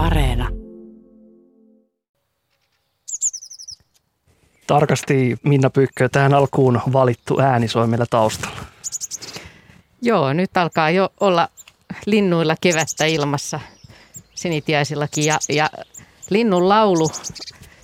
Areena. 0.00 0.48
Tarkasti 4.66 5.36
Minna 5.42 5.70
Pykkö, 5.70 6.08
tähän 6.08 6.34
alkuun 6.34 6.80
valittu 6.92 7.40
ääni 7.40 7.68
soi 7.68 7.86
meillä 7.86 8.06
taustalla. 8.10 8.56
Joo, 10.02 10.32
nyt 10.32 10.56
alkaa 10.56 10.90
jo 10.90 11.08
olla 11.20 11.48
linnuilla 12.06 12.54
kevättä 12.60 13.04
ilmassa 13.04 13.60
sinitiaisillakin 14.34 15.24
ja, 15.24 15.38
ja 15.48 15.70
linnun 16.30 16.68
laulu, 16.68 17.10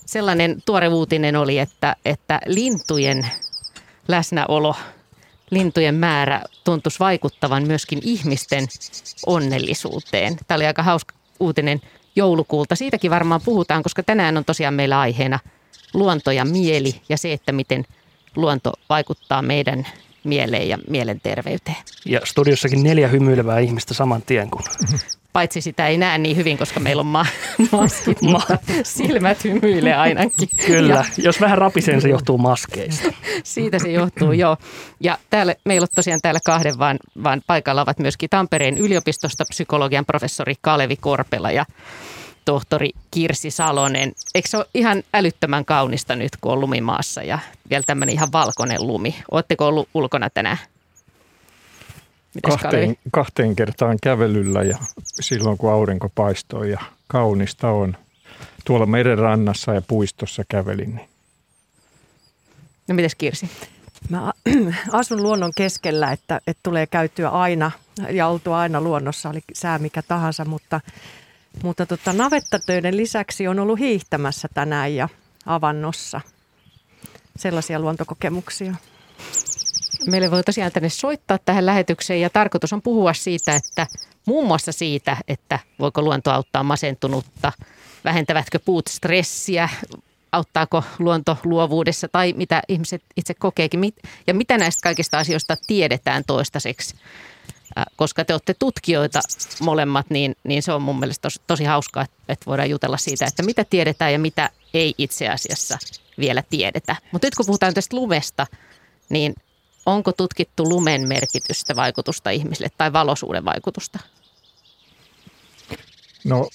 sellainen 0.07 0.63
tuore 0.67 0.89
uutinen 0.89 1.37
oli, 1.37 1.59
että, 1.59 1.97
että 2.05 2.41
lintujen 2.47 3.27
läsnäolo, 4.09 4.75
lintujen 5.51 5.95
määrä 5.95 6.43
tuntuisi 6.65 6.99
vaikuttavan 6.99 7.67
myöskin 7.67 8.01
ihmisten 8.03 8.67
onnellisuuteen. 9.27 10.37
Tämä 10.47 10.57
oli 10.57 10.67
aika 10.67 10.83
hauska 10.83 11.15
uutinen 11.41 11.81
joulukuulta. 12.17 12.77
Siitäkin 12.77 13.11
varmaan 13.11 13.41
puhutaan, 13.45 13.83
koska 13.83 14.03
tänään 14.03 14.37
on 14.37 14.45
tosiaan 14.45 14.75
meillä 14.75 15.01
aiheena 15.01 15.39
luonto 15.95 16.31
ja 16.31 16.45
mieli 16.45 17.01
ja 17.09 17.17
se, 17.17 17.33
että 17.33 17.53
miten 17.53 17.85
luonto 18.37 18.73
vaikuttaa 18.89 19.43
meidän 19.43 19.87
mieleen 20.25 20.69
ja 20.69 20.79
mielenterveyteen. 20.89 21.77
Ja 22.05 22.21
studiossakin 22.25 22.83
neljä 22.83 23.09
hymyilevää 23.09 23.59
ihmistä 23.59 23.95
saman 23.95 24.23
tien, 24.23 24.51
kun 24.51 24.63
Paitsi 25.37 25.61
sitä 25.61 25.87
ei 25.87 25.99
näe 25.99 26.19
niin 26.19 26.37
hyvin, 26.37 26.59
koska 26.59 26.81
meillä 26.81 27.01
on 27.01 27.07
ma- 27.07 27.27
maskit, 27.73 28.23
mutta 28.23 28.59
silmät 28.83 29.45
hymyilee 29.45 29.95
ainakin. 29.95 30.49
Kyllä, 30.67 30.95
Ja 30.95 31.05
jos 31.19 31.41
vähän 31.41 31.59
rapisee, 31.59 32.01
se 32.01 32.09
johtuu 32.09 32.39
maskeista. 32.39 33.13
siitä 33.45 33.79
se 33.79 33.91
johtuu, 33.93 34.33
joo. 34.33 34.57
Ja 35.01 35.19
täällä, 35.31 35.55
meillä 35.65 35.85
on 35.85 35.89
tosiaan 35.95 36.21
täällä 36.23 36.41
kahden, 36.47 36.79
vaan, 36.79 36.99
vaan 37.25 37.43
paikalla 37.47 37.83
ovat 37.83 37.99
myöskin 37.99 38.31
Tampereen 38.31 38.79
yliopistosta 38.79 39.45
psykologian 39.49 40.07
professori 40.07 40.55
Kalevi 40.61 40.97
Korpela 40.97 41.51
ja 41.51 41.67
tohtori 42.45 42.91
Kirsi 43.11 43.51
Salonen. 43.51 44.13
Eikö 44.35 44.49
se 44.49 44.57
ole 44.57 44.67
ihan 44.75 45.03
älyttömän 45.15 45.65
kaunista 45.65 46.17
nyt, 46.17 46.33
kun 46.41 46.53
on 46.53 46.61
lumimaassa 46.61 47.23
ja 47.23 47.39
vielä 47.71 47.83
tämmöinen 47.87 48.15
ihan 48.15 48.29
valkoinen 48.33 48.87
lumi? 48.87 49.15
Oletteko 49.31 49.67
ollut 49.67 49.89
ulkona 49.95 50.31
tänään? 50.31 50.59
Mites 52.37 52.57
kahteen, 52.57 52.97
kahteen 53.11 53.57
kertaan 53.57 53.99
kävelyllä 54.03 54.63
ja 54.63 54.79
silloin 55.21 55.59
kun 55.59 55.73
aurinko 55.73 56.09
paistoi 56.15 56.71
ja 56.71 56.81
kaunista 57.07 57.71
on. 57.71 57.97
Tuolla 58.65 58.87
meren 58.87 59.19
rannassa 59.19 59.75
ja 59.75 59.83
puistossa 59.83 60.43
kävelin. 60.49 60.95
Niin 60.95 61.09
No 62.89 62.95
mites 62.95 63.15
Kirsi? 63.15 63.51
Mä 64.09 64.33
asun 64.93 65.23
luonnon 65.23 65.53
keskellä, 65.57 66.13
että, 66.13 66.41
että 66.47 66.61
tulee 66.63 66.87
käytyä 66.87 67.29
aina 67.29 67.71
ja 68.11 68.29
oltua 68.29 68.59
aina 68.59 68.81
luonnossa, 68.81 69.29
oli 69.29 69.41
sää 69.53 69.79
mikä 69.79 70.03
tahansa, 70.03 70.45
mutta, 70.45 70.81
mutta 71.63 71.87
tota, 71.87 72.13
navettatöiden 72.13 72.97
lisäksi 72.97 73.49
on 73.49 73.59
ollut 73.59 73.79
hiihtämässä 73.79 74.49
tänään 74.55 74.95
ja 74.95 75.09
avannossa. 75.47 76.21
Sellaisia 77.37 77.81
luontokokemuksia. 77.81 78.75
Meille 80.07 80.31
voi 80.31 80.43
tosiaan 80.43 80.73
tänne 80.73 80.89
soittaa 80.89 81.39
tähän 81.45 81.67
lähetykseen 81.67 82.21
ja 82.21 82.31
tarkoitus 82.31 82.73
on 82.73 82.83
puhua 82.83 83.15
siitä, 83.15 83.55
että 83.55 83.87
muun 84.27 84.47
muassa 84.47 84.73
siitä, 84.73 85.17
että 85.29 85.59
voiko 85.79 86.03
luonto 86.03 86.31
auttaa 86.31 86.63
masentunutta, 86.63 87.53
vähentävätkö 88.05 88.59
puut 88.65 88.87
stressiä, 88.87 89.69
auttaako 90.33 90.85
luonto 90.99 91.39
luovuudessa 91.45 92.09
tai 92.09 92.35
mitä 92.37 92.63
ihmiset 92.69 93.03
itse 93.17 93.35
kokeekin 93.35 93.93
ja 94.27 94.35
mitä 94.35 94.59
näistä 94.59 94.81
kaikista 94.83 95.19
asioista 95.19 95.57
tiedetään 95.67 96.23
toistaiseksi. 96.27 96.95
Koska 97.97 98.25
te 98.25 98.35
olette 98.35 98.55
tutkijoita 98.55 99.21
molemmat, 99.61 100.11
niin, 100.11 100.37
niin 100.45 100.63
se 100.63 100.73
on 100.73 100.83
mun 100.83 100.99
mielestä 100.99 101.23
tosi, 101.23 101.41
tosi 101.47 101.65
hauskaa, 101.65 102.07
että 102.29 102.47
voidaan 102.47 102.71
jutella 102.71 102.97
siitä, 102.97 103.27
että 103.27 103.43
mitä 103.43 103.65
tiedetään 103.65 104.13
ja 104.13 104.19
mitä 104.19 104.51
ei 104.75 104.95
itse 104.99 105.29
asiassa 105.29 105.79
vielä 106.19 106.43
tiedetä. 106.51 106.97
Mutta 107.13 107.27
nyt 107.27 107.35
kun 107.35 107.47
puhutaan 107.47 107.75
tästä 107.75 107.97
lumesta, 107.97 108.47
niin 109.09 109.35
onko 109.87 110.13
tutkittu 110.13 110.69
lumen 110.69 111.09
merkitystä, 111.09 111.77
vaikutusta 111.77 112.31
ihmisille 112.31 112.71
tai 112.79 112.93
valoisuuden 112.93 113.45
vaikutusta? 113.45 113.99
No 116.25 116.49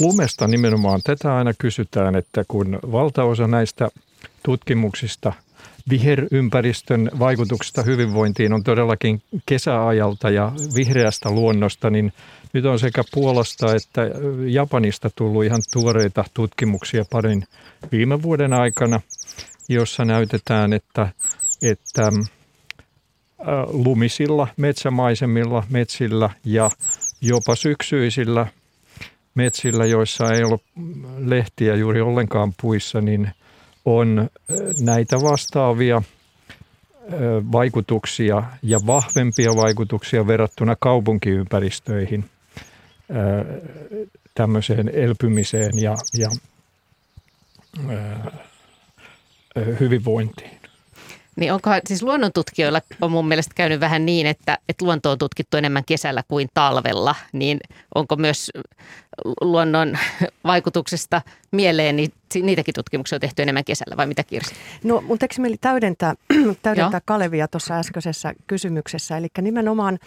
lumesta 0.00 0.48
nimenomaan 0.48 1.00
tätä 1.04 1.36
aina 1.36 1.52
kysytään, 1.58 2.16
että 2.16 2.44
kun 2.48 2.78
valtaosa 2.92 3.46
näistä 3.46 3.88
tutkimuksista 4.42 5.32
viherympäristön 5.90 7.10
vaikutuksesta 7.18 7.82
hyvinvointiin 7.82 8.52
on 8.52 8.64
todellakin 8.64 9.22
kesäajalta 9.46 10.30
ja 10.30 10.52
vihreästä 10.74 11.30
luonnosta, 11.30 11.90
niin 11.90 12.12
nyt 12.52 12.64
on 12.64 12.78
sekä 12.78 13.04
Puolasta 13.12 13.74
että 13.74 14.02
Japanista 14.46 15.10
tullut 15.16 15.44
ihan 15.44 15.62
tuoreita 15.72 16.24
tutkimuksia 16.34 17.04
parin 17.10 17.46
viime 17.92 18.22
vuoden 18.22 18.52
aikana, 18.52 19.00
jossa 19.68 20.04
näytetään, 20.04 20.72
että, 20.72 21.08
että 21.62 22.12
lumisilla 23.66 24.48
metsämaisemilla, 24.56 25.62
metsillä 25.70 26.30
ja 26.44 26.70
jopa 27.20 27.54
syksyisillä 27.54 28.46
metsillä, 29.34 29.86
joissa 29.86 30.32
ei 30.32 30.44
ole 30.44 30.58
lehtiä 31.18 31.74
juuri 31.74 32.00
ollenkaan 32.00 32.52
puissa, 32.60 33.00
niin 33.00 33.30
on 33.84 34.30
näitä 34.80 35.16
vastaavia 35.16 36.02
vaikutuksia 37.52 38.42
ja 38.62 38.78
vahvempia 38.86 39.50
vaikutuksia 39.50 40.26
verrattuna 40.26 40.76
kaupunkiympäristöihin 40.80 42.24
tämmöiseen 44.34 44.88
elpymiseen 44.88 45.78
ja, 45.82 45.94
ja 46.18 46.30
hyvinvointiin. 49.80 50.63
Niin 51.36 51.52
onkohan, 51.52 51.80
siis 51.86 52.02
luonnontutkijoilla 52.02 52.80
on 53.00 53.12
mun 53.12 53.28
mielestä 53.28 53.52
käynyt 53.54 53.80
vähän 53.80 54.06
niin, 54.06 54.26
että, 54.26 54.58
että 54.68 54.84
luonto 54.84 55.10
on 55.10 55.18
tutkittu 55.18 55.56
enemmän 55.56 55.84
kesällä 55.84 56.22
kuin 56.28 56.48
talvella, 56.54 57.14
niin 57.32 57.60
onko 57.94 58.16
myös 58.16 58.50
luonnon 59.40 59.98
vaikutuksesta 60.44 61.22
mieleen, 61.50 61.96
niin 61.96 62.12
niitäkin 62.42 62.74
tutkimuksia 62.74 63.16
on 63.16 63.20
tehty 63.20 63.42
enemmän 63.42 63.64
kesällä 63.64 63.96
vai 63.96 64.06
mitä 64.06 64.24
Kirsi? 64.24 64.54
No, 64.84 65.00
mun 65.00 65.18
tekisi 65.18 65.40
mieli 65.40 65.56
täydentää, 65.60 66.14
täydentää 66.62 66.98
Joo. 66.98 67.04
Kalevia 67.04 67.48
tuossa 67.48 67.78
äskeisessä 67.78 68.34
kysymyksessä. 68.46 69.16
Eli 69.16 69.28
nimenomaan 69.40 69.98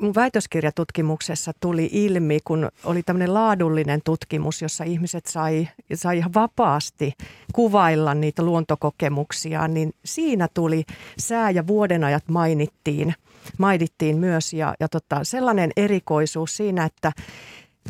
mun 0.00 0.14
väitöskirjatutkimuksessa 0.14 1.52
tuli 1.60 1.88
ilmi, 1.92 2.38
kun 2.44 2.68
oli 2.84 3.02
tämmöinen 3.02 3.34
laadullinen 3.34 4.00
tutkimus, 4.04 4.62
jossa 4.62 4.84
ihmiset 4.84 5.26
sai, 5.26 5.68
sai 5.94 6.18
ihan 6.18 6.34
vapaasti 6.34 7.12
kuvailla 7.52 8.14
niitä 8.14 8.42
luontokokemuksia, 8.42 9.68
niin 9.68 9.92
siinä 10.04 10.48
tuli 10.54 10.84
sää- 11.18 11.50
ja 11.50 11.66
vuodenajat 11.66 12.28
mainittiin, 12.28 13.14
mainittiin 13.58 14.18
myös. 14.18 14.52
Ja, 14.52 14.74
ja 14.80 14.88
tota, 14.88 15.20
sellainen 15.22 15.70
erikoisuus 15.76 16.56
siinä, 16.56 16.84
että 16.84 17.12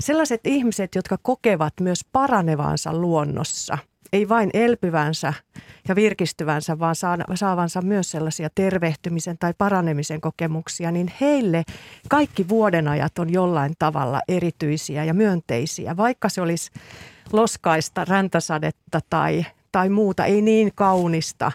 sellaiset 0.00 0.40
ihmiset, 0.46 0.94
jotka 0.94 1.18
kokevat 1.22 1.74
myös 1.80 2.00
paranevansa 2.12 2.92
luonnossa, 2.92 3.78
ei 4.12 4.28
vain 4.28 4.50
elpyvänsä 4.54 5.34
ja 5.88 5.94
virkistyvänsä, 5.96 6.78
vaan 6.78 6.94
saa- 6.94 7.16
saavansa 7.34 7.82
myös 7.82 8.10
sellaisia 8.10 8.48
tervehtymisen 8.54 9.38
tai 9.38 9.54
paranemisen 9.58 10.20
kokemuksia, 10.20 10.90
niin 10.90 11.12
heille 11.20 11.62
kaikki 12.08 12.48
vuodenajat 12.48 13.18
on 13.18 13.32
jollain 13.32 13.74
tavalla 13.78 14.20
erityisiä 14.28 15.04
ja 15.04 15.14
myönteisiä, 15.14 15.96
vaikka 15.96 16.28
se 16.28 16.40
olisi 16.40 16.70
loskaista 17.32 18.04
räntäsadetta 18.04 19.00
tai, 19.10 19.46
tai 19.72 19.88
muuta, 19.88 20.24
ei 20.24 20.42
niin 20.42 20.72
kaunista, 20.74 21.52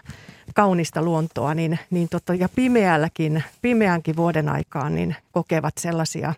kaunista 0.54 1.02
luontoa, 1.02 1.54
niin, 1.54 1.78
niin 1.90 2.08
tota, 2.08 2.34
ja 2.34 2.48
pimeälläkin, 2.54 3.44
pimeänkin 3.62 4.16
vuoden 4.16 4.48
aikaan 4.48 4.94
niin 4.94 5.16
kokevat 5.32 5.74
sellaisia 5.78 6.34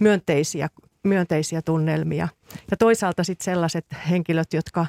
myönteisiä, 0.00 0.68
myönteisiä 1.02 1.62
tunnelmia. 1.62 2.28
Ja 2.70 2.76
toisaalta 2.76 3.24
sitten 3.24 3.44
sellaiset 3.44 3.86
henkilöt, 4.10 4.52
jotka 4.52 4.86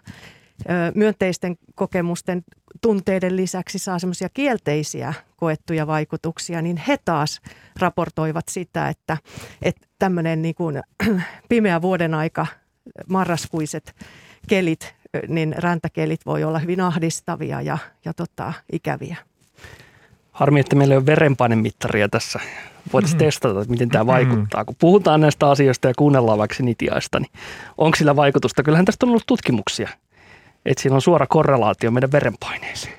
myönteisten 0.96 1.58
kokemusten 1.76 2.44
tunteiden 2.82 3.36
lisäksi 3.36 3.80
saa 3.80 4.00
semmoisia 4.00 4.30
kielteisiä 4.34 5.14
koettuja 5.38 5.88
vaikutuksia, 5.88 6.62
niin 6.62 6.78
he 6.78 6.98
taas 7.06 7.42
raportoivat 7.80 8.46
sitä, 8.50 8.90
että, 8.90 9.18
että 9.62 9.88
tämmöinen 10.00 10.42
niin 10.42 10.56
kuin 10.56 10.82
pimeä 11.50 11.82
vuoden 11.82 12.14
aika, 12.14 12.48
marraskuiset 13.10 13.96
kelit, 14.48 14.96
niin 15.28 15.56
räntäkelit 15.58 16.26
voi 16.26 16.44
olla 16.44 16.60
hyvin 16.60 16.82
ahdistavia 16.82 17.62
ja, 17.62 17.78
ja 18.06 18.14
tota, 18.14 18.54
ikäviä. 18.72 19.16
Harmi, 20.32 20.60
että 20.60 20.76
meillä 20.76 20.94
ei 20.94 20.98
ole 20.98 21.06
verenpainemittaria 21.06 22.10
tässä. 22.10 22.40
Voitaisiin 22.94 23.18
Mhm. 23.18 23.26
testata, 23.26 23.62
että 23.62 23.72
miten 23.72 23.90
tämä 23.90 24.06
vaikuttaa. 24.06 24.66
Kun 24.66 24.76
puhutaan 24.80 25.22
näistä 25.22 25.50
asioista 25.50 25.88
ja 25.88 25.94
kuunnellaan 25.98 26.38
vaikka 26.38 26.56
nitiaista, 26.60 27.20
niin 27.20 27.32
onko 27.78 27.96
sillä 27.96 28.16
vaikutusta? 28.16 28.64
Kyllähän 28.64 28.86
tästä 28.86 29.06
on 29.06 29.10
ollut 29.10 29.24
tutkimuksia, 29.28 29.90
että 30.70 30.82
siinä 30.82 30.96
on 30.96 31.02
suora 31.02 31.28
korrelaatio 31.28 31.92
meidän 31.92 32.12
verenpaineeseen 32.12 32.98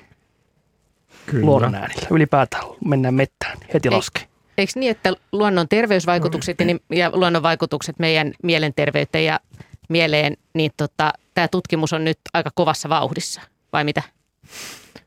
luonnon 1.41 1.75
äänillä. 1.75 2.07
Ylipäätään 2.11 2.63
mennään 2.85 3.13
mettään, 3.13 3.57
heti 3.73 3.87
Ei. 3.87 3.95
laskee. 3.95 4.23
eikö 4.57 4.71
niin, 4.75 4.91
että 4.91 5.13
luonnon 5.31 5.67
terveysvaikutukset 5.67 6.57
ja, 6.59 6.95
ja 6.97 7.11
luonnon 7.13 7.43
vaikutukset 7.43 7.99
meidän 7.99 8.33
mielenterveyteen 8.43 9.25
ja 9.25 9.39
mieleen, 9.89 10.37
niin 10.53 10.71
tota, 10.77 11.13
tämä 11.33 11.47
tutkimus 11.47 11.93
on 11.93 12.03
nyt 12.03 12.19
aika 12.33 12.49
kovassa 12.55 12.89
vauhdissa, 12.89 13.41
vai 13.73 13.83
mitä? 13.83 14.03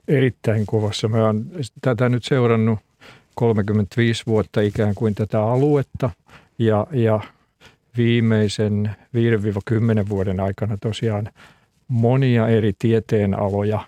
Erittäin 0.08 0.66
kovassa. 0.66 1.08
Mä 1.08 1.24
oon 1.24 1.44
tätä 1.80 2.08
nyt 2.08 2.24
seurannut 2.24 2.78
35 3.34 4.22
vuotta 4.26 4.60
ikään 4.60 4.94
kuin 4.94 5.14
tätä 5.14 5.42
aluetta 5.42 6.10
ja, 6.58 6.86
ja 6.92 7.20
viimeisen 7.96 8.96
5-10 10.04 10.08
vuoden 10.08 10.40
aikana 10.40 10.76
tosiaan 10.76 11.30
monia 11.88 12.48
eri 12.48 12.72
tieteenaloja 12.78 13.80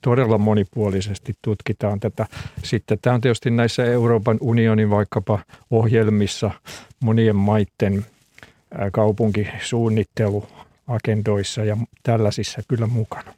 todella 0.00 0.38
monipuolisesti 0.38 1.34
tutkitaan 1.42 2.00
tätä. 2.00 2.26
Sitten 2.64 2.98
tämä 3.02 3.14
on 3.14 3.20
tietysti 3.20 3.50
näissä 3.50 3.84
Euroopan 3.84 4.38
unionin 4.40 4.90
vaikkapa 4.90 5.38
ohjelmissa 5.70 6.50
monien 7.00 7.36
maiden 7.36 8.06
kaupunkisuunnitteluagendoissa 8.92 11.64
ja 11.64 11.76
tällaisissa 12.02 12.62
kyllä 12.68 12.86
mukana. 12.86 13.34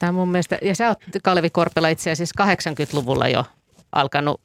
Tämä 0.00 0.12
mun 0.12 0.28
mielestä, 0.28 0.58
ja 0.62 0.74
sä 0.74 0.88
oot 0.88 0.98
Kalvi 1.22 1.50
Korpela 1.50 1.88
itse 1.88 2.10
asiassa 2.10 2.44
80-luvulla 2.44 3.28
jo 3.28 3.44
alkanut 3.92 4.40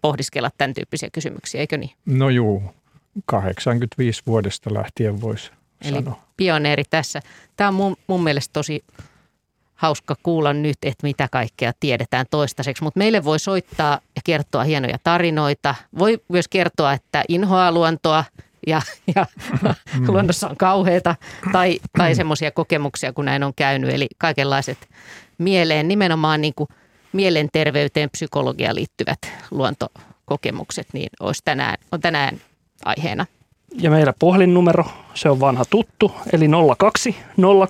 pohdiskella 0.00 0.50
tämän 0.58 0.74
tyyppisiä 0.74 1.08
kysymyksiä, 1.12 1.60
eikö 1.60 1.76
niin? 1.76 1.90
No 2.06 2.28
juu, 2.28 2.62
85 3.26 4.22
vuodesta 4.26 4.74
lähtien 4.74 5.20
voisi 5.20 5.50
Eli 5.84 5.94
sanoa. 5.94 6.20
pioneeri 6.36 6.84
tässä. 6.90 7.20
Tämä 7.56 7.68
on 7.68 7.74
mun, 7.74 7.96
mun 8.06 8.22
mielestä 8.22 8.52
tosi 8.52 8.84
hauska 9.74 10.16
kuulla 10.22 10.52
nyt, 10.52 10.76
että 10.82 11.06
mitä 11.06 11.28
kaikkea 11.32 11.72
tiedetään 11.80 12.26
toistaiseksi, 12.30 12.82
mutta 12.82 12.98
meille 12.98 13.24
voi 13.24 13.38
soittaa 13.38 14.00
ja 14.16 14.22
kertoa 14.24 14.64
hienoja 14.64 14.98
tarinoita. 15.04 15.74
Voi 15.98 16.18
myös 16.28 16.48
kertoa, 16.48 16.92
että 16.92 17.24
inhoaa 17.28 17.72
luontoa 17.72 18.24
ja, 18.66 18.82
ja 19.14 19.26
mm. 19.62 20.08
luonnossa 20.12 20.48
on 20.48 20.56
kauheita 20.56 21.14
tai, 21.52 21.80
tai 21.98 22.14
semmoisia 22.14 22.50
kokemuksia, 22.50 23.12
kun 23.12 23.24
näin 23.24 23.42
on 23.42 23.54
käynyt. 23.56 23.90
Eli 23.90 24.08
kaikenlaiset 24.18 24.88
mieleen, 25.38 25.88
nimenomaan 25.88 26.40
niin 26.40 26.54
kuin 26.56 26.68
mielenterveyteen, 27.12 28.10
psykologiaan 28.10 28.74
liittyvät 28.74 29.18
luontokokemukset, 29.50 30.86
niin 30.92 31.10
olisi 31.20 31.42
tänään, 31.44 31.76
on 31.92 32.00
tänään 32.00 32.40
aiheena. 32.84 33.26
Ja 33.80 33.90
meillä 33.90 34.12
puhelinnumero, 34.18 34.84
se 35.14 35.30
on 35.30 35.40
vanha 35.40 35.64
tuttu, 35.70 36.12
eli 36.32 36.46
02 36.78 37.16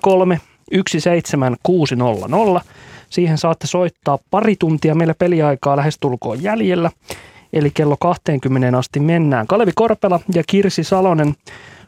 03 0.01 0.39
17600. 0.87 2.61
Siihen 3.09 3.37
saatte 3.37 3.67
soittaa 3.67 4.19
pari 4.31 4.55
tuntia. 4.55 4.95
Meillä 4.95 5.13
peliaikaa 5.13 5.77
lähestulkoon 5.77 6.43
jäljellä. 6.43 6.91
Eli 7.53 7.71
kello 7.71 7.97
20 7.99 8.77
asti 8.77 8.99
mennään. 8.99 9.47
Kalevi 9.47 9.71
Korpela 9.75 10.19
ja 10.35 10.43
Kirsi 10.47 10.83
Salonen 10.83 11.33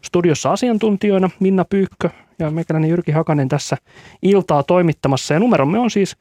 studiossa 0.01 0.51
asiantuntijoina. 0.51 1.29
Minna 1.39 1.65
Pyykkö 1.65 2.09
ja 2.39 2.51
meikäläinen 2.51 2.89
Jyrki 2.89 3.11
Hakanen 3.11 3.49
tässä 3.49 3.77
iltaa 4.21 4.63
toimittamassa. 4.63 5.33
Ja 5.33 5.39
numeromme 5.39 5.79
on 5.79 5.91
siis 5.91 6.17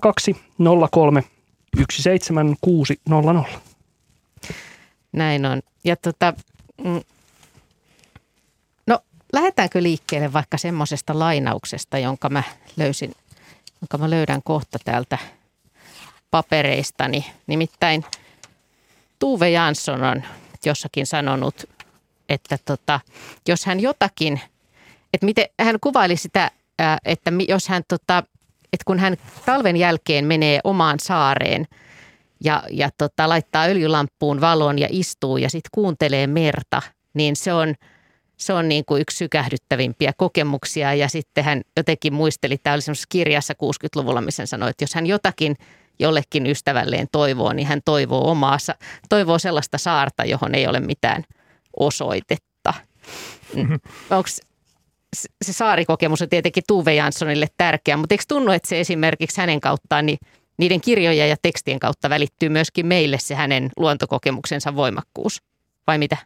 02 0.00 0.36
03 0.90 1.24
17600. 1.92 3.44
Näin 5.12 5.46
on. 5.46 5.60
Ja 5.84 5.96
tota, 5.96 6.34
mm, 6.84 7.00
no 8.86 9.00
lähdetäänkö 9.32 9.82
liikkeelle 9.82 10.32
vaikka 10.32 10.58
semmoisesta 10.58 11.18
lainauksesta, 11.18 11.98
jonka 11.98 12.28
mä 12.28 12.42
löysin, 12.76 13.14
jonka 13.82 13.98
mä 13.98 14.10
löydän 14.10 14.42
kohta 14.42 14.78
täältä 14.84 15.18
papereistani. 16.30 17.26
Nimittäin 17.46 18.04
Tuve 19.18 19.50
Jansson 19.50 20.04
on 20.04 20.22
jossakin 20.64 21.06
sanonut, 21.06 21.64
että 22.28 22.58
tota, 22.64 23.00
jos 23.48 23.66
hän 23.66 23.80
jotakin, 23.80 24.40
että 25.14 25.26
miten 25.26 25.46
hän 25.60 25.80
kuvaili 25.80 26.16
sitä, 26.16 26.50
että 27.04 27.32
jos 27.48 27.68
hän 27.68 27.82
tota, 27.88 28.22
että 28.72 28.84
kun 28.84 28.98
hän 28.98 29.16
talven 29.46 29.76
jälkeen 29.76 30.24
menee 30.24 30.60
omaan 30.64 31.00
saareen– 31.00 31.66
ja, 32.44 32.62
ja 32.70 32.90
tota, 32.98 33.28
laittaa 33.28 33.64
öljylamppuun 33.64 34.40
valon 34.40 34.78
ja 34.78 34.88
istuu 34.90 35.36
ja 35.36 35.50
sitten 35.50 35.70
kuuntelee 35.74 36.26
merta, 36.26 36.82
niin 37.14 37.36
se 37.36 37.52
on, 37.52 37.74
se 38.36 38.52
on 38.52 38.68
niin 38.68 38.84
kuin 38.84 39.02
yksi 39.02 39.16
sykähdyttävimpiä 39.16 40.12
kokemuksia. 40.16 40.94
Ja 40.94 41.08
sitten 41.08 41.44
hän 41.44 41.62
jotenkin 41.76 42.12
muisteli, 42.12 42.58
tämä 42.58 42.74
oli 42.74 42.82
semmoisessa 42.82 43.06
kirjassa 43.08 43.54
60-luvulla, 43.54 44.20
missä 44.20 44.40
hän 44.42 44.46
sanoi, 44.46 44.70
että 44.70 44.82
jos 44.82 44.94
hän 44.94 45.06
jotakin 45.06 45.56
jollekin 45.98 46.46
ystävälleen 46.46 47.06
toivoo, 47.12 47.52
niin 47.52 47.68
hän 47.68 47.80
toivoo 47.84 48.30
omaassa, 48.30 48.74
toivoo 49.08 49.38
sellaista 49.38 49.78
saarta, 49.78 50.24
johon 50.24 50.54
ei 50.54 50.66
ole 50.66 50.80
mitään 50.80 51.24
osoitetta. 51.76 52.74
Mm. 53.54 53.80
Onko 54.10 54.28
se 55.44 55.52
saarikokemus 55.52 56.22
on 56.22 56.28
tietenkin 56.28 56.62
Tuve 56.66 56.94
Janssonille 56.94 57.46
tärkeä, 57.56 57.96
mutta 57.96 58.14
eikö 58.14 58.24
tunnu, 58.28 58.52
että 58.52 58.68
se 58.68 58.80
esimerkiksi 58.80 59.40
hänen 59.40 59.60
kauttaan 59.60 60.06
niin 60.06 60.18
niiden 60.60 60.80
kirjojen 60.80 61.28
ja 61.28 61.36
tekstien 61.42 61.80
kautta 61.80 62.10
välittyy 62.10 62.48
myöskin 62.48 62.86
meille 62.86 63.18
se 63.18 63.34
hänen 63.34 63.70
luontokokemuksensa 63.76 64.76
voimakkuus, 64.76 65.42
vai 65.86 65.98
mitä? 65.98 66.16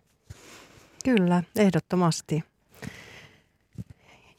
Kyllä, 1.05 1.43
ehdottomasti. 1.57 2.45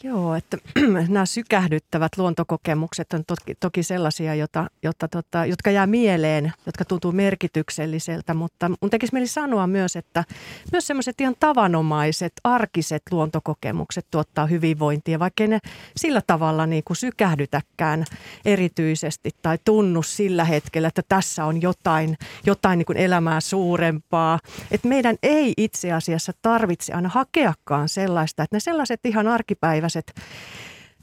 Joo, 0.03 0.35
että 0.35 0.57
nämä 1.09 1.25
sykähdyttävät 1.25 2.11
luontokokemukset 2.17 3.13
on 3.13 3.23
toki, 3.27 3.55
toki 3.59 3.83
sellaisia, 3.83 4.35
jota, 4.35 4.67
jota, 4.83 5.07
tota, 5.07 5.45
jotka 5.45 5.71
jää 5.71 5.87
mieleen, 5.87 6.53
jotka 6.65 6.85
tuntuu 6.85 7.11
merkitykselliseltä, 7.11 8.33
mutta 8.33 8.71
mun 8.81 8.89
tekisi 8.89 9.13
mieli 9.13 9.27
sanoa 9.27 9.67
myös, 9.67 9.95
että 9.95 10.23
myös 10.71 10.87
semmoiset 10.87 11.21
ihan 11.21 11.35
tavanomaiset, 11.39 12.33
arkiset 12.43 13.03
luontokokemukset 13.11 14.05
tuottaa 14.11 14.45
hyvinvointia, 14.45 15.19
vaikka 15.19 15.47
ne 15.47 15.59
sillä 15.97 16.21
tavalla 16.27 16.65
niin 16.65 16.83
kuin 16.83 16.97
sykähdytäkään 16.97 18.05
erityisesti 18.45 19.29
tai 19.41 19.57
tunnu 19.65 20.03
sillä 20.03 20.45
hetkellä, 20.45 20.87
että 20.87 21.03
tässä 21.09 21.45
on 21.45 21.61
jotain, 21.61 22.17
jotain 22.45 22.77
niin 22.77 22.85
kuin 22.85 22.97
elämää 22.97 23.39
suurempaa. 23.39 24.39
Että 24.71 24.87
meidän 24.87 25.15
ei 25.23 25.53
itse 25.57 25.91
asiassa 25.91 26.31
tarvitse 26.41 26.93
aina 26.93 27.09
hakeakaan 27.09 27.89
sellaista, 27.89 28.43
että 28.43 28.55
ne 28.55 28.59
sellaiset 28.59 28.99
ihan 29.05 29.27
arkipäiväiset 29.27 29.84
tällaiset 29.85 30.13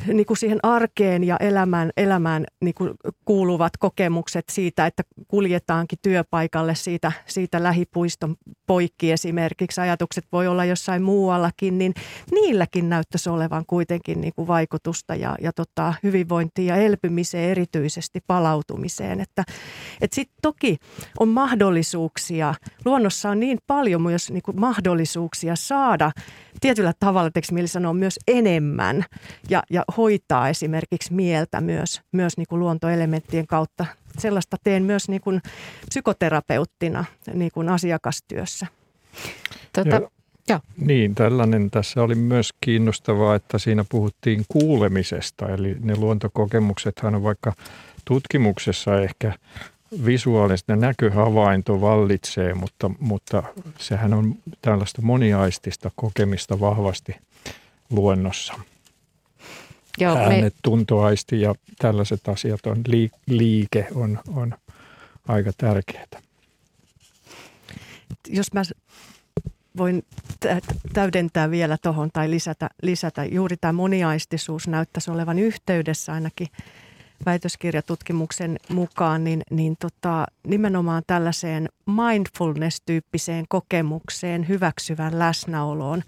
niin 0.07 0.27
kuin 0.27 0.37
siihen 0.37 0.59
arkeen 0.63 1.25
ja 1.25 1.37
elämään, 1.41 1.91
elämään 1.97 2.45
niin 2.61 2.75
kuin 2.75 2.91
kuuluvat 3.25 3.77
kokemukset 3.77 4.45
siitä, 4.49 4.87
että 4.87 5.03
kuljetaankin 5.29 5.99
työpaikalle 6.03 6.75
siitä, 6.75 7.13
siitä 7.27 7.63
lähipuiston 7.63 8.37
poikki 8.67 9.13
esimerkiksi. 9.13 9.81
Ajatukset 9.81 10.25
voi 10.33 10.47
olla 10.47 10.65
jossain 10.65 11.03
muuallakin, 11.03 11.79
niin 11.79 11.95
niilläkin 12.31 12.89
näyttäisi 12.89 13.31
olevan 13.31 13.65
kuitenkin 13.67 14.21
niin 14.21 14.33
kuin 14.37 14.49
vaikutusta 14.49 15.15
ja, 15.15 15.37
ja 15.41 15.53
tota, 15.53 15.95
hyvinvointiin 16.03 16.67
ja 16.67 16.77
elpymiseen 16.77 17.51
erityisesti 17.51 18.21
palautumiseen. 18.27 19.21
Että, 19.21 19.45
et 20.01 20.13
sitten 20.13 20.37
toki 20.43 20.77
on 21.21 21.29
mahdollisuuksia, 21.29 22.55
luonnossa 22.85 23.31
on 23.31 23.41
niin 23.41 23.59
paljon 23.67 24.03
myös 24.03 24.31
niin 24.31 24.43
kuin 24.43 24.61
mahdollisuuksia 24.61 25.57
saada 25.57 26.13
tietyllä 26.61 26.93
tavalla, 27.01 27.31
mieli 27.53 27.69
sanoa, 27.69 27.93
myös 27.93 28.19
enemmän 28.27 29.05
ja, 29.51 29.63
ja 29.71 29.85
hoitaa 29.97 30.49
esimerkiksi 30.49 31.13
mieltä 31.13 31.61
myös, 31.61 32.01
myös 32.13 32.37
niin 32.37 32.47
kuin 32.49 32.61
luontoelementtien 32.61 33.47
kautta. 33.47 33.87
Sellaista 34.19 34.57
teen 34.65 34.83
myös 34.83 35.09
niin 35.09 35.21
kuin 35.21 35.43
psykoterapeuttina 35.89 37.05
niin 37.35 37.51
kuin 37.55 37.69
asiakastyössä. 37.69 38.67
Tuota, 39.73 39.91
ja, 39.91 40.11
ja. 40.49 40.61
Niin, 40.77 41.15
tällainen 41.15 41.71
tässä 41.71 42.03
oli 42.03 42.15
myös 42.15 42.51
kiinnostavaa, 42.61 43.35
että 43.35 43.59
siinä 43.59 43.85
puhuttiin 43.89 44.45
kuulemisesta. 44.49 45.49
Eli 45.49 45.77
ne 45.81 45.97
luontokokemuksethan 45.97 47.15
on 47.15 47.23
vaikka 47.23 47.53
tutkimuksessa 48.05 49.01
ehkä 49.01 49.33
visuaalista 50.05 50.77
näköhavainto 50.77 51.81
vallitsee, 51.81 52.55
mutta, 52.55 52.91
mutta 52.99 53.43
sehän 53.79 54.15
on 54.15 54.35
tällaista 54.63 55.03
moniaistista 55.03 55.91
kokemista 55.97 56.61
vahvasti 56.61 57.17
luonnossa. 57.91 58.55
Joo, 59.99 60.17
Äänet, 60.17 60.41
me... 60.41 60.51
tuntoaisti 60.63 61.41
ja 61.41 61.55
tällaiset 61.79 62.29
asiat 62.29 62.67
on, 62.67 62.83
liike 63.27 63.87
on, 63.95 64.19
on 64.35 64.55
aika 65.29 65.51
tärkeää. 65.57 66.07
Jos 68.29 68.53
mä 68.53 68.63
voin 69.77 70.05
täydentää 70.93 71.51
vielä 71.51 71.77
tuohon 71.83 72.11
tai 72.13 72.31
lisätä, 72.31 72.71
lisätä, 72.83 73.25
juuri 73.25 73.57
tämä 73.57 73.73
moniaistisuus 73.73 74.69
näyttäisi 74.69 75.11
olevan 75.11 75.39
yhteydessä 75.39 76.13
ainakin 76.13 76.49
väitöskirjatutkimuksen 77.27 78.59
mukaan, 78.69 79.25
niin, 79.25 79.43
niin 79.51 79.77
tota, 79.81 80.27
nimenomaan 80.47 81.03
tällaiseen 81.07 81.69
mindfulness-tyyppiseen 81.87 83.45
kokemukseen, 83.49 84.49
hyväksyvän 84.49 85.19
läsnäoloon, 85.19 86.03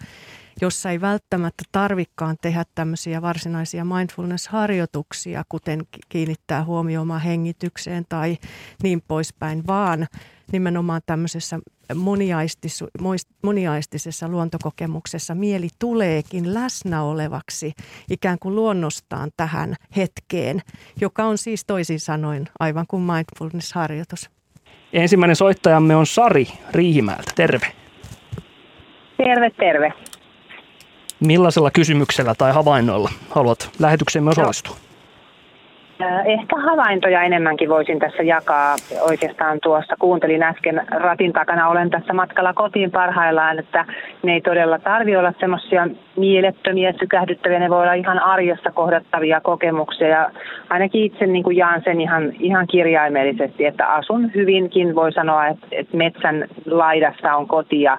jossa 0.61 0.91
ei 0.91 1.01
välttämättä 1.01 1.65
tarvikkaan 1.73 2.37
tehdä 2.43 2.65
tämmöisiä 2.75 3.23
varsinaisia 3.23 3.85
mindfulness-harjoituksia, 3.85 5.43
kuten 5.49 5.81
kiinnittää 6.09 6.65
huomioon 6.65 7.21
hengitykseen 7.21 8.05
tai 8.09 8.37
niin 8.83 9.03
poispäin, 9.09 9.67
vaan 9.67 10.07
nimenomaan 10.53 11.01
tämmöisessä 11.07 11.59
moniaistis, 11.95 12.85
moniaistisessa 13.43 14.29
luontokokemuksessa 14.29 15.35
mieli 15.35 15.69
tuleekin 15.79 16.55
läsnä 16.55 17.03
olevaksi 17.03 17.73
ikään 18.11 18.39
kuin 18.39 18.55
luonnostaan 18.55 19.31
tähän 19.37 19.75
hetkeen, 19.97 20.63
joka 21.01 21.25
on 21.25 21.39
siis 21.39 21.65
toisin 21.65 22.01
sanoen 22.01 22.49
aivan 22.61 22.87
kuin 22.89 23.03
mindfulness-harjoitus. 23.03 24.31
Ensimmäinen 24.93 25.37
soittajamme 25.37 25.97
on 25.97 26.07
Sari 26.07 26.47
Riihimäeltä. 26.71 27.33
Terve. 27.35 27.67
Terve, 29.17 29.51
terve. 29.51 29.93
Millaisella 31.27 31.71
kysymyksellä 31.71 32.35
tai 32.39 32.53
havainnoilla 32.53 33.11
haluat 33.31 33.71
lähetyksemme 33.81 34.31
osallistua? 34.31 34.77
Ehkä 36.25 36.57
havaintoja 36.57 37.23
enemmänkin 37.23 37.69
voisin 37.69 37.99
tässä 37.99 38.23
jakaa. 38.23 38.77
Oikeastaan 39.01 39.59
tuossa 39.63 39.97
kuuntelin 39.99 40.43
äsken 40.43 40.83
ratin 40.91 41.33
takana, 41.33 41.69
olen 41.69 41.91
tässä 41.91 42.13
matkalla 42.13 42.53
kotiin 42.53 42.91
parhaillaan, 42.91 43.59
että 43.59 43.85
ne 44.23 44.33
ei 44.33 44.41
todella 44.41 44.79
tarvi 44.79 45.17
olla 45.17 45.33
semmoisia 45.41 45.89
mielettömiä, 46.17 46.93
sykähdyttäviä, 47.01 47.59
ne 47.59 47.71
voi 47.71 47.83
olla 47.83 47.93
ihan 47.93 48.19
arjessa 48.19 48.71
kohdattavia 48.71 49.41
kokemuksia. 49.41 50.09
Ja 50.09 50.31
ainakin 50.71 51.05
itse 51.05 51.27
niin 51.27 51.45
kuin 51.45 51.57
jaan 51.57 51.83
sen 51.85 52.01
ihan, 52.01 52.33
ihan 52.41 52.67
kirjaimellisesti, 52.67 53.65
että 53.65 53.87
asun 53.87 54.35
hyvinkin, 54.35 54.95
voi 54.95 55.13
sanoa, 55.13 55.47
että, 55.47 55.67
että 55.71 55.97
metsän 55.97 56.49
laidassa 56.67 57.37
on 57.37 57.49
koti 57.49 57.83
ja 57.83 57.99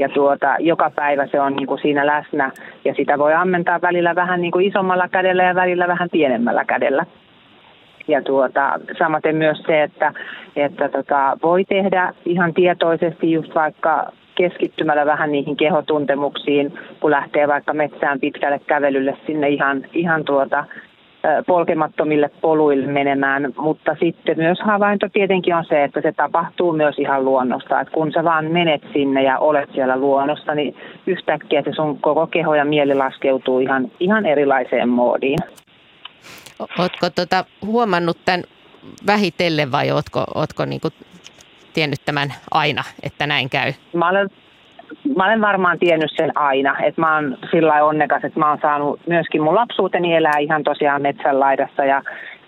ja 0.00 0.08
tuota, 0.08 0.56
joka 0.58 0.90
päivä 0.96 1.26
se 1.26 1.40
on 1.40 1.56
niin 1.56 1.66
kuin 1.66 1.80
siinä 1.80 2.06
läsnä 2.06 2.50
ja 2.84 2.94
sitä 2.94 3.18
voi 3.18 3.34
ammentaa 3.34 3.80
välillä 3.82 4.14
vähän 4.14 4.40
niin 4.40 4.52
kuin 4.52 4.66
isommalla 4.66 5.08
kädellä 5.08 5.42
ja 5.42 5.54
välillä 5.54 5.88
vähän 5.88 6.08
pienemmällä 6.12 6.64
kädellä. 6.64 7.06
Ja 8.08 8.22
tuota, 8.22 8.80
samaten 8.98 9.36
myös 9.36 9.58
se, 9.66 9.82
että, 9.82 10.12
että 10.56 10.88
tota, 10.88 11.38
voi 11.42 11.64
tehdä 11.64 12.14
ihan 12.24 12.54
tietoisesti 12.54 13.32
just 13.32 13.54
vaikka 13.54 14.12
keskittymällä 14.34 15.06
vähän 15.06 15.32
niihin 15.32 15.56
kehotuntemuksiin, 15.56 16.74
kun 17.00 17.10
lähtee 17.10 17.48
vaikka 17.48 17.74
metsään 17.74 18.20
pitkälle 18.20 18.60
kävelylle 18.66 19.16
sinne 19.26 19.48
ihan, 19.48 19.82
ihan 19.92 20.24
tuota, 20.24 20.64
polkemattomille 21.46 22.30
poluille 22.40 22.86
menemään, 22.86 23.52
mutta 23.56 23.96
sitten 24.00 24.36
myös 24.36 24.58
havainto 24.60 25.08
tietenkin 25.12 25.54
on 25.54 25.64
se, 25.64 25.84
että 25.84 26.00
se 26.00 26.12
tapahtuu 26.12 26.72
myös 26.72 26.98
ihan 26.98 27.24
luonnosta, 27.24 27.80
että 27.80 27.94
kun 27.94 28.12
sä 28.12 28.24
vaan 28.24 28.44
menet 28.44 28.82
sinne 28.92 29.22
ja 29.22 29.38
olet 29.38 29.70
siellä 29.74 29.96
luonnosta, 29.96 30.54
niin 30.54 30.76
yhtäkkiä 31.06 31.62
se 31.62 31.72
sun 31.72 32.00
koko 32.00 32.26
keho 32.26 32.54
ja 32.54 32.64
mieli 32.64 32.94
laskeutuu 32.94 33.60
ihan, 33.60 33.90
ihan 34.00 34.26
erilaiseen 34.26 34.88
moodiin. 34.88 35.38
Oletko 36.78 37.10
tuota 37.14 37.44
huomannut 37.66 38.18
tämän 38.24 38.44
vähitellen 39.06 39.72
vai 39.72 39.90
oletko, 39.90 40.24
oletko 40.34 40.64
niin 40.64 40.80
tiennyt 41.72 42.00
tämän 42.04 42.34
aina, 42.50 42.84
että 43.02 43.26
näin 43.26 43.50
käy? 43.50 43.72
Mä 43.92 44.08
olen 44.08 44.30
mä 45.16 45.24
olen 45.24 45.40
varmaan 45.40 45.78
tiennyt 45.78 46.10
sen 46.16 46.38
aina, 46.38 46.76
että 46.82 47.00
mä 47.00 47.14
oon 47.14 47.38
sillä 47.50 47.84
onnekas, 47.84 48.24
että 48.24 48.38
mä 48.40 48.48
oon 48.48 48.58
saanut 48.62 49.00
myöskin 49.06 49.42
mun 49.42 49.54
lapsuuteni 49.54 50.14
elää 50.16 50.38
ihan 50.38 50.64
tosiaan 50.64 51.02
metsän 51.02 51.40
laidassa 51.40 51.84
ja 51.84 51.96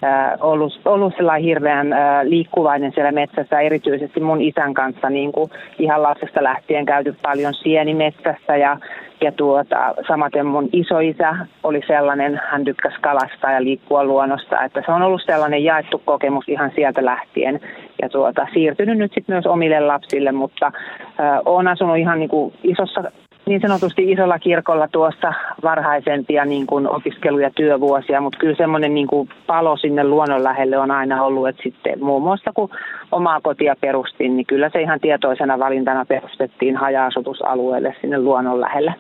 äh, 0.05 0.33
ollut, 0.41 0.81
ollut 0.85 1.15
sellainen 1.17 1.45
hirveän 1.45 1.93
äh, 1.93 2.23
liikkuvainen 2.23 2.93
siellä 2.93 3.13
metsässä, 3.13 3.61
erityisesti 3.61 4.21
mun 4.21 4.41
isän 4.41 4.75
kanssa 4.75 5.11
niin 5.11 5.33
kuin 5.33 5.51
ihan 5.79 6.03
lapsesta 6.03 6.43
lähtien 6.43 6.87
käyty 6.87 7.15
paljon 7.23 7.55
sienimetsässä 7.55 8.57
ja 8.57 8.77
ja 9.23 9.33
tuota, 9.33 9.95
samaten 10.09 10.47
mun 10.47 10.69
isoisä 10.73 11.37
oli 11.63 11.81
sellainen, 11.87 12.41
hän 12.51 12.65
tykkäsi 12.65 12.97
kalasta 13.01 13.51
ja 13.51 13.65
liikkua 13.65 14.05
luonnosta, 14.05 14.65
että 14.65 14.83
se 14.87 14.93
on 14.93 15.03
ollut 15.03 15.23
sellainen 15.27 15.65
jaettu 15.65 16.03
kokemus 16.05 16.49
ihan 16.49 16.73
sieltä 16.75 17.05
lähtien. 17.05 17.61
Ja 18.03 18.09
tuota, 18.09 18.47
siirtynyt 18.53 18.99
nyt 18.99 19.13
sitten 19.15 19.35
myös 19.35 19.47
omille 19.47 19.81
lapsille, 19.81 20.33
mutta 20.33 20.67
äh, 20.67 21.41
olen 21.45 21.69
asunut 21.69 21.97
ihan 21.97 22.19
niin 22.19 22.29
kuin 22.29 22.55
isossa 22.63 23.03
niin 23.47 23.61
sanotusti 23.61 24.13
isolla 24.13 24.39
kirkolla 24.39 24.89
tuossa 24.89 25.33
varhaisempia 25.63 26.45
niin 26.45 26.67
kuin 26.67 26.89
opiskelu- 26.89 27.39
ja 27.39 27.51
työvuosia, 27.51 28.21
mutta 28.21 28.39
kyllä 28.39 28.57
semmoinen 28.57 28.95
niin 28.95 29.07
kuin 29.07 29.29
palo 29.47 29.77
sinne 29.77 30.05
luonnon 30.05 30.45
lähelle 30.45 30.79
on 30.79 30.91
aina 30.91 31.23
ollut, 31.23 31.49
että 31.49 31.63
sitten 31.63 32.05
muun 32.05 32.23
muassa 32.23 32.51
kun 32.55 32.71
omaa 33.13 33.41
kotia 33.41 33.77
perustin, 33.81 34.37
niin 34.37 34.47
kyllä 34.47 34.71
se 34.73 34.81
ihan 34.81 35.01
tietoisena 35.01 35.59
valintana 35.59 36.05
perustettiin 36.05 36.77
haja-asutusalueelle 36.77 37.95
sinne 38.01 38.19
luonnon 38.19 38.61
lähelle. 38.61 38.95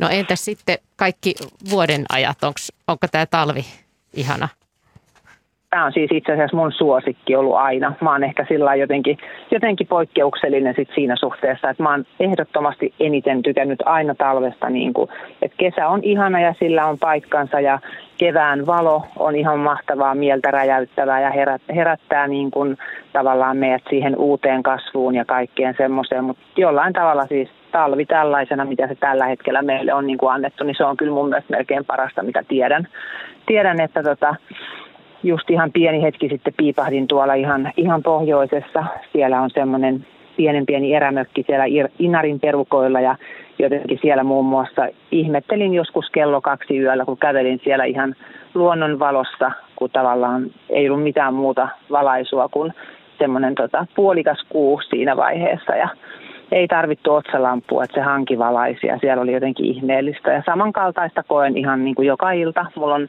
No 0.00 0.08
entäs 0.10 0.44
sitten 0.44 0.78
kaikki 0.96 1.34
vuoden 1.70 2.04
ajat, 2.12 2.44
Onks, 2.44 2.72
onko 2.88 3.06
tämä 3.12 3.26
talvi 3.26 3.64
ihana? 4.14 4.48
Tämä 5.70 5.86
on 5.86 5.92
siis 5.92 6.10
itse 6.12 6.32
asiassa 6.32 6.56
mun 6.56 6.72
suosikki 6.72 7.36
ollut 7.36 7.56
aina. 7.56 7.92
Mä 8.00 8.12
oon 8.12 8.24
ehkä 8.24 8.46
sillä 8.48 8.74
jotenkin, 8.74 9.18
jotenkin 9.50 9.86
poikkeuksellinen 9.86 10.74
sit 10.76 10.88
siinä 10.94 11.16
suhteessa, 11.16 11.70
että 11.70 11.82
mä 11.82 11.90
oon 11.90 12.04
ehdottomasti 12.20 12.94
eniten 13.00 13.42
tykännyt 13.42 13.82
aina 13.84 14.14
talvesta, 14.14 14.70
niin 14.70 14.92
kuin, 14.92 15.10
että 15.42 15.56
kesä 15.56 15.88
on 15.88 16.04
ihana 16.04 16.40
ja 16.40 16.54
sillä 16.58 16.86
on 16.86 16.98
paikkansa 16.98 17.60
ja 17.60 17.78
kevään 18.18 18.66
valo 18.66 19.02
on 19.16 19.36
ihan 19.36 19.58
mahtavaa, 19.58 20.14
mieltä 20.14 20.50
räjäyttävää 20.50 21.20
ja 21.20 21.32
herättää 21.74 22.28
niin 22.28 22.50
kuin 22.50 22.78
tavallaan 23.12 23.56
meidät 23.56 23.82
siihen 23.90 24.16
uuteen 24.16 24.62
kasvuun 24.62 25.14
ja 25.14 25.24
kaikkeen 25.24 25.74
semmoiseen, 25.78 26.24
mutta 26.24 26.42
jollain 26.56 26.92
tavalla 26.92 27.26
siis 27.26 27.48
talvi 27.72 28.06
tällaisena, 28.06 28.64
mitä 28.64 28.88
se 28.88 28.94
tällä 28.94 29.26
hetkellä 29.26 29.62
meille 29.62 29.94
on 29.94 30.06
niin 30.06 30.18
kuin 30.18 30.32
annettu, 30.32 30.64
niin 30.64 30.76
se 30.76 30.84
on 30.84 30.96
kyllä 30.96 31.12
mun 31.12 31.28
mielestä 31.28 31.56
melkein 31.56 31.84
parasta, 31.84 32.22
mitä 32.22 32.42
tiedän. 32.48 32.88
Tiedän, 33.46 33.80
että 33.80 34.02
tota, 34.02 34.34
just 35.22 35.50
ihan 35.50 35.72
pieni 35.72 36.02
hetki 36.02 36.28
sitten 36.28 36.54
piipahdin 36.56 37.06
tuolla 37.06 37.34
ihan, 37.34 37.72
ihan 37.76 38.02
pohjoisessa. 38.02 38.84
Siellä 39.12 39.40
on 39.40 39.50
semmoinen 39.50 40.06
pienen 40.36 40.66
pieni 40.66 40.94
erämökki 40.94 41.44
siellä 41.46 41.64
Inarin 41.98 42.40
perukoilla 42.40 43.00
ja 43.00 43.16
jotenkin 43.58 43.98
siellä 44.02 44.24
muun 44.24 44.46
muassa 44.46 44.88
ihmettelin 45.10 45.74
joskus 45.74 46.10
kello 46.10 46.40
kaksi 46.40 46.78
yöllä, 46.78 47.04
kun 47.04 47.18
kävelin 47.18 47.60
siellä 47.64 47.84
ihan 47.84 48.14
luonnon 48.54 48.98
valossa, 48.98 49.50
kun 49.76 49.90
tavallaan 49.90 50.46
ei 50.70 50.88
ollut 50.88 51.02
mitään 51.02 51.34
muuta 51.34 51.68
valaisua 51.90 52.48
kuin 52.48 52.72
semmoinen 53.18 53.54
tota, 53.54 53.86
puolikas 53.96 54.46
kuu 54.48 54.80
siinä 54.80 55.16
vaiheessa 55.16 55.76
ja 55.76 55.88
ei 56.52 56.68
tarvittu 56.68 57.14
otsalampua, 57.14 57.84
että 57.84 57.94
se 57.94 58.00
hanki 58.00 58.38
valaisi 58.38 58.86
ja 58.86 58.98
siellä 58.98 59.22
oli 59.22 59.32
jotenkin 59.32 59.66
ihmeellistä. 59.66 60.32
Ja 60.32 60.42
samankaltaista 60.46 61.22
koen 61.22 61.56
ihan 61.56 61.84
niin 61.84 61.94
kuin 61.94 62.08
joka 62.08 62.32
ilta. 62.32 62.66
Mulla 62.76 62.94
on 62.94 63.08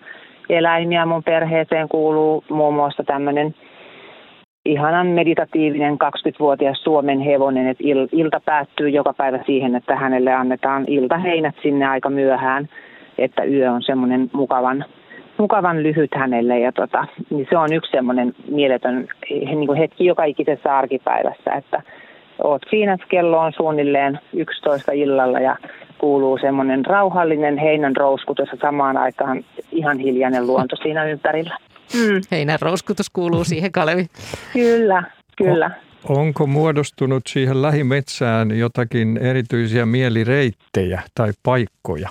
eläimiä, 0.50 1.06
mun 1.06 1.24
perheeseen 1.24 1.90
kuuluu 1.90 2.44
muun 2.50 2.74
muassa 2.74 3.04
tämmöinen 3.04 3.56
ihanan 4.66 5.08
meditatiivinen 5.08 5.94
20-vuotias 5.94 6.84
Suomen 6.84 7.20
hevonen, 7.20 7.68
että 7.68 7.84
ilta 8.12 8.42
päättyy 8.46 8.90
joka 8.90 9.14
päivä 9.14 9.40
siihen, 9.46 9.76
että 9.76 9.96
hänelle 9.96 10.34
annetaan 10.34 10.86
iltaheinät 10.88 11.56
sinne 11.64 11.86
aika 11.86 12.10
myöhään, 12.10 12.70
että 13.18 13.44
yö 13.44 13.72
on 13.72 13.84
semmoinen 13.84 14.30
mukavan, 14.34 14.86
mukavan 15.38 15.84
lyhyt 15.84 16.12
hänelle 16.16 16.60
ja 16.60 16.72
tota, 16.72 17.06
niin 17.30 17.48
se 17.50 17.58
on 17.58 17.74
yksi 17.74 17.92
semmoinen 17.92 18.34
mieletön 18.52 19.08
niin 19.30 19.68
kuin 19.68 19.78
hetki 19.80 20.06
joka 20.06 20.24
ikisessä 20.24 20.78
arkipäivässä, 20.78 21.54
että 21.54 21.82
oot 22.44 22.62
siinä, 22.70 22.98
kello 23.10 23.40
on 23.40 23.54
suunnilleen 23.54 24.20
11 24.34 24.92
illalla 24.92 25.40
ja 25.40 25.56
kuuluu 25.98 26.38
semmoinen 26.38 26.86
rauhallinen 26.86 27.58
heinän 27.58 27.96
rouskutus 27.96 28.50
ja 28.52 28.58
samaan 28.62 28.98
aikaan 28.98 29.44
ihan 29.72 30.00
hiljainen 30.00 30.48
luonto 30.48 30.76
siinä 30.76 31.06
ympärillä. 31.06 31.58
Mm. 31.94 32.22
Heinän 32.32 32.60
rouskutus 32.62 33.10
kuuluu 33.10 33.44
siihen, 33.44 33.72
Kalevi. 33.72 34.06
kyllä, 34.54 35.04
kyllä. 35.38 35.72
O- 36.10 36.14
onko 36.14 36.48
muodostunut 36.48 37.24
siihen 37.28 37.62
lähimetsään 37.62 38.58
jotakin 38.58 39.18
erityisiä 39.18 39.86
mielireittejä 39.86 41.02
tai 41.16 41.32
paikkoja? 41.44 42.10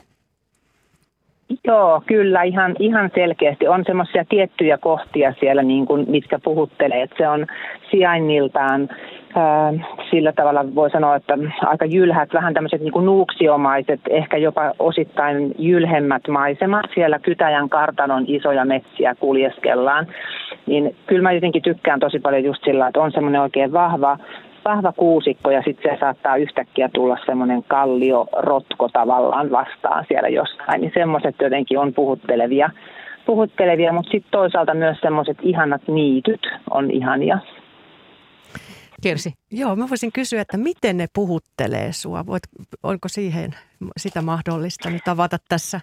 Joo, 1.67 2.03
kyllä 2.07 2.43
ihan, 2.43 2.77
ihan 2.79 3.11
selkeästi. 3.15 3.69
On 3.69 3.83
semmoisia 3.87 4.25
tiettyjä 4.29 4.79
kohtia 4.79 5.35
siellä, 5.41 5.63
niin 5.63 5.87
kuin, 5.87 6.11
mitkä 6.11 6.39
puhuttelee. 6.39 7.03
Että 7.03 7.17
se 7.19 7.29
on 7.29 7.47
sijainniltaan 7.91 8.89
sillä 10.11 10.33
tavalla 10.33 10.75
voi 10.75 10.91
sanoa, 10.91 11.17
että 11.17 11.39
aika 11.67 11.85
jylhät, 11.85 12.35
vähän 12.35 12.55
tämmöiset 12.55 12.81
niin 12.81 12.93
kuin 12.93 13.05
nuuksiomaiset, 13.05 14.01
ehkä 14.11 14.37
jopa 14.37 14.73
osittain 14.79 15.55
jylhemmät 15.59 16.29
maisemat. 16.29 16.87
Siellä 16.95 17.19
Kytäjän 17.19 17.69
kartanon 17.69 18.25
isoja 18.27 18.65
metsiä 18.65 19.15
kuljeskellaan. 19.15 20.07
Niin 20.67 20.97
kyllä 21.07 21.23
mä 21.23 21.33
jotenkin 21.33 21.63
tykkään 21.63 22.01
tosi 22.01 22.19
paljon 22.19 22.45
just 22.45 22.65
sillä, 22.65 22.87
että 22.87 23.01
on 23.01 23.13
semmoinen 23.13 23.41
oikein 23.41 23.73
vahva, 23.73 24.19
vahva 24.65 24.93
kuusikko 24.93 25.51
ja 25.51 25.63
sitten 25.63 25.95
se 25.95 26.01
saattaa 26.01 26.37
yhtäkkiä 26.37 26.89
tulla 26.93 27.19
semmoinen 27.27 27.65
kallio 27.69 28.27
rotko 28.33 28.89
tavallaan 28.93 29.51
vastaan 29.51 30.05
siellä 30.09 30.29
jostain. 30.29 30.81
Niin 30.81 30.93
semmoiset 30.95 31.35
jotenkin 31.43 31.79
on 31.79 31.95
puhuttelevia, 31.95 32.71
puhuttelevia 33.27 33.93
mutta 33.93 34.11
sitten 34.11 34.31
toisaalta 34.31 34.75
myös 34.75 34.99
semmoiset 35.01 35.39
ihanat 35.43 35.83
niityt 35.89 36.41
on 36.71 36.91
ihania. 36.91 37.39
Kirsi. 39.05 39.33
Joo, 39.51 39.77
mä 39.77 39.85
voisin 39.91 40.13
kysyä, 40.13 40.41
että 40.41 40.57
miten 40.57 40.97
ne 40.97 41.07
puhuttelee 41.15 41.93
sua? 41.93 42.27
Voit, 42.27 42.43
onko 42.83 43.09
siihen 43.09 43.51
sitä 43.97 44.23
mahdollista 44.23 44.91
nyt 44.91 45.09
avata 45.09 45.37
tässä 45.49 45.81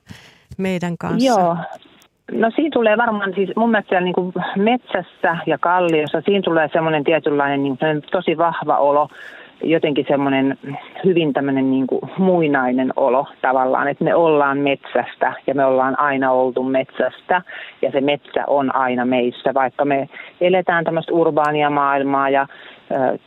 meidän 0.58 0.98
kanssa? 0.98 1.30
Joo, 1.30 1.58
No 2.32 2.52
siinä 2.56 2.70
tulee 2.74 2.98
varmaan 2.98 3.34
siis 3.36 3.50
mun 3.56 3.72
mielestä 3.72 4.02
niin 4.02 4.14
kuin 4.14 4.34
metsässä 4.56 5.38
ja 5.46 5.58
kalliossa, 5.58 6.22
siinä 6.22 6.42
tulee 6.42 6.70
semmoinen 6.74 7.04
tietynlainen 7.04 7.64
niin 7.64 7.78
tosi 8.12 8.38
vahva 8.38 8.78
olo, 8.78 9.10
jotenkin 9.64 10.06
semmoinen 10.08 10.58
hyvin 11.06 11.34
tämmöinen 11.34 11.72
niin 11.72 11.88
kuin 11.88 12.02
muinainen 12.18 12.94
olo 12.96 13.28
tavallaan, 13.42 13.88
että 13.88 14.04
me 14.04 14.16
ollaan 14.16 14.58
metsästä 14.58 15.34
ja 15.48 15.56
me 15.56 15.66
ollaan 15.66 16.00
aina 16.00 16.32
oltu 16.32 16.64
metsästä 16.64 17.42
ja 17.82 17.92
se 17.92 18.02
metsä 18.02 18.44
on 18.48 18.76
aina 18.76 19.06
meissä, 19.06 19.54
vaikka 19.54 19.86
me 19.86 20.10
eletään 20.42 20.84
tämmöistä 20.84 21.14
urbaania 21.14 21.70
maailmaa 21.70 22.30
ja 22.30 22.48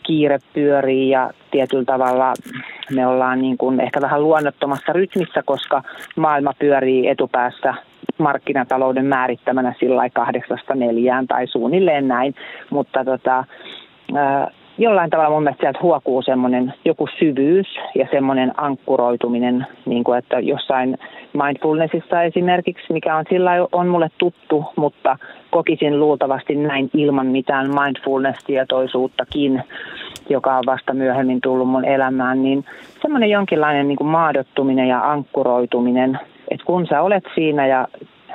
kiire 0.03 0.39
pyörii 0.55 1.11
ja 1.11 1.31
tietyllä 1.51 1.85
tavalla 1.85 2.33
me 2.91 3.07
ollaan 3.07 3.41
niin 3.41 3.59
kuin 3.59 3.81
ehkä 3.81 4.01
vähän 4.01 4.23
luonnottomassa 4.23 4.93
rytmissä, 4.93 5.43
koska 5.47 5.83
maailma 6.17 6.53
pyörii 6.59 7.09
etupäässä 7.09 7.75
markkinatalouden 8.19 9.07
määrittämänä 9.07 9.75
sillä 9.81 10.11
kahdeksasta 10.11 10.75
neljään 10.75 11.27
tai 11.27 11.47
suunnilleen 11.47 12.09
näin, 12.09 12.35
mutta 12.71 13.05
tota, 13.05 13.45
jollain 14.79 15.11
tavalla 15.11 15.31
mun 15.31 15.43
mielestä 15.43 15.61
sieltä 15.63 15.79
huokuu 15.83 16.23
semmoinen 16.23 16.75
joku 16.85 17.09
syvyys 17.19 17.67
ja 17.95 18.09
semmoinen 18.11 18.53
ankkuroituminen, 18.57 19.67
niin 19.87 20.05
kuin 20.05 20.19
että 20.19 20.41
jossain 20.41 20.99
mindfulnessissa 21.33 22.23
esimerkiksi, 22.23 22.93
mikä 22.93 23.17
on 23.17 23.25
sillä 23.29 23.51
on 23.73 23.89
mulle 23.89 24.11
tuttu, 24.19 24.65
mutta 24.77 25.19
kokisin 25.51 26.01
luultavasti 26.01 26.55
näin 26.55 26.91
ilman 26.95 27.27
mitään 27.27 27.67
mindfulness-tietoisuuttakin, 27.71 29.63
joka 30.29 30.57
on 30.57 30.63
vasta 30.67 30.95
myöhemmin 30.95 31.41
tullut 31.41 31.69
mun 31.69 31.85
elämään, 31.85 32.43
niin 32.43 32.65
semmoinen 33.03 33.31
jonkinlainen 33.31 33.89
niin 33.89 33.99
kuin 33.99 34.09
maadottuminen 34.09 34.89
ja 34.89 35.11
ankkuroituminen, 35.11 36.19
että 36.51 36.65
kun 36.67 36.87
sä 36.87 37.03
olet 37.03 37.25
siinä 37.35 37.67
ja 37.67 37.89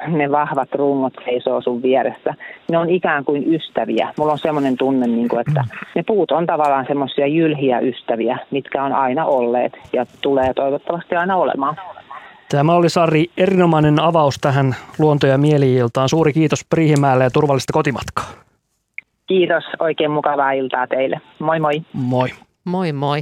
ne 0.07 0.31
vahvat 0.31 0.75
rungot 0.75 1.13
seisoo 1.25 1.61
sun 1.61 1.81
vieressä. 1.81 2.33
Ne 2.71 2.77
on 2.77 2.89
ikään 2.89 3.25
kuin 3.25 3.53
ystäviä. 3.53 4.13
Mulla 4.17 4.31
on 4.31 4.39
semmoinen 4.39 4.77
tunne, 4.77 5.07
niin 5.07 5.29
kuin, 5.29 5.39
että 5.39 5.63
ne 5.95 6.03
puut 6.03 6.31
on 6.31 6.45
tavallaan 6.45 6.85
semmoisia 6.87 7.27
jylhiä 7.27 7.79
ystäviä, 7.79 8.39
mitkä 8.51 8.83
on 8.83 8.93
aina 8.93 9.25
olleet 9.25 9.73
ja 9.93 10.05
tulee 10.21 10.53
toivottavasti 10.53 11.15
aina 11.15 11.35
olemaan. 11.35 11.75
Tämä 12.51 12.73
oli 12.73 12.89
Sari 12.89 13.25
erinomainen 13.37 14.01
avaus 14.01 14.37
tähän 14.41 14.75
luonto- 14.99 15.27
ja 15.27 15.37
mieli-iltaan. 15.37 16.09
Suuri 16.09 16.33
kiitos 16.33 16.65
Priihimäelle 16.69 17.23
ja 17.23 17.29
turvallista 17.29 17.73
kotimatkaa. 17.73 18.25
Kiitos, 19.27 19.63
oikein 19.79 20.11
mukavaa 20.11 20.51
iltaa 20.51 20.87
teille. 20.87 21.21
Moi 21.39 21.59
moi. 21.59 21.81
Moi. 21.93 22.29
Moi 22.65 22.93
moi. 22.93 23.21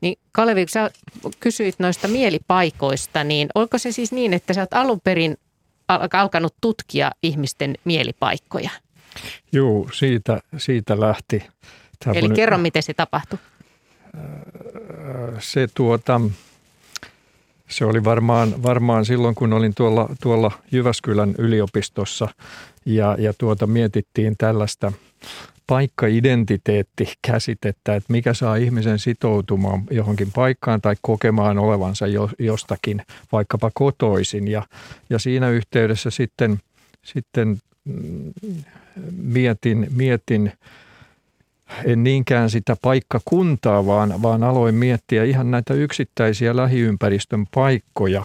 Niin 0.00 0.16
Kalevi, 0.32 0.60
kun 0.60 0.68
sä 0.68 0.90
kysyit 1.40 1.74
noista 1.78 2.08
mielipaikoista, 2.08 3.24
niin 3.24 3.48
oliko 3.54 3.78
se 3.78 3.92
siis 3.92 4.12
niin, 4.12 4.32
että 4.32 4.52
sä 4.52 4.60
oot 4.60 4.74
alun 4.74 5.00
perin 5.04 5.36
alkanut 6.12 6.54
tutkia 6.60 7.10
ihmisten 7.22 7.74
mielipaikkoja? 7.84 8.70
Joo, 9.52 9.88
siitä, 9.92 10.40
siitä 10.56 11.00
lähti. 11.00 11.42
Tämä 12.04 12.18
Eli 12.18 12.28
kerro, 12.28 12.58
miten 12.58 12.82
se 12.82 12.94
tapahtui. 12.94 13.38
Se, 15.38 15.68
tuota, 15.74 16.20
se 17.68 17.84
oli 17.84 18.04
varmaan, 18.04 18.62
varmaan 18.62 19.04
silloin, 19.04 19.34
kun 19.34 19.52
olin 19.52 19.74
tuolla, 19.74 20.08
tuolla 20.22 20.50
Jyväskylän 20.72 21.34
yliopistossa 21.38 22.28
ja, 22.84 23.16
ja 23.18 23.34
tuota, 23.38 23.66
mietittiin 23.66 24.36
tällaista 24.38 24.92
paikka-identiteetti-käsitettä, 25.66 27.94
että 27.94 28.12
mikä 28.12 28.34
saa 28.34 28.56
ihmisen 28.56 28.98
sitoutumaan 28.98 29.82
johonkin 29.90 30.32
paikkaan 30.34 30.80
tai 30.80 30.94
kokemaan 31.02 31.58
olevansa 31.58 32.06
jo, 32.06 32.30
jostakin 32.38 33.02
vaikkapa 33.32 33.70
kotoisin. 33.74 34.48
Ja, 34.48 34.62
ja 35.10 35.18
siinä 35.18 35.50
yhteydessä 35.50 36.10
sitten, 36.10 36.60
sitten 37.02 37.58
mm, 37.84 38.32
mietin, 39.16 39.86
mietin 39.96 40.52
en 41.84 42.04
niinkään 42.04 42.50
sitä 42.50 42.76
paikkakuntaa, 42.82 43.86
vaan, 43.86 44.22
vaan 44.22 44.42
aloin 44.42 44.74
miettiä 44.74 45.24
ihan 45.24 45.50
näitä 45.50 45.74
yksittäisiä 45.74 46.56
lähiympäristön 46.56 47.46
paikkoja 47.54 48.24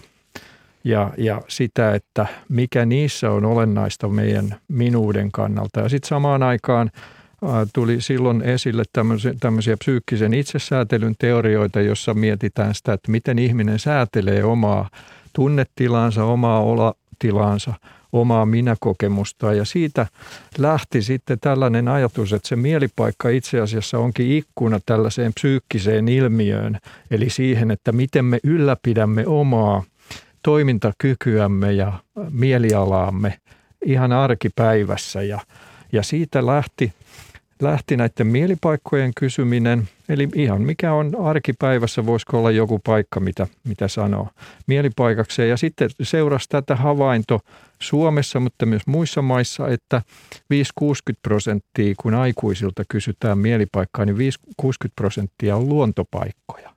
ja, 0.84 1.10
ja 1.18 1.42
sitä, 1.48 1.94
että 1.94 2.26
mikä 2.48 2.86
niissä 2.86 3.30
on 3.30 3.44
olennaista 3.44 4.08
meidän 4.08 4.56
minuuden 4.68 5.32
kannalta. 5.32 5.80
Ja 5.80 5.88
sitten 5.88 6.08
samaan 6.08 6.42
aikaan 6.42 6.90
tuli 7.72 8.00
silloin 8.00 8.42
esille 8.42 8.82
tämmöisiä, 8.92 9.34
tämmöisiä 9.40 9.76
psyykkisen 9.76 10.34
itsesäätelyn 10.34 11.14
teorioita, 11.18 11.80
jossa 11.80 12.14
mietitään 12.14 12.74
sitä, 12.74 12.92
että 12.92 13.10
miten 13.10 13.38
ihminen 13.38 13.78
säätelee 13.78 14.44
omaa 14.44 14.90
tunnetilaansa, 15.32 16.24
omaa 16.24 16.60
olatilaansa, 16.62 17.74
omaa 18.12 18.46
minäkokemusta. 18.46 19.54
Ja 19.54 19.64
siitä 19.64 20.06
lähti 20.58 21.02
sitten 21.02 21.40
tällainen 21.40 21.88
ajatus, 21.88 22.32
että 22.32 22.48
se 22.48 22.56
mielipaikka 22.56 23.28
itse 23.28 23.60
asiassa 23.60 23.98
onkin 23.98 24.30
ikkuna 24.30 24.80
tällaiseen 24.86 25.34
psyykkiseen 25.34 26.08
ilmiöön, 26.08 26.78
eli 27.10 27.30
siihen, 27.30 27.70
että 27.70 27.92
miten 27.92 28.24
me 28.24 28.40
ylläpidämme 28.44 29.26
omaa 29.26 29.82
toimintakykyämme 30.42 31.72
ja 31.72 31.92
mielialaamme 32.30 33.38
ihan 33.84 34.12
arkipäivässä. 34.12 35.22
Ja, 35.22 35.40
ja 35.92 36.02
siitä 36.02 36.46
lähti 36.46 36.92
lähti 37.60 37.96
näiden 37.96 38.26
mielipaikkojen 38.26 39.12
kysyminen, 39.16 39.88
eli 40.08 40.28
ihan 40.34 40.62
mikä 40.62 40.92
on 40.92 41.12
arkipäivässä, 41.24 42.06
voisiko 42.06 42.38
olla 42.38 42.50
joku 42.50 42.78
paikka, 42.78 43.20
mitä, 43.20 43.46
mitä 43.64 43.88
sanoo 43.88 44.28
mielipaikakseen. 44.66 45.48
Ja 45.48 45.56
sitten 45.56 45.90
seurasi 46.02 46.48
tätä 46.48 46.76
havainto 46.76 47.40
Suomessa, 47.82 48.40
mutta 48.40 48.66
myös 48.66 48.86
muissa 48.86 49.22
maissa, 49.22 49.68
että 49.68 50.02
5-60 50.82 50.86
prosenttia, 51.22 51.94
kun 52.00 52.14
aikuisilta 52.14 52.82
kysytään 52.88 53.38
mielipaikkaa, 53.38 54.04
niin 54.04 54.16
5-60 54.62 54.68
prosenttia 54.96 55.56
on 55.56 55.68
luontopaikkoja. 55.68 56.70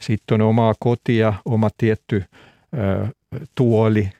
Sitten 0.00 0.34
on 0.34 0.48
omaa 0.48 0.74
kotia, 0.80 1.34
oma 1.44 1.68
tietty 1.78 2.24
ö, 2.74 3.06
tuoli, 3.54 4.10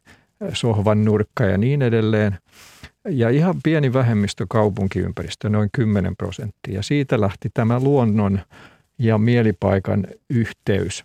sohvan 0.53 1.05
nurkka 1.05 1.45
ja 1.45 1.59
niin 1.59 1.83
edelleen– 1.83 2.39
ja 3.09 3.31
ihan 3.31 3.55
pieni 3.63 3.93
vähemmistö 3.93 4.47
kaupunkiympäristö, 4.49 5.49
noin 5.49 5.69
10 5.73 6.17
prosenttia. 6.17 6.83
Siitä 6.83 7.21
lähti 7.21 7.49
tämä 7.55 7.81
luonnon 7.81 8.41
ja 8.99 9.19
mielipaikan 9.19 10.07
yhteys 10.31 11.05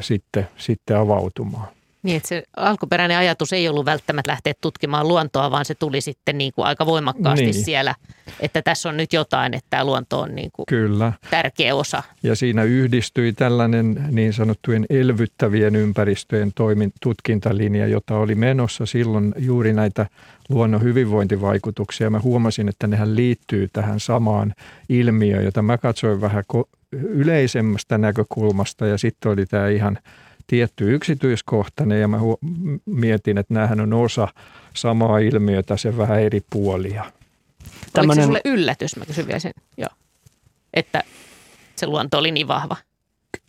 sitten, 0.00 0.48
sitten 0.56 0.96
avautumaan. 0.96 1.68
Niin, 2.02 2.16
että 2.16 2.28
se 2.28 2.42
alkuperäinen 2.56 3.16
ajatus 3.16 3.52
ei 3.52 3.68
ollut 3.68 3.84
välttämättä 3.84 4.30
lähteä 4.30 4.52
tutkimaan 4.60 5.08
luontoa, 5.08 5.50
vaan 5.50 5.64
se 5.64 5.74
tuli 5.74 6.00
sitten 6.00 6.38
niin 6.38 6.52
kuin 6.52 6.66
aika 6.66 6.86
voimakkaasti 6.86 7.44
niin. 7.44 7.64
siellä, 7.64 7.94
että 8.40 8.62
tässä 8.62 8.88
on 8.88 8.96
nyt 8.96 9.12
jotain, 9.12 9.54
että 9.54 9.66
tämä 9.70 9.84
luonto 9.84 10.20
on 10.20 10.34
niin 10.34 10.50
kuin 10.52 10.66
Kyllä. 10.66 11.12
tärkeä 11.30 11.74
osa. 11.74 12.02
Ja 12.22 12.36
siinä 12.36 12.62
yhdistyi 12.62 13.32
tällainen 13.32 14.04
niin 14.10 14.32
sanottujen 14.32 14.86
elvyttävien 14.90 15.76
ympäristöjen 15.76 16.52
toimin, 16.54 16.92
tutkintalinja, 17.02 17.86
jota 17.86 18.16
oli 18.16 18.34
menossa 18.34 18.86
silloin 18.86 19.34
juuri 19.38 19.72
näitä 19.72 20.06
luonnon 20.48 20.82
hyvinvointivaikutuksia. 20.82 22.10
Mä 22.10 22.20
huomasin, 22.20 22.68
että 22.68 22.86
nehän 22.86 23.16
liittyy 23.16 23.68
tähän 23.72 24.00
samaan 24.00 24.54
ilmiöön, 24.88 25.44
jota 25.44 25.62
mä 25.62 25.78
katsoin 25.78 26.20
vähän 26.20 26.44
yleisemmästä 26.92 27.98
näkökulmasta 27.98 28.86
ja 28.86 28.98
sitten 28.98 29.32
oli 29.32 29.46
tämä 29.46 29.68
ihan– 29.68 29.98
tietty 30.50 30.94
yksityiskohtainen 30.94 32.00
ja 32.00 32.08
mä 32.08 32.18
mietin, 32.86 33.38
että 33.38 33.54
näähän 33.54 33.80
on 33.80 33.92
osa 33.92 34.28
samaa 34.74 35.18
ilmiötä, 35.18 35.76
se 35.76 35.96
vähän 35.96 36.22
eri 36.22 36.40
puolia. 36.50 37.04
Tällainen... 37.92 38.10
Oliko 38.10 38.14
se 38.14 38.24
sulle 38.24 38.40
yllätys, 38.44 38.96
mä 38.96 39.06
kysyn 39.06 39.26
vielä 39.26 39.38
sen, 39.38 39.52
Joo. 39.76 39.88
että 40.74 41.02
se 41.76 41.86
luonto 41.86 42.18
oli 42.18 42.30
niin 42.30 42.48
vahva? 42.48 42.76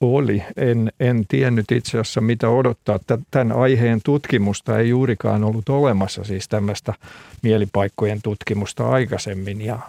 Oli. 0.02 0.44
En, 0.58 0.92
en 1.00 1.26
tiennyt 1.28 1.72
itse 1.72 1.92
asiassa 2.00 2.22
mitä 2.22 2.50
odottaa. 2.50 3.00
Tämän 3.32 3.58
aiheen 3.58 4.00
tutkimusta 4.04 4.80
ei 4.80 4.90
juurikaan 4.90 5.44
ollut 5.44 5.70
olemassa, 5.70 6.24
siis 6.24 6.48
tämmöistä 6.48 6.94
mielipaikkojen 7.42 8.22
tutkimusta 8.22 8.90
aikaisemmin 8.90 9.62
ja, 9.62 9.80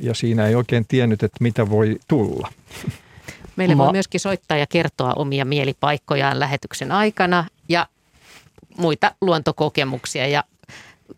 ja 0.00 0.14
siinä 0.14 0.46
ei 0.46 0.54
oikein 0.54 0.84
tiennyt, 0.88 1.22
että 1.22 1.38
mitä 1.40 1.70
voi 1.70 1.98
tulla. 2.08 2.48
Meille 3.60 3.74
Ma- 3.74 3.84
voi 3.84 3.92
myöskin 3.92 4.20
soittaa 4.20 4.56
ja 4.56 4.66
kertoa 4.66 5.12
omia 5.16 5.44
mielipaikkojaan 5.44 6.40
lähetyksen 6.40 6.92
aikana 6.92 7.44
ja 7.68 7.86
muita 8.78 9.14
luontokokemuksia 9.20 10.26
ja 10.26 10.44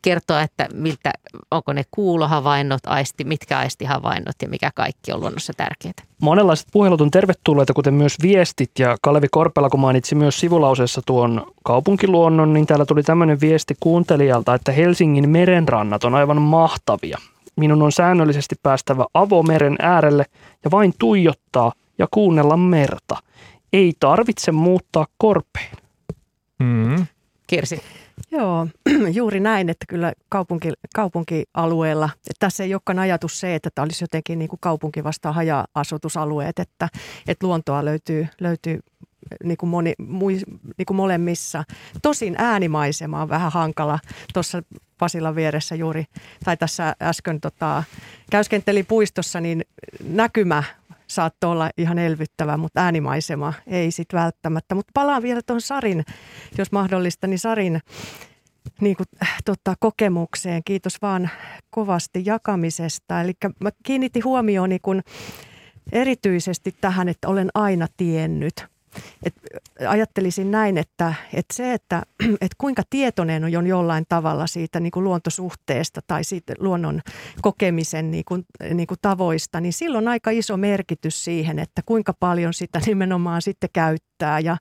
kertoa, 0.03 0.43
että 0.43 0.69
miltä, 0.75 1.13
onko 1.51 1.73
ne 1.73 1.83
kuulohavainnot, 1.91 2.81
aisti, 2.87 3.25
mitkä 3.25 3.59
aistihavainnot 3.59 4.35
ja 4.43 4.49
mikä 4.49 4.71
kaikki 4.75 5.13
on 5.13 5.21
luonnossa 5.21 5.53
tärkeää. 5.57 5.93
Monenlaiset 6.21 6.69
puhelut 6.73 7.01
on 7.01 7.11
tervetulleita, 7.11 7.73
kuten 7.73 7.95
myös 7.95 8.17
viestit. 8.23 8.71
Ja 8.79 8.97
Kalevi 9.03 9.27
Korpela, 9.31 9.71
kun 9.71 9.81
mainitsi 9.81 10.15
myös 10.15 10.41
sivulauseessa 10.41 11.03
tuon 11.07 11.47
kaupunkiluonnon, 11.65 12.53
niin 12.53 12.67
täällä 12.67 12.87
tuli 12.87 13.03
tämmöinen 13.03 13.41
viesti 13.41 13.75
kuuntelijalta, 13.81 14.55
että 14.55 14.73
Helsingin 14.73 15.29
merenrannat 15.29 16.05
on 16.05 16.15
aivan 16.15 16.43
mahtavia. 16.43 17.19
Minun 17.57 17.83
on 17.83 17.93
säännöllisesti 17.93 18.55
päästävä 18.63 19.05
avomeren 19.15 19.77
äärelle 19.79 20.25
ja 20.65 20.71
vain 20.71 20.95
tuijottaa 20.99 21.73
ja 21.99 22.07
kuunnella 22.11 22.57
merta. 22.57 23.17
Ei 23.73 23.93
tarvitse 24.01 24.53
muuttaa 24.53 25.07
korpeen. 25.19 25.77
Mm. 26.59 27.07
Kirsi? 27.47 27.83
Joo, 28.31 28.67
juuri 29.19 29.41
näin, 29.41 29.69
että 29.69 29.85
kyllä 29.89 30.13
kaupunki, 30.29 30.73
kaupunkialueella, 30.95 32.11
että 32.15 32.39
tässä 32.39 32.65
ei 32.65 32.75
olekaan 32.75 32.99
ajatus 32.99 33.41
se, 33.41 33.55
että 33.55 33.71
tämä 33.75 33.85
olisi 33.85 34.05
jotenkin 34.05 34.39
niin 34.39 34.49
kuin 34.49 34.61
kaupunki 34.61 35.05
vastaan 35.05 35.35
haja-asutusalueet, 35.35 36.59
että, 36.59 36.89
että 37.29 37.47
luontoa 37.47 37.85
löytyy, 37.85 38.29
löytyy 38.41 38.81
niin 39.45 39.57
kuin, 39.57 39.71
moni, 39.71 39.93
mui, 39.99 40.39
niin 40.79 40.87
kuin 40.87 40.97
molemmissa. 40.97 41.65
Tosin 42.03 42.35
äänimaisema 42.39 43.23
on 43.23 43.29
vähän 43.29 43.53
hankala. 43.53 43.99
Tuossa 44.35 44.63
Pasilan 44.99 45.35
vieressä 45.35 45.75
juuri, 45.75 46.05
tai 46.45 46.57
tässä 46.57 46.97
äsken 47.03 47.41
tota, 47.41 47.85
käyskenteli 48.31 48.83
puistossa, 48.83 49.41
niin 49.41 49.65
näkymä 50.05 50.63
saattoi 51.15 51.51
olla 51.51 51.71
ihan 51.77 51.99
elvyttävä, 51.99 52.57
mutta 52.57 52.81
äänimaisema 52.81 53.53
ei 53.67 53.91
sitten 53.91 54.21
välttämättä. 54.21 54.75
Mutta 54.75 54.91
palaan 54.95 55.23
vielä 55.23 55.41
tuon 55.47 55.61
Sarin, 55.61 56.05
jos 56.59 56.73
mahdollista, 56.73 57.27
niin 57.27 57.39
Sarin 57.39 57.81
niin 58.81 58.97
kuin, 58.97 59.07
äh, 59.23 59.37
tota, 59.45 59.75
kokemukseen. 59.81 60.63
Kiitos 60.65 61.03
vaan 61.03 61.31
kovasti 61.71 62.23
jakamisesta. 62.27 63.21
Eli 63.21 63.33
mä 63.61 63.71
kiinnitin 63.83 64.25
huomioon 64.25 64.69
niin 64.69 64.81
kun, 64.83 65.03
erityisesti 65.93 66.75
tähän, 66.81 67.09
että 67.09 67.29
olen 67.29 67.49
aina 67.55 67.87
tiennyt– 67.97 68.67
et 69.23 69.35
ajattelisin 69.89 70.51
näin, 70.51 70.79
että, 70.79 71.15
että 71.35 71.55
se, 71.55 71.73
että, 71.73 72.03
että 72.41 72.57
kuinka 72.59 72.83
tietoinen 72.91 73.45
on 73.45 73.67
jollain 73.67 74.05
tavalla 74.09 74.47
siitä 74.47 74.81
niin 74.81 74.91
kuin 74.91 75.05
luontosuhteesta 75.05 76.01
tai 76.07 76.25
siitä 76.25 76.55
luonnon 76.59 77.01
kokemisen 77.43 78.11
niin 78.11 78.25
kuin, 78.25 78.45
niin 78.75 78.87
kuin 78.87 78.99
tavoista, 79.03 79.61
niin 79.61 79.73
silloin 79.73 80.05
on 80.05 80.09
aika 80.09 80.31
iso 80.31 80.57
merkitys 80.57 81.25
siihen, 81.25 81.59
että 81.59 81.83
kuinka 81.87 82.13
paljon 82.13 82.55
sitä 82.55 82.81
nimenomaan 82.87 83.43
sitten 83.43 83.71
käyttää. 83.73 84.13
Ja, 84.41 84.57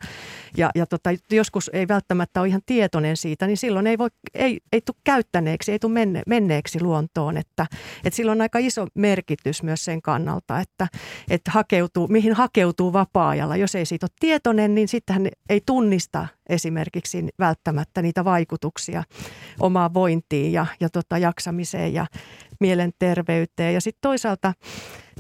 ja, 0.58 0.72
ja 0.76 0.86
tota, 0.86 1.10
joskus 1.32 1.70
ei 1.74 1.88
välttämättä 1.88 2.42
ole 2.42 2.48
ihan 2.48 2.62
tietoinen 2.66 3.18
siitä, 3.18 3.48
niin 3.48 3.58
silloin 3.58 3.88
ei, 3.88 3.98
voi, 3.98 4.10
ei, 4.34 4.60
ei 4.72 4.82
tule 4.82 4.98
käyttäneeksi, 5.04 5.72
ei 5.72 5.80
tule 5.80 5.94
menne, 5.94 6.22
menneeksi 6.28 6.82
luontoon. 6.82 7.38
Että, 7.38 7.66
että 8.04 8.16
silloin 8.16 8.38
on 8.38 8.42
aika 8.42 8.60
iso 8.60 8.88
merkitys 8.96 9.64
myös 9.64 9.86
sen 9.86 10.02
kannalta, 10.02 10.60
että, 10.60 10.88
että 11.30 11.52
hakeutuu, 11.52 12.08
mihin 12.08 12.34
hakeutuu 12.34 12.94
vapaa-ajalla. 12.94 13.56
Jos 13.56 13.76
ei 13.76 13.86
siitä 13.86 14.06
ole 14.06 14.16
tietoinen, 14.22 14.76
niin 14.76 14.88
sitten 14.88 15.14
hän 15.14 15.28
ei 15.50 15.62
tunnista 15.66 16.28
esimerkiksi 16.50 17.26
välttämättä 17.40 18.02
niitä 18.02 18.26
vaikutuksia 18.26 19.04
omaan 19.60 19.94
vointiin 19.94 20.52
ja, 20.52 20.66
ja 20.80 20.90
tota 20.90 21.18
jaksamiseen 21.18 21.94
ja 21.94 22.06
mielenterveyteen. 22.60 23.74
Ja 23.74 23.82
sitten 23.82 24.02
toisaalta, 24.02 24.54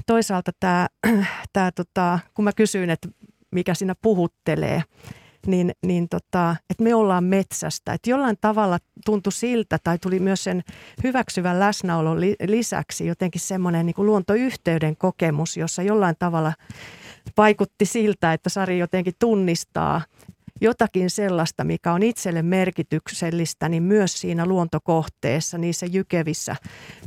toisaalta 0.07 0.51
tämä, 0.59 0.87
tää 1.53 1.71
tota, 1.71 2.19
kun 2.33 2.45
mä 2.45 2.51
kysyin, 2.53 2.89
että 2.89 3.07
mikä 3.51 3.73
siinä 3.73 3.95
puhuttelee, 4.01 4.83
niin, 5.47 5.71
niin 5.85 6.09
tota, 6.09 6.55
että 6.69 6.83
me 6.83 6.95
ollaan 6.95 7.23
metsästä. 7.23 7.93
Että 7.93 8.09
jollain 8.09 8.37
tavalla 8.41 8.79
tuntui 9.05 9.33
siltä, 9.33 9.77
tai 9.83 9.99
tuli 9.99 10.19
myös 10.19 10.43
sen 10.43 10.61
hyväksyvän 11.03 11.59
läsnäolon 11.59 12.21
lisäksi 12.47 13.07
jotenkin 13.07 13.41
semmoinen 13.41 13.85
niin 13.85 13.95
luontoyhteyden 13.97 14.97
kokemus, 14.97 15.57
jossa 15.57 15.81
jollain 15.81 16.15
tavalla 16.19 16.53
vaikutti 17.37 17.85
siltä, 17.85 18.33
että 18.33 18.49
Sari 18.49 18.79
jotenkin 18.79 19.13
tunnistaa 19.19 20.01
jotakin 20.61 21.09
sellaista, 21.09 21.63
mikä 21.63 21.93
on 21.93 22.03
itselle 22.03 22.41
merkityksellistä, 22.41 23.69
niin 23.69 23.83
myös 23.83 24.21
siinä 24.21 24.45
luontokohteessa, 24.45 25.57
niissä 25.57 25.85
jykevissä 25.85 26.55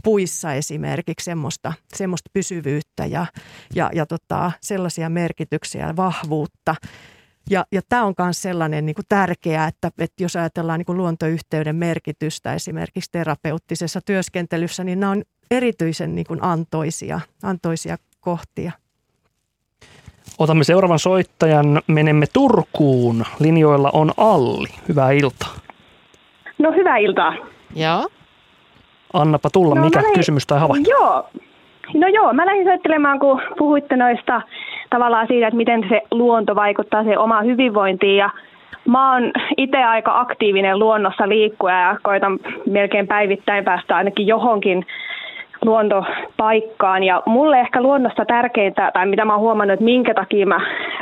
puissa 0.04 0.52
esimerkiksi 0.52 1.24
semmoista, 1.24 1.72
semmoista 1.94 2.30
pysyvyyttä 2.32 3.06
ja, 3.06 3.26
ja, 3.74 3.90
ja 3.94 4.06
tota, 4.06 4.52
sellaisia 4.60 5.08
merkityksiä 5.08 5.86
ja 5.86 5.96
vahvuutta. 5.96 6.74
Ja, 7.50 7.66
ja 7.72 7.82
tämä 7.88 8.04
on 8.04 8.14
myös 8.18 8.42
sellainen 8.42 8.86
niin 8.86 8.94
kuin 8.94 9.06
tärkeää, 9.08 9.68
että, 9.68 9.90
että 9.98 10.22
jos 10.22 10.36
ajatellaan 10.36 10.78
niin 10.78 10.86
kuin 10.86 10.98
luontoyhteyden 10.98 11.76
merkitystä 11.76 12.54
esimerkiksi 12.54 13.10
terapeuttisessa 13.12 14.00
työskentelyssä, 14.00 14.84
niin 14.84 15.00
nämä 15.00 15.12
on 15.12 15.22
erityisen 15.50 16.14
niin 16.14 16.26
kuin 16.26 16.42
antoisia, 16.42 17.20
antoisia 17.42 17.96
kohtia. 18.20 18.72
Otamme 20.38 20.64
seuraavan 20.64 20.98
soittajan. 20.98 21.80
Menemme 21.86 22.26
Turkuun. 22.32 23.24
Linjoilla 23.40 23.90
on 23.92 24.12
Alli. 24.16 24.68
Hyvää 24.88 25.10
iltaa. 25.10 25.54
No 26.58 26.72
hyvää 26.72 26.96
iltaa. 26.96 27.34
Joo. 27.76 28.06
Annapa 29.12 29.50
tulla, 29.52 29.74
no, 29.74 29.84
mikä 29.84 29.98
lähdin, 29.98 30.14
kysymys 30.14 30.46
tai 30.46 30.60
havainto? 30.60 30.90
Joo. 30.90 31.28
No 31.94 32.08
joo, 32.08 32.32
mä 32.32 32.46
lähdin 32.46 32.64
soittelemaan, 32.64 33.18
kun 33.18 33.42
puhuitte 33.58 33.96
noista 33.96 34.42
tavallaan 34.90 35.26
siitä, 35.26 35.46
että 35.46 35.56
miten 35.56 35.86
se 35.88 36.02
luonto 36.10 36.54
vaikuttaa 36.54 37.04
se 37.04 37.18
omaan 37.18 37.46
hyvinvointiin. 37.46 38.16
Ja 38.16 38.30
mä 38.88 39.12
oon 39.12 39.32
itse 39.56 39.84
aika 39.84 40.20
aktiivinen 40.20 40.78
luonnossa 40.78 41.28
liikkuja 41.28 41.80
ja 41.80 41.96
koitan 42.02 42.38
melkein 42.70 43.06
päivittäin 43.06 43.64
päästä 43.64 43.96
ainakin 43.96 44.26
johonkin 44.26 44.86
luontopaikkaan. 45.64 47.02
Ja 47.02 47.22
mulle 47.26 47.60
ehkä 47.60 47.82
luonnosta 47.82 48.24
tärkeintä, 48.24 48.90
tai 48.94 49.06
mitä 49.06 49.24
mä 49.24 49.32
oon 49.32 49.40
huomannut, 49.40 49.72
että 49.72 49.84
minkä 49.84 50.14
takia 50.14 50.46
mä 50.46 50.60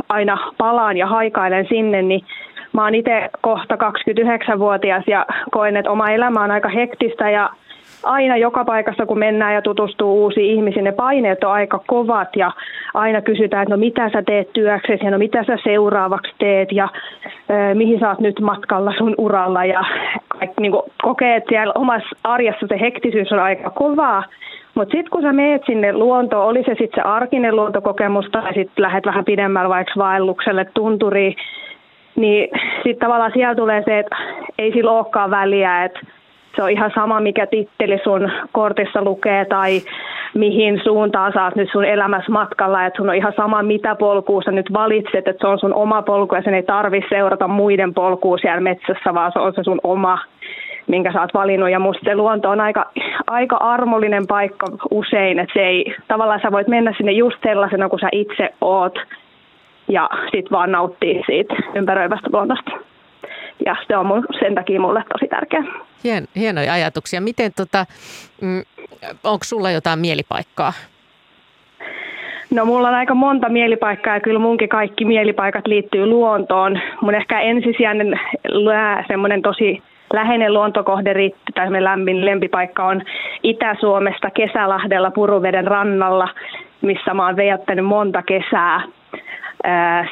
aina 0.09 0.53
palaan 0.59 0.97
ja 0.97 1.07
haikailen 1.07 1.67
sinne, 1.69 2.03
niin 2.03 2.25
mä 2.73 2.85
oon 2.85 2.95
itse 2.95 3.31
kohta 3.41 3.75
29-vuotias 3.75 5.05
ja 5.07 5.27
koen, 5.51 5.77
että 5.77 5.91
oma 5.91 6.11
elämä 6.11 6.45
on 6.45 6.51
aika 6.51 6.69
hektistä 6.69 7.31
ja 7.31 7.51
aina 8.03 8.37
joka 8.37 8.65
paikassa, 8.65 9.07
kun 9.07 9.19
mennään 9.19 9.55
ja 9.55 9.63
tutustuu 9.63 10.23
uusiin 10.23 10.55
ihmisiin, 10.55 10.85
ne 10.85 10.93
paineet 10.93 11.45
on 11.45 11.53
aika 11.53 11.81
kovat 11.87 12.37
ja 12.37 12.53
aina 12.95 13.21
kysytään, 13.21 13.63
että 13.63 13.75
no 13.75 13.81
mitä 13.81 14.11
sä 14.11 14.23
teet 14.23 14.53
työksesi 14.53 15.05
ja 15.05 15.11
no 15.11 15.19
mitä 15.19 15.45
sä 15.45 15.59
seuraavaksi 15.65 16.33
teet 16.39 16.73
ja 16.73 16.89
ö, 17.51 17.75
mihin 17.75 18.01
sä 18.01 18.09
oot 18.09 18.21
nyt 18.21 18.41
matkalla 18.41 18.93
sun 18.99 19.15
uralla 19.19 19.65
ja 19.65 19.85
kaikki, 20.29 20.63
niin 20.63 20.73
kokee, 21.03 21.37
että 21.37 21.49
siellä 21.49 21.73
omassa 21.77 22.17
arjessa 22.25 22.67
se 22.67 22.81
hektisyys 22.81 23.33
on 23.33 23.39
aika 23.39 23.71
kovaa. 23.71 24.25
Mutta 24.75 24.93
sitten 24.93 25.11
kun 25.11 25.23
sä 25.23 25.33
meet 25.33 25.63
sinne 25.67 25.93
luontoon, 25.93 26.47
oli 26.47 26.63
se 26.65 26.75
sitten 26.79 26.95
se 26.95 27.01
arkinen 27.01 27.57
luontokokemus 27.57 28.27
tai 28.33 28.55
sitten 28.55 28.83
lähdet 28.83 29.07
vähän 29.07 29.25
pidemmällä 29.25 29.69
vaikka 29.69 29.93
vaellukselle 29.97 30.67
tunturiin, 30.75 31.37
niin 32.17 32.49
sitten 32.75 33.07
tavallaan 33.07 33.33
siellä 33.35 33.55
tulee 33.55 33.83
se, 33.85 33.99
että 33.99 34.17
ei 34.59 34.73
sillä 34.73 34.91
olekaan 34.91 35.31
väliä, 35.31 35.85
että 35.85 36.01
se 36.57 36.63
on 36.63 36.71
ihan 36.71 36.91
sama, 36.95 37.21
mikä 37.21 37.47
titteli 37.47 37.99
sun 38.05 38.31
kortissa 38.53 39.03
lukee 39.05 39.45
tai 39.45 39.81
mihin 40.35 40.81
suuntaan 40.85 41.33
saat 41.33 41.57
nyt 41.57 41.69
sun 41.73 41.85
elämässä 41.85 42.33
matkalla, 42.33 42.87
että 42.87 42.97
sun 42.97 43.09
on 43.09 43.15
ihan 43.15 43.33
sama, 43.37 43.63
mitä 43.63 43.95
polkua 43.95 44.43
sä 44.43 44.51
nyt 44.51 44.73
valitset, 44.73 45.29
että 45.29 45.41
se 45.41 45.47
on 45.47 45.59
sun 45.59 45.75
oma 45.75 46.03
polku 46.03 46.35
ja 46.35 46.43
sen 46.43 46.55
ei 46.55 46.63
tarvi 46.63 47.01
seurata 47.09 47.49
muiden 47.49 47.95
polkua 47.95 48.39
siellä 48.39 48.61
metsässä, 48.61 49.15
vaan 49.15 49.33
se 49.33 49.39
on 49.39 49.53
se 49.55 49.65
sun 49.65 49.81
oma, 49.83 50.19
minkä 50.87 51.13
sä 51.13 51.21
oot 51.21 51.35
valinnut. 51.35 51.71
Ja 51.71 51.79
musta 51.79 52.05
se 52.05 52.17
luonto 52.17 52.51
on 52.51 52.61
aika, 52.61 52.91
aika 53.27 53.57
armollinen 53.57 54.27
paikka 54.27 54.67
usein, 54.91 55.39
että 55.39 55.53
se 55.55 55.61
ei, 55.61 55.95
tavallaan 56.09 56.41
sä 56.43 56.53
voit 56.53 56.69
mennä 56.69 56.95
sinne 56.97 57.13
just 57.13 57.39
sellaisena 57.43 57.89
kuin 57.89 58.01
sä 58.01 58.09
itse 58.13 58.49
oot 58.61 58.99
ja 59.89 60.11
sit 60.31 60.51
vaan 60.51 60.73
nauttii 60.73 61.23
siitä 61.27 61.55
ympäröivästä 61.75 62.31
luonnosta 62.33 62.92
ja 63.67 63.77
se 63.89 63.97
on 63.97 64.07
mun, 64.07 64.27
sen 64.41 64.55
takia 64.55 64.81
mulle 64.81 65.05
tosi 65.13 65.29
tärkeä. 65.29 65.65
Hien, 66.05 66.25
hienoja 66.37 66.73
ajatuksia. 66.73 67.21
Miten 67.21 67.53
tota, 67.57 67.87
mm, 68.41 68.63
onko 69.25 69.45
sulla 69.45 69.71
jotain 69.71 69.99
mielipaikkaa? 69.99 70.73
No 72.51 72.65
mulla 72.65 72.89
on 72.89 72.95
aika 72.95 73.15
monta 73.15 73.49
mielipaikkaa 73.49 74.15
ja 74.15 74.21
kyllä 74.21 74.39
munkin 74.39 74.69
kaikki 74.69 75.05
mielipaikat 75.05 75.67
liittyy 75.67 76.07
luontoon. 76.07 76.81
Mun 77.01 77.15
ehkä 77.15 77.41
ensisijainen 77.41 78.21
semmoinen 79.09 79.43
tosi 79.43 79.83
läheinen 80.13 80.55
luontokohde 80.55 81.15
tai 81.55 81.85
lämmin 81.85 82.25
lempipaikka 82.25 82.87
on 82.87 83.03
Itä-Suomesta 83.43 84.31
Kesälahdella 84.31 85.11
Puruveden 85.11 85.67
rannalla, 85.67 86.29
missä 86.83 87.15
mä 87.15 87.27
oon 87.27 87.37
viettänyt 87.37 87.85
monta 87.85 88.23
kesää 88.23 88.83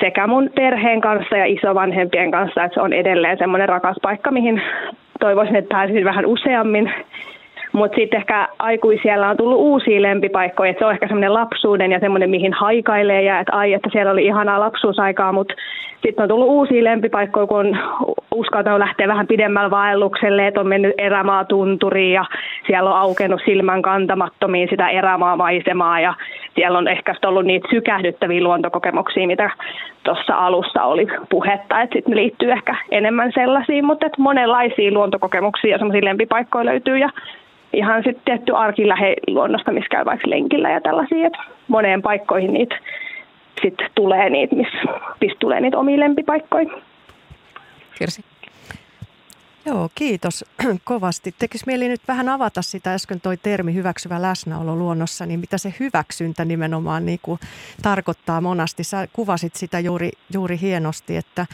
sekä 0.01 0.27
mun 0.27 0.51
perheen 0.55 1.01
kanssa 1.01 1.37
ja 1.37 1.45
isovanhempien 1.47 2.31
kanssa, 2.31 2.65
että 2.65 2.75
se 2.75 2.81
on 2.81 2.93
edelleen 2.93 3.39
semmoinen 3.39 3.69
rakas 3.69 3.97
paikka, 4.03 4.31
mihin 4.31 4.63
toivoisin, 5.21 5.57
että 5.57 5.75
pääsisin 5.75 6.05
vähän 6.05 6.27
useammin. 6.27 6.93
Mutta 7.73 7.97
sitten 7.97 8.19
ehkä 8.19 8.49
aikuisiellä 8.59 9.29
on 9.29 9.37
tullut 9.37 9.59
uusia 9.59 10.03
lempipaikkoja, 10.03 10.71
että 10.71 10.79
se 10.79 10.85
on 10.87 10.93
ehkä 10.93 11.07
semmoinen 11.07 11.35
lapsuuden 11.35 11.93
ja 11.93 12.01
semmoinen, 12.01 12.31
mihin 12.31 12.53
haikailee 12.53 13.23
ja 13.23 13.41
että 13.41 13.57
ai, 13.57 13.73
että 13.73 13.89
siellä 13.93 14.13
oli 14.13 14.27
ihanaa 14.27 14.61
lapsuusaikaa, 14.61 15.33
mutta 15.33 15.55
sitten 16.03 16.23
on 16.23 16.29
tullut 16.29 16.49
uusia 16.49 16.85
lempipaikkoja, 16.85 17.47
kun 17.47 17.79
uskaltanut 18.35 18.79
lähteä 18.79 19.09
vähän 19.09 19.27
pidemmällä 19.27 19.71
vaellukselle, 19.71 20.47
että 20.47 20.61
on 20.61 20.67
mennyt 20.67 20.95
erämaatunturiin 20.99 22.13
ja 22.13 22.25
siellä 22.67 22.91
on 22.91 22.97
aukenut 22.97 23.41
silmän 23.45 23.83
kantamattomiin 23.83 24.69
sitä 24.71 24.89
erämaamaisemaa 24.89 26.01
ja 26.01 26.15
siellä 26.55 26.79
on 26.79 26.89
ehkä 26.89 27.15
ollut 27.27 27.45
niitä 27.45 27.69
sykähdyttäviä 27.71 28.43
luontokokemuksia, 28.43 29.27
mitä 29.27 29.51
tuossa 30.03 30.35
alussa 30.35 30.83
oli 30.83 31.07
puhetta, 31.31 31.81
että 31.81 31.95
sitten 31.95 32.17
liittyy 32.17 32.53
ehkä 32.53 32.77
enemmän 32.91 33.33
sellaisiin, 33.35 33.85
mutta 33.85 34.07
monenlaisia 34.19 34.93
luontokokemuksia 34.93 35.71
ja 35.71 35.79
semmoisia 35.79 36.05
lempipaikkoja 36.05 36.65
löytyy 36.65 36.99
ja 36.99 37.09
ihan 37.73 38.03
sitten 38.05 38.23
tietty 38.25 38.57
arkilähe 38.57 39.15
luonnosta, 39.27 39.73
missä 39.73 39.89
käy 39.91 40.05
vaikka 40.05 40.31
lenkillä 40.31 40.71
ja 40.71 40.81
tällaisia, 40.81 41.27
että 41.27 41.39
moneen 41.69 42.03
paikkoihin 42.03 42.53
niitä 42.53 42.77
sitten 43.63 43.91
tulee 43.95 44.31
niitä, 44.31 44.57
missä, 44.57 44.79
missä 45.21 45.37
tulee 45.39 45.61
niitä 45.61 45.79
omia 45.79 46.01
lempipaikkoja. 46.01 46.71
Kirsi? 47.99 48.25
Joo, 49.67 49.89
kiitos 49.95 50.45
kovasti. 50.85 51.35
Tekisi 51.39 51.65
mieli 51.67 51.89
nyt 51.89 52.01
vähän 52.09 52.29
avata 52.29 52.63
sitä 52.63 52.95
äsken 52.95 53.21
toi 53.21 53.37
termi 53.37 53.75
hyväksyvä 53.75 54.23
läsnäolo 54.23 54.77
luonnossa, 54.77 55.27
niin 55.27 55.41
mitä 55.41 55.59
se 55.59 55.75
hyväksyntä 55.81 56.45
nimenomaan 56.45 57.07
niin 57.07 57.19
kuin 57.23 57.41
tarkoittaa 57.83 58.41
monasti. 58.41 58.85
Sä 58.85 59.09
kuvasit 59.13 59.57
sitä 59.57 59.81
juuri, 59.81 60.11
juuri 60.35 60.61
hienosti, 60.61 61.17
että, 61.17 61.47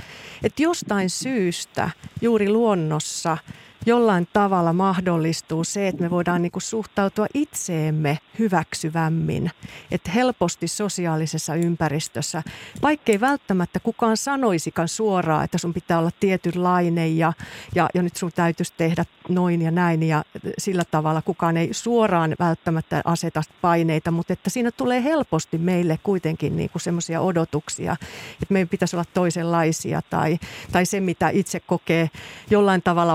että 0.45 0.63
jostain 0.63 1.11
syystä 1.11 1.91
juuri 2.23 2.49
luonnossa– 2.49 3.39
jollain 3.87 4.29
tavalla 4.33 4.73
mahdollistuu 4.73 5.65
se, 5.65 5.89
että 5.89 6.03
me 6.03 6.11
voidaan 6.11 6.43
niin 6.43 6.53
kuin 6.53 6.63
suhtautua 6.63 7.27
itseemme 7.35 8.19
hyväksyvämmin. 8.39 9.51
Että 9.91 10.11
helposti 10.11 10.69
sosiaalisessa 10.69 11.55
ympäristössä, 11.55 12.43
vaikkei 12.83 13.21
välttämättä 13.21 13.81
kukaan 13.81 14.17
sanoisikaan 14.17 14.89
suoraan, 14.89 15.45
että 15.45 15.59
sun 15.59 15.75
pitää 15.75 15.99
olla 15.99 16.11
tietynlainen 16.21 17.19
ja, 17.19 17.33
ja, 17.75 17.89
ja 17.95 18.03
nyt 18.03 18.17
sun 18.17 18.33
täytyisi 18.35 18.75
tehdä 18.77 19.05
noin 19.29 19.63
ja 19.63 19.71
näin 19.71 20.03
ja 20.03 20.25
sillä 20.59 20.85
tavalla 20.91 21.23
kukaan 21.23 21.57
ei 21.57 21.69
suoraan 21.73 22.37
välttämättä 22.39 23.03
aseta 23.05 23.43
paineita, 23.61 24.11
mutta 24.11 24.33
että 24.33 24.51
siinä 24.51 24.71
tulee 24.71 25.05
helposti 25.05 25.59
meille 25.59 25.99
kuitenkin 26.03 26.57
niin 26.57 26.71
kuin 26.71 26.83
semmoisia 26.83 27.21
odotuksia, 27.21 27.97
että 28.43 28.53
meidän 28.55 28.69
pitäisi 28.69 28.97
olla 28.97 29.05
toisenlaisia 29.15 30.03
tai, 30.11 30.39
tai 30.73 30.87
se, 30.87 31.01
mitä 31.01 31.29
itse 31.29 31.61
kokee 31.61 32.11
jollain 32.51 32.83
tavalla 32.83 33.15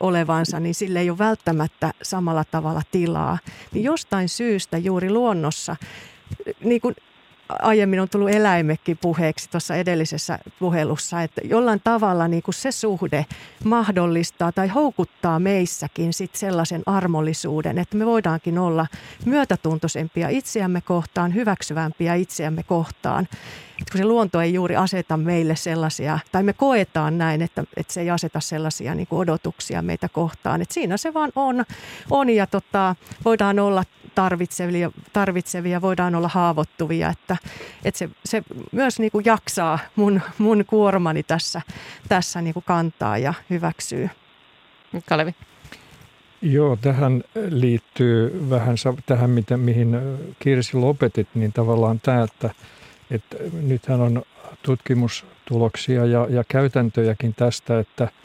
olevansa, 0.00 0.60
niin 0.60 0.74
sille 0.74 1.00
ei 1.00 1.10
ole 1.10 1.18
välttämättä 1.18 1.92
samalla 2.02 2.44
tavalla 2.44 2.82
tilaa. 2.90 3.38
Niin 3.72 3.84
jostain 3.84 4.28
syystä 4.28 4.78
juuri 4.78 5.10
luonnossa, 5.10 5.76
niin 6.64 6.80
kuin 6.80 6.94
aiemmin 7.48 8.00
on 8.00 8.08
tullut 8.08 8.30
eläimekin 8.30 8.98
puheeksi 8.98 9.50
tuossa 9.50 9.74
edellisessä 9.74 10.38
puhelussa, 10.58 11.22
että 11.22 11.40
jollain 11.44 11.80
tavalla 11.84 12.28
niin 12.28 12.42
kuin 12.42 12.54
se 12.54 12.72
suhde 12.72 13.26
mahdollistaa 13.64 14.52
tai 14.52 14.68
houkuttaa 14.68 15.38
meissäkin 15.38 16.12
sit 16.12 16.34
sellaisen 16.34 16.82
armollisuuden, 16.86 17.78
että 17.78 17.96
me 17.96 18.06
voidaankin 18.06 18.58
olla 18.58 18.86
myötätuntoisempia 19.24 20.28
itseämme 20.28 20.80
kohtaan, 20.80 21.34
hyväksyvämpiä 21.34 22.14
itseämme 22.14 22.62
kohtaan. 22.62 23.28
Et 23.80 23.90
kun 23.90 23.98
se 23.98 24.04
luonto 24.04 24.40
ei 24.40 24.54
juuri 24.54 24.76
aseta 24.76 25.16
meille 25.16 25.56
sellaisia, 25.56 26.18
tai 26.32 26.42
me 26.42 26.52
koetaan 26.52 27.18
näin, 27.18 27.42
että, 27.42 27.64
että 27.76 27.92
se 27.92 28.00
ei 28.00 28.10
aseta 28.10 28.40
sellaisia 28.40 28.94
niin 28.94 29.06
kuin 29.06 29.18
odotuksia 29.18 29.82
meitä 29.82 30.08
kohtaan. 30.08 30.62
Et 30.62 30.70
siinä 30.70 30.96
se 30.96 31.14
vaan 31.14 31.32
on, 31.36 31.64
on 32.10 32.30
ja 32.30 32.46
tota, 32.46 32.94
voidaan 33.24 33.58
olla 33.58 33.84
tarvitsevia, 34.16 34.90
tarvitsevia, 35.12 35.80
voidaan 35.80 36.14
olla 36.14 36.28
haavoittuvia, 36.28 37.08
että, 37.08 37.36
että 37.84 37.98
se, 37.98 38.08
se 38.24 38.42
myös 38.72 38.98
niin 38.98 39.12
kuin 39.12 39.24
jaksaa 39.24 39.78
mun, 39.96 40.20
mun 40.38 40.64
kuormani 40.66 41.22
tässä, 41.22 41.62
tässä 42.08 42.40
niin 42.40 42.54
kuin 42.54 42.64
kantaa 42.66 43.18
ja 43.18 43.34
hyväksyy. 43.50 44.10
Kalevi. 45.08 45.34
Joo, 46.42 46.76
tähän 46.76 47.24
liittyy 47.50 48.46
vähän 48.50 48.76
tähän, 49.06 49.30
mitä, 49.30 49.56
mihin 49.56 49.96
Kirsi 50.38 50.76
lopetit, 50.76 51.28
niin 51.34 51.52
tavallaan 51.52 52.00
tämä, 52.00 52.22
että, 52.22 52.50
että 53.10 53.36
nythän 53.62 54.00
on 54.00 54.22
tutkimustuloksia 54.62 56.06
ja, 56.06 56.26
ja 56.30 56.44
käytäntöjäkin 56.48 57.34
tästä, 57.34 57.78
että– 57.78 58.08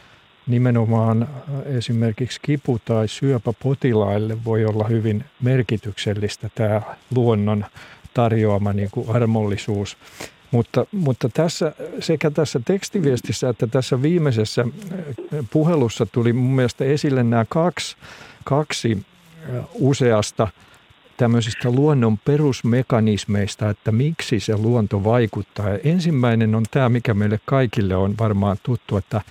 nimenomaan 0.52 1.24
äh, 1.24 1.76
esimerkiksi 1.76 2.40
kipu- 2.42 2.80
tai 2.86 3.08
syöpäpotilaille 3.08 4.38
voi 4.46 4.66
olla 4.66 4.88
hyvin 4.88 5.26
merkityksellistä 5.42 6.50
tämä 6.56 6.82
luonnon 7.16 7.66
tarjoama 8.14 8.74
niin 8.74 8.90
kuin 8.92 9.10
armollisuus. 9.10 9.98
Mutta, 10.52 10.86
mutta 10.92 11.30
tässä, 11.30 11.74
sekä 12.00 12.32
tässä 12.32 12.62
tekstiviestissä 12.66 13.50
että 13.50 13.68
tässä 13.68 14.02
viimeisessä 14.02 14.62
äh, 14.62 15.00
puhelussa 15.52 16.06
tuli 16.06 16.34
mun 16.34 16.56
mielestä 16.56 16.86
esille 16.86 17.24
nämä 17.24 17.46
kaksi, 17.50 17.96
kaksi 18.44 19.06
äh, 19.56 19.66
useasta 19.74 20.48
tämmöisistä 21.18 21.72
luonnon 21.72 22.18
perusmekanismeista, 22.18 23.70
että 23.70 23.92
miksi 23.92 24.40
se 24.40 24.58
luonto 24.58 25.04
vaikuttaa. 25.04 25.70
Ja 25.70 25.80
ensimmäinen 25.84 26.56
on 26.56 26.64
tämä, 26.72 26.90
mikä 26.90 27.14
meille 27.14 27.40
kaikille 27.46 27.96
on 27.96 28.16
varmaan 28.20 28.58
tuttu, 28.64 28.98
että 28.98 29.22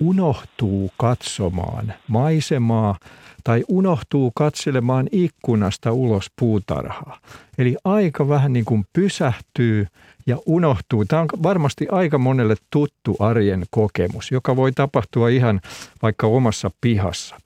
unohtuu 0.00 0.90
katsomaan 0.96 1.94
maisemaa 2.08 2.98
tai 3.44 3.64
unohtuu 3.68 4.32
katselemaan 4.34 5.08
ikkunasta 5.12 5.92
ulos 5.92 6.26
puutarhaa. 6.38 7.18
Eli 7.58 7.76
aika 7.84 8.28
vähän 8.28 8.52
niin 8.52 8.64
kuin 8.64 8.84
pysähtyy 8.92 9.86
ja 10.26 10.36
unohtuu. 10.46 11.04
Tämä 11.04 11.22
on 11.22 11.28
varmasti 11.42 11.86
aika 11.90 12.18
monelle 12.18 12.54
tuttu 12.70 13.16
arjen 13.18 13.64
kokemus, 13.70 14.30
joka 14.30 14.56
voi 14.56 14.72
tapahtua 14.72 15.28
ihan 15.28 15.60
vaikka 16.02 16.26
omassa 16.26 16.70
pihassa. 16.80 17.36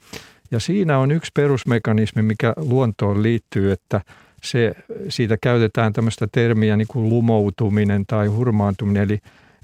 Ja 0.50 0.60
siinä 0.60 0.98
on 0.98 1.10
yksi 1.10 1.30
perusmekanismi, 1.34 2.22
mikä 2.22 2.52
luontoon 2.56 3.22
liittyy, 3.22 3.72
että 3.72 4.00
se, 4.42 4.74
siitä 5.08 5.36
käytetään 5.42 5.92
tämmöistä 5.92 6.28
termiä 6.32 6.76
niin 6.76 6.88
kuin 6.88 7.08
lumoutuminen 7.08 8.06
tai 8.06 8.26
hurmaantuminen. 8.26 9.02
Eli, 9.02 9.18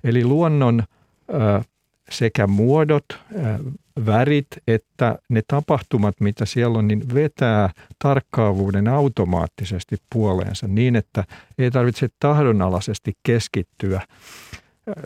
eli 0.04 0.24
luonnon 0.24 0.82
sekä 2.10 2.46
muodot, 2.46 3.04
värit 4.06 4.46
että 4.66 5.18
ne 5.28 5.42
tapahtumat, 5.48 6.20
mitä 6.20 6.46
siellä 6.46 6.78
on, 6.78 6.88
niin 6.88 7.14
vetää 7.14 7.70
tarkkaavuuden 7.98 8.88
automaattisesti 8.88 9.96
puoleensa 10.12 10.68
niin, 10.68 10.96
että 10.96 11.24
ei 11.58 11.70
tarvitse 11.70 12.08
tahdonalaisesti 12.20 13.16
keskittyä 13.22 14.00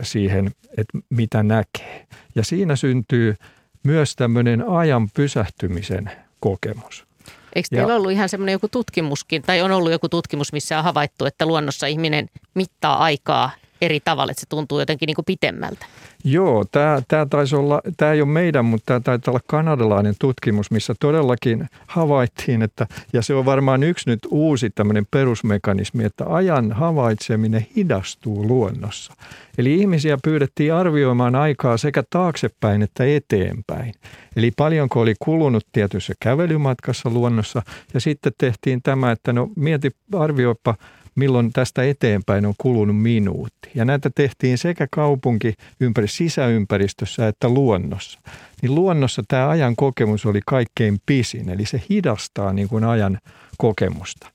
siihen, 0.02 0.50
että 0.78 0.98
mitä 1.10 1.42
näkee. 1.42 2.06
Ja 2.34 2.44
siinä 2.44 2.76
syntyy 2.76 3.34
myös 3.82 4.16
tämmöinen 4.16 4.68
ajan 4.68 5.08
pysähtymisen 5.10 6.10
kokemus. 6.40 7.06
Eikö 7.54 7.68
teillä 7.70 7.92
ja, 7.92 7.96
ollut 7.96 8.12
ihan 8.12 8.28
semmoinen 8.28 8.52
joku 8.52 8.68
tutkimuskin, 8.68 9.42
tai 9.42 9.62
on 9.62 9.70
ollut 9.70 9.92
joku 9.92 10.08
tutkimus, 10.08 10.52
missä 10.52 10.78
on 10.78 10.84
havaittu, 10.84 11.24
että 11.24 11.46
luonnossa 11.46 11.86
ihminen 11.86 12.28
mittaa 12.54 12.98
aikaa 12.98 13.50
eri 13.80 14.00
tavalla, 14.00 14.30
että 14.30 14.40
se 14.40 14.46
tuntuu 14.48 14.78
jotenkin 14.78 15.06
niin 15.06 15.14
kuin 15.14 15.24
pitemmältä? 15.24 15.86
Joo, 16.24 16.64
tämä, 16.72 17.02
tämä 17.08 17.26
taisi 17.26 17.56
olla, 17.56 17.80
tämä 17.96 18.12
ei 18.12 18.20
ole 18.22 18.28
meidän, 18.28 18.64
mutta 18.64 18.84
tämä 18.86 19.00
taitaa 19.00 19.32
olla 19.32 19.40
kanadalainen 19.46 20.14
tutkimus, 20.20 20.70
missä 20.70 20.94
todellakin 21.00 21.66
havaittiin, 21.86 22.62
että, 22.62 22.86
ja 23.12 23.22
se 23.22 23.34
on 23.34 23.44
varmaan 23.44 23.82
yksi 23.82 24.10
nyt 24.10 24.18
uusi 24.30 24.70
tämmöinen 24.70 25.06
perusmekanismi, 25.10 26.04
että 26.04 26.24
ajan 26.28 26.72
havaitseminen 26.72 27.66
hidastuu 27.76 28.48
luonnossa. 28.48 29.14
Eli 29.58 29.74
ihmisiä 29.74 30.18
pyydettiin 30.24 30.74
arvioimaan 30.74 31.34
aikaa 31.34 31.76
sekä 31.76 32.02
taaksepäin 32.10 32.82
että 32.82 33.04
eteenpäin. 33.04 33.94
Eli 34.36 34.50
paljonko 34.56 35.00
oli 35.00 35.14
kulunut 35.18 35.66
tietyssä 35.72 36.14
kävelymatkassa 36.20 37.10
luonnossa, 37.10 37.62
ja 37.94 38.00
sitten 38.00 38.32
tehtiin 38.38 38.82
tämä, 38.82 39.10
että 39.10 39.32
no 39.32 39.48
mieti, 39.56 39.90
arvioipa 40.12 40.74
milloin 41.14 41.52
tästä 41.52 41.82
eteenpäin 41.82 42.46
on 42.46 42.54
kulunut 42.58 43.02
minuutti. 43.02 43.70
Ja 43.74 43.84
näitä 43.84 44.10
tehtiin 44.14 44.58
sekä 44.58 44.86
kaupunki 44.90 45.54
ympäri 45.80 46.08
sisäympäristössä 46.08 47.28
että 47.28 47.48
luonnossa. 47.48 48.20
Niin 48.62 48.74
luonnossa 48.74 49.22
tämä 49.28 49.48
ajan 49.48 49.76
kokemus 49.76 50.26
oli 50.26 50.40
kaikkein 50.46 50.98
pisin, 51.06 51.48
eli 51.48 51.66
se 51.66 51.82
hidastaa 51.90 52.52
niin 52.52 52.68
kuin 52.68 52.84
ajan 52.84 53.18
kokemusta. 53.58 54.30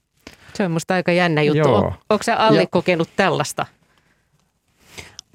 Se 0.53 0.65
on 0.65 0.71
musta 0.71 0.93
aika 0.93 1.11
jännä 1.11 1.41
juttu. 1.41 1.57
Joo. 1.57 1.93
Onko 2.09 2.23
se 2.23 2.31
Alli 2.31 2.59
ja, 2.59 2.67
kokenut 2.71 3.09
tällaista? 3.15 3.65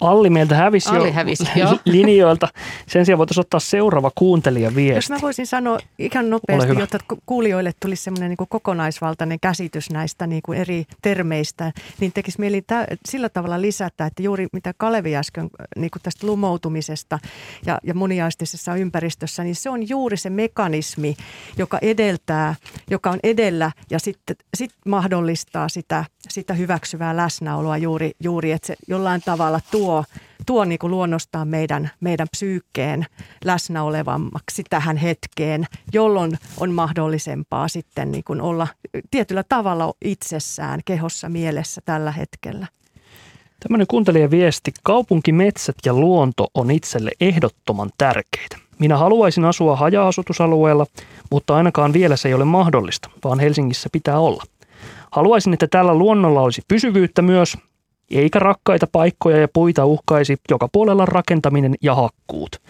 Alli 0.05 0.31
meiltä 0.31 0.55
hävisi 0.55 0.89
Alli 0.89 1.09
jo 1.09 1.13
hävisi, 1.13 1.45
jo. 1.61 1.79
linjoilta. 1.85 2.49
Sen 2.89 3.07
sijaan 3.07 3.19
voitaisiin 3.19 3.41
ottaa 3.41 3.61
seuraava 3.61 4.11
kuuntelijaviesti. 4.15 4.97
Jos 4.97 5.11
mä 5.11 5.19
voisin 5.23 5.47
sanoa 5.47 5.79
ihan 5.99 6.31
nopeasti, 6.31 6.79
jotta 6.79 6.99
kuulijoille 7.27 7.73
tulisi 7.83 8.03
semmoinen 8.03 8.31
niin 8.31 8.49
kokonaisvaltainen 8.49 9.41
käsitys 9.41 9.91
näistä 9.91 10.27
niin 10.27 10.43
kuin 10.45 10.59
eri 10.59 10.85
termeistä, 11.03 11.73
niin 12.01 12.13
tekisi 12.13 12.41
mieli 12.41 12.63
tä- 12.63 12.87
sillä 13.09 13.29
tavalla 13.29 13.61
lisätä, 13.61 14.07
että 14.07 14.23
juuri 14.23 14.47
mitä 14.53 14.75
Kalevi 14.77 15.17
äsken 15.17 15.51
niin 15.77 15.91
kuin 15.91 16.03
tästä 16.03 16.27
lumoutumisesta 16.27 17.19
ja, 17.67 17.79
ja 17.85 17.95
moniaistisessa 17.95 18.77
ympäristössä, 18.77 19.45
niin 19.45 19.55
se 19.55 19.71
on 19.71 19.89
juuri 19.89 20.17
se 20.17 20.31
mekanismi, 20.31 21.17
joka 21.59 21.79
edeltää, 21.83 22.55
joka 22.91 23.11
on 23.11 23.19
edellä 23.23 23.73
ja 23.91 23.99
sitten 23.99 24.37
sit 24.57 24.71
mahdollistaa 24.87 25.69
sitä, 25.69 26.05
sitä 26.29 26.55
hyväksyvää 26.55 27.17
läsnäoloa 27.17 27.77
juuri, 27.77 28.11
juuri, 28.21 28.53
että 28.53 28.67
se 28.67 28.77
jollain 28.89 29.23
tavalla 29.25 29.61
tuo 29.71 29.94
tuo, 29.95 30.05
tuo 30.47 30.65
niin 30.65 30.79
kuin 30.79 30.91
luonnostaan 30.91 31.49
meidän, 31.49 31.91
meidän 32.01 32.27
psyykkeen 32.31 33.07
läsnäolevammaksi 33.45 34.63
tähän 34.71 34.97
hetkeen, 34.97 35.67
jolloin 35.93 36.39
on 36.59 36.73
mahdollisempaa 36.73 37.69
sitten 37.69 38.13
niin 38.13 38.25
kuin 38.25 38.41
olla 38.41 38.67
tietyllä 39.11 39.45
tavalla 39.49 39.93
itsessään, 40.05 40.81
kehossa, 40.85 41.29
mielessä 41.29 41.81
tällä 41.85 42.13
hetkellä. 42.13 42.67
Tämmöinen 43.61 43.87
kuuntelijan 43.87 44.31
viesti. 44.31 44.73
Kaupunkimetsät 44.83 45.77
ja 45.87 45.95
luonto 45.95 46.49
on 46.55 46.71
itselle 46.71 47.11
ehdottoman 47.21 47.91
tärkeitä. 47.99 48.57
Minä 48.79 48.97
haluaisin 48.97 49.45
asua 49.45 49.77
haja-asutusalueella, 49.77 50.87
mutta 51.31 51.57
ainakaan 51.57 51.93
vielä 51.93 52.17
se 52.17 52.29
ei 52.29 52.35
ole 52.35 52.45
mahdollista, 52.45 53.11
vaan 53.25 53.41
Helsingissä 53.41 53.89
pitää 53.93 54.19
olla. 54.19 54.43
Haluaisin, 55.11 55.53
että 55.53 55.67
tällä 55.67 55.95
luonnolla 55.95 56.41
olisi 56.41 56.63
pysyvyyttä 56.69 57.23
myös, 57.23 57.57
eikä 58.11 58.39
rakkaita 58.39 58.87
paikkoja 58.93 59.37
ja 59.37 59.49
puita 59.53 59.85
uhkaisi 59.85 60.37
joka 60.51 60.69
puolella 60.73 61.07
rakentaminen 61.07 61.75
ja 61.83 61.95
hakkuut. 61.95 62.63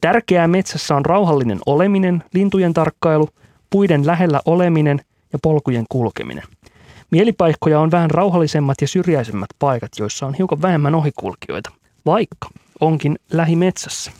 Tärkeää 0.00 0.48
metsässä 0.48 0.96
on 0.96 1.04
rauhallinen 1.04 1.58
oleminen, 1.66 2.24
lintujen 2.34 2.74
tarkkailu, 2.74 3.28
puiden 3.70 4.06
lähellä 4.06 4.40
oleminen 4.44 5.00
ja 5.32 5.38
polkujen 5.42 5.84
kulkeminen. 5.88 6.44
Mielipaikkoja 7.10 7.80
on 7.80 7.90
vähän 7.90 8.10
rauhallisemmat 8.10 8.76
ja 8.80 8.88
syrjäisemmät 8.88 9.48
paikat, 9.58 9.90
joissa 9.98 10.26
on 10.26 10.34
hiukan 10.34 10.62
vähemmän 10.62 10.94
ohikulkijoita, 10.94 11.70
vaikka 12.06 12.48
onkin 12.80 13.16
lähimetsässä. 13.32 14.12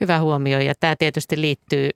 Hyvä 0.00 0.20
huomio 0.20 0.60
ja 0.60 0.74
tämä 0.80 0.96
tietysti 0.96 1.40
liittyy 1.40 1.90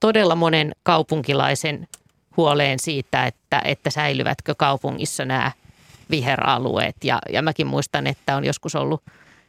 todella 0.00 0.34
monen 0.34 0.72
kaupunkilaisen 0.82 1.88
huoleen 2.36 2.78
siitä, 2.78 3.26
että, 3.26 3.62
että 3.64 3.90
säilyvätkö 3.90 4.54
kaupungissa 4.58 5.24
nämä 5.24 5.52
viheralueet. 6.10 6.96
Ja, 7.04 7.18
ja 7.32 7.42
mäkin 7.42 7.66
muistan, 7.66 8.06
että 8.06 8.36
on 8.36 8.44
joskus 8.44 8.74
ollut 8.74 9.02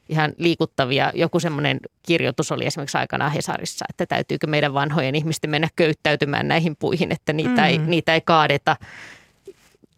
ihan 0.10 0.34
liikuttavia. 0.38 1.12
Joku 1.16 1.40
semmoinen 1.40 1.80
kirjoitus 2.04 2.52
oli 2.52 2.66
esimerkiksi 2.66 2.98
aikanaan 2.98 3.32
Hesarissa, 3.32 3.86
että 3.90 4.06
täytyykö 4.06 4.48
meidän 4.48 4.74
vanhojen 4.74 5.16
ihmisten 5.16 5.50
mennä 5.50 5.70
köyttäytymään 5.76 6.48
näihin 6.48 6.76
puihin, 6.76 7.12
että 7.12 7.34
niitä, 7.34 7.62
mm. 7.62 7.68
ei, 7.68 7.78
niitä 7.78 8.14
ei 8.14 8.22
kaadeta. 8.22 8.76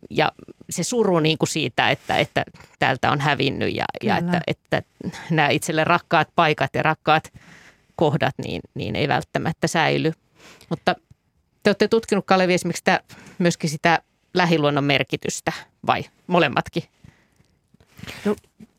Ja 0.10 0.32
se 0.70 0.84
suru 0.84 1.20
niin 1.20 1.38
kuin 1.38 1.50
siitä, 1.50 1.90
että, 1.90 2.18
että 2.18 2.44
täältä 2.80 3.12
on 3.12 3.20
hävinnyt 3.20 3.76
ja, 3.76 3.86
ja 4.04 4.18
että, 4.18 4.42
että 4.48 4.82
nämä 5.30 5.50
itselle 5.50 5.84
rakkaat 5.84 6.28
paikat 6.36 6.70
ja 6.74 6.84
rakkaat 6.84 7.34
kohdat 7.96 8.36
niin, 8.38 8.62
niin 8.74 8.96
ei 8.96 9.08
välttämättä 9.08 9.68
säily. 9.68 10.12
Mutta 10.70 10.96
te 11.64 11.70
olette 11.70 11.88
tutkinut 11.88 12.26
Kalevi 12.26 12.54
esimerkiksi 12.54 12.80
sitä, 12.80 13.02
myöskin 13.38 13.70
sitä 13.70 14.00
lähiluonnon 14.38 14.84
merkitystä 14.84 15.54
vai 15.88 16.04
molemmatkin? 16.28 16.84
No, 18.26 18.36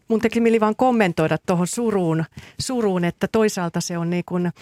mun 0.08 0.20
teki 0.20 0.40
mieli 0.40 0.60
vaan 0.60 0.76
kommentoida 0.76 1.38
tuohon 1.46 1.66
suruun, 1.66 2.24
suruun, 2.60 3.04
että 3.04 3.28
toisaalta 3.32 3.80
se 3.80 3.98
on 3.98 4.10
niin 4.10 4.24
kuin, 4.26 4.52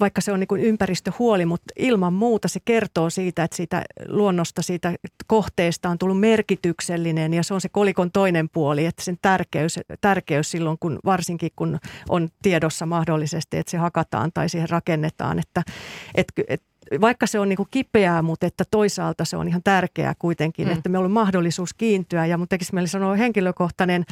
vaikka 0.00 0.20
se 0.20 0.32
on 0.32 0.40
niin 0.40 0.48
kuin 0.48 0.60
ympäristöhuoli, 0.60 1.46
mutta 1.46 1.74
ilman 1.78 2.12
muuta 2.12 2.48
se 2.48 2.60
kertoo 2.64 3.10
siitä, 3.10 3.44
että 3.44 3.56
siitä 3.56 3.82
luonnosta, 4.08 4.62
siitä 4.62 4.94
kohteesta 5.26 5.88
on 5.88 5.98
tullut 5.98 6.20
merkityksellinen 6.20 7.34
ja 7.34 7.42
se 7.42 7.54
on 7.54 7.60
se 7.60 7.68
kolikon 7.68 8.10
toinen 8.10 8.48
puoli, 8.48 8.86
että 8.86 9.04
sen 9.04 9.18
tärkeys, 9.22 9.80
tärkeys 10.00 10.50
silloin, 10.50 10.76
kun 10.80 10.98
varsinkin 11.04 11.50
kun 11.56 11.78
on 12.08 12.28
tiedossa 12.42 12.86
mahdollisesti, 12.86 13.56
että 13.56 13.70
se 13.70 13.78
hakataan 13.78 14.30
tai 14.34 14.48
siihen 14.48 14.70
rakennetaan, 14.70 15.38
että, 15.38 15.62
että, 16.14 16.42
että 16.48 16.66
vaikka 17.00 17.26
se 17.26 17.38
on 17.38 17.48
niin 17.48 17.56
kuin 17.56 17.68
kipeää, 17.70 18.22
mutta 18.22 18.46
että 18.46 18.64
toisaalta 18.70 19.24
se 19.24 19.36
on 19.36 19.48
ihan 19.48 19.62
tärkeää 19.64 20.14
kuitenkin, 20.18 20.68
mm. 20.68 20.72
että 20.72 20.88
meillä 20.88 21.04
on 21.04 21.12
mahdollisuus 21.12 21.74
kiintyä. 21.74 22.26
Ja 22.26 22.38
mun 22.38 22.48
tekisi 22.48 22.74
mieli 22.74 22.88
sanoa 22.88 23.16
henkilökohtainen 23.16 24.04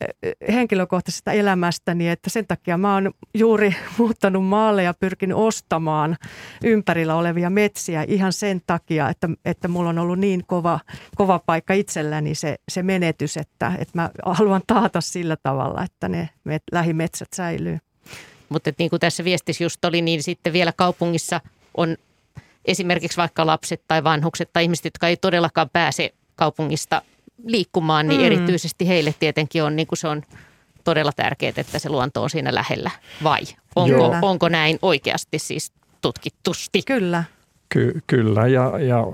eh, 0.00 0.34
henkilökohtaisesta 0.54 1.32
elämästäni, 1.32 2.08
että 2.08 2.30
sen 2.30 2.46
takia 2.46 2.78
mä 2.78 2.94
oon 2.94 3.10
juuri 3.34 3.76
muuttanut 3.98 4.44
maalle 4.44 4.82
ja 4.82 4.94
pyrkin 4.94 5.34
ostamaan 5.34 6.16
ympärillä 6.64 7.14
olevia 7.14 7.50
metsiä 7.50 8.04
ihan 8.08 8.32
sen 8.32 8.60
takia, 8.66 9.08
että, 9.08 9.28
että 9.44 9.68
mulla 9.68 9.90
on 9.90 9.98
ollut 9.98 10.18
niin 10.18 10.44
kova, 10.46 10.80
kova 11.16 11.38
paikka 11.46 11.74
itselläni 11.74 12.34
se, 12.34 12.56
se 12.68 12.82
menetys, 12.82 13.36
että, 13.36 13.72
että 13.78 13.92
mä 13.98 14.10
haluan 14.24 14.62
taata 14.66 15.00
sillä 15.00 15.36
tavalla, 15.42 15.82
että 15.82 16.08
ne 16.08 16.28
met, 16.44 16.62
lähimetsät 16.72 17.28
säilyy. 17.34 17.78
Mutta 18.48 18.70
niin 18.78 18.90
kuin 18.90 19.00
tässä 19.00 19.24
viestissä 19.24 19.64
just 19.64 19.84
oli, 19.84 20.02
niin 20.02 20.22
sitten 20.22 20.52
vielä 20.52 20.72
kaupungissa– 20.76 21.40
on 21.78 21.96
esimerkiksi 22.64 23.16
vaikka 23.16 23.46
lapset 23.46 23.82
tai 23.88 24.04
vanhukset 24.04 24.50
tai 24.52 24.62
ihmiset, 24.62 24.84
jotka 24.84 25.08
ei 25.08 25.16
todellakaan 25.16 25.70
pääse 25.72 26.14
kaupungista 26.36 27.02
liikkumaan, 27.44 28.08
niin 28.08 28.20
mm. 28.20 28.26
erityisesti 28.26 28.88
heille 28.88 29.14
tietenkin 29.18 29.62
on, 29.62 29.76
niin 29.76 29.86
kuin 29.86 29.98
se 29.98 30.08
on 30.08 30.22
todella 30.84 31.12
tärkeää, 31.16 31.52
että 31.56 31.78
se 31.78 31.88
luonto 31.88 32.22
on 32.22 32.30
siinä 32.30 32.54
lähellä. 32.54 32.90
Vai 33.24 33.40
onko, 33.76 34.16
onko 34.22 34.48
näin 34.48 34.78
oikeasti 34.82 35.38
siis 35.38 35.72
tutkittusti? 36.00 36.82
Kyllä. 36.82 37.24
Ky- 37.68 38.02
kyllä, 38.06 38.46
ja, 38.46 38.78
ja 38.78 39.04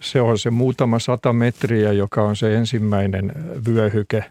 se 0.00 0.20
on 0.20 0.38
se 0.38 0.50
muutama 0.50 0.98
sata 0.98 1.32
metriä, 1.32 1.92
joka 1.92 2.22
on 2.22 2.36
se 2.36 2.54
ensimmäinen 2.54 3.32
vyöhyke, 3.66 4.24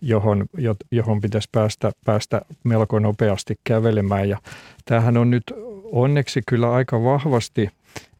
johon, 0.00 0.46
johon 0.90 1.20
pitäisi 1.20 1.48
päästä, 1.52 1.92
päästä 2.04 2.42
melko 2.64 2.98
nopeasti 2.98 3.54
kävelemään. 3.64 4.28
Ja 4.28 4.38
tämähän 4.84 5.16
on 5.16 5.30
nyt 5.30 5.44
onneksi 5.92 6.40
kyllä 6.48 6.72
aika 6.72 7.04
vahvasti 7.04 7.70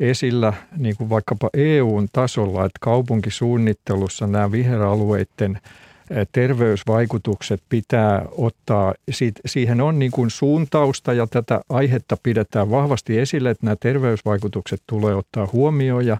esillä 0.00 0.52
niin 0.76 0.96
kuin 0.96 1.10
vaikkapa 1.10 1.50
EUn 1.54 2.08
tasolla, 2.12 2.64
että 2.64 2.78
kaupunkisuunnittelussa 2.80 4.26
nämä 4.26 4.52
viheralueiden 4.52 5.58
terveysvaikutukset 6.32 7.62
pitää 7.68 8.26
ottaa, 8.30 8.94
siihen 9.46 9.80
on 9.80 9.98
niin 9.98 10.10
kuin 10.10 10.30
suuntausta 10.30 11.12
ja 11.12 11.26
tätä 11.26 11.60
aihetta 11.68 12.16
pidetään 12.22 12.70
vahvasti 12.70 13.18
esille, 13.18 13.50
että 13.50 13.66
nämä 13.66 13.76
terveysvaikutukset 13.80 14.82
tulee 14.86 15.14
ottaa 15.14 15.48
huomioon. 15.52 16.06
Ja 16.06 16.16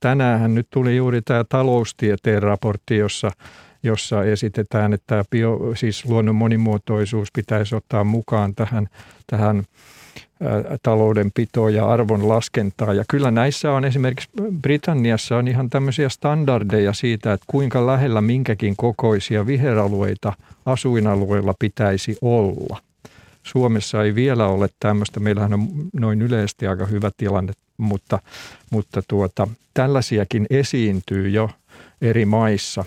tänään 0.00 0.54
nyt 0.54 0.66
tuli 0.70 0.96
juuri 0.96 1.22
tämä 1.22 1.44
taloustieteen 1.48 2.42
raportti, 2.42 2.96
jossa 2.96 3.30
jossa 3.86 4.24
esitetään, 4.24 4.92
että 4.92 5.24
bio, 5.30 5.58
siis 5.74 6.04
luonnon 6.04 6.34
monimuotoisuus 6.34 7.28
pitäisi 7.32 7.74
ottaa 7.74 8.04
mukaan 8.04 8.54
tähän, 8.54 8.88
tähän 9.26 9.64
taloudenpitoa 10.82 11.70
ja 11.70 11.88
arvon 11.88 12.28
laskentaa. 12.28 12.94
Ja 12.94 13.04
kyllä 13.08 13.30
näissä 13.30 13.72
on 13.72 13.84
esimerkiksi 13.84 14.28
Britanniassa 14.62 15.36
on 15.36 15.48
ihan 15.48 15.70
tämmöisiä 15.70 16.08
standardeja 16.08 16.92
siitä, 16.92 17.32
että 17.32 17.44
kuinka 17.46 17.86
lähellä 17.86 18.20
minkäkin 18.20 18.76
kokoisia 18.76 19.46
viheralueita 19.46 20.32
asuinalueilla 20.66 21.54
pitäisi 21.58 22.16
olla. 22.22 22.78
Suomessa 23.42 24.02
ei 24.02 24.14
vielä 24.14 24.46
ole 24.46 24.68
tämmöistä, 24.80 25.20
meillähän 25.20 25.54
on 25.54 25.68
noin 25.92 26.22
yleisesti 26.22 26.66
aika 26.66 26.86
hyvä 26.86 27.10
tilanne, 27.16 27.52
mutta, 27.76 28.18
mutta 28.70 29.02
tuota, 29.08 29.48
tällaisiakin 29.74 30.46
esiintyy 30.50 31.28
jo 31.28 31.50
eri 32.02 32.24
maissa. 32.24 32.84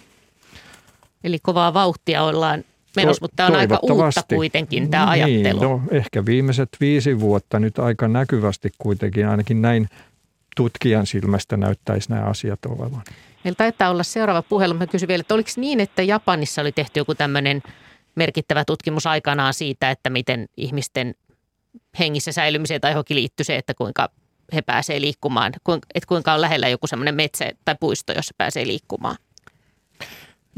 Eli 1.23 1.39
kovaa 1.41 1.73
vauhtia 1.73 2.23
ollaan 2.23 2.63
menossa, 3.03 3.23
mutta 3.23 3.35
tämä 3.35 3.47
on 3.47 3.55
aika 3.55 3.79
uutta 3.81 4.23
kuitenkin 4.35 4.89
tämä 4.89 5.15
niin, 5.15 5.23
ajattelu. 5.25 5.59
No, 5.59 5.81
ehkä 5.91 6.25
viimeiset 6.25 6.69
viisi 6.79 7.19
vuotta 7.19 7.59
nyt 7.59 7.79
aika 7.79 8.07
näkyvästi 8.07 8.71
kuitenkin, 8.77 9.27
ainakin 9.27 9.61
näin 9.61 9.89
tutkijan 10.55 11.05
silmästä 11.05 11.57
näyttäisi 11.57 12.09
nämä 12.09 12.21
asiat 12.21 12.59
olevan. 12.65 13.01
Meillä 13.43 13.55
taitaa 13.57 13.89
olla 13.89 14.03
seuraava 14.03 14.41
puhelu. 14.41 14.73
Mä 14.73 14.87
kysyn 14.87 15.07
vielä, 15.07 15.21
että 15.21 15.33
oliko 15.33 15.49
niin, 15.55 15.79
että 15.79 16.03
Japanissa 16.03 16.61
oli 16.61 16.71
tehty 16.71 16.99
joku 16.99 17.15
tämmöinen 17.15 17.61
merkittävä 18.15 18.65
tutkimus 18.65 19.07
aikanaan 19.07 19.53
siitä, 19.53 19.91
että 19.91 20.09
miten 20.09 20.49
ihmisten 20.57 21.15
hengissä 21.99 22.31
säilymiseen 22.31 22.81
tai 22.81 22.91
johonkin 22.91 23.15
liittyy 23.15 23.43
se, 23.43 23.55
että 23.55 23.73
kuinka 23.73 24.09
he 24.53 24.61
pääsee 24.61 25.01
liikkumaan, 25.01 25.51
että 25.95 26.07
kuinka 26.07 26.33
on 26.33 26.41
lähellä 26.41 26.67
joku 26.67 26.87
semmoinen 26.87 27.15
metsä 27.15 27.51
tai 27.65 27.75
puisto, 27.79 28.13
jossa 28.13 28.33
pääsee 28.37 28.67
liikkumaan. 28.67 29.15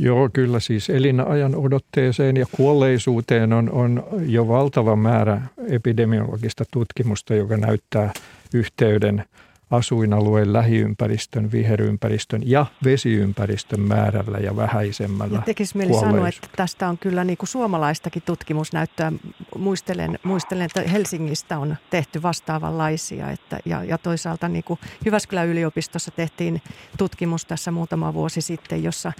Joo, 0.01 0.29
kyllä 0.33 0.59
siis 0.59 0.89
elinajan 0.89 1.55
odotteeseen 1.55 2.37
ja 2.37 2.45
kuolleisuuteen 2.51 3.53
on, 3.53 3.71
on 3.71 4.03
jo 4.25 4.47
valtava 4.47 4.95
määrä 4.95 5.41
epidemiologista 5.69 6.63
tutkimusta, 6.71 7.35
joka 7.35 7.57
näyttää 7.57 8.13
yhteyden 8.53 9.25
asuinalueen 9.71 10.53
lähiympäristön, 10.53 11.51
viherympäristön 11.51 12.41
ja 12.45 12.65
vesiympäristön 12.83 13.81
määrällä 13.81 14.37
ja 14.37 14.55
vähäisemmällä 14.55 15.35
ja 15.35 15.41
tekisi 15.41 15.77
mieli 15.77 15.93
sanoa, 15.93 16.27
että 16.27 16.47
tästä 16.55 16.87
on 16.87 16.97
kyllä 16.97 17.23
niin 17.23 17.37
kuin 17.37 17.49
suomalaistakin 17.49 18.23
tutkimusnäyttöä. 18.25 19.11
Muistelen, 19.57 20.19
muistelen, 20.23 20.65
että 20.65 20.81
Helsingistä 20.81 21.57
on 21.57 21.75
tehty 21.89 22.21
vastaavanlaisia. 22.21 23.31
Että, 23.31 23.59
ja, 23.65 23.83
ja 23.83 23.97
toisaalta 23.97 24.49
niin 24.49 24.63
kuin 24.63 24.79
Jyväskylän 25.05 25.47
yliopistossa 25.47 26.11
tehtiin 26.11 26.61
tutkimus 26.97 27.45
tässä 27.45 27.71
muutama 27.71 28.13
vuosi 28.13 28.41
sitten, 28.41 28.83
jossa 28.83 29.13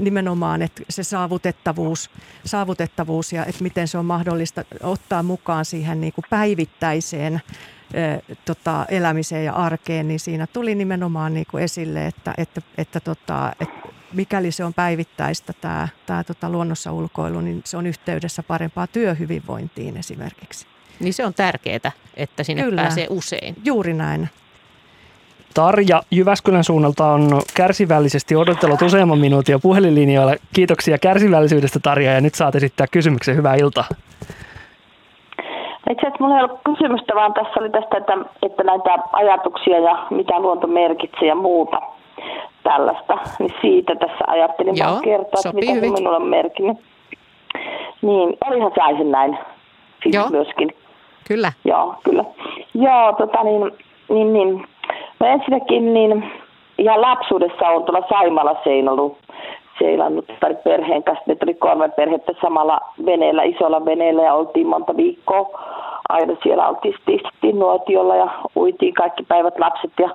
nimenomaan 0.00 0.62
että 0.62 0.82
se 0.88 1.02
saavutettavuus, 1.02 2.10
saavutettavuus 2.44 3.32
ja 3.32 3.44
että 3.44 3.62
miten 3.62 3.88
se 3.88 3.98
on 3.98 4.06
mahdollista 4.06 4.64
ottaa 4.82 5.22
mukaan 5.22 5.64
siihen 5.64 6.00
niin 6.00 6.12
kuin 6.12 6.24
päivittäiseen 6.30 7.40
tota, 8.44 8.86
elämiseen 8.88 9.44
ja 9.44 9.52
arkeen, 9.52 10.08
niin 10.08 10.20
siinä 10.20 10.46
tuli 10.46 10.74
nimenomaan 10.74 11.34
niin 11.34 11.46
kuin 11.50 11.64
esille, 11.64 12.06
että, 12.06 12.34
että, 12.38 12.62
että, 12.78 13.00
tota, 13.00 13.52
että 13.60 13.88
mikäli 14.12 14.52
se 14.52 14.64
on 14.64 14.74
päivittäistä 14.74 15.52
tämä, 15.60 15.88
tämä 16.06 16.24
tota, 16.24 16.50
luonnossa 16.50 16.92
ulkoilu, 16.92 17.40
niin 17.40 17.62
se 17.64 17.76
on 17.76 17.86
yhteydessä 17.86 18.42
parempaa 18.42 18.86
työhyvinvointiin 18.86 19.96
esimerkiksi. 19.96 20.66
Niin 21.00 21.14
se 21.14 21.26
on 21.26 21.34
tärkeää, 21.34 21.92
että 22.14 22.44
sinne 22.44 22.62
Kyllä. 22.62 22.82
pääsee 22.82 23.06
usein. 23.10 23.56
Juuri 23.64 23.94
näin. 23.94 24.28
Tarja 25.54 26.02
Jyväskylän 26.10 26.64
suunnalta 26.64 27.06
on 27.06 27.42
kärsivällisesti 27.54 28.36
odotellut 28.36 28.82
useamman 28.82 29.18
minuutin 29.18 29.60
puhelinlinjoilla. 29.60 30.36
Kiitoksia 30.52 30.98
kärsivällisyydestä 30.98 31.80
Tarja 31.80 32.12
ja 32.12 32.20
nyt 32.20 32.34
saat 32.34 32.54
esittää 32.54 32.86
kysymyksen. 32.86 33.36
Hyvää 33.36 33.54
iltaa. 33.54 33.88
Itse 35.90 36.06
asiassa 36.06 36.24
minulla 36.24 36.38
ei 36.38 36.44
ollut 36.44 36.60
kysymystä, 36.64 37.14
vaan 37.14 37.34
tässä 37.34 37.60
oli 37.60 37.70
tästä, 37.70 37.96
että, 37.96 38.12
että 38.42 38.62
näitä 38.64 38.98
ajatuksia 39.12 39.78
ja 39.78 40.06
mitä 40.10 40.40
luonto 40.40 40.66
merkitsee 40.66 41.28
ja 41.28 41.34
muuta 41.34 41.80
tällaista. 42.62 43.18
Niin 43.38 43.54
siitä 43.60 43.94
tässä 43.94 44.24
ajattelin 44.26 44.76
Joo, 44.76 44.90
vaan 44.90 45.02
kertoa, 45.02 45.40
että 45.44 45.52
mitä 45.52 45.72
hyvin. 45.72 45.90
se 45.90 45.96
minulle 45.96 46.16
on 46.16 46.26
merkinnyt. 46.28 46.78
Niin, 48.02 48.36
olihan 48.46 48.72
saisen 48.78 49.10
näin. 49.10 49.38
siis 50.02 50.14
Joo. 50.14 50.28
myöskin. 50.30 50.72
Kyllä. 51.28 51.52
Joo, 51.64 51.94
kyllä. 52.04 52.24
Joo, 52.74 53.12
tota 53.18 53.44
niin, 53.44 53.72
niin, 54.08 54.32
niin. 54.32 54.66
No 55.20 55.26
ensinnäkin 55.26 55.94
niin 55.94 56.32
ihan 56.78 57.00
lapsuudessa 57.00 57.68
on 57.68 57.84
tuolla 57.84 58.08
Saimalla 58.08 58.60
seinallut 58.64 59.18
seilannut 59.82 60.26
tai 60.40 60.54
perheen 60.64 61.02
kanssa. 61.02 61.24
Me 61.26 61.34
tuli 61.34 61.54
kolme 61.54 61.88
perhettä 61.88 62.32
samalla 62.42 62.80
veneellä, 63.06 63.42
isolla 63.42 63.84
veneellä 63.84 64.22
ja 64.22 64.34
oltiin 64.34 64.66
monta 64.66 64.96
viikkoa. 64.96 65.60
Aina 66.08 66.36
siellä 66.42 66.68
oltiin 66.68 66.94
istuttiin 67.08 67.58
nuotiolla 67.58 68.16
ja 68.16 68.28
uitiin 68.56 68.94
kaikki 68.94 69.22
päivät 69.22 69.58
lapset 69.58 69.92
ja 70.00 70.10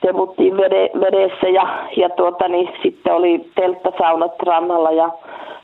temuttiin 0.00 0.56
vede, 0.56 0.90
vedessä 1.00 1.48
ja, 1.48 1.88
ja 1.96 2.08
tuota, 2.08 2.48
niin, 2.48 2.68
sitten 2.82 3.14
oli 3.14 3.50
telttasaunat 3.54 4.42
rannalla 4.46 4.90
ja, 4.90 5.10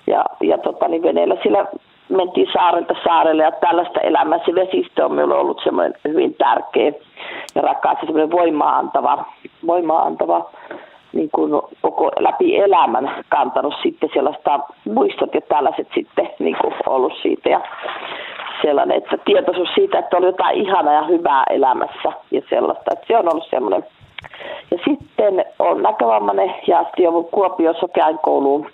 ja, 0.06 0.24
ja 0.40 0.58
tota, 0.58 0.88
niin, 0.88 1.02
veneellä 1.02 1.36
siellä 1.42 1.66
mentiin 2.08 2.48
saarelta 2.52 2.94
saarelle 3.04 3.42
ja 3.42 3.52
tällaista 3.52 4.00
elämää. 4.00 4.38
Se 4.46 4.54
vesistö 4.54 5.04
on 5.04 5.12
minulle 5.12 5.34
ollut 5.34 5.60
semmoinen 5.64 5.94
hyvin 6.08 6.34
tärkeä 6.34 6.92
ja 7.54 7.62
rakas 7.62 7.98
ja 8.00 8.06
semmoinen 8.06 8.30
voimaa 8.30 8.78
antava, 8.78 9.24
voimaa 9.66 10.02
antava 10.02 10.50
niin 11.12 11.30
kuin 11.32 11.52
koko 11.82 12.10
läpi 12.18 12.58
elämän 12.58 13.24
kantanut 13.28 13.74
sitten 13.82 14.10
sellaista 14.14 14.60
muistot 14.94 15.34
ja 15.34 15.40
tällaiset 15.40 15.88
sitten 15.94 16.30
niin 16.38 16.56
kuin 16.60 16.74
ollut 16.86 17.12
siitä. 17.22 17.48
Ja 17.48 17.60
sellainen, 18.62 18.96
että 18.96 19.18
tietoisuus 19.24 19.68
siitä, 19.74 19.98
että 19.98 20.16
on 20.16 20.22
jotain 20.22 20.56
ihanaa 20.56 20.94
ja 20.94 21.02
hyvää 21.02 21.44
elämässä 21.50 22.12
ja 22.30 22.42
sellaista, 22.50 22.92
että 22.92 23.06
se 23.06 23.16
on 23.16 23.32
ollut 23.32 23.48
semmoinen. 23.50 23.84
Ja 24.70 24.78
sitten 24.84 25.44
on 25.58 25.82
näkövammainen 25.82 26.54
ja 26.66 26.84
sitten 26.84 27.04
jo 27.04 27.22
Kuopio 27.22 27.74
Sokeain 27.74 28.18
kouluun 28.18 28.66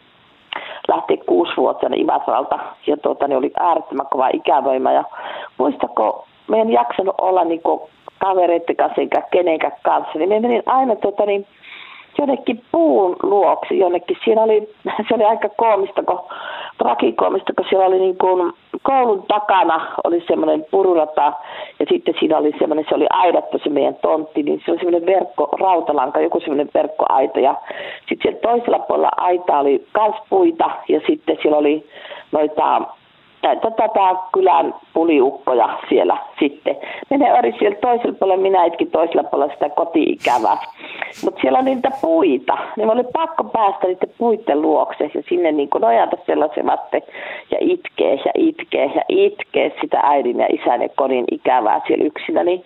lähti 0.88 1.16
kuusivuotiaana 1.16 1.96
Imatralta 1.96 2.58
ja 2.86 2.96
tuota, 2.96 3.28
niin 3.28 3.38
oli 3.38 3.52
äärettömän 3.60 4.06
kova 4.10 4.28
ikävoima. 4.32 4.92
Ja 4.92 5.04
muistako, 5.58 6.26
me 6.48 6.60
en 6.60 6.72
jaksanut 6.72 7.14
olla 7.18 7.44
niin 7.44 7.60
kavereiden 8.18 8.76
kanssa 8.76 9.00
enkä 9.00 9.22
kenenkään 9.30 9.76
kanssa, 9.82 10.18
niin 10.18 10.28
me 10.28 10.40
menin 10.40 10.62
aina 10.66 10.96
tuota, 10.96 11.26
niin, 11.26 11.46
jonnekin 12.18 12.62
puun 12.72 13.16
luokse, 13.22 13.74
jonnekin. 13.74 14.16
Siinä 14.24 14.42
oli, 14.42 14.74
se 15.08 15.14
oli 15.14 15.24
aika 15.24 15.48
koomista, 15.48 16.02
kun, 16.02 16.20
trakikoomista, 16.78 17.52
kun 17.56 17.66
siellä 17.68 17.86
oli 17.86 17.98
niin 17.98 18.18
kuin, 18.18 18.52
koulun 18.82 19.22
takana 19.28 19.96
oli 20.04 20.24
semmoinen 20.26 20.66
pururata 20.70 21.32
ja 21.80 21.86
sitten 21.88 22.14
siinä 22.20 22.38
oli 22.38 22.52
semmoinen, 22.58 22.84
se 22.88 22.94
oli 22.94 23.06
aidattu 23.10 23.58
se 23.58 23.70
meidän 23.70 23.94
tontti, 23.94 24.42
niin 24.42 24.62
se 24.64 24.70
oli 24.70 24.78
semmoinen 24.78 25.06
verkko, 25.06 25.48
rautalanka, 25.60 26.20
joku 26.20 26.40
semmoinen 26.40 26.70
verkkoaita 26.74 27.40
ja 27.40 27.54
sitten 27.98 28.18
siellä 28.22 28.40
toisella 28.40 28.78
puolella 28.78 29.10
aita 29.16 29.58
oli 29.58 29.86
kans 29.92 30.16
puita 30.28 30.70
ja 30.88 31.00
sitten 31.06 31.38
siellä 31.42 31.58
oli 31.58 31.86
noita 32.32 32.80
tätä, 33.54 33.70
tätä 33.70 34.14
kylän 34.32 34.74
puliukkoja 34.94 35.78
siellä 35.88 36.16
sitten. 36.38 36.76
Menee 37.10 37.32
ori 37.32 37.54
siellä 37.58 37.76
toisella 37.80 38.16
puolella, 38.18 38.42
minä 38.42 38.64
itkin 38.64 38.90
toisella 38.90 39.24
puolella 39.24 39.54
sitä 39.54 39.68
koti-ikävää. 39.68 40.56
Mutta 41.24 41.40
siellä 41.40 41.58
on 41.58 41.64
niitä 41.64 41.90
puita, 42.00 42.58
niin 42.76 42.90
oli 42.90 43.04
pakko 43.12 43.44
päästä 43.44 43.86
niiden 43.86 44.10
puitten 44.18 44.62
luokse 44.62 45.10
ja 45.14 45.22
sinne 45.28 45.52
niin 45.52 45.70
kuin 45.70 45.82
nojata 45.82 46.16
sellaisen 46.26 46.66
vatte 46.66 47.02
ja 47.50 47.58
itkee 47.60 48.14
ja 48.14 48.32
itkee 48.34 48.90
ja 48.94 49.02
itkee 49.08 49.72
sitä 49.80 50.00
äidin 50.02 50.38
ja 50.38 50.46
isän 50.50 50.82
ja 50.82 50.88
kodin 50.96 51.24
ikävää 51.30 51.80
siellä 51.86 52.04
yksinä. 52.04 52.44
Niin 52.44 52.64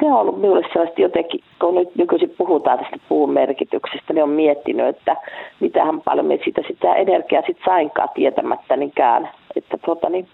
ne 0.00 0.12
on 0.12 0.20
ollut 0.20 0.40
minulle 0.40 0.66
sellaista 0.72 1.00
jotenkin, 1.00 1.40
kun 1.60 1.74
nyt 1.74 1.96
nykyisin 1.96 2.34
puhutaan 2.38 2.78
tästä 2.78 2.96
puun 3.08 3.32
merkityksestä, 3.32 4.12
niin 4.12 4.22
on 4.22 4.28
miettinyt, 4.28 4.86
että 4.86 5.16
mitähän 5.60 6.00
paljon 6.00 6.26
me 6.26 6.38
sitä, 6.44 6.62
sitä 6.68 6.94
energiaa 6.94 7.42
sitten 7.46 7.64
sainkaan 7.64 8.08
tietämättä 8.14 8.76
niinkään. 8.76 9.28
Että 9.56 9.78
tota, 9.86 10.08
niin, 10.08 10.28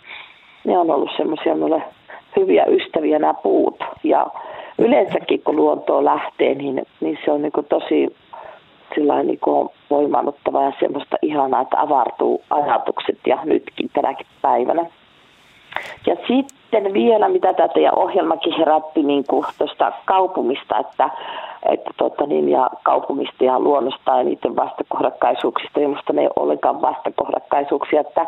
ne 0.64 0.78
on 0.78 0.90
ollut 0.90 1.10
semmoisia 1.16 1.54
minulle 1.54 1.82
hyviä 2.36 2.64
ystäviä 2.64 3.18
nämä 3.18 3.34
puut. 3.34 3.84
Ja 4.04 4.26
yleensäkin 4.78 5.42
kun 5.42 5.56
luontoon 5.56 6.04
lähtee, 6.04 6.54
niin, 6.54 6.86
niin 7.00 7.18
se 7.24 7.30
on 7.30 7.42
niin 7.42 7.52
tosi 7.68 8.16
niin 8.96 9.40
voimannuttava 9.90 10.62
ja 10.62 10.72
semmoista 10.80 11.16
ihanaa, 11.22 11.60
että 11.60 11.80
avartuu 11.80 12.42
ajatukset 12.50 13.18
ja 13.26 13.38
nytkin 13.44 13.90
tänäkin 13.92 14.26
päivänä. 14.42 14.86
Ja 16.06 16.16
sitten 16.28 16.92
vielä, 16.92 17.28
mitä 17.28 17.52
tämä 17.52 17.68
teidän 17.68 17.98
ohjelmakin 17.98 18.52
herätti 18.58 19.02
niin 19.02 19.24
tuosta 19.58 19.92
kaupungista, 20.04 20.78
että, 20.78 21.10
että 21.68 21.90
tota 21.96 22.26
niin, 22.26 22.48
ja 22.48 22.70
kaupungista 22.82 23.44
ja 23.44 23.60
luonnosta 23.60 24.16
ja 24.16 24.24
niiden 24.24 24.56
vastakohdakkaisuuksista, 24.56 25.80
ja 25.80 25.88
minusta 25.88 26.12
ne 26.12 26.20
ei 26.20 26.26
ole 26.26 26.42
ollenkaan 26.42 26.82
vastakohdakkaisuuksia, 26.82 28.00
että 28.00 28.26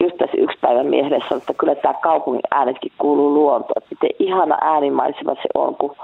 just 0.00 0.16
tässä 0.16 0.36
yksi 0.36 0.58
päivän 0.60 0.86
miehelle 0.86 1.20
sanoi, 1.28 1.38
että 1.38 1.54
kyllä 1.54 1.74
tämä 1.74 1.94
kaupungin 1.94 2.42
äänetkin 2.50 2.92
kuuluu 2.98 3.34
luontoon, 3.34 3.82
että 3.82 3.90
miten 3.90 4.26
ihana 4.26 4.56
äänimaisema 4.60 5.34
se 5.34 5.48
on, 5.54 5.74
kun, 5.74 5.96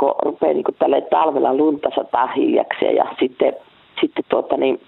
kun 0.00 0.14
rupeaa 0.24 0.52
niin 0.52 0.64
kuin 0.64 0.76
talvella 1.10 1.54
lunta 1.54 1.90
sataa 1.94 2.26
hiljakseen 2.26 2.96
ja 2.96 3.04
sitten, 3.20 3.52
sitten 4.00 4.24
tuota 4.28 4.56
niin, 4.56 4.80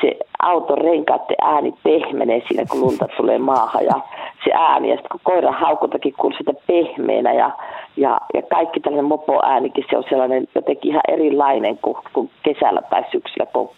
se 0.00 0.16
auton 0.42 0.78
renkaiden 0.78 1.36
ääni 1.42 1.74
pehmenee 1.82 2.42
siinä, 2.48 2.64
kun 2.70 2.80
lunta 2.80 3.08
tulee 3.16 3.38
maahan 3.38 3.84
ja 3.84 4.00
se 4.44 4.50
ääni. 4.54 4.88
Ja 4.90 4.94
sitten 4.96 5.10
kun 5.10 5.20
koiran 5.22 5.54
haukuntakin 5.54 6.14
kuuluu 6.18 6.38
sitä 6.38 6.52
pehmeänä 6.66 7.32
ja, 7.32 7.50
ja, 7.96 8.20
ja 8.34 8.42
kaikki 8.42 8.80
tällainen 8.80 9.08
mopoäänikin, 9.08 9.84
se 9.90 9.96
on 9.96 10.04
sellainen 10.08 10.48
jotenkin 10.54 10.90
ihan 10.90 11.02
erilainen 11.08 11.78
kuin, 11.78 11.96
kuin 12.12 12.30
kesällä 12.42 12.82
tai 12.90 13.04
syksyllä, 13.12 13.46
kun, 13.52 13.70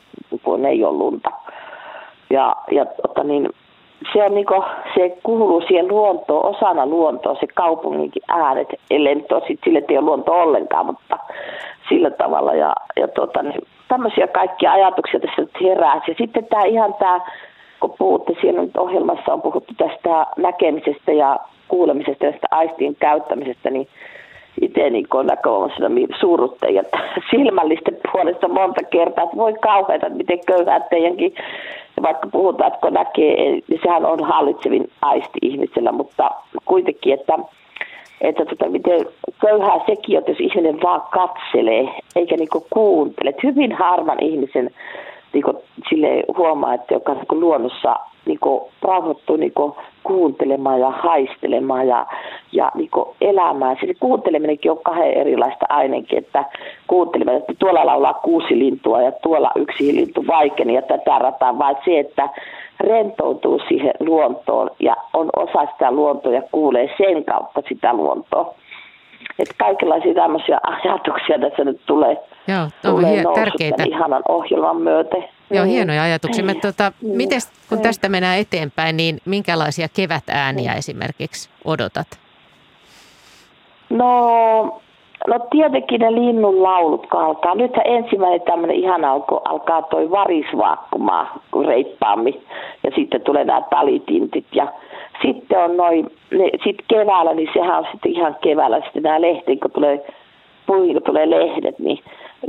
kun 0.43 0.67
ei 0.67 0.85
ole 0.85 0.99
lunta. 0.99 1.31
Ja, 2.31 2.57
ja 2.71 2.87
tota 2.87 3.25
niin, 3.25 3.49
se, 4.13 4.25
on 4.25 4.35
niinku, 4.35 4.65
se 4.95 5.19
kuuluu 5.23 5.61
siihen 5.61 5.89
luontoon, 5.89 6.57
osana 6.57 6.87
luontoa, 6.87 7.37
se 7.41 7.47
kaupunginkin 7.55 8.23
äänet, 8.29 8.69
ellei 8.91 9.15
nyt 9.15 9.33
ole 9.33 9.43
sit 9.47 9.61
sille, 9.65 9.83
ei 9.89 9.99
ole 9.99 10.07
luonto 10.07 10.33
ollenkaan, 10.33 10.87
mutta 10.87 11.19
sillä 11.89 12.11
tavalla. 12.11 12.55
Ja, 12.55 12.73
ja 12.97 13.09
tota, 13.09 13.43
niin, 13.43 13.63
tämmöisiä 13.89 14.27
kaikkia 14.27 14.73
ajatuksia 14.73 15.21
tässä 15.21 15.43
nyt 15.43 15.61
herää. 15.63 16.01
Ja 16.09 16.15
sitten 16.19 16.47
tämä 16.47 16.65
ihan 16.65 16.95
tämä, 16.95 17.21
kun 17.81 17.95
puhutte 17.99 18.33
siellä 18.41 18.63
nyt 18.63 18.77
ohjelmassa 18.77 19.33
on 19.33 19.43
puhuttu 19.43 19.75
tästä 19.77 20.27
näkemisestä 20.37 21.13
ja 21.13 21.39
kuulemisesta 21.69 22.27
ja 22.27 22.33
aistien 22.51 22.97
käyttämisestä, 22.97 23.71
niin 23.71 23.89
itse 24.61 24.91
niin 24.91 25.07
on 25.15 25.27
näkökulmassa 25.27 25.91
suuruttajia 26.21 26.83
silmällisten 27.31 27.97
puolesta 28.13 28.49
monta 28.49 28.85
kertaa, 28.91 29.25
että 29.25 29.37
voi 29.37 29.55
kauheata, 29.55 30.07
että 30.07 30.19
miten 30.19 30.39
köyhää 30.47 30.81
teidänkin, 30.81 31.35
vaikka 32.03 32.29
puhutaan, 32.33 32.69
että 32.69 32.81
kun 32.81 32.93
näkee, 32.93 33.37
niin 33.37 33.81
sehän 33.83 34.07
on 34.07 34.25
hallitsevin 34.25 34.91
aisti 35.03 35.39
ihmisellä, 35.43 35.93
mutta 35.93 36.31
kuitenkin, 36.65 37.15
että 37.15 37.39
että 38.21 38.45
tota, 38.45 38.69
miten 38.69 39.07
köyhää 39.41 39.79
sekin 39.87 40.19
on, 40.19 40.25
jos 40.29 40.41
ihminen 40.41 40.83
vaan 40.83 41.03
katselee 41.11 41.89
eikä 42.17 42.37
niinku 42.37 42.67
kuuntele. 42.71 43.31
Et 43.31 43.43
hyvin 43.43 43.73
harvan 43.73 44.23
ihmisen 44.23 44.71
niinku, 45.33 45.63
sille 45.89 46.25
huomaa, 46.37 46.75
että 46.75 46.95
joka 46.95 47.15
niinku 47.15 47.41
luonnossa 47.41 47.97
niinku, 48.27 48.69
rauhoittuu 48.83 49.37
niinku, 49.37 49.77
kuuntelemaan 50.03 50.81
ja 50.81 50.91
haistelemaan 50.91 51.89
ja, 51.89 52.07
ja 52.53 52.71
niinku, 52.75 53.15
elämään. 53.21 53.77
Se 53.81 53.95
kuunteleminenkin 54.01 54.71
on 54.71 54.79
kahden 54.85 55.13
erilaista 55.13 55.67
ainakin, 55.69 56.19
että 56.19 56.45
kuunteleminen, 56.87 57.41
että 57.41 57.53
tuolla 57.59 57.87
laulaa 57.87 58.15
kuusi 58.15 58.59
lintua 58.59 59.03
ja 59.03 59.13
tuolla 59.13 59.51
yksi 59.57 59.95
lintu 59.95 60.25
vaikeni 60.27 60.75
ja 60.75 60.83
tätä 60.83 61.19
rataa, 61.19 61.59
vaan 61.59 61.77
se, 61.85 61.99
että 61.99 62.29
rentoutuu 62.81 63.61
siihen 63.69 63.95
luontoon 64.01 64.71
ja 64.81 64.97
on 65.15 65.29
osa 65.37 65.67
sitä 65.73 65.91
luontoa 65.93 66.33
ja 66.33 66.43
kuulee 66.53 66.91
sen 66.99 67.25
kautta 67.25 67.63
sitä 67.69 67.93
luontoa. 67.95 68.55
Että 69.39 69.55
kaikenlaisia 69.59 70.15
tämmöisiä 70.15 70.61
ajatuksia 70.63 71.39
tässä 71.39 71.65
nyt 71.65 71.81
tulee, 71.87 72.17
Joo, 72.49 72.67
tulee 72.83 73.11
hie- 73.17 73.35
tärkeitä. 73.35 73.85
ihanan 73.87 74.23
ohjelman 74.29 74.77
myötä. 74.77 75.17
Joo, 75.51 75.65
Niin. 75.65 75.75
hienoja 75.75 76.03
ajatuksia. 76.03 76.45
Mä, 76.45 76.53
Niin. 76.53 76.61
tuota, 76.63 76.93
Niin. 77.03 77.17
mites, 77.17 77.47
kun 77.69 77.79
Niin. 77.79 77.83
tästä 77.83 78.09
mennään 78.09 78.39
eteenpäin, 78.39 78.97
niin 78.97 79.19
minkälaisia 79.25 79.89
kevätääniä 79.97 80.73
esimerkiksi 80.75 81.51
odotat? 81.65 82.07
No, 83.91 84.81
no 85.27 85.39
tietenkin 85.51 86.01
ne 86.01 86.13
linnun 86.15 86.63
laulut 86.63 87.07
alkaa. 87.11 87.55
Nythän 87.55 87.87
ensimmäinen 87.87 88.41
tämmöinen 88.41 88.77
ihan 88.77 89.05
alko, 89.05 89.41
alkaa 89.45 89.83
toi 89.83 90.11
varisvaakkumaa 90.11 91.39
reippaammin. 91.67 92.47
Ja 92.85 92.91
sitten 92.97 93.21
tulee 93.21 93.45
nämä 93.45 93.63
talitintit 93.71 94.47
ja 94.53 94.73
sitten 95.23 95.59
on 95.59 95.77
noin, 95.77 96.11
ne, 96.31 96.51
sit 96.65 96.77
keväällä, 96.89 97.35
niin 97.35 97.49
sehän 97.55 97.79
on 97.79 97.87
sitten 97.93 98.13
ihan 98.13 98.37
keväällä 98.43 98.81
sitten 98.81 99.03
nämä 99.03 99.21
lehdet, 99.21 99.61
kun 99.61 99.71
tulee, 99.71 100.07
puihin, 100.67 100.93
kun 100.93 101.03
tulee 101.03 101.31
lehdet, 101.31 101.79
niin, 101.79 101.99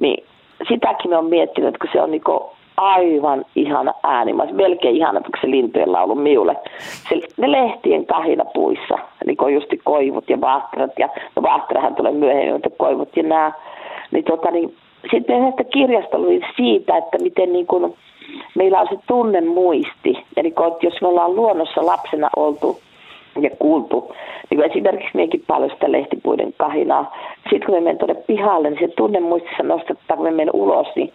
niin 0.02 0.24
sitäkin 0.68 1.12
me 1.12 1.18
on 1.18 1.26
miettinyt, 1.26 1.68
että 1.68 1.80
kun 1.80 1.90
se 1.94 2.02
on 2.02 2.12
niinku 2.12 2.52
aivan 2.78 3.46
ihana 3.56 3.94
ääni. 4.04 4.34
Mä 4.34 4.44
olisin 4.44 4.58
melkein 4.58 4.96
ihana, 4.96 5.22
se 5.42 5.52
lintujen 5.52 5.92
laulu 5.92 6.16
miulle. 6.16 6.56
Se, 7.10 7.16
ne 7.38 7.52
lehtien 7.52 8.06
kahina 8.06 8.46
puissa, 8.46 9.00
niin 9.26 9.38
kuin 9.38 9.54
just 9.54 9.68
koivut 9.84 10.30
ja 10.30 10.42
vahtrat, 10.42 10.92
ja 11.00 11.10
no 11.36 11.42
vahtrahan 11.42 11.96
tulee 11.96 12.12
myöhemmin, 12.12 12.54
mutta 12.54 12.70
koivut 12.78 13.18
ja 13.18 13.24
nämä. 13.24 13.52
Niin, 14.12 14.24
tota, 14.24 14.52
niin, 14.52 14.76
sitten 15.12 15.42
näistä 15.42 15.64
kirjasta 15.64 16.20
luin 16.20 16.46
siitä, 16.56 16.98
että 16.98 17.18
miten 17.22 17.54
niin 17.54 17.68
kuin, 17.68 17.94
meillä 18.56 18.80
on 18.80 18.88
se 18.90 18.98
tunnemuisti. 19.08 20.26
Eli 20.38 20.52
kun, 20.52 20.78
jos 20.82 21.02
me 21.02 21.08
ollaan 21.08 21.36
luonnossa 21.36 21.86
lapsena 21.86 22.30
oltu 22.36 22.80
ja 23.42 23.50
kuultu. 23.60 24.16
Niin 24.50 24.64
esimerkiksi 24.64 25.12
minäkin 25.14 25.44
paljon 25.48 25.70
sitä 25.70 25.92
lehtipuiden 25.92 26.54
kahinaa. 26.58 27.16
Sitten 27.50 27.66
kun 27.66 27.76
me 27.76 27.82
menen 27.82 27.98
tuonne 27.98 28.16
pihalle, 28.28 28.70
niin 28.70 28.80
se 28.80 28.88
tunne 28.88 29.20
muistissa 29.20 29.64
nostattaa, 29.64 30.18
kun 30.18 30.26
me 30.26 30.32
menen 30.32 30.56
ulos, 30.56 30.88
niin 30.96 31.14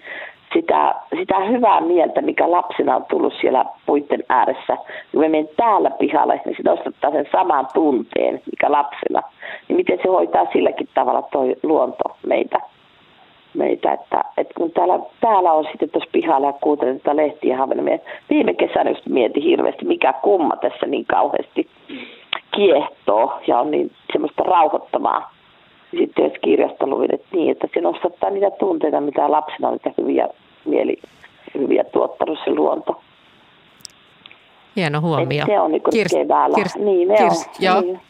sitä, 0.53 0.94
sitä 1.18 1.40
hyvää 1.40 1.80
mieltä, 1.80 2.20
mikä 2.20 2.50
lapsena 2.50 2.96
on 2.96 3.05
tullut 3.11 3.34
siellä 3.40 3.64
puitten 3.86 4.24
ääressä. 4.28 4.76
Kun 5.12 5.20
me 5.20 5.28
menen 5.28 5.48
täällä 5.57 5.90
pihalle, 5.90 6.40
niin 6.44 6.57
se 6.57 6.62
nostattaa 6.70 7.11
sen 7.11 7.28
saman 7.32 7.66
tunteen, 7.74 8.42
mikä 8.50 8.72
lapsena. 8.72 9.22
Niin 9.68 9.76
miten 9.76 9.98
se 10.03 10.09
hoitaa 10.09 10.46
silläkin 10.53 10.88
tavalla 10.94 11.22
toi 11.22 11.57
luonto 11.62 12.16
meitä 12.26 12.59
meitä, 13.55 13.92
että, 13.92 14.24
että 14.36 14.55
kun 14.57 14.70
täällä, 14.70 14.98
täällä 15.20 15.53
on 15.53 15.64
sitten 15.70 15.90
tuossa 15.90 16.11
pihalla 16.12 16.46
ja 16.46 16.53
kuuntelin 16.53 17.00
tätä 17.00 17.16
lehtiä 17.16 17.57
Havenamien, 17.57 18.00
viime 18.30 18.55
kesänä 18.55 18.90
just 18.90 19.07
mietin 19.07 19.42
hirveästi, 19.42 19.84
mikä 19.84 20.12
kumma 20.12 20.57
tässä 20.57 20.86
niin 20.86 21.07
kauheasti 21.07 21.68
kiehtoo 22.57 23.40
ja 23.46 23.59
on 23.59 23.70
niin 23.70 23.90
semmoista 24.12 24.42
rauhoittavaa. 24.42 25.32
Sitten 25.98 26.24
jos 26.24 26.32
kirjasta 26.44 26.86
luvin, 26.86 27.14
että 27.14 27.26
niin, 27.32 27.50
että 27.50 27.68
se 27.74 27.80
nostattaa 27.80 28.30
niitä 28.30 28.50
tunteita, 28.50 29.00
mitä 29.00 29.30
lapsena 29.30 29.68
on 29.68 29.74
niitä 29.74 29.92
hyviä 29.98 30.28
mieli, 30.64 30.96
hyviä 31.54 31.84
tuottanut 31.84 32.38
se 32.44 32.50
luonto. 32.50 33.02
Hieno 34.76 35.00
huomio. 35.00 35.42
Et 35.42 35.46
se 35.46 35.60
on 35.60 35.70
niin 35.72 35.82
Kirs, 35.92 36.12
keväällä. 36.12 36.56
Kirs, 36.56 36.76
niin, 36.76 37.08
ne 37.08 37.16
Kirs, 37.16 37.46
on. 37.46 37.54
joo. 37.58 37.80
Niin. 37.80 38.00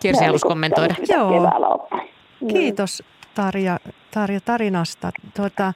Kirsi 0.00 0.24
halusi 0.24 0.46
kommentoida. 0.46 0.94
Joo. 1.08 1.30
Keväällä 1.30 1.68
on. 1.68 2.00
Niin. 2.40 2.54
Kiitos 2.54 3.02
Tarja, 3.34 3.78
Tarja 4.10 4.40
tarinasta. 4.40 5.10
Tuota, 5.36 5.72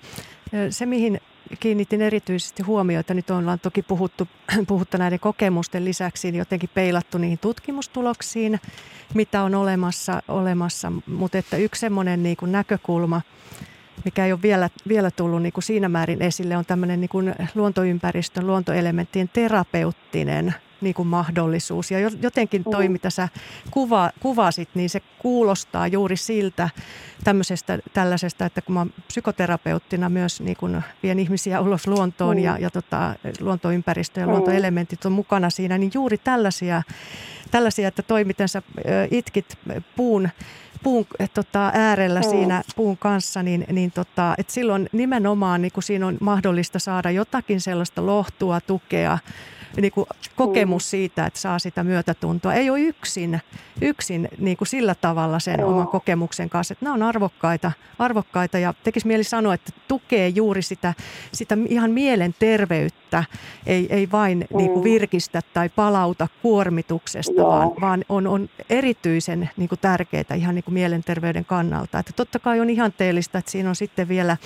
se, 0.70 0.86
mihin 0.86 1.20
kiinnitin 1.60 2.02
erityisesti 2.02 2.62
huomiota, 2.62 3.14
nyt 3.14 3.30
ollaan 3.30 3.60
toki 3.60 3.82
puhuttu, 3.82 4.28
puhuttu 4.68 4.96
näiden 4.96 5.20
kokemusten 5.20 5.84
lisäksi, 5.84 6.30
niin 6.30 6.38
jotenkin 6.38 6.70
peilattu 6.74 7.18
niihin 7.18 7.38
tutkimustuloksiin, 7.38 8.60
mitä 9.14 9.42
on 9.42 9.54
olemassa, 9.54 10.22
olemassa. 10.28 10.92
mutta 11.06 11.38
että 11.38 11.56
yksi 11.56 11.80
semmoinen 11.80 12.22
niin 12.22 12.36
kuin 12.36 12.52
näkökulma, 12.52 13.20
mikä 14.04 14.26
ei 14.26 14.32
ole 14.32 14.42
vielä, 14.42 14.70
vielä 14.88 15.10
tullut 15.10 15.42
niin 15.42 15.52
kuin 15.52 15.64
siinä 15.64 15.88
määrin 15.88 16.22
esille, 16.22 16.56
on 16.56 16.64
tämmöinen 16.64 17.00
niin 17.00 17.08
kuin 17.08 17.34
luontoympäristön, 17.54 18.46
luontoelementtien 18.46 19.28
terapeuttinen 19.28 20.54
niin 20.80 20.94
kuin 20.94 21.08
mahdollisuus. 21.08 21.90
Ja 21.90 21.98
jotenkin 22.22 22.64
toi, 22.64 22.88
mitä 22.88 23.10
sä 23.10 23.28
kuva, 23.70 24.10
kuvasit, 24.20 24.68
niin 24.74 24.90
se 24.90 25.00
kuulostaa 25.18 25.86
juuri 25.86 26.16
siltä 26.16 26.70
tämmöisestä, 27.24 27.78
tällaisesta, 27.92 28.46
että 28.46 28.62
kun 28.62 28.74
mä 28.74 28.86
psykoterapeuttina 29.06 30.08
myös 30.08 30.40
niin 30.40 30.56
kuin 30.56 30.82
vien 31.02 31.18
ihmisiä 31.18 31.60
ulos 31.60 31.86
luontoon 31.86 32.36
mm. 32.36 32.42
ja, 32.42 32.58
ja 32.58 32.70
tota, 32.70 33.14
luontoympäristö 33.40 34.20
ja 34.20 34.26
luontoelementit 34.26 35.04
on 35.04 35.12
mukana 35.12 35.50
siinä, 35.50 35.78
niin 35.78 35.90
juuri 35.94 36.18
tällaisia, 36.18 36.82
tällaisia 37.50 37.88
että 37.88 38.02
toi, 38.02 38.24
miten 38.24 38.48
sä 38.48 38.62
itkit 39.10 39.58
puun 39.96 40.28
puun 40.82 41.06
tota, 41.34 41.70
äärellä 41.74 42.20
mm. 42.20 42.30
siinä 42.30 42.62
puun 42.76 42.98
kanssa, 42.98 43.42
niin, 43.42 43.64
niin 43.72 43.92
tota, 43.92 44.34
et 44.38 44.50
silloin 44.50 44.88
nimenomaan 44.92 45.62
niin 45.62 45.72
kun 45.72 45.82
siinä 45.82 46.06
on 46.06 46.18
mahdollista 46.20 46.78
saada 46.78 47.10
jotakin 47.10 47.60
sellaista 47.60 48.06
lohtua, 48.06 48.60
tukea, 48.60 49.18
niin 49.76 49.92
kuin 49.92 50.06
kokemus 50.36 50.84
mm. 50.84 50.88
siitä, 50.88 51.26
että 51.26 51.40
saa 51.40 51.58
sitä 51.58 51.84
myötätuntoa. 51.84 52.54
Ei 52.54 52.70
ole 52.70 52.80
yksin, 52.80 53.40
yksin 53.80 54.28
niin 54.38 54.56
kuin 54.56 54.68
sillä 54.68 54.94
tavalla 54.94 55.38
sen 55.38 55.60
Joo. 55.60 55.70
oman 55.70 55.88
kokemuksen 55.88 56.50
kanssa. 56.50 56.72
Että 56.72 56.84
nämä 56.84 56.94
on 56.94 57.02
arvokkaita, 57.02 57.72
arvokkaita 57.98 58.58
ja 58.58 58.74
tekisi 58.84 59.06
mieli 59.06 59.24
sanoa, 59.24 59.54
että 59.54 59.72
tukee 59.88 60.28
juuri 60.28 60.62
sitä, 60.62 60.94
sitä 61.32 61.58
ihan 61.68 61.90
mielenterveyttä, 61.90 63.24
ei, 63.66 63.86
ei 63.90 64.08
vain 64.12 64.46
mm. 64.50 64.56
niin 64.56 64.70
kuin 64.70 64.84
virkistä 64.84 65.40
tai 65.54 65.68
palauta 65.68 66.28
kuormituksesta, 66.42 67.42
vaan, 67.42 67.70
vaan 67.80 68.04
on, 68.08 68.26
on 68.26 68.48
erityisen 68.70 69.50
niin 69.56 69.68
kuin 69.68 69.78
tärkeää 69.78 70.34
ihan 70.36 70.54
niin 70.54 70.64
kuin 70.64 70.74
mielenterveyden 70.74 71.44
kannalta. 71.44 71.98
Että 71.98 72.12
totta 72.16 72.38
kai 72.38 72.60
on 72.60 72.70
ihanteellista, 72.70 73.38
että 73.38 73.50
siinä 73.50 73.68
on 73.68 73.76
sitten 73.76 74.08
vielä 74.08 74.36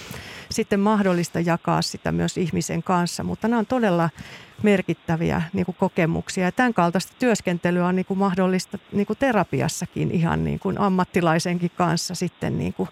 sitten 0.52 0.80
mahdollista 0.80 1.40
jakaa 1.40 1.82
sitä 1.82 2.12
myös 2.12 2.38
ihmisen 2.38 2.82
kanssa, 2.82 3.22
mutta 3.22 3.48
nämä 3.48 3.58
on 3.58 3.66
todella 3.66 4.10
merkittäviä 4.62 5.42
niin 5.52 5.66
kuin 5.66 5.76
kokemuksia. 5.80 6.44
Ja 6.44 6.52
tämän 6.52 6.74
kaltaista 6.74 7.12
työskentelyä 7.18 7.86
on 7.86 7.96
niin 7.96 8.06
kuin 8.06 8.18
mahdollista 8.18 8.78
niin 8.92 9.06
kuin 9.06 9.18
terapiassakin 9.18 10.10
ihan 10.10 10.44
niin 10.44 10.58
kuin 10.58 10.80
ammattilaisenkin 10.80 11.70
kanssa 11.76 12.14
sitten 12.14 12.58
niin 12.58 12.72
kuin 12.74 12.88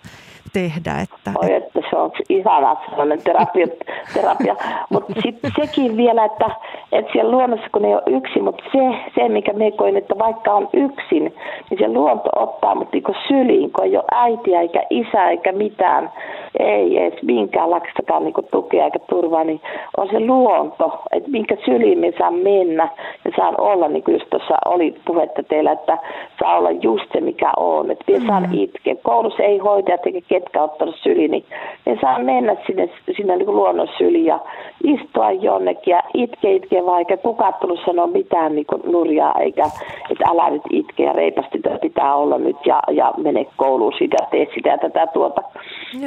tehdä. 0.52 1.00
Että, 1.00 1.34
että 1.56 1.79
se 1.90 1.96
on 1.96 2.12
ihana 2.28 2.76
sellainen 2.90 3.22
terapia. 3.22 3.66
terapia. 4.14 4.56
Mutta 4.90 5.12
sitten 5.22 5.50
sekin 5.60 5.96
vielä, 5.96 6.24
että, 6.24 6.50
että 6.92 7.12
siellä 7.12 7.30
luonnossa 7.30 7.66
kun 7.72 7.84
ei 7.84 7.94
ole 7.94 8.16
yksin, 8.16 8.44
mutta 8.44 8.64
se, 8.72 9.10
se, 9.14 9.28
mikä 9.28 9.52
me 9.52 9.70
koin, 9.70 9.96
että 9.96 10.18
vaikka 10.18 10.52
on 10.52 10.68
yksin, 10.72 11.34
niin 11.70 11.78
se 11.78 11.88
luonto 11.88 12.30
ottaa 12.36 12.74
mut 12.74 12.92
niin 12.92 13.04
syliin, 13.28 13.72
kun 13.72 13.84
ei 13.84 13.96
ole 13.96 14.04
äitiä 14.12 14.60
eikä 14.60 14.82
isä 14.90 15.30
eikä 15.30 15.52
mitään, 15.52 16.12
ei 16.58 16.98
edes 16.98 17.22
minkäänlaistakaan 17.22 18.24
niin 18.24 18.34
tukea 18.50 18.84
eikä 18.84 18.98
turvaa, 19.10 19.44
niin 19.44 19.60
on 19.96 20.08
se 20.08 20.20
luonto, 20.20 21.02
että 21.12 21.30
minkä 21.30 21.56
syliin 21.64 21.98
me 21.98 22.12
saa 22.18 22.30
mennä 22.30 22.88
ja 23.24 23.30
saan 23.36 23.60
olla, 23.60 23.88
niin 23.88 24.02
kuin 24.02 24.12
just 24.12 24.30
tuossa 24.30 24.54
oli 24.64 24.94
puhetta 25.04 25.42
teillä, 25.42 25.72
että 25.72 25.98
saa 26.40 26.56
olla 26.58 26.70
just 26.70 27.04
se, 27.12 27.20
mikä 27.20 27.52
on. 27.56 27.90
Että 27.90 28.12
me 28.12 28.20
saan 28.26 28.42
mm. 28.42 28.54
itkeä. 28.54 28.94
Koulussa 29.02 29.42
ei 29.42 29.58
hoitajat 29.58 30.06
eikä 30.06 30.20
ketkä 30.28 30.62
ottanut 30.62 30.96
syli, 31.02 31.28
niin 31.28 31.44
me 31.86 31.98
saa 32.00 32.18
mennä 32.18 32.56
sinne, 32.66 32.88
sinne 33.16 33.36
niin 33.36 33.46
kuin 33.46 33.56
luonnon 33.56 33.88
syliin 33.98 34.24
ja 34.24 34.40
istua 34.84 35.32
jonnekin 35.32 35.90
ja 35.90 36.02
itke, 36.14 36.52
itke, 36.52 36.86
vaikka 36.86 37.16
kukaan 37.16 37.54
tullut 37.60 37.80
sanoa 37.86 38.06
mitään 38.06 38.54
niin 38.54 38.66
kuin 38.66 38.82
nurjaa, 38.84 39.34
eikä, 39.40 39.64
että 40.10 40.24
älä 40.30 40.50
nyt 40.50 40.62
itke 40.70 41.02
ja 41.02 41.12
reipasti 41.12 41.60
pitää 41.82 42.14
olla 42.14 42.38
nyt 42.38 42.56
ja, 42.66 42.82
ja 42.92 43.14
mene 43.16 43.46
kouluun 43.56 43.92
sitä, 43.98 44.16
tee 44.30 44.46
sitä 44.54 44.68
ja 44.68 44.78
tätä 44.78 45.06
tuota. 45.06 45.42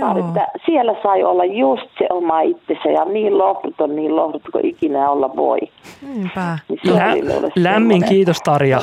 Vaan, 0.01 0.17
että 0.17 0.47
siellä 0.65 0.95
sai 1.03 1.23
olla 1.23 1.45
just 1.45 1.89
se 1.97 2.07
oma 2.09 2.41
itsensä 2.41 2.89
ja 2.89 3.05
niin 3.05 3.37
lohduton, 3.37 3.95
niin 3.95 4.15
lohduton 4.15 4.51
kuin 4.51 4.65
ikinä 4.65 5.09
olla 5.09 5.35
voi. 5.35 5.59
Niinpä. 6.01 6.57
Niin 6.69 6.95
Lä, 6.95 7.71
lämmin 7.71 8.05
kiitos 8.05 8.41
Tarja 8.41 8.79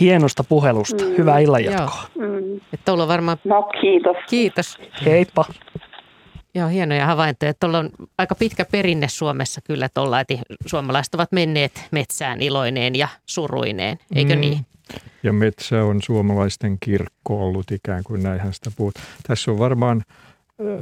hienosta 0.00 0.44
puhelusta. 0.48 1.04
Mm. 1.04 1.16
Hyvää 1.18 1.38
illanjatkoa. 1.38 2.02
Mm. 2.18 2.60
Että 2.72 2.92
on 2.92 3.08
varmaan... 3.08 3.38
No 3.44 3.62
kiitos. 3.80 4.16
Kiitos. 4.30 4.78
Heippa. 5.06 5.44
Joo, 6.54 6.68
hienoja 6.68 7.06
havaintoja. 7.06 7.54
Tuolla 7.54 7.78
on 7.78 7.90
aika 8.18 8.34
pitkä 8.34 8.64
perinne 8.64 9.08
Suomessa 9.08 9.60
kyllä 9.60 9.88
tuolla, 9.94 10.20
että 10.20 10.34
suomalaiset 10.66 11.14
ovat 11.14 11.32
menneet 11.32 11.84
metsään 11.90 12.40
iloineen 12.40 12.94
ja 12.94 13.08
suruineen, 13.26 13.98
eikö 14.14 14.34
mm. 14.34 14.40
niin? 14.40 14.66
Ja 15.22 15.32
metsä 15.32 15.84
on 15.84 16.02
suomalaisten 16.02 16.76
kirkko 16.80 17.46
ollut 17.46 17.70
ikään 17.70 18.04
kuin 18.04 18.22
näinhän 18.22 18.52
sitä 18.52 18.70
puhut. 18.76 18.94
Tässä 19.26 19.50
on 19.50 19.58
varmaan 19.58 20.02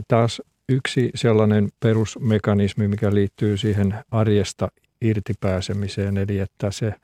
taas 0.09 0.43
yksi 0.69 1.11
sellainen 1.14 1.69
perusmekanismi, 1.81 2.89
mikä 2.89 3.14
liittyy 3.14 3.57
siihen 3.57 3.95
arjesta 4.11 4.69
irtipääsemiseen, 5.01 6.17
eli 6.17 6.39
että 6.39 6.71
se 6.71 6.95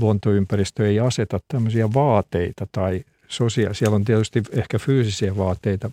luontoympäristö 0.00 0.88
ei 0.88 1.00
aseta 1.00 1.40
tämmöisiä 1.48 1.88
vaateita 1.94 2.66
tai 2.72 3.04
sosia- 3.28 3.74
siellä 3.74 3.94
on 3.94 4.04
tietysti 4.04 4.42
ehkä 4.52 4.78
fyysisiä 4.78 5.36
vaateita, 5.36 5.90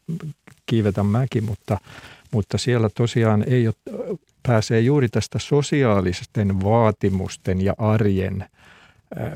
kiivetä 0.65 1.03
mäki, 1.03 1.41
mutta, 1.41 1.77
mutta 2.31 2.57
siellä 2.57 2.89
tosiaan 2.89 3.43
ei 3.47 3.67
ole, 3.67 3.75
pääsee 4.47 4.79
juuri 4.79 5.09
tästä 5.09 5.39
sosiaalisten 5.39 6.63
vaatimusten 6.63 7.61
ja 7.61 7.73
arjen 7.77 8.45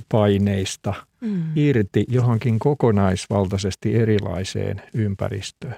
paineista 0.10 0.94
mm. 1.22 1.44
irti 1.56 2.06
johonkin 2.08 2.60
kokonaisvaltaisesti 2.60 3.96
erilaiseen 3.96 4.82
ympäristöön. 4.94 5.76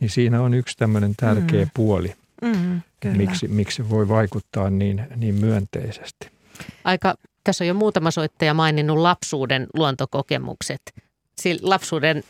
Niin 0.00 0.10
siinä 0.10 0.42
on 0.42 0.54
yksi 0.54 0.76
tämmöinen 0.76 1.14
tärkeä 1.16 1.64
mm. 1.64 1.70
puoli, 1.74 2.14
mm, 2.42 2.80
miksi, 3.16 3.48
miksi 3.48 3.76
se 3.76 3.90
voi 3.90 4.08
vaikuttaa 4.08 4.70
niin, 4.70 5.06
niin 5.16 5.34
myönteisesti. 5.34 6.30
Aika, 6.84 7.14
tässä 7.44 7.64
on 7.64 7.68
jo 7.68 7.74
muutama 7.74 8.10
soittaja 8.10 8.54
maininnut 8.54 8.98
lapsuuden 8.98 9.66
luontokokemukset. 9.74 10.80
Lapsuuden 11.62 12.24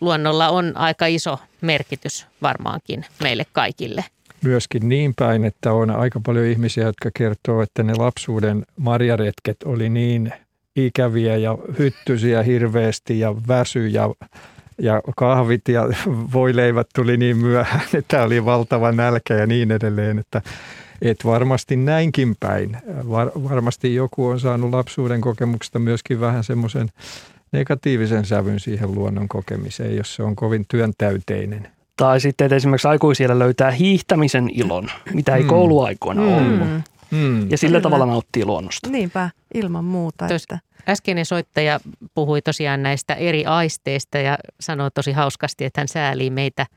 luonnolla 0.00 0.48
on 0.48 0.76
aika 0.76 1.06
iso 1.06 1.38
merkitys 1.60 2.26
varmaankin 2.42 3.04
meille 3.22 3.46
kaikille. 3.52 4.04
Myöskin 4.42 4.88
niin 4.88 5.14
päin, 5.18 5.44
että 5.44 5.72
on 5.72 5.90
aika 5.90 6.20
paljon 6.26 6.46
ihmisiä, 6.46 6.84
jotka 6.84 7.10
kertoo, 7.14 7.62
että 7.62 7.82
ne 7.82 7.94
lapsuuden 7.94 8.66
marjaretket 8.76 9.56
oli 9.64 9.88
niin 9.88 10.32
ikäviä 10.76 11.36
ja 11.36 11.58
hyttysiä 11.78 12.42
hirveästi 12.42 13.18
ja 13.18 13.34
väsy 13.48 13.88
ja, 13.88 14.10
ja 14.78 15.02
kahvit 15.16 15.68
ja 15.68 15.88
voileivät 16.32 16.86
tuli 16.94 17.16
niin 17.16 17.36
myöhään, 17.36 17.88
että 17.94 18.22
oli 18.22 18.44
valtava 18.44 18.92
nälkä 18.92 19.34
ja 19.34 19.46
niin 19.46 19.70
edelleen, 19.70 20.18
että 20.18 20.42
et 21.02 21.24
varmasti 21.24 21.76
näinkin 21.76 22.36
päin. 22.40 22.76
Var, 23.10 23.30
varmasti 23.34 23.94
joku 23.94 24.26
on 24.26 24.40
saanut 24.40 24.70
lapsuuden 24.70 25.20
kokemuksesta 25.20 25.78
myöskin 25.78 26.20
vähän 26.20 26.44
semmoisen 26.44 26.88
negatiivisen 27.52 28.24
sävyn 28.24 28.60
siihen 28.60 28.94
luonnon 28.94 29.28
kokemiseen, 29.28 29.96
jos 29.96 30.14
se 30.14 30.22
on 30.22 30.36
kovin 30.36 30.64
työntäyteinen. 30.68 31.68
Tai 31.96 32.20
sitten, 32.20 32.44
että 32.44 32.56
esimerkiksi 32.56 32.88
aikuisilla 32.88 33.38
löytää 33.38 33.70
hiihtämisen 33.70 34.50
ilon, 34.52 34.90
mitä 35.14 35.36
ei 35.36 35.42
mm. 35.42 35.48
kouluaikoina 35.48 36.22
ollut. 36.22 36.68
Mm. 36.68 36.82
Mm. 37.10 37.50
Ja 37.50 37.58
sillä 37.58 37.72
Kyllä. 37.72 37.82
tavalla 37.82 38.06
nauttii 38.06 38.44
luonnosta. 38.44 38.90
Niinpä, 38.90 39.30
ilman 39.54 39.84
muuta. 39.84 40.28
Tos, 40.28 40.42
että... 40.42 40.58
Äskeinen 40.88 41.26
soittaja 41.26 41.80
puhui 42.14 42.42
tosiaan 42.42 42.82
näistä 42.82 43.14
eri 43.14 43.44
aisteista 43.44 44.18
ja 44.18 44.38
sanoi 44.60 44.90
tosi 44.94 45.12
hauskasti, 45.12 45.64
että 45.64 45.80
hän 45.80 45.88
säälii 45.88 46.30
meitä– 46.30 46.66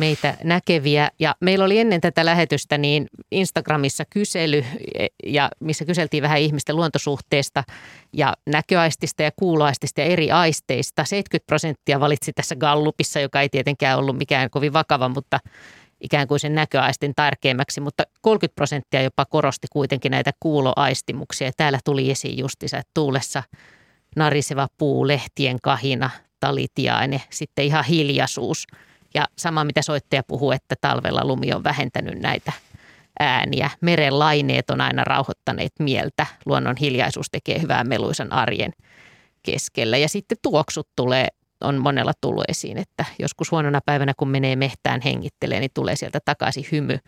meitä 0.00 0.36
näkeviä. 0.44 1.10
Ja 1.18 1.34
meillä 1.40 1.64
oli 1.64 1.78
ennen 1.78 2.00
tätä 2.00 2.24
lähetystä 2.24 2.78
niin 2.78 3.06
Instagramissa 3.30 4.04
kysely, 4.10 4.64
e, 4.98 5.06
ja 5.26 5.50
missä 5.60 5.84
kyseltiin 5.84 6.22
vähän 6.22 6.40
ihmisten 6.40 6.76
luontosuhteesta 6.76 7.64
ja 8.12 8.34
näköaistista 8.46 9.22
ja 9.22 9.30
kuuloaistista 9.36 10.00
ja 10.00 10.06
eri 10.06 10.30
aisteista. 10.30 11.04
70 11.04 11.46
prosenttia 11.46 12.00
valitsi 12.00 12.32
tässä 12.32 12.56
Gallupissa, 12.56 13.20
joka 13.20 13.40
ei 13.40 13.48
tietenkään 13.48 13.98
ollut 13.98 14.18
mikään 14.18 14.50
kovin 14.50 14.72
vakava, 14.72 15.08
mutta 15.08 15.38
ikään 16.00 16.28
kuin 16.28 16.40
sen 16.40 16.54
näköaistin 16.54 17.12
tärkeimmäksi, 17.16 17.80
mutta 17.80 18.02
30 18.22 18.54
prosenttia 18.54 19.02
jopa 19.02 19.24
korosti 19.24 19.66
kuitenkin 19.72 20.10
näitä 20.10 20.30
kuuloaistimuksia. 20.40 21.48
Ja 21.48 21.52
täällä 21.56 21.78
tuli 21.84 22.10
esiin 22.10 22.38
justissa, 22.38 22.78
että 22.78 22.90
tuulessa 22.94 23.42
nariseva 24.16 24.68
puu, 24.78 25.06
lehtien 25.06 25.56
kahina, 25.62 26.10
talitiaine, 26.40 27.22
sitten 27.30 27.64
ihan 27.64 27.84
hiljaisuus– 27.84 28.66
ja 29.14 29.28
sama 29.38 29.64
mitä 29.64 29.82
soittaja 29.82 30.22
puhuu, 30.22 30.52
että 30.52 30.74
talvella 30.80 31.24
lumi 31.24 31.52
on 31.52 31.64
vähentänyt 31.64 32.18
näitä 32.18 32.52
ääniä. 33.20 33.70
Meren 33.80 34.18
laineet 34.18 34.70
on 34.70 34.80
aina 34.80 35.04
rauhoittaneet 35.04 35.72
mieltä. 35.78 36.26
Luonnon 36.46 36.76
hiljaisuus 36.76 37.26
tekee 37.30 37.60
hyvää 37.60 37.84
meluisan 37.84 38.32
arjen 38.32 38.72
keskellä. 39.42 39.96
Ja 39.96 40.08
sitten 40.08 40.38
tuoksut 40.42 40.88
tulee, 40.96 41.28
on 41.60 41.78
monella 41.78 42.12
tullut 42.20 42.44
esiin, 42.48 42.78
että 42.78 43.04
joskus 43.18 43.50
huonona 43.50 43.80
päivänä 43.86 44.12
kun 44.16 44.28
menee 44.28 44.56
mehtään 44.56 45.00
hengittelee, 45.04 45.60
niin 45.60 45.70
tulee 45.74 45.96
sieltä 45.96 46.18
takaisin 46.24 46.64
hymy 46.72 46.98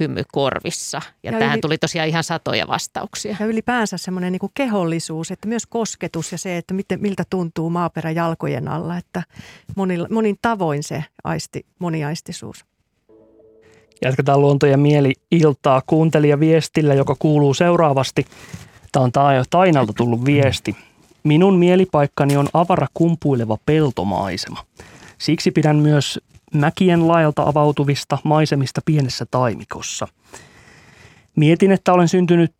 hymy 0.00 0.22
korvissa. 0.32 1.02
Ja, 1.22 1.32
ja 1.32 1.38
tähän 1.38 1.54
yli... 1.54 1.60
tuli 1.60 1.78
tosiaan 1.78 2.08
ihan 2.08 2.24
satoja 2.24 2.68
vastauksia. 2.68 3.36
Ja 3.40 3.46
ylipäänsä 3.46 3.98
semmoinen 3.98 4.32
niin 4.32 4.50
kehollisuus, 4.54 5.30
että 5.30 5.48
myös 5.48 5.66
kosketus 5.66 6.32
ja 6.32 6.38
se, 6.38 6.56
että 6.56 6.74
miten, 6.74 7.00
miltä 7.00 7.22
tuntuu 7.30 7.70
maaperä 7.70 8.10
jalkojen 8.10 8.68
alla. 8.68 8.96
Että 8.96 9.22
monin, 9.76 10.06
monin 10.10 10.36
tavoin 10.42 10.82
se 10.82 11.04
aisti, 11.24 11.66
moniaistisuus. 11.78 12.64
Jatketaan 14.04 14.40
luonto- 14.40 14.66
ja 14.66 14.78
mieli-iltaa 14.78 15.82
viestillä, 16.40 16.94
joka 16.94 17.16
kuuluu 17.18 17.54
seuraavasti. 17.54 18.26
Tämä 18.92 19.04
on 19.04 19.12
Tainalta 19.50 19.92
tullut 19.92 20.24
viesti. 20.24 20.76
Minun 21.22 21.58
mielipaikkani 21.58 22.36
on 22.36 22.48
avara 22.52 22.86
kumpuileva 22.94 23.58
peltomaisema. 23.66 24.64
Siksi 25.18 25.50
pidän 25.50 25.76
myös 25.76 26.20
mäkien 26.54 27.08
laajalta 27.08 27.42
avautuvista 27.42 28.18
maisemista 28.24 28.80
pienessä 28.84 29.26
taimikossa. 29.30 30.08
Mietin, 31.36 31.72
että 31.72 31.92
olen 31.92 32.08
syntynyt 32.08 32.54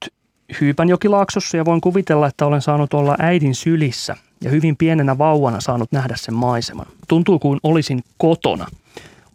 Hyypänjokilaaksossa 0.61 1.57
ja 1.57 1.65
voin 1.65 1.81
kuvitella, 1.81 2.27
että 2.27 2.47
olen 2.47 2.63
saanut 2.63 2.95
olla 2.95 3.17
äidin 3.19 3.55
sylissä 3.55 4.17
ja 4.45 4.51
hyvin 4.51 4.77
pienenä 4.77 5.19
vauvana 5.19 5.61
saanut 5.61 5.93
nähdä 5.93 6.15
sen 6.17 6.35
maiseman. 6.35 6.87
Tuntuu 7.09 7.39
kuin 7.39 7.61
olisin 7.63 8.03
kotona. 8.19 8.67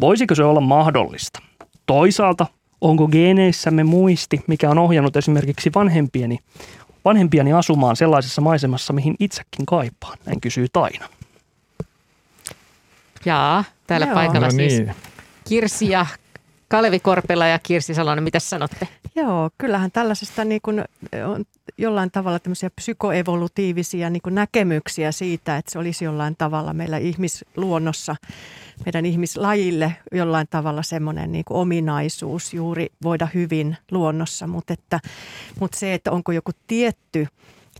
Voisiko 0.01 0.35
se 0.35 0.43
olla 0.43 0.61
mahdollista? 0.61 1.41
Toisaalta, 1.85 2.47
onko 2.81 3.07
geeneissämme 3.07 3.83
muisti, 3.83 4.41
mikä 4.47 4.69
on 4.69 4.77
ohjannut 4.77 5.15
esimerkiksi 5.15 5.71
vanhempieni, 5.75 6.39
vanhempiani 7.05 7.53
asumaan 7.53 7.95
sellaisessa 7.95 8.41
maisemassa, 8.41 8.93
mihin 8.93 9.15
itsekin 9.19 9.65
kaipaan? 9.65 10.17
Näin 10.25 10.41
kysyy 10.41 10.67
Taina. 10.73 11.09
Jaa, 13.25 13.63
täällä 13.87 14.05
Joo. 14.05 14.15
paikalla 14.15 14.47
no 14.47 14.51
siis 14.51 14.73
niin. 14.79 14.95
Kirsi 15.47 15.89
ja 15.89 16.05
Kalevi 16.67 16.99
Korpela 16.99 17.47
ja 17.47 17.59
Kirsi 17.59 17.93
Salonen, 17.93 18.23
mitä 18.23 18.39
sanotte? 18.39 18.87
Joo, 19.15 19.49
kyllähän 19.57 19.91
tällaisesta 19.91 20.45
niin 20.45 20.61
kuin 20.63 20.83
on 21.25 21.45
jollain 21.77 22.11
tavalla 22.11 22.39
tämmöisiä 22.39 22.69
psykoevolutiivisia 22.69 24.09
niin 24.09 24.21
kuin 24.21 24.35
näkemyksiä 24.35 25.11
siitä, 25.11 25.57
että 25.57 25.71
se 25.71 25.79
olisi 25.79 26.05
jollain 26.05 26.35
tavalla 26.37 26.73
meillä 26.73 26.97
ihmisluonnossa, 26.97 28.15
meidän 28.85 29.05
ihmislajille 29.05 29.95
jollain 30.11 30.47
tavalla 30.49 30.83
semmoinen 30.83 31.31
niin 31.31 31.45
kuin 31.45 31.57
ominaisuus 31.57 32.53
juuri 32.53 32.87
voida 33.03 33.27
hyvin 33.33 33.77
luonnossa, 33.91 34.47
mutta, 34.47 34.73
että, 34.73 34.99
mutta 35.59 35.79
se, 35.79 35.93
että 35.93 36.11
onko 36.11 36.31
joku 36.31 36.51
tietty, 36.67 37.27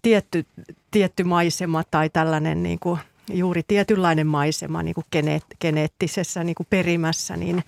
tietty, 0.01 0.45
tietty 0.91 1.23
maisema 1.23 1.83
tai 1.91 2.09
tällainen 2.09 2.63
niin 2.63 2.79
kuin– 2.79 2.99
juuri 3.29 3.61
tietynlainen 3.67 4.27
maisema 4.27 4.83
niin 4.83 4.95
kuin 4.95 5.05
geneet, 5.11 5.43
geneettisessä 5.61 6.43
niin 6.43 6.55
kuin 6.55 6.67
perimässä, 6.69 7.37
niin, 7.37 7.63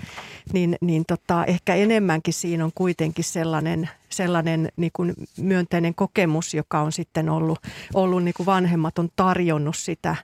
niin, 0.54 0.78
niin 0.82 1.04
tota, 1.08 1.46
ehkä 1.46 1.76
enemmänkin 1.76 2.34
siinä 2.34 2.66
on 2.66 2.72
kuitenkin 2.76 3.26
sellainen 3.26 3.90
sellainen 4.18 4.70
niin 4.76 4.92
kuin 4.94 5.14
myönteinen 5.38 5.96
kokemus, 5.96 6.54
joka 6.54 6.82
on 6.82 6.92
sitten 6.92 7.30
ollut, 7.30 7.60
ollut 7.94 8.24
niin 8.24 8.34
kuin 8.38 8.46
vanhemmat 8.46 9.00
on 9.00 9.10
tarjonnut 9.16 9.78
sitä, 9.78 10.16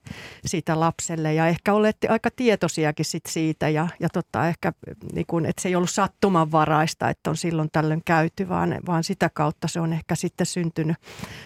sitä 0.46 0.80
lapselle. 0.80 1.34
Ja 1.34 1.48
ehkä 1.48 1.74
olette 1.74 2.08
aika 2.08 2.30
tietoisiakin 2.36 3.06
sit 3.06 3.26
siitä 3.26 3.70
ja, 3.70 3.88
ja 4.00 4.10
totta, 4.10 4.48
ehkä 4.48 4.74
niin 5.14 5.26
kuin, 5.28 5.46
että 5.46 5.62
se 5.62 5.70
ei 5.70 5.76
ollut 5.76 5.90
sattumanvaraista, 5.90 7.10
että 7.10 7.30
on 7.30 7.38
silloin 7.38 7.70
tällöin 7.72 8.02
käyty, 8.06 8.50
vaan, 8.50 8.80
vaan 8.86 9.04
sitä 9.04 9.30
kautta 9.34 9.68
se 9.68 9.80
on 9.80 9.94
ehkä 9.94 10.16
sitten 10.16 10.48
syntynyt, 10.48 10.98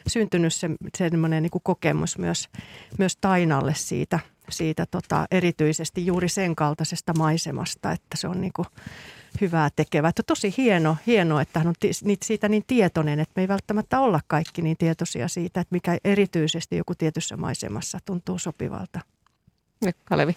syntynyt 0.07 0.53
se, 0.53 0.69
semmoinen 0.97 1.43
niin 1.43 1.51
kuin 1.51 1.63
kokemus 1.63 2.17
myös, 2.17 2.49
myös 2.97 3.17
Tainalle 3.21 3.73
siitä, 3.75 4.19
siitä 4.49 4.85
tota, 4.91 5.25
erityisesti 5.31 6.05
juuri 6.05 6.29
sen 6.29 6.55
kaltaisesta 6.55 7.13
maisemasta, 7.17 7.91
että 7.91 8.17
se 8.17 8.27
on 8.27 8.41
niin 8.41 8.53
kuin 8.53 8.67
hyvää 9.41 9.69
tekevä. 9.75 10.07
Että 10.09 10.23
tosi 10.23 10.53
hieno, 10.57 10.97
hieno, 11.07 11.39
että 11.39 11.59
hän 11.59 11.67
on 11.67 11.73
siitä 12.23 12.49
niin 12.49 12.63
tietoinen, 12.67 13.19
että 13.19 13.33
me 13.35 13.41
ei 13.41 13.47
välttämättä 13.47 13.99
olla 13.99 14.19
kaikki 14.27 14.61
niin 14.61 14.77
tietoisia 14.77 15.27
siitä, 15.27 15.61
että 15.61 15.75
mikä 15.75 15.97
erityisesti 16.03 16.77
joku 16.77 16.95
tietyssä 16.95 17.37
maisemassa 17.37 17.99
tuntuu 18.05 18.39
sopivalta. 18.39 18.99
Kalevi. 20.05 20.35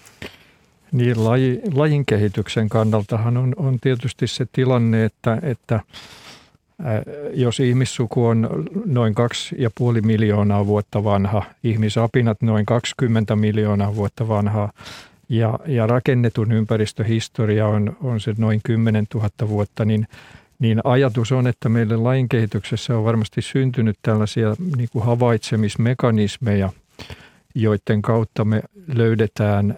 Niin, 0.92 1.24
laji, 1.24 1.60
lajin 1.74 2.06
kehityksen 2.06 2.68
kannaltahan 2.68 3.36
on, 3.36 3.54
on 3.56 3.80
tietysti 3.80 4.26
se 4.26 4.46
tilanne, 4.52 5.04
että, 5.04 5.38
että 5.42 5.80
jos 7.34 7.60
ihmissuku 7.60 8.26
on 8.26 8.64
noin 8.86 9.14
2,5 10.00 10.06
miljoonaa 10.06 10.66
vuotta 10.66 11.04
vanha, 11.04 11.42
ihmisapinat 11.64 12.42
noin 12.42 12.66
20 12.66 13.36
miljoonaa 13.36 13.94
vuotta 13.94 14.28
vanhaa, 14.28 14.72
ja, 15.30 15.58
ja 15.66 15.86
rakennetun 15.86 16.52
ympäristöhistoria 16.52 17.66
on, 17.66 17.96
on 18.02 18.20
se 18.20 18.34
noin 18.38 18.60
10 18.64 19.06
000 19.14 19.28
vuotta, 19.48 19.84
niin, 19.84 20.06
niin 20.58 20.80
ajatus 20.84 21.32
on, 21.32 21.46
että 21.46 21.68
meille 21.68 21.96
lain 21.96 22.28
kehityksessä 22.28 22.98
on 22.98 23.04
varmasti 23.04 23.42
syntynyt 23.42 23.96
tällaisia 24.02 24.56
niin 24.76 24.88
kuin 24.92 25.04
havaitsemismekanismeja, 25.04 26.70
joiden 27.54 28.02
kautta 28.02 28.44
me 28.44 28.62
löydetään 28.94 29.76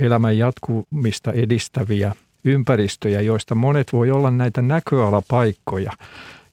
elämän 0.00 0.38
jatkumista 0.38 1.32
edistäviä 1.32 2.14
ympäristöjä, 2.44 3.20
joista 3.20 3.54
monet 3.54 3.92
voi 3.92 4.10
olla 4.10 4.30
näitä 4.30 4.62
näköalapaikkoja. 4.62 5.92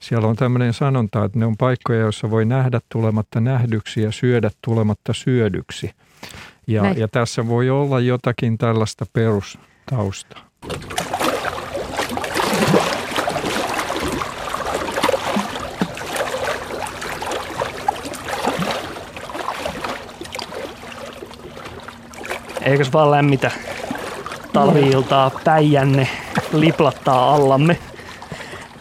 Siellä 0.00 0.28
on 0.28 0.36
tämmöinen 0.36 0.72
sanonta, 0.72 1.24
että 1.24 1.38
ne 1.38 1.46
on 1.46 1.56
paikkoja, 1.56 2.00
joissa 2.00 2.30
voi 2.30 2.44
nähdä 2.44 2.80
tulematta 2.88 3.40
nähdyksi 3.40 4.02
ja 4.02 4.12
syödä 4.12 4.50
tulematta 4.64 5.12
syödyksi. 5.12 5.90
Ja, 6.70 6.92
ja 6.96 7.08
tässä 7.08 7.48
voi 7.48 7.70
olla 7.70 8.00
jotakin 8.00 8.58
tällaista 8.58 9.06
perustaustaa. 9.12 10.40
Eikös 22.62 22.92
vaan 22.92 23.10
lämmitä 23.10 23.50
talviiltaa 24.52 25.30
päijänne 25.44 26.08
liplattaa 26.52 27.34
allamme? 27.34 27.78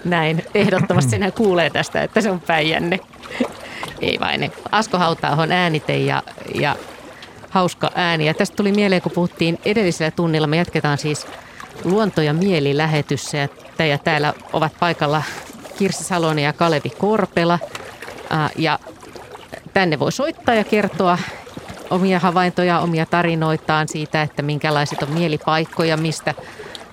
Näin, 0.06 0.44
ehdottomasti 0.54 1.12
sinä 1.12 1.32
kuulee 1.32 1.70
tästä, 1.70 2.04
että 2.04 2.22
se 2.22 2.32
on 2.32 2.40
päijänne. 2.40 3.00
Ei 4.02 4.20
vain. 4.20 4.52
Asko 4.72 4.98
hautaa 4.98 5.36
on 5.36 5.52
äänite 5.52 5.98
ja, 5.98 6.24
ja 6.56 6.76
hauska 7.50 7.92
ääni. 7.96 8.28
Ja 8.28 8.34
tästä 8.34 8.56
tuli 8.56 8.72
mieleen, 8.72 9.02
kun 9.02 9.12
puhuttiin 9.12 9.60
edellisellä 9.66 10.12
tunnilla. 10.12 10.48
Me 10.48 10.58
jatketaan 10.58 10.98
siis 10.98 11.28
luonto- 11.84 12.22
ja 12.22 12.34
mielilähetyssä. 12.34 13.38
Ja, 13.90 13.98
täällä 13.98 14.34
ovat 14.54 14.72
paikalla 14.80 15.24
Kirsi 15.78 16.04
Salonen 16.04 16.44
ja 16.44 16.54
Kalevi 16.54 16.90
Korpela. 16.90 17.60
Ja 18.56 18.80
tänne 19.74 20.00
voi 20.00 20.12
soittaa 20.12 20.56
ja 20.56 20.64
kertoa 20.64 21.18
omia 21.90 22.20
havaintoja, 22.20 22.80
omia 22.80 23.06
tarinoitaan 23.06 23.88
siitä, 23.88 24.22
että 24.22 24.42
minkälaiset 24.42 25.04
on 25.04 25.12
mielipaikkoja, 25.12 25.98
mistä 25.98 26.34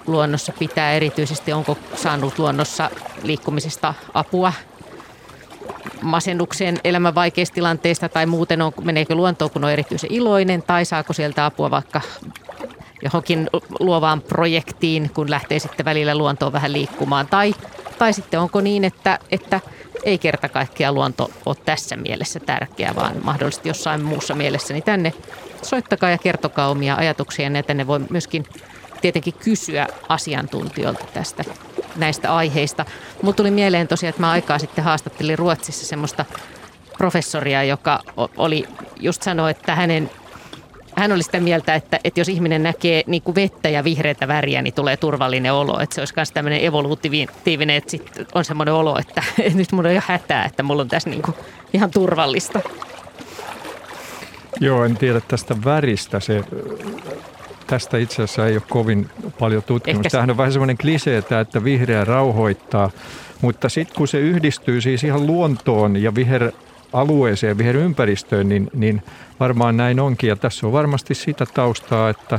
luonnossa 0.06 0.52
pitää 0.58 0.92
erityisesti, 0.92 1.52
onko 1.52 1.78
saanut 1.94 2.38
luonnossa 2.38 2.90
liikkumisesta 3.22 3.94
apua 4.14 4.52
masennukseen 6.02 6.78
elämän 6.84 7.14
vaikeista 7.14 7.54
tilanteista 7.54 8.08
tai 8.08 8.26
muuten 8.26 8.62
on, 8.62 8.72
meneekö 8.82 9.14
luontoon, 9.14 9.50
kun 9.50 9.64
on 9.64 9.70
erityisen 9.70 10.12
iloinen 10.12 10.62
tai 10.62 10.84
saako 10.84 11.12
sieltä 11.12 11.46
apua 11.46 11.70
vaikka 11.70 12.00
johonkin 13.02 13.50
luovaan 13.80 14.20
projektiin, 14.20 15.10
kun 15.14 15.30
lähtee 15.30 15.58
sitten 15.58 15.84
välillä 15.84 16.14
luontoon 16.14 16.52
vähän 16.52 16.72
liikkumaan? 16.72 17.26
Tai 17.26 17.54
Tai 17.98 18.12
sitten 18.12 18.40
onko 18.40 18.60
niin, 18.60 18.84
että, 18.84 19.18
että 19.30 19.60
ei 20.04 20.18
kerta 20.18 20.48
kaikkiaan 20.48 20.94
luonto 20.94 21.30
ole 21.46 21.56
tässä 21.64 21.96
mielessä 21.96 22.40
tärkeä, 22.40 22.94
vaan 22.96 23.16
mahdollisesti 23.22 23.68
jossain 23.68 24.04
muussa 24.04 24.34
mielessä, 24.34 24.74
niin 24.74 24.84
tänne 24.84 25.12
soittakaa 25.62 26.10
ja 26.10 26.18
kertokaa 26.18 26.68
omia 26.68 26.94
ajatuksia 26.96 27.50
ja 27.50 27.62
tänne 27.62 27.86
voi 27.86 27.98
myöskin 28.10 28.44
tietenkin 29.00 29.34
kysyä 29.34 29.86
asiantuntijoilta 30.08 31.04
tästä 31.14 31.44
näistä 31.96 32.36
aiheista. 32.36 32.84
Mutta 33.22 33.36
tuli 33.36 33.50
mieleen 33.50 33.88
tosiaan, 33.88 34.10
että 34.10 34.20
mä 34.20 34.30
aikaa 34.30 34.58
sitten 34.58 34.84
haastattelin 34.84 35.38
Ruotsissa 35.38 35.86
semmoista 35.86 36.24
professoria, 36.98 37.64
joka 37.64 38.00
oli 38.36 38.68
just 39.00 39.22
sanoi, 39.22 39.50
että 39.50 39.74
hänen 39.74 40.10
hän 40.96 41.12
oli 41.12 41.22
sitä 41.22 41.40
mieltä, 41.40 41.74
että, 41.74 42.00
että 42.04 42.20
jos 42.20 42.28
ihminen 42.28 42.62
näkee 42.62 43.02
niin 43.06 43.22
kuin 43.22 43.34
vettä 43.34 43.68
ja 43.68 43.84
vihreitä 43.84 44.28
väriä, 44.28 44.62
niin 44.62 44.74
tulee 44.74 44.96
turvallinen 44.96 45.52
olo. 45.52 45.80
Että 45.80 45.94
se 45.94 46.00
olisi 46.00 46.14
myös 46.16 46.32
tämmöinen 46.32 46.64
evoluutiivinen, 46.64 47.76
että 47.76 47.90
sit 47.90 48.10
on 48.34 48.44
semmoinen 48.44 48.74
olo, 48.74 48.98
että, 48.98 49.22
että 49.38 49.58
nyt 49.58 49.72
mulla 49.72 49.88
on 49.88 49.94
jo 49.94 50.02
hätää, 50.06 50.44
että 50.44 50.62
mulla 50.62 50.82
on 50.82 50.88
tässä 50.88 51.10
niin 51.10 51.22
kuin 51.22 51.34
ihan 51.72 51.90
turvallista. 51.90 52.60
Joo, 54.60 54.84
en 54.84 54.96
tiedä 54.96 55.20
tästä 55.20 55.56
väristä. 55.64 56.20
Se, 56.20 56.44
tästä 57.66 57.98
itse 57.98 58.14
asiassa 58.14 58.46
ei 58.46 58.52
ole 58.52 58.62
kovin 58.68 59.10
paljon 59.38 59.62
tutkimusta. 59.62 60.10
Tämähän 60.10 60.30
on 60.30 60.36
vähän 60.36 60.52
semmoinen 60.52 60.78
kliseetä, 60.78 61.40
että 61.40 61.64
vihreä 61.64 62.04
rauhoittaa. 62.04 62.90
Mutta 63.40 63.68
sitten 63.68 63.96
kun 63.96 64.08
se 64.08 64.18
yhdistyy 64.18 64.80
siis 64.80 65.04
ihan 65.04 65.26
luontoon 65.26 65.96
ja 65.96 66.14
viher 66.14 66.52
alueeseen, 66.92 67.58
viherympäristöön, 67.58 68.48
niin, 68.48 68.70
niin 68.74 69.02
varmaan 69.40 69.76
näin 69.76 70.00
onkin. 70.00 70.28
Ja 70.28 70.36
tässä 70.36 70.66
on 70.66 70.72
varmasti 70.72 71.14
sitä 71.14 71.46
taustaa, 71.54 72.08
että, 72.08 72.38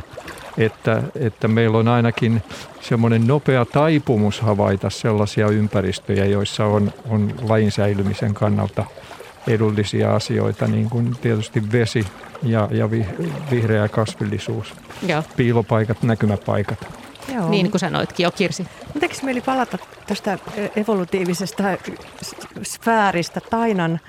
että, 0.57 1.03
että 1.15 1.47
meillä 1.47 1.77
on 1.77 1.87
ainakin 1.87 2.43
semmoinen 2.81 3.27
nopea 3.27 3.65
taipumus 3.65 4.41
havaita 4.41 4.89
sellaisia 4.89 5.47
ympäristöjä, 5.47 6.25
joissa 6.25 6.65
on, 6.65 6.93
on 7.09 7.33
lajin 7.49 7.71
säilymisen 7.71 8.33
kannalta 8.33 8.85
edullisia 9.47 10.15
asioita, 10.15 10.67
niin 10.67 10.89
kuin 10.89 11.15
tietysti 11.21 11.71
vesi 11.71 12.05
ja, 12.43 12.67
ja 12.71 12.91
vihreä 13.51 13.87
kasvillisuus, 13.87 14.73
Joo. 15.07 15.23
piilopaikat, 15.35 16.03
näkymäpaikat. 16.03 16.87
Joo. 17.35 17.49
Niin 17.49 17.71
kuin 17.71 17.79
sanoitkin 17.79 18.23
jo, 18.23 18.31
Kirsi. 18.31 18.67
Mutta 18.93 19.07
mieli 19.23 19.41
palata 19.41 19.77
tästä 20.07 20.39
evolutiivisesta 20.75 21.63
sfääristä 22.63 23.41
Tainan 23.49 23.99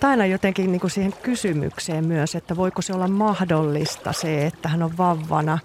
Taina 0.00 0.26
jotenkin 0.26 0.72
niin 0.72 0.80
kuin 0.80 0.90
siihen 0.90 1.14
kysymykseen 1.22 2.06
myös, 2.06 2.34
että 2.34 2.56
voiko 2.56 2.82
se 2.82 2.94
olla 2.94 3.08
mahdollista 3.08 4.12
se, 4.12 4.46
että 4.46 4.68
hän 4.68 4.82
on 4.82 4.96
vauvana, 4.98 5.58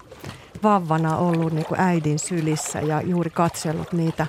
vauvana 0.62 1.16
ollut 1.16 1.52
niin 1.52 1.66
kuin 1.66 1.80
äidin 1.80 2.18
sylissä 2.18 2.80
ja 2.80 3.00
juuri 3.00 3.30
katsellut 3.30 3.92
niitä, 3.92 4.26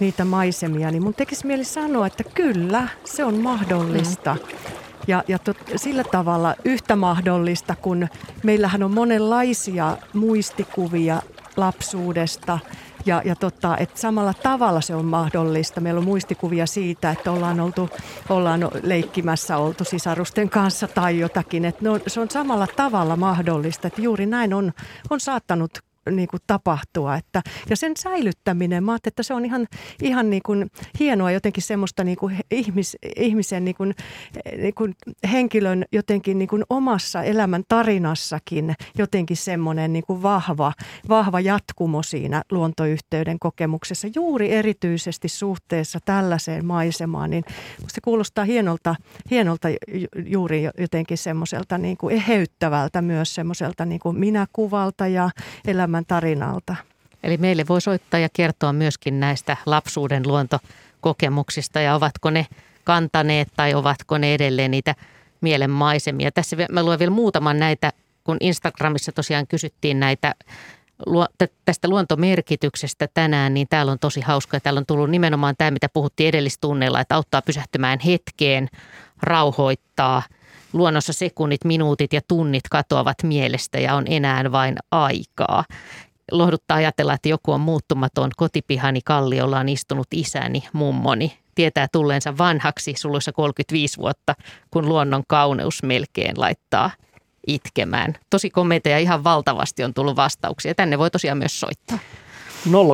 niitä 0.00 0.24
maisemia. 0.24 0.90
Niin 0.90 1.02
mun 1.02 1.14
tekisi 1.14 1.46
mieli 1.46 1.64
sanoa, 1.64 2.06
että 2.06 2.24
kyllä, 2.24 2.88
se 3.04 3.24
on 3.24 3.34
mahdollista. 3.34 4.34
Mm. 4.34 4.58
Ja, 5.06 5.24
ja 5.28 5.38
tot, 5.38 5.56
sillä 5.76 6.04
tavalla 6.04 6.54
yhtä 6.64 6.96
mahdollista, 6.96 7.76
kun 7.82 8.08
meillähän 8.42 8.82
on 8.82 8.94
monenlaisia 8.94 9.96
muistikuvia 10.12 11.22
lapsuudesta– 11.56 12.58
ja, 13.06 13.22
ja 13.24 13.36
tota, 13.36 13.76
että 13.76 14.00
samalla 14.00 14.34
tavalla 14.34 14.80
se 14.80 14.94
on 14.94 15.04
mahdollista. 15.04 15.80
Meillä 15.80 15.98
on 15.98 16.04
muistikuvia 16.04 16.66
siitä, 16.66 17.10
että 17.10 17.32
ollaan, 17.32 17.60
oltu, 17.60 17.90
ollaan 18.28 18.68
leikkimässä 18.82 19.56
oltu 19.56 19.84
sisarusten 19.84 20.50
kanssa 20.50 20.88
tai 20.88 21.18
jotakin. 21.18 21.64
Että 21.64 21.90
on, 21.90 22.00
se 22.06 22.20
on 22.20 22.30
samalla 22.30 22.66
tavalla 22.76 23.16
mahdollista, 23.16 23.88
että 23.88 24.02
juuri 24.02 24.26
näin 24.26 24.54
on, 24.54 24.72
on 25.10 25.20
saattanut 25.20 25.78
niin 26.10 26.28
kuin 26.28 26.40
tapahtua. 26.46 27.16
Että, 27.16 27.42
ja 27.70 27.76
sen 27.76 27.92
säilyttäminen, 27.98 28.84
mä 28.84 28.96
että 29.06 29.22
se 29.22 29.34
on 29.34 29.44
ihan, 29.44 29.66
ihan 30.02 30.30
niin 30.30 30.42
kuin 30.46 30.70
hienoa 31.00 31.30
jotenkin 31.30 31.62
semmoista 31.62 32.04
niin 32.04 32.16
kuin 32.16 32.38
ihmis, 32.50 32.96
ihmisen 33.16 33.64
niin 33.64 33.74
kuin, 33.74 33.94
niin 34.56 34.74
kuin 34.74 34.94
henkilön 35.32 35.84
jotenkin 35.92 36.38
niin 36.38 36.48
kuin 36.48 36.64
omassa 36.70 37.22
elämän 37.22 37.62
tarinassakin 37.68 38.74
jotenkin 38.98 39.36
semmoinen 39.36 39.92
niin 39.92 40.04
kuin 40.06 40.22
vahva, 40.22 40.72
vahva 41.08 41.40
jatkumo 41.40 42.02
siinä 42.02 42.42
luontoyhteyden 42.50 43.38
kokemuksessa. 43.38 44.08
Juuri 44.14 44.52
erityisesti 44.52 45.28
suhteessa 45.28 45.98
tällaiseen 46.04 46.66
maisemaan, 46.66 47.30
niin 47.30 47.44
se 47.88 48.00
kuulostaa 48.04 48.44
hienolta, 48.44 48.94
hienolta 49.30 49.68
juuri 50.26 50.62
jotenkin 50.78 51.18
semmoiselta 51.18 51.78
niin 51.78 51.96
kuin 51.96 52.14
eheyttävältä 52.14 53.02
myös 53.02 53.34
semmoiselta 53.34 53.84
niin 53.84 54.00
kuin 54.00 54.18
minäkuvalta 54.18 55.06
ja 55.06 55.30
elämän 55.66 55.95
elämän 55.96 56.06
tarinalta. 56.06 56.76
Eli 57.22 57.36
meille 57.36 57.64
voi 57.68 57.80
soittaa 57.80 58.20
ja 58.20 58.28
kertoa 58.32 58.72
myöskin 58.72 59.20
näistä 59.20 59.56
lapsuuden 59.66 60.22
luontokokemuksista 60.26 61.80
ja 61.80 61.94
ovatko 61.94 62.30
ne 62.30 62.46
kantaneet 62.84 63.48
tai 63.56 63.74
ovatko 63.74 64.18
ne 64.18 64.34
edelleen 64.34 64.70
niitä 64.70 64.94
mielenmaisemia. 65.40 66.32
Tässä 66.32 66.56
mä 66.72 66.82
luen 66.82 66.98
vielä 66.98 67.10
muutaman 67.10 67.58
näitä, 67.58 67.92
kun 68.24 68.36
Instagramissa 68.40 69.12
tosiaan 69.12 69.46
kysyttiin 69.46 70.00
näitä 70.00 70.34
tästä 71.64 71.88
luontomerkityksestä 71.88 73.08
tänään, 73.14 73.54
niin 73.54 73.68
täällä 73.68 73.92
on 73.92 73.98
tosi 73.98 74.20
hauska. 74.20 74.60
Täällä 74.60 74.78
on 74.78 74.86
tullut 74.86 75.10
nimenomaan 75.10 75.54
tämä, 75.58 75.70
mitä 75.70 75.88
puhuttiin 75.88 76.28
edellistunneilla, 76.28 77.00
että 77.00 77.14
auttaa 77.14 77.42
pysähtymään 77.42 77.98
hetkeen, 78.00 78.68
rauhoittaa– 79.22 80.22
Luonnossa 80.72 81.12
sekunnit, 81.12 81.64
minuutit 81.64 82.12
ja 82.12 82.20
tunnit 82.28 82.62
katoavat 82.70 83.22
mielestä 83.22 83.78
ja 83.78 83.94
on 83.94 84.04
enää 84.06 84.52
vain 84.52 84.76
aikaa. 84.90 85.64
Lohduttaa 86.32 86.76
ajatella, 86.76 87.14
että 87.14 87.28
joku 87.28 87.52
on 87.52 87.60
muuttumaton. 87.60 88.30
Kotipihani 88.36 89.00
kalliolla 89.04 89.58
on 89.58 89.68
istunut 89.68 90.06
isäni, 90.14 90.62
mummoni. 90.72 91.38
Tietää 91.54 91.86
tulleensa 91.92 92.38
vanhaksi 92.38 92.94
suluissa 92.98 93.32
35 93.32 93.98
vuotta, 93.98 94.34
kun 94.70 94.88
luonnon 94.88 95.22
kauneus 95.28 95.82
melkein 95.82 96.40
laittaa 96.40 96.90
itkemään. 97.46 98.14
Tosi 98.30 98.50
komeita 98.50 98.98
ihan 98.98 99.24
valtavasti 99.24 99.84
on 99.84 99.94
tullut 99.94 100.16
vastauksia. 100.16 100.74
Tänne 100.74 100.98
voi 100.98 101.10
tosiaan 101.10 101.38
myös 101.38 101.60
soittaa. 101.60 101.98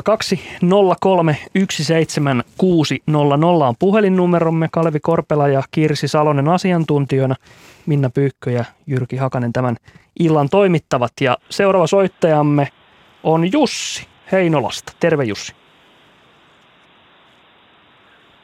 02 0.05 0.41
03 1.01 1.37
17600 1.55 3.68
on 3.68 3.75
puhelinnumeromme. 3.79 4.68
Kalvi 4.73 5.01
Korpela 5.01 5.49
ja 5.49 5.62
Kirsi 5.70 6.09
Salonen 6.09 6.49
asiantuntijoina. 6.49 7.35
Minna 7.87 8.11
Pyykkö 8.11 8.51
ja 8.51 8.64
Jyrki 8.87 9.16
Hakanen 9.16 9.53
tämän 9.53 9.77
illan 10.18 10.49
toimittavat. 10.49 11.12
Ja 11.20 11.39
seuraava 11.51 11.87
soittajamme 11.87 12.68
on 13.23 13.53
Jussi 13.53 14.07
Heinolasta. 14.33 14.93
Terve 15.01 15.25
Jussi. 15.25 15.55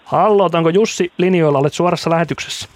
Hallo, 0.04 0.50
Jussi 0.74 1.12
linjoilla? 1.18 1.58
Olet 1.58 1.74
suorassa 1.74 2.10
lähetyksessä. 2.10 2.68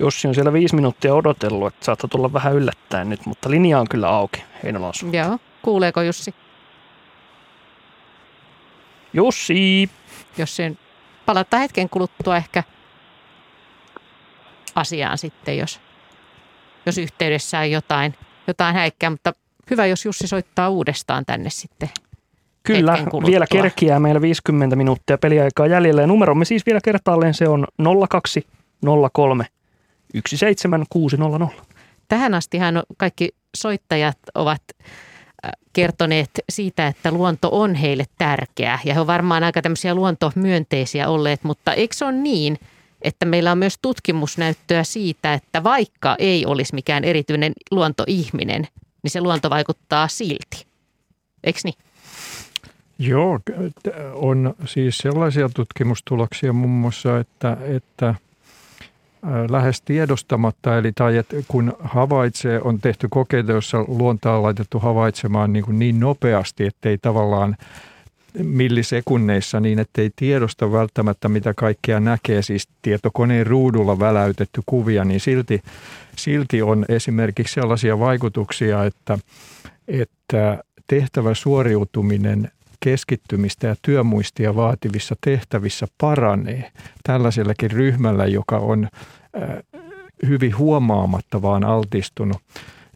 Jussi 0.00 0.28
on 0.28 0.34
siellä 0.34 0.52
viisi 0.52 0.74
minuuttia 0.74 1.14
odotellut, 1.14 1.74
että 1.74 1.84
saattaa 1.84 2.08
tulla 2.08 2.32
vähän 2.32 2.54
yllättäen 2.54 3.08
nyt, 3.08 3.26
mutta 3.26 3.50
linja 3.50 3.80
on 3.80 3.88
kyllä 3.88 4.08
auki 4.08 4.42
Heinolan 4.62 4.94
suuntaan. 4.94 5.28
Joo, 5.28 5.38
kuuleeko 5.62 6.02
Jussi? 6.02 6.34
Jussi! 9.12 9.90
Jos 10.38 10.56
sen 10.56 10.78
palata 11.26 11.58
hetken 11.58 11.88
kuluttua 11.88 12.36
ehkä 12.36 12.62
asiaan 14.74 15.18
sitten, 15.18 15.58
jos, 15.58 15.80
jos 16.86 16.98
yhteydessä 16.98 17.58
on 17.58 17.70
jotain, 17.70 18.14
jotain 18.46 18.74
häikkää, 18.74 19.10
mutta 19.10 19.32
hyvä, 19.70 19.86
jos 19.86 20.04
Jussi 20.04 20.26
soittaa 20.26 20.68
uudestaan 20.68 21.24
tänne 21.26 21.50
sitten. 21.50 21.88
Kyllä, 22.62 22.98
vielä 23.26 23.46
kerkiää 23.50 24.00
meillä 24.00 24.20
50 24.20 24.76
minuuttia 24.76 25.18
peliaikaa 25.18 25.66
jäljellä 25.66 26.00
ja 26.00 26.06
numeromme 26.06 26.44
siis 26.44 26.66
vielä 26.66 26.80
kertaalleen 26.84 27.34
se 27.34 27.48
on 27.48 27.66
0203 28.08 29.46
17600. 30.14 31.48
Tähän 32.08 32.34
astihan 32.34 32.82
kaikki 32.96 33.28
soittajat 33.56 34.18
ovat 34.34 34.62
äh, 34.70 35.50
kertoneet 35.72 36.30
siitä, 36.48 36.86
että 36.86 37.10
luonto 37.10 37.48
on 37.52 37.74
heille 37.74 38.04
tärkeää 38.18 38.78
ja 38.84 38.94
he 38.94 39.00
ovat 39.00 39.06
varmaan 39.06 39.44
aika 39.44 39.62
tämmöisiä 39.62 39.94
luontomyönteisiä 39.94 41.08
olleet, 41.08 41.44
mutta 41.44 41.72
eikö 41.72 41.94
se 41.94 42.04
ole 42.04 42.12
niin, 42.12 42.58
että 43.02 43.26
meillä 43.26 43.52
on 43.52 43.58
myös 43.58 43.78
tutkimusnäyttöä 43.82 44.84
siitä, 44.84 45.34
että 45.34 45.64
vaikka 45.64 46.16
ei 46.18 46.46
olisi 46.46 46.74
mikään 46.74 47.04
erityinen 47.04 47.52
luontoihminen, 47.70 48.66
niin 49.02 49.10
se 49.10 49.20
luonto 49.20 49.50
vaikuttaa 49.50 50.08
silti. 50.08 50.66
Eikö 51.44 51.60
niin? 51.64 51.74
Joo, 52.98 53.40
on 54.14 54.54
siis 54.64 54.98
sellaisia 54.98 55.48
tutkimustuloksia 55.48 56.52
muun 56.52 56.72
muassa, 56.72 57.18
että, 57.18 57.56
että– 57.76 58.14
lähes 59.50 59.82
tiedostamatta, 59.82 60.78
eli 60.78 60.92
tai 60.92 61.16
että 61.16 61.36
kun 61.48 61.76
havaitsee, 61.80 62.60
on 62.60 62.80
tehty 62.80 63.08
kokeita, 63.10 63.52
joissa 63.52 63.84
luontaa 63.88 64.36
on 64.36 64.42
laitettu 64.42 64.78
havaitsemaan 64.78 65.52
niin, 65.52 65.64
kuin 65.64 65.78
niin 65.78 66.00
nopeasti, 66.00 66.66
ettei 66.66 66.98
tavallaan 66.98 67.56
millisekunneissa 68.42 69.60
niin, 69.60 69.78
ettei 69.78 70.10
tiedosta 70.16 70.72
välttämättä 70.72 71.28
mitä 71.28 71.54
kaikkea 71.54 72.00
näkee, 72.00 72.42
siis 72.42 72.68
tietokoneen 72.82 73.46
ruudulla 73.46 73.98
väläytetty 73.98 74.62
kuvia, 74.66 75.04
niin 75.04 75.20
silti, 75.20 75.62
silti 76.16 76.62
on 76.62 76.84
esimerkiksi 76.88 77.54
sellaisia 77.54 77.98
vaikutuksia, 77.98 78.84
että, 78.84 79.18
että 79.88 80.64
tehtävä 80.86 81.34
suoriutuminen 81.34 82.50
keskittymistä 82.80 83.66
ja 83.66 83.76
työmuistia 83.82 84.56
vaativissa 84.56 85.16
tehtävissä 85.20 85.86
paranee. 86.00 86.72
Tällaisellakin 87.02 87.70
ryhmällä, 87.70 88.26
joka 88.26 88.58
on 88.58 88.88
hyvin 90.26 90.58
huomaamatta 90.58 91.42
vaan 91.42 91.64
altistunut. 91.64 92.36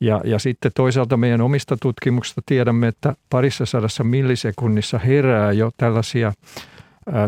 Ja, 0.01 0.20
ja 0.24 0.38
sitten 0.38 0.72
toisaalta 0.74 1.16
meidän 1.16 1.41
omista 1.41 1.76
tutkimuksista 1.76 2.43
tiedämme, 2.47 2.88
että 2.88 3.16
parissa 3.30 3.66
sadassa 3.66 4.05
millisekunnissa 4.05 4.99
herää 4.99 5.53
jo 5.53 5.70
tällaisia 5.76 6.32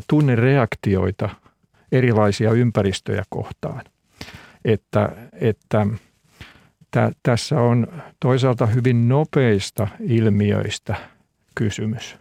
tunnereaktioita 0.08 1.28
erilaisia 1.92 2.50
ympäristöjä 2.50 3.22
kohtaan. 3.28 3.82
Että, 4.64 5.12
että 5.32 5.86
tä, 6.90 7.12
tässä 7.22 7.60
on 7.60 7.86
toisaalta 8.20 8.66
hyvin 8.66 9.08
nopeista 9.08 9.88
ilmiöistä 10.00 10.96
kysymys. 11.54 12.16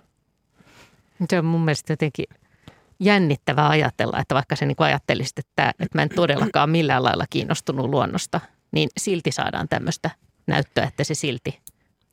Se 1.29 1.39
on 1.39 1.45
mun 1.45 1.61
mielestä 1.61 1.93
jotenkin 1.93 2.25
jännittävää 3.01 3.69
ajatella, 3.69 4.19
että 4.19 4.35
vaikka 4.35 4.55
se 4.55 4.65
niin 4.65 4.75
ajattelisit, 4.77 5.39
että, 5.39 5.69
että 5.69 5.97
mä 5.97 6.01
en 6.01 6.09
todellakaan 6.09 6.69
millään 6.69 7.03
lailla 7.03 7.25
kiinnostunut 7.29 7.89
luonnosta, 7.89 8.41
niin 8.71 8.89
silti 8.97 9.31
saadaan 9.31 9.67
tämmöistä 9.67 10.09
näyttöä, 10.47 10.83
että 10.83 11.03
se 11.03 11.13
silti 11.13 11.59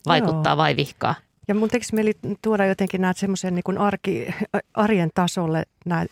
vaikuttaa 0.06 0.52
Joo. 0.52 0.56
vai 0.56 0.76
vihkaa. 0.76 1.14
Ja 1.48 1.54
mun 1.54 1.68
tekisi 1.68 1.94
mieli 1.94 2.12
tuoda 2.42 2.66
jotenkin 2.66 3.00
näitä 3.00 3.20
semmoisen 3.20 3.54
niin 3.54 3.78
arki, 3.78 4.34
arjen 4.74 5.10
tasolle 5.14 5.62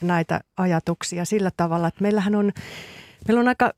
näitä 0.01 0.41
ajatuksia 0.57 1.25
sillä 1.25 1.51
tavalla, 1.57 1.89
että 1.89 2.03
meillähän 2.03 2.35
on, 2.35 2.53
meillä 3.29 3.41
on 3.41 3.49
aika 3.49 3.73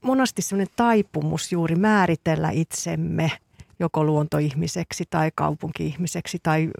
monasti 0.00 0.42
semmoinen 0.42 0.74
taipumus 0.76 1.52
juuri 1.52 1.76
määritellä 1.76 2.50
itsemme– 2.50 3.32
joko 3.78 4.04
luontoihmiseksi 4.04 5.04
tai 5.10 5.30
kaupunki-ihmiseksi 5.34 6.38
tai 6.42 6.70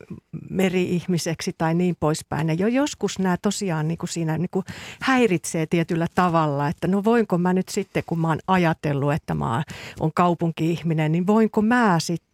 meri-ihmiseksi 0.50 1.54
tai 1.58 1.74
niin 1.74 1.96
poispäin. 2.00 2.48
Ja 2.48 2.54
jo 2.54 2.66
joskus 2.66 3.18
nämä 3.18 3.36
tosiaan 3.36 3.88
niin 3.88 3.98
kuin 3.98 4.10
siinä 4.10 4.38
niin 4.38 4.50
kuin 4.50 4.64
häiritsee 5.00 5.66
tietyllä 5.66 6.06
tavalla, 6.14 6.68
että 6.68 6.88
no 6.88 7.04
voinko 7.04 7.38
mä 7.38 7.52
nyt 7.52 7.68
sitten, 7.68 8.02
kun 8.06 8.18
mä 8.18 8.28
oon 8.28 8.38
ajatellut, 8.46 9.12
että 9.12 9.34
mä 9.34 9.62
oon 10.00 10.12
kaupunki-ihminen, 10.14 11.12
niin 11.12 11.26
voinko 11.26 11.62
mä 11.62 11.96
sitten 12.00 12.31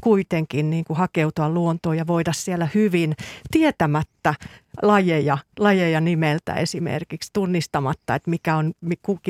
kuitenkin 0.00 0.70
niin 0.70 0.84
kuin 0.84 0.96
hakeutua 0.96 1.50
luontoon 1.50 1.96
ja 1.96 2.06
voida 2.06 2.32
siellä 2.32 2.68
hyvin 2.74 3.16
tietämättä, 3.50 4.34
lajeja, 4.82 5.38
lajeja 5.58 6.00
nimeltä 6.00 6.54
esimerkiksi 6.54 7.30
tunnistamatta, 7.32 8.14
että 8.14 8.30
mikä 8.30 8.56
on 8.56 8.72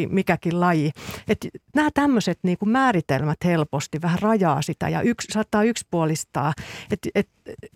mikäkin 0.09 0.61
laji. 0.61 0.91
Että 1.29 1.49
nämä 1.75 1.91
tämmöiset 1.95 2.39
niin 2.43 2.59
kuin 2.59 2.69
määritelmät 2.69 3.39
helposti 3.45 4.03
vähän 4.03 4.19
rajaa 4.19 4.63
sitä 4.63 4.89
ja 4.89 5.03
yksi, 5.03 5.29
saattaa 5.33 5.63
yksipuolistaa. 5.63 6.53
Et, 6.91 6.99
et, 7.15 7.29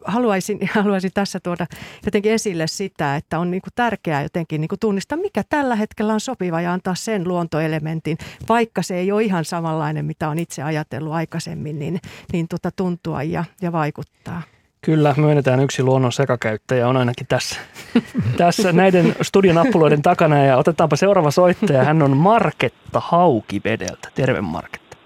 haluaisin, 0.05 0.59
haluaisin 0.75 1.11
tässä 1.15 1.41
tuoda 1.41 1.67
jotenkin 2.05 2.33
esille 2.33 2.67
sitä, 2.67 3.17
että 3.17 3.39
on 3.39 3.51
niin 3.51 3.63
kuin 3.63 3.73
tärkeää 3.75 4.23
jotenkin 4.23 4.61
niin 4.61 4.69
kuin 4.69 4.79
tunnistaa, 4.81 5.19
mikä 5.19 5.43
tällä 5.49 5.77
hetkellä 5.77 6.13
on 6.13 6.21
sopiva 6.21 6.61
ja 6.61 6.73
antaa 6.73 6.95
sen 6.95 7.29
luontoelementin, 7.29 8.19
vaikka 8.49 8.83
se 8.83 8.97
ei 8.97 9.13
ole 9.13 9.23
ihan 9.23 9.45
samanlainen, 9.45 10.05
mitä 10.05 10.29
on 10.29 10.39
itse 10.39 10.63
ajatellut 10.63 11.13
aikaisemmin, 11.13 11.79
niin, 11.79 12.01
niin 12.33 12.49
tuota 12.49 12.71
tuntua 12.77 13.23
ja, 13.23 13.45
ja 13.63 13.73
vaikuttaa. 13.73 14.43
Kyllä, 14.85 15.15
myönnetään 15.17 15.61
yksi 15.61 15.83
luonnon 15.83 16.13
sekakäyttäjä 16.13 16.89
on 16.89 16.97
ainakin 16.97 17.27
tässä, 17.27 17.61
tässä 18.37 18.73
näiden 18.73 19.15
studionappuloiden 19.23 20.03
takana 20.03 20.45
ja 20.45 20.57
otetaanpa 20.57 20.97
seuraava 20.97 21.31
soittaja. 21.31 21.85
Hän 21.85 22.03
on 22.03 22.17
Marketta 22.17 23.01
Haukivedeltä. 23.05 24.09
Terve 24.15 24.41
Marketta. 24.41 24.97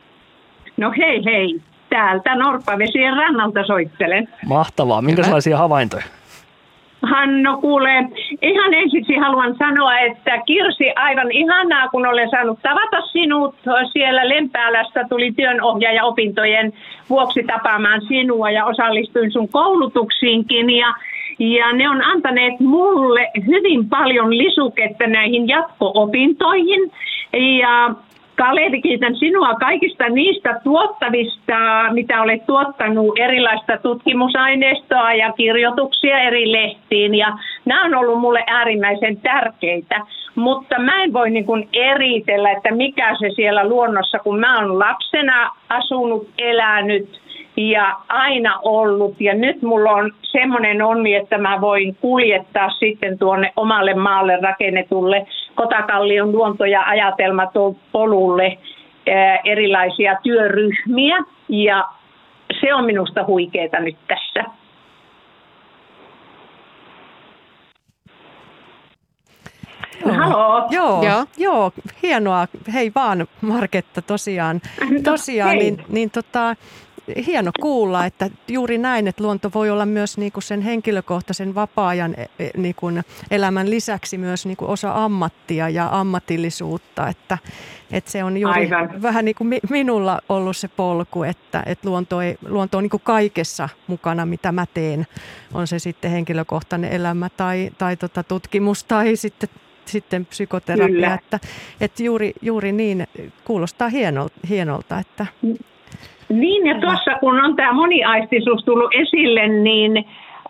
No 0.76 0.92
hei 0.98 1.24
hei, 1.24 1.62
täältä 1.90 2.34
Norppavesien 2.34 3.16
rannalta 3.16 3.66
soittelen. 3.66 4.28
Mahtavaa. 4.46 5.02
Minkälaisia 5.02 5.56
havaintoja? 5.56 6.04
Hanno, 7.02 7.60
kuule, 7.60 7.90
ihan 8.42 8.74
ensiksi 8.74 9.16
haluan 9.16 9.56
sanoa, 9.58 9.98
että 9.98 10.38
Kirsi, 10.46 10.92
aivan 10.96 11.30
ihanaa, 11.32 11.88
kun 11.88 12.06
olen 12.06 12.30
saanut 12.30 12.58
tavata 12.62 13.00
sinut 13.00 13.54
siellä 13.92 14.28
Lempäälässä. 14.28 15.04
Tuli 15.08 15.32
työnohjaaja 15.32 16.04
opintojen 16.04 16.72
vuoksi 17.10 17.44
tapaamaan 17.46 18.00
sinua 18.08 18.50
ja 18.50 18.64
osallistuin 18.64 19.32
sun 19.32 19.48
koulutuksiinkin. 19.48 20.70
Ja, 20.70 20.94
ja 21.38 21.72
ne 21.72 21.88
on 21.88 22.02
antaneet 22.04 22.60
mulle 22.60 23.30
hyvin 23.46 23.88
paljon 23.88 24.38
lisuketta 24.38 25.06
näihin 25.06 25.48
jatko-opintoihin. 25.48 26.92
Ja 27.60 27.90
Kalevi, 28.38 28.82
kiitän 28.82 29.16
sinua 29.16 29.54
kaikista 29.54 30.08
niistä 30.08 30.60
tuottavista, 30.64 31.54
mitä 31.92 32.22
olet 32.22 32.46
tuottanut 32.46 33.18
erilaista 33.18 33.76
tutkimusaineistoa 33.82 35.14
ja 35.14 35.32
kirjoituksia 35.32 36.18
eri 36.18 36.52
lehtiin. 36.52 37.14
Ja 37.14 37.38
nämä 37.64 37.84
on 37.84 37.94
ollut 37.94 38.20
mulle 38.20 38.44
äärimmäisen 38.46 39.20
tärkeitä. 39.20 40.00
Mutta 40.34 40.78
mä 40.78 41.02
en 41.02 41.12
voi 41.12 41.30
niin 41.30 41.46
kuin 41.46 41.68
eritellä, 41.72 42.50
että 42.50 42.74
mikä 42.74 43.16
se 43.18 43.30
siellä 43.36 43.68
luonnossa, 43.68 44.18
kun 44.18 44.40
mä 44.40 44.58
oon 44.58 44.78
lapsena 44.78 45.50
asunut, 45.68 46.28
elänyt 46.38 47.20
ja 47.58 47.96
aina 48.08 48.58
ollut. 48.62 49.20
Ja 49.20 49.34
nyt 49.34 49.62
mulla 49.62 49.90
on 49.90 50.12
semmoinen 50.22 50.82
onni, 50.82 51.14
että 51.14 51.38
mä 51.38 51.60
voin 51.60 51.96
kuljettaa 52.00 52.70
sitten 52.70 53.18
tuonne 53.18 53.52
omalle 53.56 53.94
maalle 53.94 54.38
rakennetulle 54.42 55.26
Kotakallion 55.54 56.32
luonto- 56.32 56.64
ja 56.64 56.82
ajatelmatopolulle 56.82 58.58
erilaisia 59.44 60.16
työryhmiä. 60.22 61.16
Ja 61.48 61.84
se 62.60 62.74
on 62.74 62.84
minusta 62.84 63.24
huikeeta 63.26 63.80
nyt 63.80 63.96
tässä. 64.08 64.44
Joo, 70.06 70.68
joo, 70.70 71.02
joo. 71.02 71.24
joo, 71.36 71.72
hienoa. 72.02 72.46
Hei 72.74 72.92
vaan 72.94 73.26
Marketta 73.40 74.02
tosiaan. 74.02 74.60
No, 74.90 75.00
tosiaan, 75.04 75.56
niin, 75.56 75.84
niin 75.88 76.10
tota, 76.10 76.56
hieno 77.26 77.50
kuulla, 77.60 78.04
että 78.04 78.30
juuri 78.48 78.78
näin, 78.78 79.08
että 79.08 79.22
luonto 79.22 79.50
voi 79.54 79.70
olla 79.70 79.86
myös 79.86 80.18
niin 80.18 80.32
kuin 80.32 80.42
sen 80.42 80.62
henkilökohtaisen 80.62 81.54
vapaa-ajan 81.54 82.14
e, 82.16 82.26
e, 82.38 82.50
niin 82.56 82.74
kuin 82.74 83.02
elämän 83.30 83.70
lisäksi 83.70 84.18
myös 84.18 84.46
niin 84.46 84.56
kuin 84.56 84.70
osa 84.70 85.04
ammattia 85.04 85.68
ja 85.68 85.88
ammatillisuutta, 85.92 87.08
että, 87.08 87.38
että 87.92 88.10
se 88.10 88.24
on 88.24 88.36
juuri 88.36 88.60
Aivan. 88.60 89.02
vähän 89.02 89.24
niin 89.24 89.34
kuin 89.34 89.60
minulla 89.70 90.20
ollut 90.28 90.56
se 90.56 90.68
polku, 90.68 91.22
että, 91.22 91.62
että 91.66 91.88
luonto, 91.88 92.20
ei, 92.20 92.38
luonto 92.48 92.78
on 92.78 92.84
niin 92.84 92.90
kuin 92.90 93.02
kaikessa 93.04 93.68
mukana, 93.86 94.26
mitä 94.26 94.52
mä 94.52 94.66
teen, 94.74 95.06
on 95.54 95.66
se 95.66 95.78
sitten 95.78 96.10
henkilökohtainen 96.10 96.92
elämä 96.92 97.28
tai, 97.36 97.70
tai 97.78 97.96
tota 97.96 98.22
tutkimus 98.22 98.84
tai 98.84 99.16
sitten 99.16 99.48
sitten 99.88 100.26
psykoterapia, 100.26 101.14
että, 101.14 101.40
että 101.80 102.02
juuri, 102.02 102.32
juuri 102.42 102.72
niin. 102.72 103.06
Kuulostaa 103.44 103.88
hienolta, 103.88 104.34
hienolta 104.48 104.98
että 104.98 105.26
niin, 106.28 106.66
ja 106.66 106.80
tuossa 106.80 107.14
kun 107.20 107.44
on 107.44 107.56
tämä 107.56 107.72
moniaistisuus 107.72 108.64
tullut 108.64 108.94
esille, 108.94 109.48
niin 109.48 109.96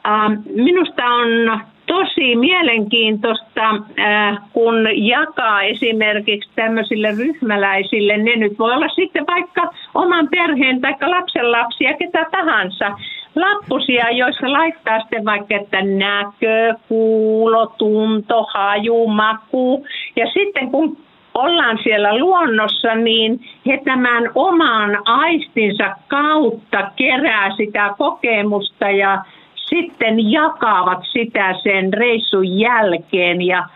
äh, 0.07 0.39
minusta 0.55 1.05
on 1.05 1.61
tosi 1.87 2.37
mielenkiintoista, 2.37 3.69
äh, 3.71 4.39
kun 4.53 4.75
jakaa 4.93 5.63
esimerkiksi 5.63 6.51
tämmöisille 6.55 7.11
ryhmäläisille, 7.19 8.17
ne 8.17 8.37
nyt 8.37 8.59
voi 8.59 8.75
olla 8.75 8.89
sitten 8.89 9.27
vaikka 9.27 9.71
oman 9.95 10.29
perheen 10.29 10.81
tai 10.81 10.95
lapsenlapsia, 11.01 11.97
ketä 11.99 12.27
tahansa, 12.31 12.91
lappusia, 13.35 14.11
joissa 14.11 14.53
laittaa 14.53 15.01
sitten 15.01 15.25
vaikka, 15.25 15.55
että 15.57 15.83
näkö, 15.83 16.75
kuulo, 16.89 17.67
tunto, 17.67 18.47
haju, 18.55 19.07
maku. 19.07 19.87
Ja 20.17 20.27
sitten 20.27 20.71
kun 20.71 20.97
ollaan 21.39 21.79
siellä 21.83 22.19
luonnossa, 22.19 22.95
niin 22.95 23.41
he 23.67 23.81
tämän 23.85 24.31
oman 24.35 24.99
aistinsa 25.05 25.97
kautta 26.09 26.91
kerää 26.97 27.57
sitä 27.57 27.95
kokemusta 27.99 28.91
ja 28.91 29.25
sitten 29.55 30.31
jakavat 30.31 30.99
sitä 31.13 31.55
sen 31.63 31.93
reissun 31.93 32.59
jälkeen. 32.59 33.43
Ja, 33.43 33.67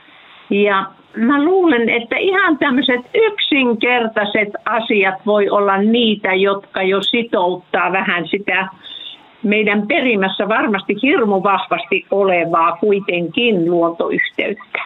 ja 0.51 0.87
mä 1.17 1.45
luulen, 1.45 1.89
että 1.89 2.17
ihan 2.17 2.59
tämmöiset 2.59 3.01
yksinkertaiset 3.15 4.49
asiat 4.65 5.15
voi 5.27 5.51
olla 5.51 5.77
niitä, 5.77 6.35
jotka 6.35 6.83
jo 6.83 7.03
sitouttaa 7.03 7.93
vähän 7.93 8.29
sitä 8.29 8.69
meidän 9.43 9.87
perimässä 9.87 10.49
varmasti 10.49 10.95
hirmu 11.03 11.43
vahvasti 11.43 12.07
olevaa 12.11 12.77
kuitenkin 12.77 13.71
luontoyhteyttä. 13.71 14.83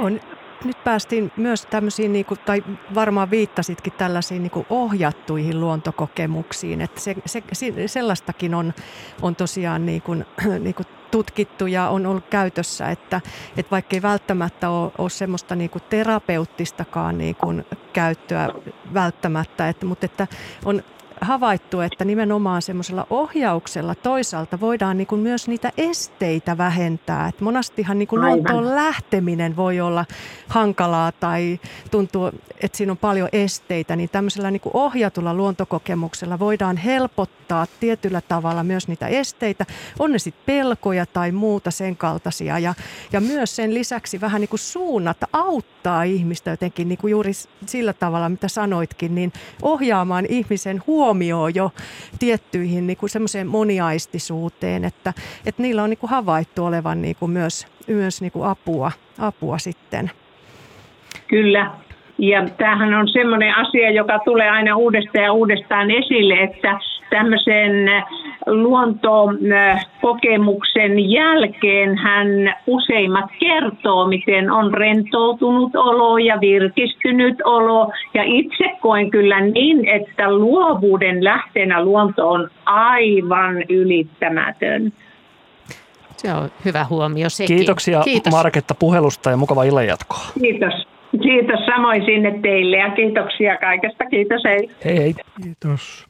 On, 0.00 0.20
nyt 0.64 0.84
päästiin 0.84 1.32
myös 1.36 1.66
tämmöisiin, 1.66 2.12
niin 2.12 2.24
kuin, 2.24 2.40
tai 2.40 2.64
varmaan 2.94 3.30
viittasitkin 3.30 3.92
tällaisiin 3.92 4.42
niin 4.42 4.50
kuin 4.50 4.66
ohjattuihin 4.70 5.60
luontokokemuksiin. 5.60 6.80
Että 6.80 7.00
se, 7.00 7.14
se, 7.26 7.42
sellaistakin 7.86 8.54
on, 8.54 8.74
on 9.22 9.36
tosiaan 9.36 9.86
niin 9.86 10.02
kuin, 10.02 10.26
niin 10.64 10.74
kuin 10.74 10.86
tutkittu 11.10 11.66
ja 11.66 11.88
on 11.88 12.06
ollut 12.06 12.26
käytössä, 12.30 12.88
että, 12.88 13.20
että 13.56 13.70
vaikka 13.70 13.96
ei 13.96 14.02
välttämättä 14.02 14.70
ole, 14.70 14.92
ole 14.98 15.10
semmoista 15.10 15.56
niin 15.56 15.70
kuin 15.70 15.82
terapeuttistakaan 15.90 17.18
niin 17.18 17.36
kuin 17.36 17.66
käyttöä 17.92 18.48
välttämättä, 18.94 19.68
että, 19.68 19.86
mutta 19.86 20.06
että 20.06 20.26
on 20.64 20.82
havaittu, 21.20 21.80
että 21.80 22.04
nimenomaan 22.04 22.62
semmoisella 22.62 23.06
ohjauksella 23.10 23.94
toisaalta 23.94 24.60
voidaan 24.60 24.98
niin 24.98 25.06
kuin 25.06 25.20
myös 25.20 25.48
niitä 25.48 25.72
esteitä 25.76 26.58
vähentää. 26.58 27.28
Et 27.28 27.40
monastihan 27.40 27.98
niin 27.98 28.08
kuin 28.08 28.22
luontoon 28.22 28.74
lähteminen 28.74 29.56
voi 29.56 29.80
olla 29.80 30.04
hankalaa 30.48 31.12
tai 31.12 31.60
tuntuu, 31.90 32.30
että 32.60 32.78
siinä 32.78 32.92
on 32.92 32.98
paljon 32.98 33.28
esteitä, 33.32 33.96
niin 33.96 34.08
tämmöisellä 34.08 34.50
niin 34.50 34.60
kuin 34.60 34.76
ohjatulla 34.76 35.34
luontokokemuksella 35.34 36.38
voidaan 36.38 36.76
helpottaa 36.76 37.66
tietyllä 37.80 38.20
tavalla 38.20 38.64
myös 38.64 38.88
niitä 38.88 39.06
esteitä. 39.06 39.66
On 39.98 40.12
ne 40.12 40.18
sitten 40.18 40.42
pelkoja 40.46 41.06
tai 41.06 41.32
muuta 41.32 41.70
sen 41.70 41.96
kaltaisia 41.96 42.58
ja, 42.58 42.74
ja 43.12 43.20
myös 43.20 43.56
sen 43.56 43.74
lisäksi 43.74 44.20
vähän 44.20 44.40
niin 44.40 44.48
kuin 44.48 44.60
suunnata, 44.60 45.28
auttaa 45.32 46.02
ihmistä 46.02 46.50
jotenkin 46.50 46.88
niin 46.88 46.98
kuin 46.98 47.10
juuri 47.10 47.32
sillä 47.66 47.92
tavalla, 47.92 48.28
mitä 48.28 48.48
sanoitkin, 48.48 49.14
niin 49.14 49.32
ohjaamaan 49.62 50.26
ihmisen 50.28 50.82
huomioon 50.86 51.09
jo 51.54 51.70
tiettyihin 52.18 52.86
niin 52.86 52.96
kuin 52.96 53.10
semmoiseen 53.10 53.46
moniaistisuuteen, 53.46 54.84
että, 54.84 55.12
että 55.46 55.62
niillä 55.62 55.82
on 55.82 55.90
niin 55.90 55.98
kuin 55.98 56.10
havaittu 56.10 56.64
olevan 56.64 57.02
niin 57.02 57.16
kuin 57.16 57.30
myös, 57.30 57.66
myös 57.86 58.20
niin 58.20 58.32
kuin 58.32 58.48
apua, 58.48 58.92
apua 59.18 59.58
sitten. 59.58 60.10
Kyllä. 61.28 61.70
Ja 62.20 62.48
tämähän 62.58 62.94
on 62.94 63.08
semmoinen 63.08 63.56
asia, 63.56 63.90
joka 63.90 64.18
tulee 64.18 64.50
aina 64.50 64.76
uudestaan 64.76 65.24
ja 65.24 65.32
uudestaan 65.32 65.90
esille, 65.90 66.34
että 66.34 66.78
tämmöisen 67.10 67.72
luontokokemuksen 68.46 71.10
jälkeen 71.10 71.98
hän 71.98 72.54
useimmat 72.66 73.24
kertoo, 73.38 74.06
miten 74.06 74.50
on 74.50 74.74
rentoutunut 74.74 75.76
olo 75.76 76.18
ja 76.18 76.40
virkistynyt 76.40 77.36
olo. 77.44 77.92
Ja 78.14 78.22
itse 78.24 78.64
koen 78.80 79.10
kyllä 79.10 79.40
niin, 79.40 79.88
että 79.88 80.32
luovuuden 80.32 81.24
lähteenä 81.24 81.84
luonto 81.84 82.30
on 82.30 82.50
aivan 82.66 83.62
ylittämätön. 83.68 84.92
Se 86.16 86.34
on 86.34 86.50
hyvä 86.64 86.86
huomio 86.90 87.30
sekin. 87.30 87.56
Kiitoksia 87.56 88.00
Kiitos. 88.00 88.32
Marketta 88.32 88.74
puhelusta 88.74 89.30
ja 89.30 89.36
mukava 89.36 89.64
illan 89.64 89.86
jatkoa. 89.86 90.24
Kiitos. 90.40 90.89
Kiitos 91.10 91.66
samoin 91.66 92.04
sinne 92.04 92.38
teille 92.42 92.76
ja 92.76 92.90
kiitoksia 92.90 93.56
kaikesta. 93.56 94.06
Kiitos 94.06 94.42
hei. 94.44 94.70
Hei 94.84 94.98
hei. 94.98 95.14
Kiitos. 95.42 96.06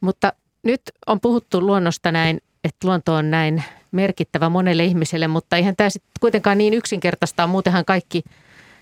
Mutta 0.00 0.32
nyt 0.62 0.80
on 1.06 1.20
puhuttu 1.20 1.60
luonnosta 1.60 2.12
näin, 2.12 2.40
että 2.64 2.88
luonto 2.88 3.14
on 3.14 3.30
näin 3.30 3.62
merkittävä 3.92 4.48
monelle 4.48 4.84
ihmiselle, 4.84 5.28
mutta 5.28 5.56
eihän 5.56 5.76
tämä 5.76 5.90
sitten 5.90 6.10
kuitenkaan 6.20 6.58
niin 6.58 6.74
yksinkertaista 6.74 7.44
ole. 7.44 7.50
Muutenhan 7.50 7.84
kaikki 7.84 8.22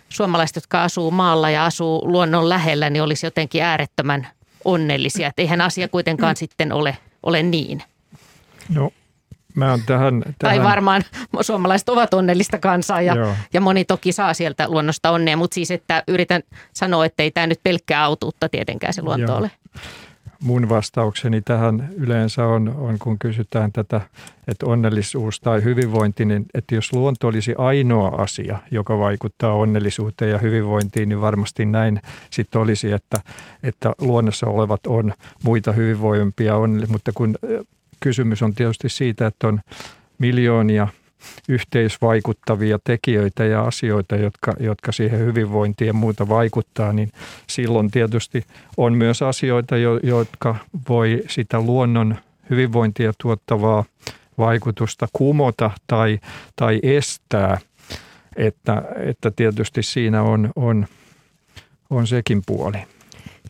suomalaiset, 0.09 0.57
jotka 0.57 0.83
asuu 0.83 1.11
maalla 1.11 1.51
ja 1.51 1.65
asuu 1.65 2.13
luonnon 2.13 2.49
lähellä, 2.49 2.91
niin 2.91 3.03
olisi 3.03 3.27
jotenkin 3.27 3.63
äärettömän 3.63 4.27
onnellisia. 4.65 5.29
Että 5.29 5.43
eihän 5.43 5.61
asia 5.61 5.89
kuitenkaan 5.89 6.37
sitten 6.37 6.73
ole, 6.73 6.97
ole 7.23 7.43
niin. 7.43 7.83
No, 8.75 8.91
mä 9.55 9.71
oon 9.71 9.81
tähän, 9.87 10.21
tähän... 10.21 10.35
Tai 10.39 10.63
varmaan 10.63 11.03
suomalaiset 11.41 11.89
ovat 11.89 12.15
onnellista 12.15 12.59
kansaa 12.59 13.03
ja, 13.03 13.15
ja 13.53 13.61
moni 13.61 13.85
toki 13.85 14.13
saa 14.13 14.35
sieltä 14.35 14.69
luonnosta 14.69 15.11
onnea, 15.11 15.37
mutta 15.37 15.55
siis 15.55 15.71
että 15.71 16.03
yritän 16.09 16.43
sanoa, 16.73 17.05
että 17.07 17.23
ei 17.23 17.31
tämä 17.31 17.47
nyt 17.47 17.61
pelkkää 17.63 18.05
autuutta 18.05 18.49
tietenkään 18.49 18.93
se 18.93 19.03
luonto 19.03 19.27
Joo. 19.27 19.39
ole 19.39 19.51
mun 20.45 20.69
vastaukseni 20.69 21.43
tähän 21.43 21.89
yleensä 21.97 22.47
on, 22.47 22.69
on, 22.69 22.99
kun 22.99 23.19
kysytään 23.19 23.73
tätä, 23.73 24.01
että 24.49 24.67
onnellisuus 24.67 25.41
tai 25.41 25.65
hyvinvointi, 25.65 26.25
niin 26.25 26.47
että 26.55 26.75
jos 26.75 26.93
luonto 26.93 27.27
olisi 27.27 27.55
ainoa 27.59 28.09
asia, 28.09 28.59
joka 28.71 28.99
vaikuttaa 28.99 29.55
onnellisuuteen 29.55 30.31
ja 30.31 30.39
hyvinvointiin, 30.39 31.09
niin 31.09 31.21
varmasti 31.21 31.65
näin 31.65 32.01
sitten 32.31 32.61
olisi, 32.61 32.93
että, 32.93 33.21
että 33.63 33.93
luonnossa 34.01 34.47
olevat 34.47 34.87
on 34.87 35.13
muita 35.43 35.73
hyvinvoimpia 35.73 36.57
onnellisia. 36.57 36.93
Mutta 36.93 37.13
kun 37.15 37.35
kysymys 38.05 38.43
on 38.43 38.55
tietysti 38.55 38.89
siitä, 38.89 39.27
että 39.27 39.49
on 39.49 39.61
miljoonia– 40.19 40.89
yhteisvaikuttavia 41.49 42.79
tekijöitä 42.85 43.45
ja 43.45 43.63
asioita, 43.63 44.17
jotka, 44.17 44.55
jotka 44.61 44.93
siihen 44.93 45.21
hyvinvointiin 45.21 45.87
ja 45.87 45.93
muuta 45.93 46.29
vaikuttaa, 46.29 46.93
niin 46.93 47.13
silloin 47.47 47.91
tietysti 47.91 48.45
on 48.77 48.95
myös 48.95 49.23
asioita, 49.23 49.77
jotka 50.03 50.57
voi 50.89 51.23
sitä 51.29 51.61
luonnon 51.61 52.17
hyvinvointia 52.51 53.13
tuottavaa 53.23 53.85
vaikutusta 54.39 55.09
kumota 55.13 55.71
tai, 55.87 56.21
tai 56.57 56.81
estää. 56.83 57.59
Että, 58.37 58.83
että 58.97 59.31
tietysti 59.31 59.83
siinä 59.83 60.23
on, 60.23 60.51
on, 60.57 60.87
on 61.91 62.07
sekin 62.07 62.43
puoli. 62.47 62.79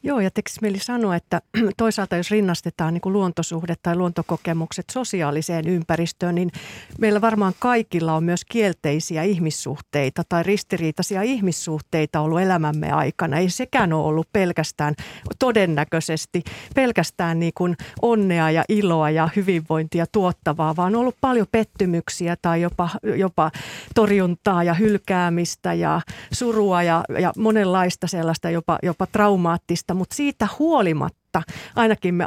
Joo, 0.07 0.21
ja 0.21 0.31
tekisi 0.31 0.59
mieli 0.63 0.79
sanoa, 0.79 1.17
että 1.17 1.41
toisaalta 1.77 2.17
jos 2.17 2.31
rinnastetaan 2.31 2.95
niin 2.95 3.01
kuin 3.01 3.13
luontosuhde 3.13 3.75
tai 3.83 3.97
luontokokemukset 3.97 4.85
sosiaaliseen 4.93 5.69
ympäristöön, 5.69 6.35
niin 6.35 6.51
meillä 6.99 7.21
varmaan 7.21 7.53
kaikilla 7.59 8.15
on 8.15 8.25
myös 8.25 8.45
kielteisiä 8.45 9.23
ihmissuhteita 9.23 10.23
tai 10.29 10.43
ristiriitaisia 10.43 11.23
ihmissuhteita 11.23 12.21
ollut 12.21 12.41
elämämme 12.41 12.93
aikana. 12.93 13.39
Ei 13.39 13.51
sekään 13.51 13.93
ole 13.93 14.05
ollut 14.07 14.29
pelkästään 14.33 14.95
todennäköisesti 15.39 16.43
pelkästään 16.75 17.41
niin 17.41 17.53
kuin 17.55 17.77
onnea 18.03 18.51
ja 18.51 18.65
iloa 18.69 19.11
ja 19.11 19.29
hyvinvointia 19.37 20.07
tuottavaa, 20.13 20.77
vaan 20.77 20.95
on 20.95 21.01
ollut 21.01 21.17
paljon 21.21 21.47
pettymyksiä 21.53 22.37
tai 22.43 22.63
jopa, 22.63 22.91
jopa 23.17 23.51
torjuntaa 23.95 24.65
ja 24.65 24.75
hylkäämistä 24.75 25.75
ja 25.75 26.01
surua 26.33 26.83
ja, 26.83 27.05
ja 27.19 27.33
monenlaista 27.39 28.07
sellaista 28.07 28.51
jopa, 28.51 28.79
jopa 28.83 29.07
traumaattista 29.07 29.94
mutta 29.95 30.17
siitä 30.17 30.49
huolimatta 30.59 31.43
ainakin 31.77 32.15
me 32.15 32.27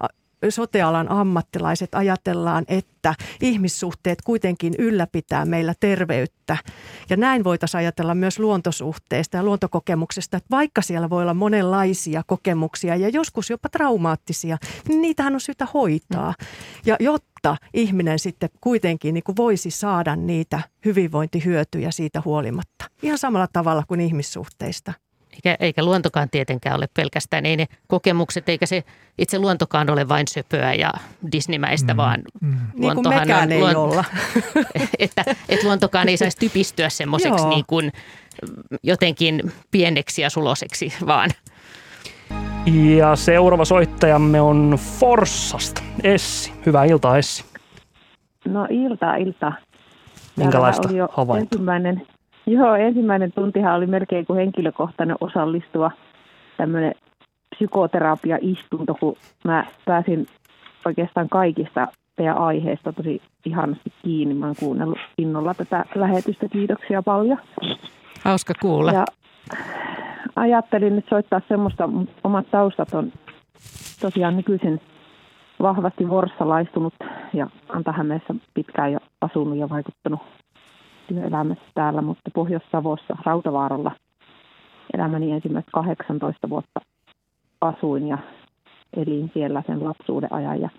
sotealan 0.49 1.11
ammattilaiset 1.11 1.95
ajatellaan, 1.95 2.65
että 2.67 3.15
ihmissuhteet 3.41 4.21
kuitenkin 4.21 4.73
ylläpitää 4.77 5.45
meillä 5.45 5.73
terveyttä. 5.79 6.57
Ja 7.09 7.17
näin 7.17 7.43
voitaisiin 7.43 7.79
ajatella 7.79 8.15
myös 8.15 8.39
luontosuhteista 8.39 9.37
ja 9.37 9.43
luontokokemuksesta, 9.43 10.37
että 10.37 10.47
vaikka 10.51 10.81
siellä 10.81 11.09
voi 11.09 11.21
olla 11.21 11.33
monenlaisia 11.33 12.23
kokemuksia 12.27 12.95
ja 12.95 13.09
joskus 13.09 13.49
jopa 13.49 13.69
traumaattisia, 13.69 14.57
niin 14.87 15.01
niitähän 15.01 15.33
on 15.33 15.41
syytä 15.41 15.67
hoitaa. 15.73 16.33
Ja 16.85 16.95
jotta 16.99 17.57
ihminen 17.73 18.19
sitten 18.19 18.49
kuitenkin 18.61 19.13
niin 19.13 19.23
kuin 19.23 19.35
voisi 19.35 19.71
saada 19.71 20.15
niitä 20.15 20.61
hyvinvointihyötyjä 20.85 21.91
siitä 21.91 22.21
huolimatta. 22.25 22.85
Ihan 23.01 23.17
samalla 23.17 23.47
tavalla 23.53 23.83
kuin 23.87 23.99
ihmissuhteista. 23.99 24.93
Eikä, 25.37 25.57
eikä 25.59 25.83
luontokaan 25.83 26.29
tietenkään 26.29 26.75
ole 26.75 26.89
pelkästään, 26.93 27.45
ei 27.45 27.57
ne 27.57 27.65
kokemukset 27.87 28.49
eikä 28.49 28.65
se 28.65 28.83
itse 29.17 29.39
luontokaan 29.39 29.89
ole 29.89 30.09
vain 30.09 30.27
söpöä 30.27 30.73
ja 30.73 30.93
disnimäistä, 31.31 31.93
mm, 31.93 31.97
vaan 31.97 32.21
mm. 32.41 32.57
luontohan 32.75 33.27
niin 33.27 33.37
on, 33.37 33.51
ei 33.51 33.59
luon... 33.59 33.75
olla. 33.75 34.03
että, 34.99 35.23
että 35.49 35.65
luontokaan 35.65 36.09
ei 36.09 36.17
saisi 36.17 36.37
typistyä 36.37 36.89
semmoiseksi 36.89 37.47
niin 37.47 37.65
kuin 37.67 37.91
jotenkin 38.83 39.51
pieneksi 39.71 40.21
ja 40.21 40.29
suloseksi, 40.29 40.93
vaan 41.05 41.29
ja 42.97 43.15
seuraava 43.15 43.65
soittajamme 43.65 44.41
on 44.41 44.79
Forssasta. 44.99 45.81
Essi. 46.03 46.53
Hyvää 46.65 46.85
iltaa, 46.85 47.17
Essi. 47.17 47.45
No 48.45 48.67
iltaa, 48.69 49.15
iltaa. 49.15 49.53
Minkälaista 50.35 50.89
havaintoa? 51.11 51.49
Ensimmäinen 51.51 52.07
Joo, 52.47 52.75
ensimmäinen 52.75 53.31
tuntihan 53.31 53.75
oli 53.75 53.87
melkein 53.87 54.25
kuin 54.25 54.37
henkilökohtainen 54.37 55.15
osallistuva 55.21 55.91
tämmöinen 56.57 56.95
psykoterapia-istunto, 57.55 58.95
kun 58.99 59.15
mä 59.43 59.65
pääsin 59.85 60.27
oikeastaan 60.85 61.29
kaikista 61.29 61.87
teidän 62.15 62.37
aiheesta 62.37 62.93
tosi 62.93 63.21
ihanasti 63.45 63.93
kiinni. 64.03 64.35
Mä 64.35 64.45
oon 64.45 64.55
kuunnellut 64.59 64.99
innolla 65.17 65.53
tätä 65.53 65.85
lähetystä. 65.95 66.47
Kiitoksia 66.51 67.03
paljon. 67.03 67.37
Hauska 68.23 68.53
kuulla. 68.61 68.91
Ja 68.91 69.05
ajattelin 70.35 70.95
nyt 70.95 71.05
soittaa 71.09 71.41
semmoista, 71.47 71.89
omat 72.23 72.51
taustat 72.51 72.93
on 72.93 73.11
tosiaan 74.01 74.37
nykyisin 74.37 74.81
vahvasti 75.61 76.09
vorssalaistunut 76.09 76.93
ja 77.33 77.47
on 77.69 77.83
tähän 77.83 78.05
meissä 78.05 78.35
pitkään 78.53 78.91
jo 78.91 78.99
asunut 79.21 79.57
ja 79.57 79.69
vaikuttanut 79.69 80.19
työelämässä 81.07 81.63
täällä, 81.73 82.01
mutta 82.01 82.31
Pohjois-Savossa 82.33 83.17
Rautavaaralla 83.25 83.91
elämäni 84.93 85.31
ensimmäistä 85.31 85.71
18 85.73 86.49
vuotta 86.49 86.79
asuin 87.61 88.07
ja 88.07 88.17
elin 88.93 89.31
siellä 89.33 89.63
sen 89.67 89.83
lapsuuden 89.83 90.33
ajan 90.33 90.61
ja 90.61 90.69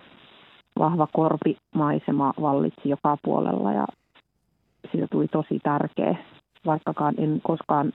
vahva 0.79 1.07
korpimaisema 1.13 2.33
vallitsi 2.41 2.89
joka 2.89 3.17
puolella 3.23 3.73
ja 3.73 3.85
siitä 4.91 5.07
tuli 5.11 5.27
tosi 5.27 5.59
tärkeä, 5.63 6.15
vaikkakaan 6.65 7.13
en 7.17 7.39
koskaan 7.43 7.93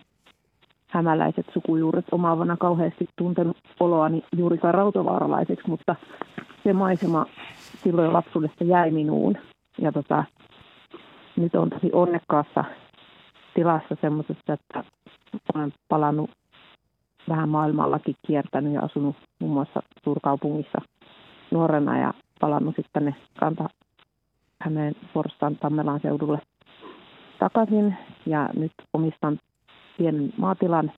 hämäläiset 0.86 1.46
sukujuuret 1.52 2.04
omaavana 2.12 2.56
kauheasti 2.56 3.08
tuntenut 3.16 3.56
oloani 3.80 4.24
juurikaan 4.36 4.74
rautavaaralaiseksi, 4.74 5.68
mutta 5.68 5.96
se 6.64 6.72
maisema 6.72 7.26
silloin 7.82 8.12
lapsuudesta 8.12 8.64
jäi 8.64 8.90
minuun. 8.90 9.38
Ja 9.78 9.92
tota, 9.92 10.24
nyt 11.36 11.54
on 11.54 11.70
tosi 11.70 11.90
onnekkaassa 11.92 12.64
tilassa 13.54 13.96
semmoisessa, 14.00 14.52
että 14.52 14.84
olen 15.54 15.72
palannut 15.88 16.30
vähän 17.28 17.48
maailmallakin 17.48 18.16
kiertänyt 18.26 18.72
ja 18.72 18.80
asunut 18.80 19.16
muun 19.40 19.52
muassa 19.52 19.82
suurkaupungissa 20.04 20.78
nuorena 21.50 21.98
ja 21.98 22.14
palannut 22.40 22.76
sitten 22.76 22.92
tänne 22.92 23.14
kanta 23.40 23.68
Hämeen 24.60 24.94
Forstan 25.14 25.56
Tammelan 25.56 26.00
seudulle 26.00 26.38
takaisin. 27.38 27.96
Ja 28.26 28.48
nyt 28.56 28.72
omistan 28.92 29.38
pienen 29.98 30.32
maatilan, 30.36 30.92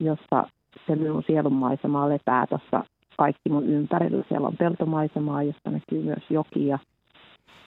jossa 0.00 0.46
se 0.86 0.96
minun 0.96 1.22
sielunmaisemaa 1.26 2.08
lepää 2.08 2.46
tuossa 2.46 2.84
kaikki 3.16 3.48
mun 3.48 3.66
ympärillä. 3.66 4.24
Siellä 4.28 4.46
on 4.46 4.56
peltomaisemaa, 4.56 5.42
josta 5.42 5.70
näkyy 5.70 6.02
myös 6.02 6.22
joki 6.30 6.66
ja 6.66 6.78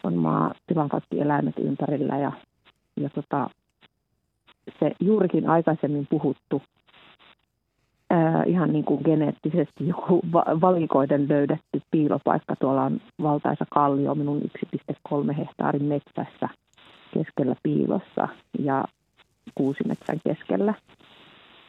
on 0.03 0.15
maatilan 0.15 0.89
kaikki 0.89 1.21
eläimet 1.21 1.55
ympärillä 1.59 2.17
ja, 2.17 2.32
ja 2.97 3.09
tota, 3.09 3.49
se 4.80 4.91
juurikin 4.99 5.49
aikaisemmin 5.49 6.07
puhuttu 6.09 6.61
ää, 8.09 8.43
ihan 8.43 8.73
niin 8.73 8.86
kuin 8.86 9.01
geneettisesti 9.05 9.88
joku 9.88 10.21
va- 10.34 10.61
valikoiden 10.61 11.30
löydetty 11.30 11.82
piilopaikka. 11.91 12.55
Tuolla 12.55 12.84
on 12.84 13.01
valtaisa 13.21 13.65
kallio 13.69 14.15
minun 14.15 14.41
1,3 14.41 15.34
hehtaarin 15.34 15.84
metsässä 15.84 16.49
keskellä 17.13 17.55
piilossa 17.63 18.27
ja 18.59 18.86
kuusimetsän 19.55 20.19
keskellä, 20.27 20.73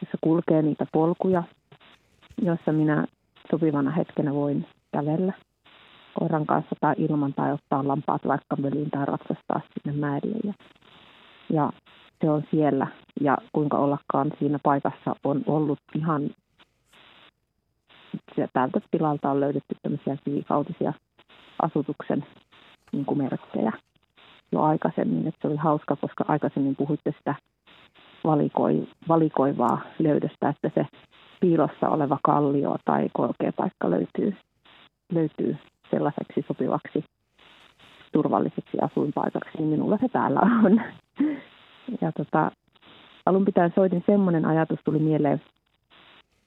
jossa 0.01 0.19
kulkee 0.21 0.63
niitä 0.63 0.87
polkuja, 0.93 1.43
joissa 2.43 2.73
minä 2.73 3.07
sopivana 3.51 3.91
hetkenä 3.91 4.35
voin 4.35 4.67
kävellä 4.93 5.33
koiran 6.15 6.47
kanssa 6.47 6.77
tai 6.81 6.95
ilman 6.99 7.35
tai 7.35 7.53
ottaa 7.53 7.89
lampaat 7.89 8.23
vaikka 8.27 8.57
veliin 8.63 8.91
tai 8.91 9.07
ratsastaa 9.07 9.61
sinne 9.73 10.01
mäelle. 10.01 10.37
Ja, 10.45 10.53
ja 11.53 11.73
se 12.21 12.31
on 12.31 12.43
siellä 12.51 12.87
ja 13.21 13.39
kuinka 13.53 13.79
ollakaan 13.79 14.33
siinä 14.39 14.59
paikassa 14.63 15.15
on 15.25 15.43
ollut 15.47 15.79
ihan, 15.95 16.31
tältä 18.53 18.81
tilalta 18.91 19.31
on 19.31 19.41
löydetty 19.41 19.77
tämmöisiä 19.83 20.17
kivikautisia 20.25 20.93
asutuksen 21.63 22.27
niin 22.93 23.05
kuin 23.05 23.19
merkkejä 23.19 23.73
jo 24.53 24.63
aikaisemmin. 24.63 25.27
Että 25.27 25.39
se 25.43 25.49
oli 25.49 25.57
hauska, 25.57 25.97
koska 25.97 26.25
aikaisemmin 26.29 26.77
puhuitte 26.77 27.15
sitä 27.19 27.35
valikoi, 28.25 28.89
valikoivaa 29.09 29.81
löydöstä, 29.99 30.49
että 30.49 30.71
se 30.75 30.87
piilossa 31.41 31.89
oleva 31.89 32.19
kallio 32.23 32.77
tai 32.85 33.09
korkea 33.13 33.53
paikka 33.53 33.91
löytyy, 33.91 34.37
löytyy 35.13 35.57
sellaiseksi 35.91 36.45
sopivaksi 36.49 37.05
turvalliseksi 38.13 38.79
asuinpaikaksi, 38.83 39.59
niin 39.59 39.69
minulla 39.69 39.99
se 40.01 40.09
täällä 40.09 40.41
on. 40.65 40.83
Ja 42.01 42.13
tota, 42.13 42.51
alun 43.27 43.45
pitäen 43.45 43.73
soitin 43.75 44.05
semmoinen 44.07 44.45
ajatus 44.45 44.79
tuli 44.85 44.99
mieleen, 44.99 45.43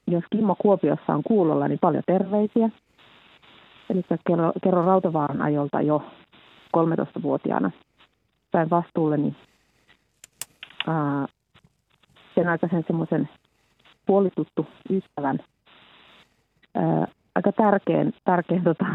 jos 0.06 0.24
Kimmo 0.30 0.56
Kuopiossa 0.58 1.14
on 1.14 1.22
kuulolla, 1.22 1.68
niin 1.68 1.78
paljon 1.78 2.02
terveisiä. 2.06 2.70
Eli 3.90 4.02
kerro, 4.26 4.52
kerro 4.64 4.86
Rautavaaran 4.86 5.42
ajolta 5.42 5.80
jo 5.80 6.02
13-vuotiaana 6.76 7.70
sain 8.52 8.70
vastuulleni 8.70 9.36
ää, 10.86 11.26
sen 12.34 12.48
aikaisen 12.48 12.84
semmoisen 12.86 13.28
puolituttu 14.06 14.66
ystävän 14.90 15.38
ää, 16.74 17.06
aika 17.34 17.52
tärkeän, 17.52 18.12
tärkeän 18.24 18.64
tota, 18.64 18.86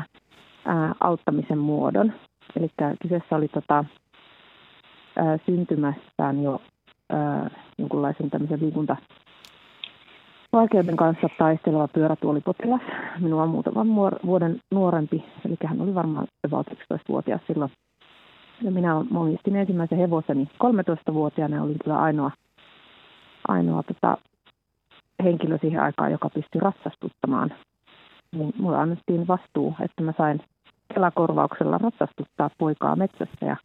auttamisen 1.00 1.58
muodon. 1.58 2.14
Eli 2.56 2.72
kyseessä 3.02 3.36
oli 3.36 3.48
tota, 3.48 3.86
ää, 5.16 5.38
syntymästään 5.46 6.44
jo 6.44 6.62
ää, 7.10 7.50
jonkunlaisen 7.78 8.30
tämmöisen 8.30 8.60
liikunta 8.62 8.96
vaikeuden 10.54 10.96
kanssa 10.96 11.28
taisteleva 11.38 11.88
pyörätuolipotilas. 11.88 12.82
Minua 13.20 13.46
muutaman 13.46 13.96
vuoden 14.26 14.62
nuorempi, 14.72 15.24
eli 15.46 15.56
hän 15.66 15.82
oli 15.82 15.96
varmaan 15.96 16.28
about 16.46 16.68
11-vuotias 16.68 17.42
silloin. 17.48 17.72
Ja 18.62 18.72
minä 18.72 18.96
omistin 18.96 19.56
ensimmäisen 19.56 19.98
hevoseni 19.98 20.50
13-vuotiaana 20.64 21.56
ja 21.56 21.64
olin 21.64 21.80
kyllä 21.84 22.00
ainoa, 22.00 22.32
ainoa 23.48 23.84
tota, 23.84 24.18
henkilö 25.24 25.58
siihen 25.62 25.82
aikaan, 25.82 26.12
joka 26.12 26.30
pystyi 26.30 26.62
ratsastuttamaan. 26.62 27.54
Niin 28.36 28.54
mulle 28.58 28.78
annettiin 28.78 29.28
vastuu, 29.28 29.76
että 29.82 30.04
mä 30.04 30.14
sain 30.18 30.42
kelakorvauksella 30.94 31.78
ratsastuttaa 31.78 32.50
poikaa 32.58 32.96
metsässä 32.96 33.46
ja 33.46 33.58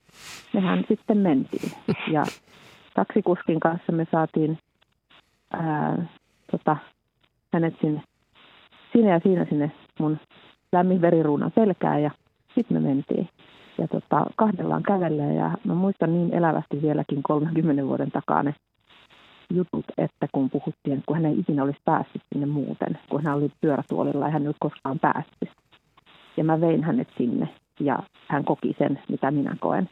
mehän 0.55 0.85
sitten 0.89 1.19
mentiin. 1.19 1.73
Ja 2.13 2.25
taksikuskin 2.95 3.61
kanssa 3.61 3.93
me 3.93 4.07
saatiin 4.13 4.59
ää, 5.53 6.07
tota, 6.51 6.77
hänet 7.53 7.75
sinne, 7.81 8.03
sinne 8.93 9.11
ja 9.11 9.21
siinä 9.23 9.45
sinne 9.45 9.73
mun 10.01 10.19
lämmin 10.73 11.01
veriruunan 11.01 11.53
selkään 11.55 12.03
ja 12.03 12.11
sitten 12.55 12.83
me 12.83 12.89
mentiin. 12.89 13.29
Ja 13.79 13.89
tota, 13.89 14.27
kahdellaan 14.37 14.83
kävelee 14.83 15.35
ja 15.35 15.51
mä 15.65 15.75
muistan 15.75 16.13
niin 16.13 16.35
elävästi 16.35 16.83
vieläkin 16.83 17.23
30 17.23 17.87
vuoden 17.87 18.11
takaa 18.11 18.43
ne 18.43 18.55
jutut, 19.57 19.85
että 19.99 20.29
kun 20.33 20.51
puhuttiin, 20.51 21.03
kun 21.07 21.17
hän 21.17 21.27
ei 21.27 21.39
ikinä 21.39 21.63
olisi 21.63 21.81
päässyt 21.85 22.23
sinne 22.33 22.47
muuten, 22.47 22.99
kun 23.11 23.25
hän 23.25 23.37
oli 23.37 23.51
pyörätuolilla 23.61 24.25
ja 24.25 24.31
hän 24.31 24.43
ei 24.43 24.47
ollut 24.47 24.57
koskaan 24.61 24.99
päässyt. 24.99 25.51
Ja 26.37 26.45
mä 26.45 26.61
vein 26.61 26.85
hänet 26.85 27.09
sinne 27.19 27.49
ja 27.81 27.99
hän 28.29 28.45
koki 28.45 28.75
sen, 28.79 28.99
mitä 29.09 29.31
minä 29.31 29.57
koen. 29.61 29.89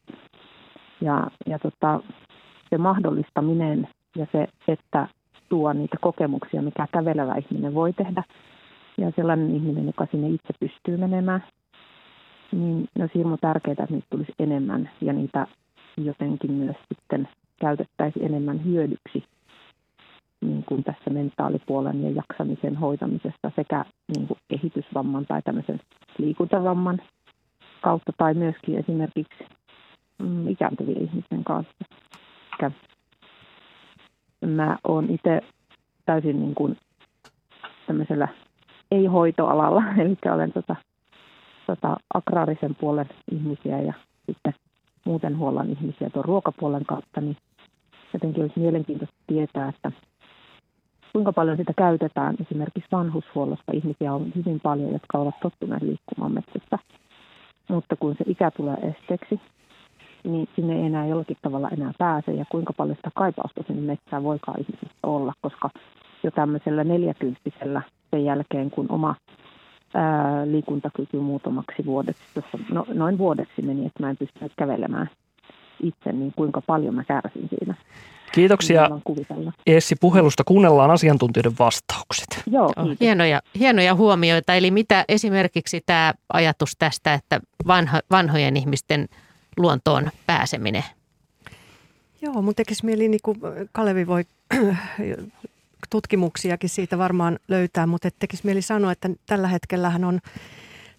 Ja, 1.00 1.30
ja 1.46 1.58
tota, 1.58 2.00
se 2.70 2.78
mahdollistaminen 2.78 3.88
ja 4.16 4.26
se, 4.32 4.46
että 4.68 5.08
tuo 5.48 5.72
niitä 5.72 5.96
kokemuksia, 6.00 6.62
mikä 6.62 6.86
kävelevä 6.92 7.34
ihminen 7.34 7.74
voi 7.74 7.92
tehdä, 7.92 8.22
ja 8.98 9.12
sellainen 9.16 9.56
ihminen, 9.56 9.86
joka 9.86 10.06
sinne 10.10 10.28
itse 10.28 10.52
pystyy 10.60 10.96
menemään, 10.96 11.44
niin 12.52 12.88
ne 12.94 13.02
olisi 13.02 13.18
hirmu 13.18 13.36
tärkeää, 13.40 13.72
että 13.72 13.86
niitä 13.90 14.06
tulisi 14.10 14.32
enemmän 14.38 14.90
ja 15.00 15.12
niitä 15.12 15.46
jotenkin 15.96 16.52
myös 16.52 16.76
sitten 16.88 17.28
käytettäisiin 17.60 18.24
enemmän 18.24 18.64
hyödyksi 18.64 19.24
niin 20.43 20.64
kuin 20.64 20.84
tässä 20.84 21.11
mentaalipuolen 21.11 22.03
ja 22.03 22.11
jaksamisen 22.11 22.76
hoitamisessa 22.76 23.51
sekä 23.57 23.84
niin 24.16 24.26
kuin 24.26 24.38
kehitysvamman 24.49 25.26
tai 25.26 25.43
tämmöisen 25.43 25.80
liikuntavamman 26.18 27.01
kautta 27.80 28.12
tai 28.16 28.34
myöskin 28.34 28.78
esimerkiksi 28.78 29.45
mm, 30.18 30.49
ikääntyvien 30.49 31.03
ihmisten 31.03 31.45
kanssa. 31.45 31.84
Mä 34.47 34.78
oon 34.88 35.11
itse 35.11 35.40
täysin 36.07 36.40
niin 36.40 36.55
kuin 36.55 36.76
tämmöisellä 37.86 38.28
ei-hoitoalalla, 38.90 39.82
eli 40.03 40.16
olen 40.34 40.53
tota, 40.53 40.76
tota, 41.66 41.97
agraarisen 42.14 42.74
puolen 42.74 43.09
ihmisiä 43.32 43.80
ja 43.80 43.93
sitten 44.26 44.54
muuten 45.04 45.38
huollan 45.38 45.71
ihmisiä 45.71 46.11
tuon 46.11 46.25
ruokapuolen 46.25 46.87
kautta, 46.87 47.21
niin 47.21 47.37
jotenkin 48.12 48.42
olisi 48.42 48.61
mielenkiintoista 48.61 49.16
tietää, 49.26 49.68
että 49.68 49.92
kuinka 51.13 51.33
paljon 51.33 51.57
sitä 51.57 51.72
käytetään. 51.76 52.37
Esimerkiksi 52.41 52.89
vanhushuollosta. 52.93 53.72
Ihmisiä 53.72 54.14
on 54.14 54.33
hyvin 54.37 54.61
paljon, 54.61 54.93
jotka 54.93 55.18
ovat 55.18 55.41
tottuneet 55.43 55.83
liikkumaan 55.83 56.33
metsässä, 56.33 56.79
mutta 57.68 57.97
kun 57.97 58.14
se 58.18 58.25
ikä 58.26 58.51
tulee 58.51 58.76
esteeksi, 58.76 59.41
niin 60.25 60.49
sinne 60.57 60.76
ei 60.76 60.87
enää 60.87 61.07
jollakin 61.07 61.37
tavalla 61.43 61.68
enää 61.68 61.93
pääse. 61.99 62.33
Ja 62.33 62.45
kuinka 62.51 62.72
paljon 62.72 62.97
sitä 62.97 63.11
kaipausta 63.14 63.63
sinne 63.67 63.83
metsään 63.83 64.22
voikaan 64.22 64.61
ihmisistä 64.61 64.99
olla, 65.03 65.33
koska 65.41 65.71
jo 66.22 66.30
tämmöisellä 66.30 66.84
neljäkymppisellä 66.84 67.83
sen 68.11 68.25
jälkeen, 68.25 68.71
kun 68.71 68.87
oma 68.89 69.14
ää, 69.95 70.47
liikuntakyky 70.47 71.17
muutamaksi 71.17 71.87
vuodeksi, 71.87 72.22
tuossa 72.34 72.59
no, 72.71 72.87
noin 72.95 73.18
vuodeksi 73.18 73.63
meni, 73.63 73.87
että 73.87 74.03
mä 74.03 74.11
en 74.11 74.17
pystynyt 74.17 74.53
kävelemään 74.57 75.11
itse, 75.83 76.13
niin 76.13 76.33
kuinka 76.37 76.61
paljon 76.61 76.95
mä 76.95 77.04
kärsin 77.04 77.49
siinä. 77.49 77.75
Kiitoksia 78.33 78.91
Essi 79.67 79.96
puhelusta. 80.00 80.45
Kuunnellaan 80.45 80.91
asiantuntijoiden 80.91 81.59
vastaukset. 81.59 82.42
Joo, 82.50 82.72
hienoja, 83.00 83.42
hienoja 83.59 83.95
huomioita. 83.95 84.54
Eli 84.54 84.71
mitä 84.71 85.04
esimerkiksi 85.09 85.80
tämä 85.87 86.14
ajatus 86.33 86.72
tästä, 86.79 87.14
että 87.14 87.41
vanho, 87.67 87.99
vanhojen 88.11 88.57
ihmisten 88.57 89.09
luontoon 89.57 90.11
pääseminen? 90.26 90.84
Joo, 92.22 92.42
mun 92.42 92.54
tekisi 92.54 92.84
mieli, 92.84 93.09
niin 93.09 93.21
kuin 93.22 93.38
Kalevi 93.72 94.07
voi 94.07 94.25
tutkimuksiakin 95.91 96.71
siitä 96.71 96.99
varmaan 96.99 97.38
löytää, 97.49 97.87
mutta 97.87 98.09
tekisi 98.18 98.46
mieli 98.46 98.63
sanoa, 98.63 98.92
että 98.92 99.11
tällä 99.26 99.49
hetkellähän 99.49 100.04
on 100.04 100.21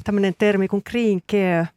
tämmöinen 0.04 0.34
termi 0.38 0.68
kuin 0.68 0.84
green 0.92 1.22
care, 1.32 1.68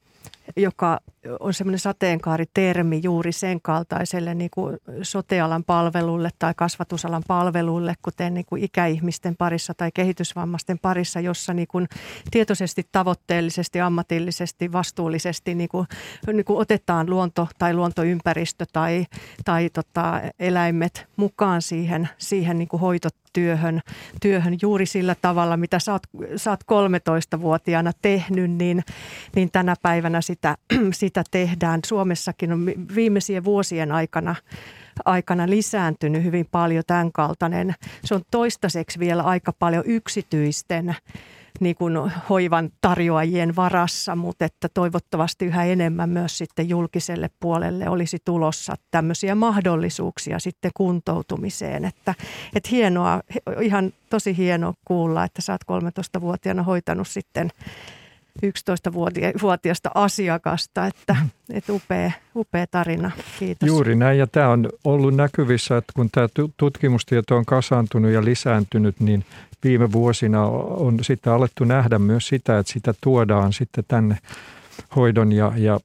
joka 0.56 1.00
on 1.40 1.54
semmoinen 1.54 1.78
sateenkaaritermi 1.78 3.00
juuri 3.02 3.32
sen 3.32 3.60
kaltaiselle 3.60 4.34
niin 4.34 4.50
kuin 4.50 4.76
sotealan 5.02 5.64
palvelulle 5.64 6.30
tai 6.38 6.54
kasvatusalan 6.56 7.22
palvelulle, 7.26 7.94
kuten 8.02 8.34
niin 8.34 8.46
kuin 8.46 8.64
ikäihmisten 8.64 9.36
parissa 9.36 9.74
tai 9.76 9.90
kehitysvammaisten 9.94 10.78
parissa, 10.78 11.20
jossa 11.20 11.54
niin 11.54 11.68
kuin 11.68 11.88
tietoisesti, 12.30 12.86
tavoitteellisesti, 12.92 13.80
ammatillisesti, 13.80 14.72
vastuullisesti 14.72 15.54
niin 15.54 15.68
kuin, 15.68 15.86
niin 16.32 16.44
kuin 16.44 16.58
otetaan 16.58 17.10
luonto 17.10 17.48
tai 17.58 17.74
luontoympäristö 17.74 18.64
tai, 18.72 19.06
tai 19.44 19.70
tota, 19.70 20.20
eläimet 20.38 21.06
mukaan 21.16 21.62
siihen, 21.62 22.08
siihen 22.18 22.58
niin 22.58 22.68
kuin 22.68 22.80
hoitotyöhön 22.80 23.80
työhön 24.20 24.56
juuri 24.62 24.86
sillä 24.86 25.16
tavalla, 25.22 25.56
mitä 25.56 25.78
sä 25.78 25.92
oot, 25.92 26.02
sä 26.36 26.50
oot 26.50 26.60
13-vuotiaana 26.62 27.92
tehnyt, 28.02 28.50
niin, 28.50 28.84
niin 29.34 29.50
tänä 29.50 29.74
päivänä 29.82 30.20
sitä, 30.20 30.56
sitä 30.92 31.15
tehdään. 31.30 31.80
Suomessakin 31.86 32.52
on 32.52 32.66
viimeisien 32.94 33.44
vuosien 33.44 33.92
aikana 33.92 34.34
aikana 35.04 35.50
lisääntynyt 35.50 36.22
hyvin 36.22 36.46
paljon 36.50 36.84
tämän 36.86 37.12
kaltainen. 37.12 37.74
Se 38.04 38.14
on 38.14 38.22
toistaiseksi 38.30 38.98
vielä 38.98 39.22
aika 39.22 39.52
paljon 39.58 39.84
yksityisten 39.86 40.96
niin 41.60 41.76
kuin 41.76 41.94
hoivan 42.28 42.70
tarjoajien 42.80 43.56
varassa, 43.56 44.16
mutta 44.16 44.44
että 44.44 44.68
toivottavasti 44.74 45.44
yhä 45.44 45.64
enemmän 45.64 46.10
myös 46.10 46.38
sitten 46.38 46.68
julkiselle 46.68 47.30
puolelle 47.40 47.88
olisi 47.88 48.18
tulossa 48.24 48.74
tämmöisiä 48.90 49.34
mahdollisuuksia 49.34 50.38
sitten 50.38 50.70
kuntoutumiseen. 50.74 51.84
Että, 51.84 52.14
että 52.54 52.68
hienoa, 52.72 53.20
ihan 53.60 53.92
tosi 54.10 54.36
hienoa 54.36 54.74
kuulla, 54.84 55.24
että 55.24 55.42
sä 55.42 55.52
oot 55.52 55.82
13-vuotiaana 55.82 56.62
hoitanut 56.62 57.08
sitten 57.08 57.50
11-vuotiaasta 58.42 59.90
asiakasta, 59.94 60.86
että, 60.86 61.16
että 61.50 61.72
upea, 61.72 62.10
upea 62.36 62.66
tarina. 62.66 63.10
Kiitos. 63.38 63.66
Juuri 63.66 63.96
näin 63.96 64.18
ja 64.18 64.26
tämä 64.26 64.48
on 64.48 64.68
ollut 64.84 65.14
näkyvissä, 65.14 65.76
että 65.76 65.92
kun 65.96 66.10
tämä 66.12 66.28
tutkimustieto 66.56 67.36
on 67.36 67.44
kasaantunut 67.44 68.10
ja 68.10 68.24
lisääntynyt, 68.24 69.00
niin 69.00 69.24
viime 69.64 69.92
vuosina 69.92 70.46
on 70.46 70.98
sitten 71.02 71.32
alettu 71.32 71.64
nähdä 71.64 71.98
myös 71.98 72.28
sitä, 72.28 72.58
että 72.58 72.72
sitä 72.72 72.94
tuodaan 73.00 73.52
sitten 73.52 73.84
tänne 73.88 74.18
hoidon 74.96 75.32
ja, 75.32 75.52
ja 75.56 75.80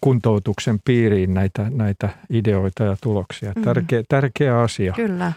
kuntoutuksen 0.00 0.78
piiriin 0.84 1.34
näitä, 1.34 1.66
näitä 1.70 2.08
ideoita 2.30 2.84
ja 2.84 2.96
tuloksia. 3.00 3.52
Mm. 3.56 3.62
Tärkeä, 3.62 4.02
tärkeä 4.08 4.60
asia. 4.60 4.92
Kyllä. 4.92 5.32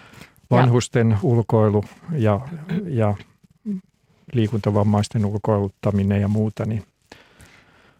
Vanhusten 0.51 1.09
ja. 1.09 1.17
ulkoilu 1.23 1.83
ja, 2.11 2.39
ja 2.87 3.15
liikuntavammaisten 4.35 5.25
ulkoiluttaminen 5.25 6.21
ja 6.21 6.27
muuta. 6.27 6.65
Niin. 6.65 6.83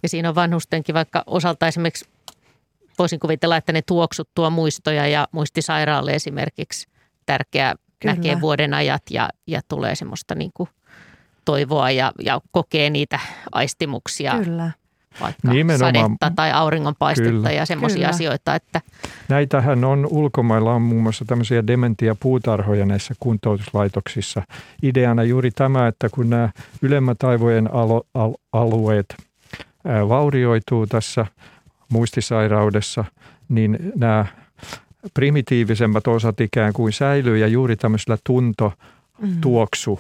Ja 0.04 0.10
siinä 0.10 0.30
on 0.30 0.36
vanhustenkin 0.36 0.96
vaikka 0.96 1.24
osalta 1.28 1.68
esimerkiksi, 1.68 2.06
voisin 3.00 3.20
kuvitella, 3.20 3.58
että 3.58 3.74
ne 3.74 3.82
tuoksut 3.82 4.30
tuo 4.36 4.50
muistoja 4.50 5.08
ja 5.08 5.28
muistisairaalle 5.32 6.12
esimerkiksi 6.12 6.88
tärkeä 7.26 7.76
Kyllä. 8.00 8.16
näkee 8.16 8.42
vuoden 8.42 8.74
ajat 8.74 9.04
ja, 9.10 9.30
ja 9.48 9.62
tulee 9.68 9.96
semmoista 9.96 10.36
niin 10.36 10.52
kuin 10.54 10.70
toivoa 11.46 11.92
ja, 11.92 12.12
ja 12.22 12.42
kokee 12.52 12.90
niitä 12.90 13.20
aistimuksia. 13.52 14.40
Kyllä 14.44 14.72
vaikka 15.22 15.52
Nimenomaan. 15.52 15.96
sadetta 15.96 16.32
tai 16.36 16.52
auringonpaistetta 16.52 17.32
Kyllä. 17.32 17.52
ja 17.52 17.66
semmoisia 17.66 18.10
asioita. 18.10 18.56
Että... 18.56 18.82
Näitähän 19.30 19.84
on 19.84 20.08
ulkomailla 20.12 20.74
on 20.74 20.82
muun 20.82 21.04
muassa 21.04 21.26
tämmöisiä 21.26 21.68
dementia-puutarhoja 21.68 22.86
näissä 22.86 23.14
kuntoutuslaitoksissa. 23.20 24.42
Ideana 24.84 25.24
juuri 25.24 25.52
tämä, 25.52 25.88
että 25.88 26.10
kun 26.10 26.30
nämä 26.30 26.50
ylemmät 26.82 27.24
aivojen 27.24 27.74
alo, 27.74 28.08
al, 28.14 28.34
alueet 28.54 29.16
ää, 29.86 30.10
vaurioituu 30.10 30.88
tässä 30.88 31.26
muistisairaudessa, 31.90 33.06
niin 33.50 33.80
nämä 33.96 34.26
primitiivisemmat 35.14 36.08
osat 36.08 36.42
ikään 36.42 36.74
kuin 36.74 36.94
säilyy 36.94 37.38
ja 37.38 37.48
juuri 37.48 37.76
tämmöisellä 37.76 38.18
tunto, 38.24 38.74
mm. 39.22 39.42
tuoksu, 39.42 40.00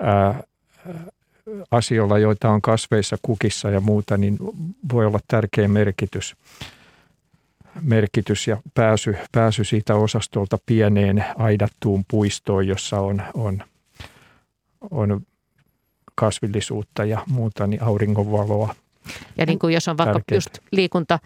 ää, 0.00 0.42
asioilla, 1.70 2.18
joita 2.18 2.50
on 2.50 2.62
kasveissa, 2.62 3.16
kukissa 3.22 3.70
ja 3.70 3.80
muuta, 3.80 4.16
niin 4.16 4.38
voi 4.92 5.06
olla 5.06 5.18
tärkeä 5.28 5.68
merkitys, 5.68 6.36
merkitys 7.80 8.46
ja 8.46 8.56
pääsy, 8.74 9.16
pääsy 9.32 9.64
siitä 9.64 9.94
osastolta 9.94 10.58
pieneen 10.66 11.24
aidattuun 11.36 12.04
puistoon, 12.10 12.66
jossa 12.66 13.00
on, 13.00 13.22
on, 13.34 13.64
on 14.90 15.20
kasvillisuutta 16.14 17.04
ja 17.04 17.22
muuta, 17.26 17.66
niin 17.66 17.82
auringonvaloa. 17.82 18.74
Ja 19.38 19.46
niin 19.46 19.58
kuin 19.58 19.74
jos 19.74 19.88
on 19.88 19.98
vaikka 19.98 20.12
tärkeää. 20.12 20.36
just 20.36 20.58
liikunta, 20.72 21.18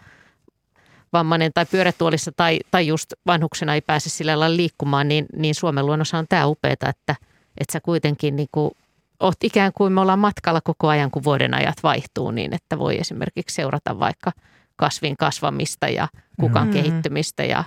vammainen 1.13 1.51
tai 1.53 1.65
pyörätuolissa 1.65 2.31
tai, 2.31 2.59
tai 2.71 2.87
just 2.87 3.13
vanhuksena 3.25 3.73
ei 3.73 3.81
pääse 3.81 4.09
sillä 4.09 4.39
lailla 4.39 4.57
liikkumaan, 4.57 5.07
niin, 5.07 5.25
niin 5.35 5.55
Suomen 5.55 5.85
luonnossa 5.85 6.17
on 6.17 6.25
tämä 6.29 6.47
upeeta, 6.47 6.89
että, 6.89 7.15
että 7.57 7.73
sä 7.73 7.79
kuitenkin 7.79 8.35
niin 8.35 8.49
kuin 8.51 8.71
oot 9.19 9.43
ikään 9.43 9.71
kuin 9.75 9.93
me 9.93 10.01
ollaan 10.01 10.19
matkalla 10.19 10.61
koko 10.61 10.87
ajan, 10.87 11.11
kun 11.11 11.23
vuoden 11.23 11.53
ajat 11.53 11.75
vaihtuu, 11.83 12.31
niin 12.31 12.53
että 12.53 12.79
voi 12.79 12.99
esimerkiksi 12.99 13.55
seurata 13.55 13.99
vaikka 13.99 14.31
kasvin 14.75 15.17
kasvamista 15.17 15.87
ja 15.87 16.07
kukan 16.39 16.67
mm. 16.67 16.73
kehittymistä 16.73 17.43
ja 17.43 17.63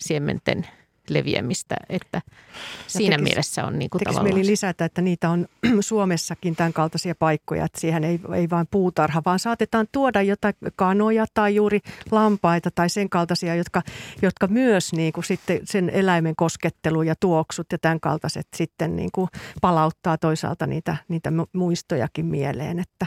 siementen 0.00 0.66
leviämistä, 1.10 1.76
että 1.88 2.22
siinä 2.86 3.16
tekis, 3.16 3.24
mielessä 3.24 3.64
on 3.64 3.78
niin 3.78 3.90
kuin 3.90 4.02
tavallaan... 4.04 4.34
mieli 4.34 4.46
lisätä, 4.46 4.84
että 4.84 5.02
niitä 5.02 5.30
on 5.30 5.46
Suomessakin 5.80 6.56
tämän 6.56 6.72
kaltaisia 6.72 7.14
paikkoja, 7.14 7.64
että 7.64 7.80
siihen 7.80 8.04
ei, 8.04 8.20
ei 8.34 8.50
vain 8.50 8.66
puutarha, 8.70 9.22
vaan 9.24 9.38
saatetaan 9.38 9.86
tuoda 9.92 10.22
jotain 10.22 10.54
kanoja 10.76 11.26
tai 11.34 11.54
juuri 11.54 11.80
lampaita 12.10 12.70
tai 12.74 12.88
sen 12.88 13.08
kaltaisia, 13.08 13.54
jotka, 13.54 13.82
jotka 14.22 14.46
myös 14.46 14.92
niin 14.92 15.12
kuin 15.12 15.24
sitten 15.24 15.60
sen 15.64 15.90
eläimen 15.90 16.36
koskettelu 16.36 17.02
ja 17.02 17.14
tuoksut 17.20 17.66
ja 17.72 17.78
tämän 17.78 18.00
kaltaiset 18.00 18.46
sitten 18.56 18.96
niin 18.96 19.10
kuin 19.12 19.28
palauttaa 19.60 20.18
toisaalta 20.18 20.66
niitä, 20.66 20.96
niitä 21.08 21.32
muistojakin 21.52 22.26
mieleen, 22.26 22.78
että 22.78 23.06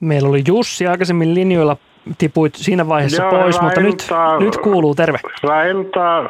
Meillä 0.00 0.28
oli 0.28 0.42
Jussi 0.46 0.86
aikaisemmin 0.86 1.34
linjoilla 1.34 1.76
tipuit 2.18 2.54
siinä 2.54 2.88
vaiheessa 2.88 3.22
Joo, 3.22 3.30
pois, 3.30 3.60
mutta 3.60 3.80
nyt, 3.80 4.08
nyt 4.40 4.56
kuuluu 4.56 4.94
terve. 4.94 5.18
Hyvää 5.42 5.64
iltaa. 5.64 6.28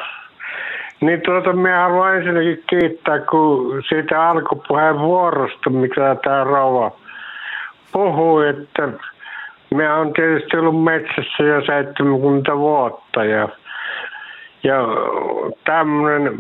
Niin 1.01 1.20
tuota, 1.20 1.52
minä 1.52 1.82
haluan 1.82 2.16
ensinnäkin 2.16 2.65
kiittää 2.70 3.19
kun 3.19 3.82
siitä 3.89 4.28
alkupuheenvuorosta, 4.28 5.70
mikä 5.70 6.16
tämä 6.24 6.44
rouva 6.44 6.93
puhui, 7.93 8.48
että 8.48 8.89
minä 9.70 9.97
olen 9.97 10.12
tietysti 10.12 10.57
ollut 10.57 10.85
metsässä 10.85 11.43
jo 11.43 11.65
70 11.66 12.57
vuotta 12.57 13.24
ja, 13.24 13.48
ja 14.62 14.77
tämmöinen 15.65 16.39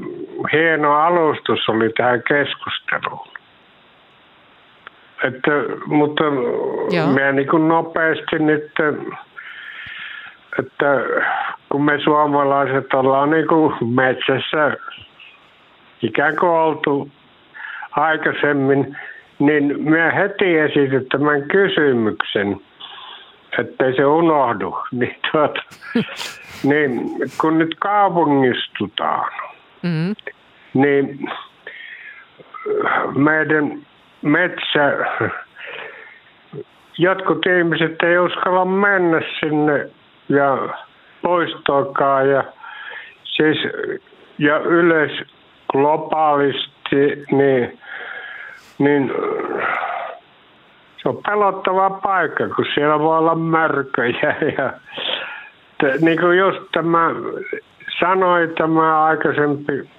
hieno 0.52 0.92
alustus 0.94 1.68
oli 1.68 1.90
tähän 1.96 2.22
keskusteluun. 2.28 3.28
Että, 5.24 5.50
mutta 5.86 6.24
Joo. 6.90 7.06
minä 7.06 7.32
niin 7.32 7.48
kuin 7.48 7.68
nopeasti 7.68 8.38
nyt, 8.38 8.70
että 10.58 10.86
kun 11.68 11.84
me 11.84 11.98
suomalaiset 12.04 12.94
ollaan 12.94 13.30
niin 13.30 13.46
kuin 13.46 13.74
metsässä 13.94 14.76
ikään 16.02 16.36
kuin 16.36 16.50
oltu 16.50 17.08
aikaisemmin, 17.90 18.96
niin 19.38 19.82
minä 19.82 20.10
heti 20.10 20.58
esitän 20.58 21.04
tämän 21.10 21.42
kysymyksen, 21.42 22.60
ettei 23.58 23.96
se 23.96 24.04
unohdu. 24.04 24.78
Niin, 24.92 25.16
tuota, 25.32 25.62
niin 26.62 27.00
kun 27.40 27.58
nyt 27.58 27.74
kaupungistutaan, 27.78 29.32
mm-hmm. 29.82 30.14
niin 30.74 31.18
meidän 33.16 33.86
metsä. 34.22 35.06
Jotkut 36.98 37.46
ihmiset 37.46 38.02
ei 38.02 38.18
uskalla 38.18 38.64
mennä 38.64 39.20
sinne 39.40 39.90
ja 40.30 40.68
poistoakaan 41.22 42.30
ja 42.30 42.44
siis 43.24 43.58
ja 44.38 44.58
yleis 44.58 45.22
globaalisti 45.72 47.24
niin, 47.30 47.78
niin 48.78 49.12
se 51.02 51.08
on 51.08 51.18
pelottava 51.26 51.90
paikka, 51.90 52.48
kun 52.48 52.64
siellä 52.74 52.98
voi 52.98 53.18
olla 53.18 53.34
märköjä 53.34 54.34
ja 54.58 54.72
t- 55.78 56.00
niin 56.00 56.20
kuin 56.20 56.38
just 56.38 56.58
tämä 56.72 57.10
sanoi 58.00 58.48
tämä 58.58 59.04
aikaisempi 59.04 59.90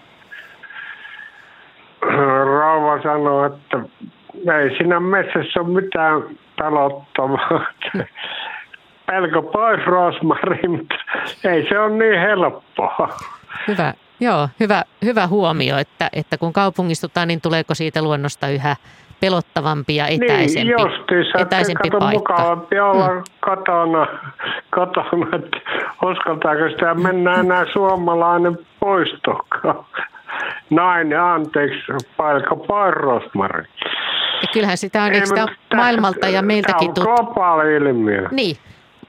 rouva 2.46 3.02
sanoi, 3.04 3.48
että 3.48 3.80
ei 4.60 4.78
siinä 4.78 5.00
metsässä 5.00 5.60
ole 5.60 5.82
mitään 5.82 6.24
pelottavaa. 6.58 7.66
Pelko 9.12 9.42
pois, 9.42 9.86
Rosmari, 9.86 10.68
mutta 10.68 10.96
ei 11.44 11.70
se 11.70 11.80
ole 11.80 11.90
niin 11.90 12.20
helppoa. 12.20 13.10
Hyvä, 13.68 13.94
Joo, 14.20 14.50
hyvä, 14.60 14.84
hyvä 15.06 15.28
huomio, 15.28 15.78
että, 15.78 16.10
että 16.14 16.38
kun 16.38 16.54
kaupungistutaan, 16.54 17.28
niin 17.28 17.42
tuleeko 17.42 17.76
siitä 17.76 18.02
luonnosta 18.02 18.48
yhä 18.48 18.76
pelottavampi 19.20 19.96
ja 19.96 20.08
etäisempi, 20.08 20.74
niin, 20.74 20.82
justiinsa, 20.90 21.40
etäisempi 21.40 21.90
kato, 21.90 22.00
paikka. 22.00 22.34
mukavampi 22.34 22.80
olla 22.80 23.08
Mm. 23.10 23.24
kotona, 23.46 24.08
kotona, 24.76 25.28
että 25.36 25.58
uskaltaako 26.06 26.70
sitä 26.70 26.94
mennä 26.94 27.36
enää 27.36 27.66
suomalainen 27.74 28.58
poistokaan. 28.80 29.86
Nainen, 30.70 31.22
anteeksi, 31.22 31.92
paikka 32.18 32.56
pois 32.56 32.94
Rosmari. 32.96 33.64
Ja 34.42 34.48
kyllähän 34.54 34.78
sitä 34.78 35.04
on, 35.04 35.14
Ei, 35.14 35.26
sitä 35.26 35.36
tässä- 35.46 35.76
maailmalta 35.76 36.28
ja 36.28 36.42
meiltäkin 36.42 36.94
Tämä 36.94 37.06
on 37.10 37.16
globaali 37.16 37.76
ilmiö. 37.76 38.28
Niin, 38.32 38.58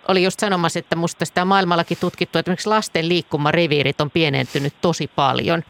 oli 0.08 0.24
just 0.24 0.40
sanomassa, 0.40 0.78
että 0.78 0.96
musta 0.96 1.24
sitä 1.24 1.42
on 1.42 1.48
maailmallakin 1.48 1.98
tutkittu, 2.00 2.38
että 2.38 2.50
esimerkiksi 2.50 2.68
lasten 2.68 3.08
liikkumareviirit 3.08 4.00
on 4.00 4.10
pienentynyt 4.10 4.74
tosi 4.80 5.10
paljon. 5.16 5.62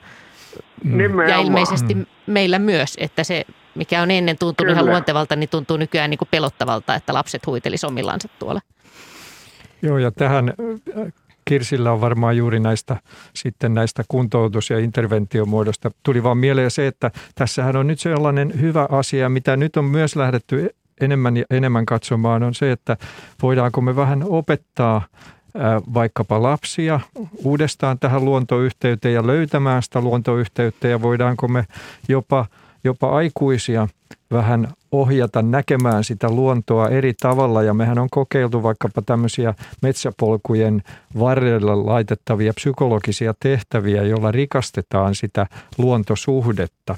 Nimenomaan. 0.85 1.29
Ja 1.29 1.39
ilmeisesti 1.39 1.97
meillä 2.27 2.59
myös, 2.59 2.95
että 3.01 3.25
se 3.25 3.45
mikä 3.75 4.03
on 4.03 4.11
ennen 4.11 4.39
tuntunut 4.39 4.73
ihan 4.73 4.85
Kyllä. 4.85 4.93
luontevalta, 4.93 5.37
niin 5.37 5.49
tuntuu 5.49 5.77
nykyään 5.77 6.11
niin 6.11 6.19
kuin 6.19 6.29
pelottavalta, 6.31 6.95
että 6.95 7.15
lapset 7.15 7.47
huitelisi 7.47 7.87
omillansa 7.87 8.29
tuolla. 8.39 8.61
Joo, 9.83 9.99
ja 9.99 10.11
tähän 10.11 10.49
äh, 10.49 11.13
Kirsillä 11.45 11.93
on 11.93 12.01
varmaan 12.01 12.37
juuri 12.37 12.61
näistä 12.61 12.97
sitten 13.35 13.75
näistä 13.75 14.05
kuntoutus- 14.09 14.71
ja 14.71 14.79
interventiomuodosta. 14.79 15.91
Tuli 16.03 16.23
vaan 16.23 16.39
mieleen 16.39 16.71
se, 16.71 16.87
että 16.87 17.11
tässähän 17.35 17.77
on 17.77 17.87
nyt 17.87 18.01
sellainen 18.01 18.61
hyvä 18.61 18.89
asia, 18.91 19.29
mitä 19.29 19.57
nyt 19.57 19.77
on 19.77 19.85
myös 19.85 20.17
lähdetty 20.17 20.75
enemmän 21.03 21.37
ja 21.37 21.45
enemmän 21.51 21.87
katsomaan, 21.87 22.43
on 22.43 22.55
se, 22.55 22.73
että 22.73 22.97
voidaanko 23.43 23.81
me 23.81 23.97
vähän 23.97 24.25
opettaa 24.29 25.03
vaikkapa 25.95 26.43
lapsia 26.43 27.01
uudestaan 27.45 27.99
tähän 27.99 28.25
luontoyhteyteen 28.25 29.15
ja 29.15 29.27
löytämään 29.27 29.83
sitä 29.83 30.01
luontoyhteyttä 30.01 30.89
ja 30.89 31.03
voidaanko 31.03 31.49
me 31.49 31.65
jopa, 32.09 32.47
jopa 32.85 33.11
aikuisia 33.11 33.89
vähän 34.33 34.69
ohjata 34.93 35.43
näkemään 35.43 36.05
sitä 36.05 36.31
luontoa 36.31 36.89
eri 36.89 37.15
tavalla. 37.21 37.63
Ja 37.63 37.75
mehän 37.75 37.99
on 37.99 38.09
kokeiltu 38.11 38.63
vaikkapa 38.63 39.03
tämmöisiä 39.03 39.55
metsäpolkujen 39.83 40.83
varrella 41.19 41.87
laitettavia 41.87 42.53
psykologisia 42.55 43.35
tehtäviä, 43.41 44.03
joilla 44.03 44.33
rikastetaan 44.33 45.15
sitä 45.15 45.47
luontosuhdetta. 45.79 46.97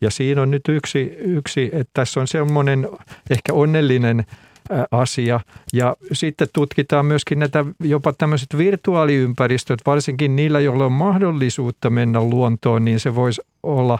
Ja 0.00 0.10
siinä 0.10 0.42
on 0.42 0.50
nyt 0.50 0.68
yksi, 0.68 1.00
yksi 1.18 1.70
että 1.72 1.90
tässä 1.94 2.20
on 2.20 2.26
semmoinen 2.26 2.88
ehkä 3.30 3.52
onnellinen 3.52 4.24
asia. 4.90 5.40
Ja 5.72 5.96
sitten 6.12 6.48
tutkitaan 6.52 7.06
myöskin 7.06 7.38
näitä 7.38 7.64
jopa 7.80 8.12
tämmöiset 8.12 8.58
virtuaaliympäristöt, 8.58 9.80
varsinkin 9.86 10.36
niillä, 10.36 10.60
joilla 10.60 10.84
on 10.84 10.92
mahdollisuutta 10.92 11.90
mennä 11.90 12.20
luontoon, 12.20 12.84
niin 12.84 13.00
se 13.00 13.14
voisi 13.14 13.42
olla 13.62 13.98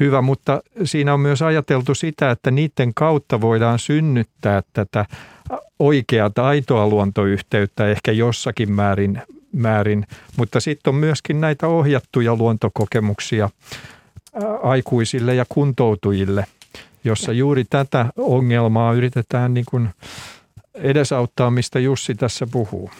hyvä, 0.00 0.22
mutta 0.22 0.62
siinä 0.84 1.14
on 1.14 1.20
myös 1.20 1.42
ajateltu 1.42 1.94
sitä, 1.94 2.30
että 2.30 2.50
niiden 2.50 2.94
kautta 2.94 3.40
voidaan 3.40 3.78
synnyttää 3.78 4.62
tätä 4.72 5.06
oikeaa 5.78 6.30
aitoa 6.36 6.86
luontoyhteyttä 6.86 7.88
ehkä 7.88 8.12
jossakin 8.12 8.72
määrin, 8.72 9.22
määrin. 9.52 10.06
mutta 10.36 10.60
sitten 10.60 10.90
on 10.90 10.94
myöskin 10.94 11.40
näitä 11.40 11.66
ohjattuja 11.66 12.36
luontokokemuksia 12.36 13.50
aikuisille 14.62 15.34
ja 15.34 15.44
kuntoutujille, 15.48 16.46
jossa 17.04 17.32
juuri 17.32 17.64
tätä 17.70 18.06
ongelmaa 18.16 18.92
yritetään 18.92 19.54
niin 19.54 19.66
kuin 19.70 19.88
edesauttaa, 20.74 21.50
mistä 21.50 21.78
Jussi 21.78 22.14
tässä 22.14 22.46
puhuu. 22.52 22.90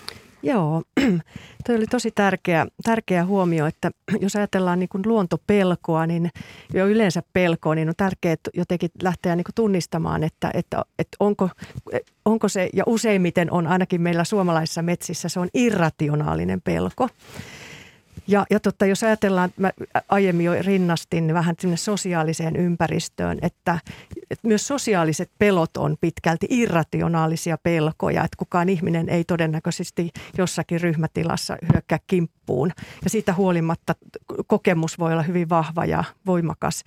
Joo, 0.43 0.83
toi 1.67 1.77
oli 1.77 1.87
tosi 1.87 2.11
tärkeä, 2.11 2.67
tärkeä 2.83 3.25
huomio, 3.25 3.67
että 3.67 3.91
jos 4.21 4.37
ajatellaan 4.37 4.79
niin 4.79 4.89
kuin 4.89 5.03
luontopelkoa, 5.07 6.07
niin 6.07 6.31
jo 6.75 6.89
yleensä 6.89 7.23
pelkoa, 7.33 7.75
niin 7.75 7.89
on 7.89 7.95
tärkeää 7.97 8.37
jotenkin 8.55 8.91
lähteä 9.03 9.37
niin 9.37 9.45
kuin 9.45 9.55
tunnistamaan, 9.55 10.25
että, 10.25 10.51
että, 10.55 10.85
että 10.99 11.17
onko, 11.21 11.49
onko 12.25 12.49
se, 12.49 12.71
ja 12.73 12.85
useimmiten 12.87 13.53
on 13.53 13.67
ainakin 13.67 14.03
meillä 14.03 14.25
suomalaisissa 14.25 14.83
metsissä, 14.83 15.29
se 15.29 15.41
on 15.41 15.49
irrationaalinen 15.55 16.61
pelko. 16.61 17.09
Ja, 18.31 18.47
ja 18.51 18.61
totta, 18.61 18.87
jos 18.87 19.03
ajatellaan, 19.03 19.51
mä 19.57 19.71
aiemmin 20.09 20.47
jo 20.47 20.53
rinnastin 20.61 21.35
vähän 21.35 21.55
sinne 21.59 21.77
sosiaaliseen 21.77 22.57
ympäristöön, 22.57 23.39
että, 23.43 23.79
että 24.31 24.49
myös 24.49 24.67
sosiaaliset 24.67 25.31
pelot 25.39 25.77
on 25.77 25.97
pitkälti 26.01 26.47
irrationaalisia 26.51 27.59
pelkoja, 27.63 28.25
että 28.25 28.37
kukaan 28.37 28.69
ihminen 28.69 29.09
ei 29.09 29.25
todennäköisesti 29.25 30.11
jossakin 30.39 30.81
ryhmätilassa 30.81 31.57
hyökkää 31.73 31.99
kimppuun. 32.07 32.73
Ja 33.05 33.11
siitä 33.11 33.35
huolimatta 33.35 33.95
kokemus 34.47 34.99
voi 34.99 35.13
olla 35.13 35.23
hyvin 35.23 35.49
vahva 35.49 35.85
ja 35.85 36.05
voimakas. 36.27 36.85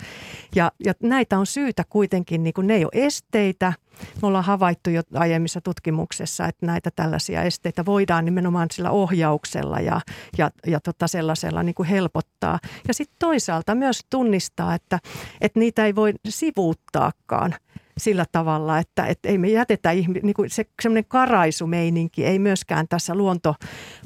Ja, 0.56 0.72
ja 0.86 0.94
näitä 1.04 1.40
on 1.40 1.46
syytä 1.46 1.84
kuitenkin, 1.90 2.44
niin 2.44 2.54
kuin 2.54 2.68
ne 2.68 2.76
ei 2.76 2.86
ole 2.86 3.06
esteitä, 3.06 3.74
me 4.22 4.28
ollaan 4.28 4.44
havaittu 4.44 4.90
jo 4.90 5.02
aiemmissa 5.14 5.62
tutkimuksessa, 5.62 6.46
että 6.46 6.66
näitä 6.66 6.90
tällaisia 6.96 7.44
esteitä 7.44 7.86
voidaan 7.86 8.26
nimenomaan 8.26 8.68
sillä 8.72 8.92
ohjauksella 8.92 9.80
ja, 9.80 10.02
ja, 10.38 10.52
ja 10.68 10.80
tota 10.80 11.08
sellaisella 11.08 11.64
niin 11.64 11.76
kuin 11.76 11.90
helpottaa. 11.90 12.60
Ja 12.88 12.94
sitten 12.94 13.16
toisaalta 13.20 13.76
myös 13.76 14.00
tunnistaa, 14.10 14.76
että, 14.76 15.00
että 15.42 15.60
niitä 15.60 15.86
ei 15.86 15.96
voi 15.96 16.14
sivuuttaakaan 16.30 17.56
sillä 17.98 18.26
tavalla, 18.32 18.80
että, 18.80 19.06
että 19.06 19.30
ei 19.30 19.38
me 19.38 19.48
jätetä 19.48 19.92
ihmi, 19.92 20.20
niin 20.24 20.34
kuin 20.34 20.50
se 20.50 20.66
semmoinen 20.82 21.06
karaisumeininki 21.06 22.26
ei 22.26 22.40
myöskään 22.40 22.88
tässä 22.88 23.16
luonto, 23.16 23.56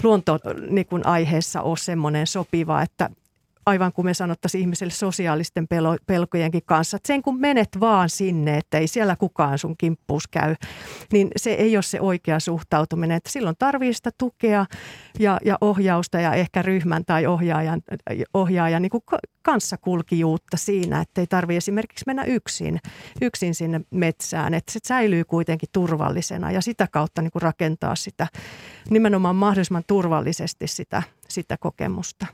luonto 0.04 0.40
niin 0.70 0.86
kuin 0.86 1.06
aiheessa 1.06 1.62
ole 1.62 1.78
semmoinen 1.78 2.28
sopiva, 2.28 2.82
että 2.82 3.10
aivan 3.68 3.94
kuin 3.94 4.06
me 4.06 4.14
sanottaisiin 4.14 4.62
ihmiselle 4.62 4.94
sosiaalisten 4.94 5.68
pelo, 5.68 5.96
pelkojenkin 6.06 6.62
kanssa, 6.66 6.98
että 6.98 7.08
sen 7.08 7.22
kun 7.22 7.40
menet 7.40 7.70
vaan 7.80 8.10
sinne, 8.10 8.58
että 8.58 8.78
ei 8.78 8.88
siellä 8.88 9.16
kukaan 9.16 9.58
sun 9.58 9.76
kimppuus 9.78 10.28
käy, 10.28 10.56
niin 11.14 11.28
se 11.36 11.52
ei 11.52 11.78
ole 11.78 11.84
se 11.84 12.02
oikea 12.02 12.40
suhtautuminen. 12.40 13.18
Että 13.18 13.32
silloin 13.32 13.56
tarvii 13.60 13.94
sitä 13.94 14.10
tukea 14.18 14.66
ja, 15.20 15.40
ja 15.46 15.58
ohjausta 15.62 16.20
ja 16.20 16.34
ehkä 16.34 16.62
ryhmän 16.62 17.06
tai 17.06 17.26
ohjaajan, 17.26 17.82
ohjaajan 18.34 18.82
niin 18.82 18.92
kanssakulkijuutta 19.42 20.58
siinä, 20.58 21.02
että 21.02 21.22
ei 21.22 21.28
tarvitse 21.28 21.58
esimerkiksi 21.58 22.04
mennä 22.08 22.24
yksin, 22.24 22.80
yksin 23.22 23.56
sinne 23.56 23.82
metsään, 23.92 24.54
että 24.54 24.72
se 24.72 24.80
säilyy 24.84 25.24
kuitenkin 25.24 25.70
turvallisena 25.72 26.52
ja 26.52 26.62
sitä 26.62 26.88
kautta 26.92 27.22
niin 27.22 27.32
rakentaa 27.36 27.96
sitä 27.96 28.28
nimenomaan 28.90 29.36
mahdollisimman 29.36 29.84
turvallisesti 29.88 30.68
sitä, 30.68 31.04
sitä 31.28 31.58
kokemusta. 31.58 32.26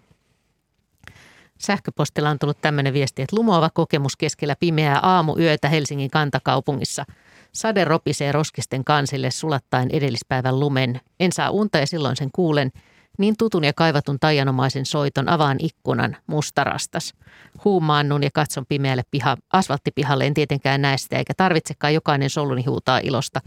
Sähköpostilla 1.65 2.29
on 2.29 2.39
tullut 2.39 2.61
tämmöinen 2.61 2.93
viesti, 2.93 3.21
että 3.21 3.35
lumoava 3.35 3.69
kokemus 3.73 4.17
keskellä 4.17 4.55
pimeää 4.59 4.99
aamuyötä 4.99 5.69
Helsingin 5.69 6.11
kantakaupungissa. 6.11 7.05
Sade 7.51 7.85
ropisee 7.85 8.31
roskisten 8.31 8.83
kansille 8.83 9.31
sulattaen 9.31 9.89
edellispäivän 9.91 10.59
lumen. 10.59 11.01
En 11.19 11.31
saa 11.31 11.49
unta 11.49 11.77
ja 11.77 11.87
silloin 11.87 12.15
sen 12.15 12.29
kuulen. 12.31 12.71
Niin 13.17 13.35
tutun 13.37 13.63
ja 13.63 13.73
kaivatun 13.73 14.19
taianomaisen 14.19 14.85
soiton 14.85 15.29
avaan 15.29 15.57
ikkunan, 15.59 16.17
mustarastas. 16.27 17.13
Huumaannun 17.65 18.23
ja 18.23 18.29
katson 18.33 18.65
pimeälle 18.69 19.03
piha, 19.11 19.37
asfalttipihalle, 19.53 20.25
en 20.27 20.33
tietenkään 20.33 20.81
näe 20.81 20.97
sitä, 20.97 21.17
eikä 21.17 21.33
tarvitsekaan 21.37 21.93
jokainen 21.93 22.29
soluni 22.29 22.63
huutaa 22.63 22.99
ilosta. 23.03 23.41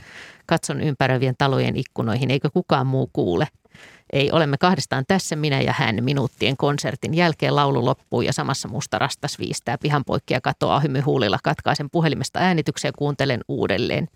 Katson 0.46 0.80
ympäröivien 0.80 1.34
talojen 1.38 1.76
ikkunoihin, 1.76 2.30
eikö 2.30 2.50
kukaan 2.50 2.86
muu 2.86 3.10
kuule. 3.12 3.48
Ei, 4.12 4.30
olemme 4.32 4.56
kahdestaan 4.58 5.04
tässä, 5.08 5.36
minä 5.36 5.60
ja 5.60 5.74
hän. 5.78 6.04
Minuuttien 6.04 6.56
konsertin 6.56 7.14
jälkeen 7.14 7.56
laulu 7.56 7.84
loppuu 7.84 8.22
ja 8.22 8.32
samassa 8.32 8.68
musta 8.68 8.98
rastas 8.98 9.38
viistää 9.38 9.78
pihan 9.78 10.04
poikki 10.04 10.34
ja 10.34 10.40
katoaa 10.40 10.80
hymyhuulilla. 10.80 11.38
Katkaisen 11.42 11.90
puhelimesta 11.90 12.38
äänityksen 12.38 12.88
ja 12.88 12.92
kuuntelen 12.98 13.40
uudelleen. 13.48 14.08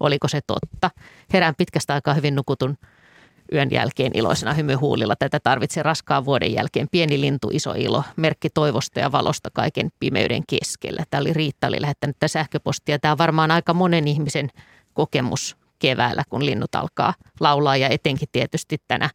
Oliko 0.00 0.28
se 0.28 0.40
totta? 0.46 0.90
Herään 1.32 1.54
pitkästä 1.54 1.94
aikaa 1.94 2.14
hyvin 2.14 2.34
nukutun 2.34 2.78
yön 3.52 3.68
jälkeen 3.70 4.12
iloisena 4.14 4.54
hymyhuulilla. 4.54 5.16
Tätä 5.16 5.40
tarvitsee 5.40 5.82
raskaan 5.82 6.24
vuoden 6.24 6.52
jälkeen. 6.52 6.88
Pieni 6.90 7.20
lintu, 7.20 7.50
iso 7.52 7.72
ilo, 7.76 8.04
merkki 8.16 8.50
toivosta 8.50 9.00
ja 9.00 9.12
valosta 9.12 9.50
kaiken 9.52 9.90
pimeyden 10.00 10.42
keskellä. 10.46 11.04
Tämä 11.10 11.20
oli 11.20 11.32
Riitta, 11.32 11.66
oli 11.66 11.80
lähettänyt 11.80 12.16
tätä 12.16 12.28
sähköpostia. 12.28 12.98
Tämä 12.98 13.12
on 13.12 13.18
varmaan 13.18 13.50
aika 13.50 13.74
monen 13.74 14.08
ihmisen 14.08 14.48
kokemus 14.94 15.56
keväällä, 15.78 16.22
kun 16.30 16.46
linnut 16.46 16.74
alkaa 16.74 17.14
laulaa 17.40 17.76
ja 17.76 17.88
etenkin 17.88 18.28
tietysti 18.32 18.78
tänä 18.88 19.10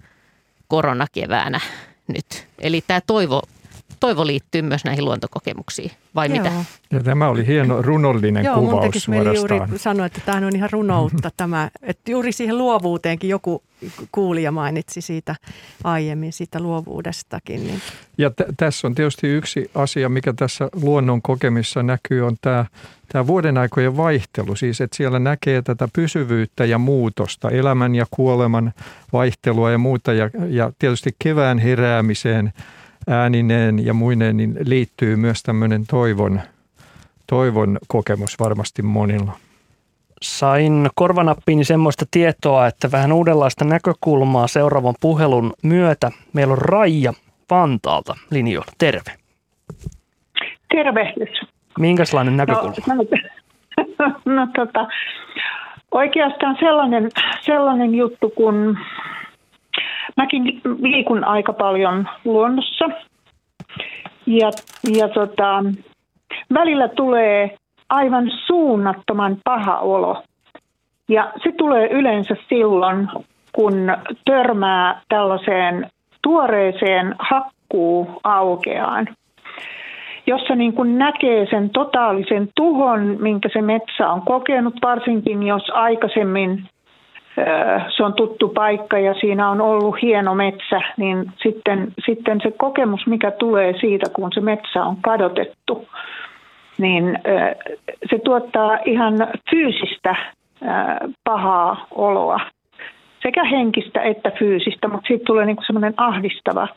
koronakeväänä 0.71 1.59
nyt. 2.07 2.47
Eli 2.59 2.83
tämä 2.87 3.01
toivo, 3.01 3.41
toivo 4.01 4.27
liittyy 4.27 4.61
myös 4.61 4.85
näihin 4.85 5.05
luontokokemuksiin, 5.05 5.91
vai 6.15 6.27
Joo. 6.27 6.37
mitä? 6.37 6.51
Ja 6.91 7.03
tämä 7.03 7.27
oli 7.27 7.47
hieno 7.47 7.81
runollinen 7.81 8.45
Joo, 8.45 8.59
kuvaus 8.59 9.07
mieli 9.07 9.35
juuri 9.35 9.59
sanoa, 9.75 10.05
että 10.05 10.21
tämä 10.25 10.47
on 10.47 10.55
ihan 10.55 10.69
runoutta 10.71 11.31
tämä, 11.37 11.69
että 11.81 12.11
juuri 12.11 12.31
siihen 12.31 12.57
luovuuteenkin 12.57 13.29
joku 13.29 13.63
kuulija 14.11 14.51
mainitsi 14.51 15.01
siitä 15.01 15.35
aiemmin, 15.83 16.33
siitä 16.33 16.59
luovuudestakin. 16.59 17.67
Niin. 17.67 17.81
Ja 18.17 18.29
t- 18.29 18.57
tässä 18.57 18.87
on 18.87 18.95
tietysti 18.95 19.27
yksi 19.27 19.71
asia, 19.75 20.09
mikä 20.09 20.33
tässä 20.33 20.69
luonnon 20.81 21.21
kokemissa 21.21 21.83
näkyy, 21.83 22.27
on 22.27 22.37
tämä, 22.41 22.65
tämä 23.11 23.27
vuoden 23.27 23.57
aikojen 23.57 23.97
vaihtelu. 23.97 24.55
Siis, 24.55 24.81
että 24.81 24.97
siellä 24.97 25.19
näkee 25.19 25.61
tätä 25.61 25.87
pysyvyyttä 25.93 26.65
ja 26.65 26.77
muutosta, 26.77 27.49
elämän 27.49 27.95
ja 27.95 28.05
kuoleman 28.11 28.73
vaihtelua 29.13 29.71
ja 29.71 29.77
muuta. 29.77 30.13
Ja, 30.13 30.29
ja 30.49 30.71
tietysti 30.79 31.15
kevään 31.23 31.59
heräämiseen 31.59 32.53
äänineen 33.07 33.85
ja 33.85 33.93
muineen, 33.93 34.37
niin 34.37 34.55
liittyy 34.65 35.15
myös 35.15 35.43
tämmöinen 35.43 35.83
toivon, 35.89 36.41
toivon 37.27 37.77
kokemus 37.87 38.39
varmasti 38.39 38.81
monilla. 38.81 39.31
Sain 40.21 40.89
korvanappiini 40.95 41.63
semmoista 41.63 42.05
tietoa, 42.11 42.67
että 42.67 42.91
vähän 42.91 43.11
uudenlaista 43.11 43.65
näkökulmaa 43.65 44.47
seuraavan 44.47 44.95
puhelun 45.01 45.53
myötä. 45.63 46.11
Meillä 46.33 46.51
on 46.51 46.57
Raija 46.57 47.13
Vantaalta 47.49 48.15
linjoilla. 48.31 48.71
Terve. 48.77 49.11
Tervehdys. 50.71 51.41
Minkälainen 51.79 52.37
näkökulma? 52.37 52.75
No, 52.87 52.95
no, 53.99 54.13
no 54.35 54.47
tota, 54.55 54.87
oikeastaan 55.91 56.57
sellainen, 56.59 57.09
sellainen 57.41 57.95
juttu, 57.95 58.29
kun 58.29 58.77
mäkin 60.21 60.61
liikun 60.81 61.23
aika 61.23 61.53
paljon 61.53 62.09
luonnossa. 62.25 62.85
Ja, 64.25 64.51
ja 64.97 65.07
tota, 65.09 65.63
välillä 66.53 66.87
tulee 66.87 67.57
aivan 67.89 68.31
suunnattoman 68.45 69.37
paha 69.43 69.79
olo. 69.79 70.23
Ja 71.09 71.31
se 71.43 71.51
tulee 71.57 71.87
yleensä 71.87 72.35
silloin, 72.49 73.07
kun 73.51 73.73
törmää 74.25 75.01
tällaiseen 75.09 75.89
tuoreeseen 76.23 77.15
hakkuuaukeaan, 77.19 79.07
jossa 80.27 80.55
niin 80.55 80.73
kuin 80.73 80.97
näkee 80.97 81.47
sen 81.49 81.69
totaalisen 81.69 82.49
tuhon, 82.55 83.17
minkä 83.19 83.49
se 83.53 83.61
metsä 83.61 84.09
on 84.09 84.21
kokenut, 84.21 84.73
varsinkin 84.81 85.43
jos 85.43 85.69
aikaisemmin 85.73 86.67
se 87.97 88.03
on 88.03 88.13
tuttu 88.13 88.49
paikka 88.49 88.99
ja 88.99 89.13
siinä 89.13 89.49
on 89.49 89.61
ollut 89.61 90.01
hieno 90.01 90.35
metsä, 90.35 90.81
niin 90.97 91.31
sitten, 91.43 91.93
sitten 92.05 92.41
se 92.43 92.51
kokemus, 92.57 93.07
mikä 93.07 93.31
tulee 93.31 93.73
siitä, 93.79 94.09
kun 94.13 94.29
se 94.33 94.41
metsä 94.41 94.83
on 94.83 94.97
kadotettu, 95.01 95.87
niin 96.77 97.19
se 98.09 98.19
tuottaa 98.19 98.77
ihan 98.85 99.13
fyysistä 99.51 100.15
pahaa 101.23 101.87
oloa, 101.91 102.39
sekä 103.23 103.43
henkistä 103.43 104.01
että 104.01 104.31
fyysistä, 104.39 104.87
mutta 104.87 105.07
siitä 105.07 105.23
tulee 105.25 105.45
niin 105.45 105.57
semmoinen 105.67 105.93
ahdistava 105.97 106.67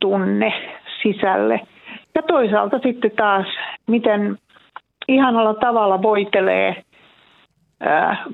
tunne 0.00 0.52
sisälle. 1.02 1.60
Ja 2.14 2.22
toisaalta 2.22 2.78
sitten 2.78 3.10
taas, 3.16 3.46
miten 3.86 4.38
ihanalla 5.08 5.54
tavalla 5.54 6.02
voitelee 6.02 6.82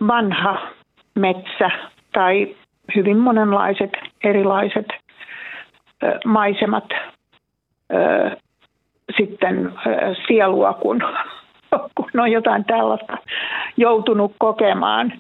vanha 0.08 0.58
metsä 1.18 1.70
tai 2.12 2.56
hyvin 2.96 3.16
monenlaiset 3.16 3.90
erilaiset 4.24 4.86
maisemat 6.24 6.84
sitten 9.16 9.72
sielua, 10.26 10.72
kun, 10.72 11.02
kun 11.96 12.20
on 12.20 12.32
jotain 12.32 12.64
tällaista 12.64 13.16
joutunut 13.76 14.32
kokemaan. 14.38 15.12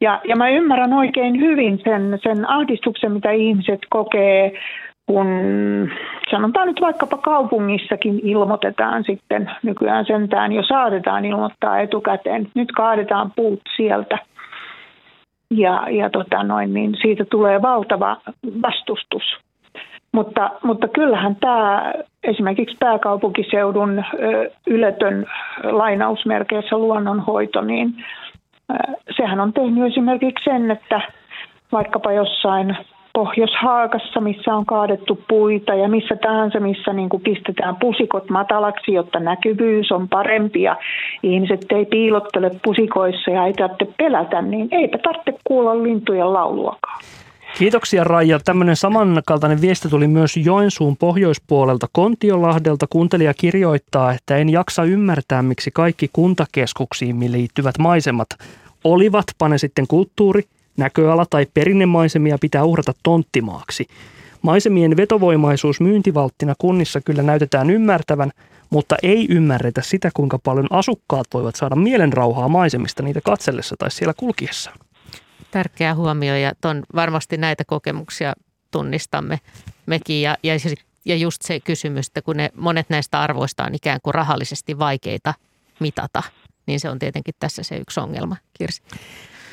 Ja, 0.00 0.20
ja 0.24 0.36
mä 0.36 0.48
ymmärrän 0.48 0.92
oikein 0.92 1.40
hyvin 1.40 1.80
sen, 1.84 2.18
sen 2.22 2.50
ahdistuksen, 2.50 3.12
mitä 3.12 3.30
ihmiset 3.30 3.80
kokee, 3.90 4.52
kun 5.06 5.26
sanotaan 6.30 6.68
nyt 6.68 6.80
vaikkapa 6.80 7.16
kaupungissakin 7.16 8.20
ilmoitetaan 8.22 9.04
sitten, 9.04 9.50
nykyään 9.62 10.06
sentään 10.06 10.52
jo 10.52 10.62
saatetaan 10.62 11.24
ilmoittaa 11.24 11.80
etukäteen, 11.80 12.48
nyt 12.54 12.72
kaadetaan 12.72 13.32
puut 13.36 13.60
sieltä. 13.76 14.18
Ja, 15.56 15.86
ja 15.90 16.10
tota 16.10 16.42
noin, 16.42 16.74
niin 16.74 16.96
siitä 17.02 17.24
tulee 17.24 17.62
valtava 17.62 18.16
vastustus. 18.62 19.22
Mutta, 20.12 20.50
mutta 20.62 20.88
kyllähän 20.88 21.36
tämä 21.36 21.92
esimerkiksi 22.24 22.76
pääkaupunkiseudun 22.80 24.04
yletön 24.66 25.26
lainausmerkeissä 25.62 26.78
luonnonhoito, 26.78 27.60
niin 27.60 27.94
sehän 29.16 29.40
on 29.40 29.52
tehnyt 29.52 29.92
esimerkiksi 29.92 30.44
sen, 30.44 30.70
että 30.70 31.00
vaikkapa 31.72 32.12
jossain 32.12 32.76
Pohjois-Haakassa, 33.14 34.20
missä 34.20 34.54
on 34.54 34.66
kaadettu 34.66 35.18
puita 35.28 35.74
ja 35.74 35.88
missä 35.88 36.16
tahansa, 36.22 36.60
missä 36.60 36.92
niin 36.92 37.08
kuin 37.08 37.22
pistetään 37.22 37.76
pusikot 37.76 38.30
matalaksi, 38.30 38.92
jotta 38.92 39.20
näkyvyys 39.20 39.92
on 39.92 40.08
parempi 40.08 40.62
ja 40.62 40.76
ihmiset 41.22 41.60
ei 41.70 41.84
piilottele 41.84 42.50
pusikoissa 42.64 43.30
ja 43.30 43.46
ei 43.46 43.52
tarvitse 43.52 43.94
pelätä, 43.98 44.42
niin 44.42 44.68
eipä 44.70 44.98
tarvitse 44.98 45.34
kuulla 45.44 45.82
lintujen 45.82 46.32
lauluakaan. 46.32 47.02
Kiitoksia 47.58 48.04
Raija. 48.04 48.38
Tämmöinen 48.44 48.76
samankaltainen 48.76 49.60
viesti 49.60 49.88
tuli 49.88 50.06
myös 50.06 50.36
Joensuun 50.36 50.96
pohjoispuolelta 50.96 51.86
Kontiolahdelta. 51.92 52.86
Kuuntelija 52.90 53.34
kirjoittaa, 53.34 54.12
että 54.12 54.36
en 54.36 54.48
jaksa 54.48 54.84
ymmärtää, 54.84 55.42
miksi 55.42 55.70
kaikki 55.70 56.08
kuntakeskuksiin 56.12 57.32
liittyvät 57.32 57.78
maisemat 57.78 58.28
olivat, 58.84 59.24
pane 59.38 59.58
sitten 59.58 59.86
kulttuuri, 59.88 60.42
näköala 60.76 61.26
tai 61.30 61.46
perinnemaisemia 61.54 62.38
pitää 62.40 62.64
uhrata 62.64 62.92
tonttimaaksi. 63.02 63.86
Maisemien 64.42 64.96
vetovoimaisuus 64.96 65.80
myyntivalttina 65.80 66.54
kunnissa 66.58 67.00
kyllä 67.00 67.22
näytetään 67.22 67.70
ymmärtävän, 67.70 68.30
mutta 68.70 68.96
ei 69.02 69.26
ymmärretä 69.30 69.82
sitä, 69.82 70.10
kuinka 70.14 70.38
paljon 70.38 70.66
asukkaat 70.70 71.26
voivat 71.34 71.56
saada 71.56 71.76
mielenrauhaa 71.76 72.48
maisemista 72.48 73.02
niitä 73.02 73.20
katsellessa 73.20 73.76
tai 73.78 73.90
siellä 73.90 74.14
kulkiessa. 74.16 74.70
Tärkeä 75.50 75.94
huomio 75.94 76.36
ja 76.36 76.52
ton, 76.60 76.82
varmasti 76.94 77.36
näitä 77.36 77.64
kokemuksia 77.66 78.32
tunnistamme 78.70 79.40
mekin 79.86 80.22
ja, 80.22 80.36
ja, 80.42 80.54
ja 81.04 81.16
just 81.16 81.42
se 81.42 81.60
kysymys, 81.60 82.06
että 82.06 82.22
kun 82.22 82.36
ne, 82.36 82.50
monet 82.54 82.90
näistä 82.90 83.20
arvoista 83.20 83.64
on 83.64 83.74
ikään 83.74 83.98
kuin 84.02 84.14
rahallisesti 84.14 84.78
vaikeita 84.78 85.34
mitata, 85.80 86.22
niin 86.66 86.80
se 86.80 86.90
on 86.90 86.98
tietenkin 86.98 87.34
tässä 87.40 87.62
se 87.62 87.76
yksi 87.76 88.00
ongelma, 88.00 88.36
Kirsi. 88.58 88.82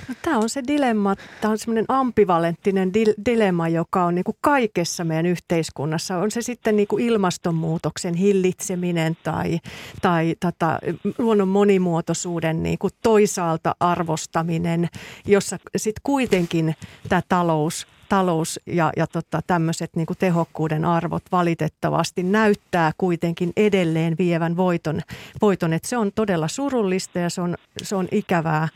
No, 0.09 0.15
tämä 0.21 0.37
on 0.37 0.49
se 0.49 0.63
dilemma, 0.67 1.15
tämä 1.41 1.51
on 1.51 1.57
semmoinen 1.57 1.85
ambivalenttinen 1.87 2.89
dil- 2.89 3.23
dilemma, 3.25 3.67
joka 3.67 4.05
on 4.05 4.15
niin 4.15 4.23
kuin 4.23 4.37
kaikessa 4.41 5.03
meidän 5.03 5.25
yhteiskunnassa. 5.25 6.17
On 6.17 6.31
se 6.31 6.41
sitten 6.41 6.75
niin 6.75 6.87
kuin 6.87 7.05
ilmastonmuutoksen 7.05 8.13
hillitseminen 8.13 9.17
tai, 9.23 9.59
tai 10.01 10.35
tota, 10.39 10.79
luonnon 11.17 11.47
monimuotoisuuden 11.47 12.63
niin 12.63 12.77
kuin 12.77 12.93
toisaalta 13.03 13.75
arvostaminen, 13.79 14.89
jossa 15.25 15.57
sitten 15.77 16.01
kuitenkin 16.03 16.75
tämä 17.09 17.21
talous 17.29 17.87
talous 18.09 18.59
ja, 18.65 18.91
ja 18.97 19.07
tota, 19.07 19.41
tämmöiset 19.47 19.95
niin 19.95 20.07
tehokkuuden 20.19 20.85
arvot 20.85 21.23
valitettavasti 21.31 22.23
näyttää 22.23 22.91
kuitenkin 22.97 23.53
edelleen 23.57 24.15
vievän 24.17 24.57
voiton. 24.57 25.01
voiton. 25.41 25.73
että 25.73 25.87
se 25.87 25.97
on 25.97 26.11
todella 26.15 26.47
surullista 26.47 27.19
ja 27.19 27.29
se 27.29 27.41
on, 27.41 27.55
se 27.83 27.95
on 27.95 28.07
ikävää 28.11 28.67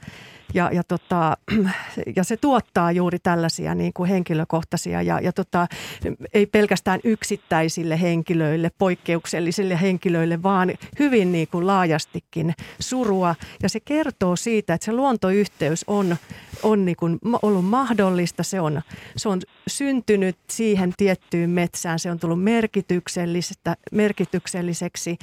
ja, 0.53 0.69
ja, 0.73 0.83
tota, 0.83 1.37
ja 2.15 2.23
se 2.23 2.37
tuottaa 2.37 2.91
juuri 2.91 3.19
tällaisia 3.19 3.75
niin 3.75 3.93
kuin 3.93 4.09
henkilökohtaisia 4.09 5.01
ja, 5.01 5.19
ja 5.19 5.33
tota, 5.33 5.67
ei 6.33 6.45
pelkästään 6.45 6.99
yksittäisille 7.03 8.01
henkilöille, 8.01 8.71
poikkeuksellisille 8.77 9.81
henkilöille, 9.81 10.43
vaan 10.43 10.73
hyvin 10.99 11.31
niin 11.31 11.47
kuin 11.47 11.67
laajastikin 11.67 12.53
surua. 12.79 13.35
Ja 13.63 13.69
se 13.69 13.79
kertoo 13.79 14.35
siitä, 14.35 14.73
että 14.73 14.85
se 14.85 14.93
luontoyhteys 14.93 15.83
on, 15.87 16.15
on 16.63 16.85
niin 16.85 16.97
kuin 16.97 17.19
ollut 17.41 17.65
mahdollista, 17.65 18.43
se 18.43 18.61
on, 18.61 18.81
se 19.17 19.29
on 19.29 19.41
syntynyt 19.67 20.37
siihen 20.49 20.93
tiettyyn 20.97 21.49
metsään, 21.49 21.99
se 21.99 22.11
on 22.11 22.19
tullut 22.19 22.39
merkitykselliseksi. 23.91 25.17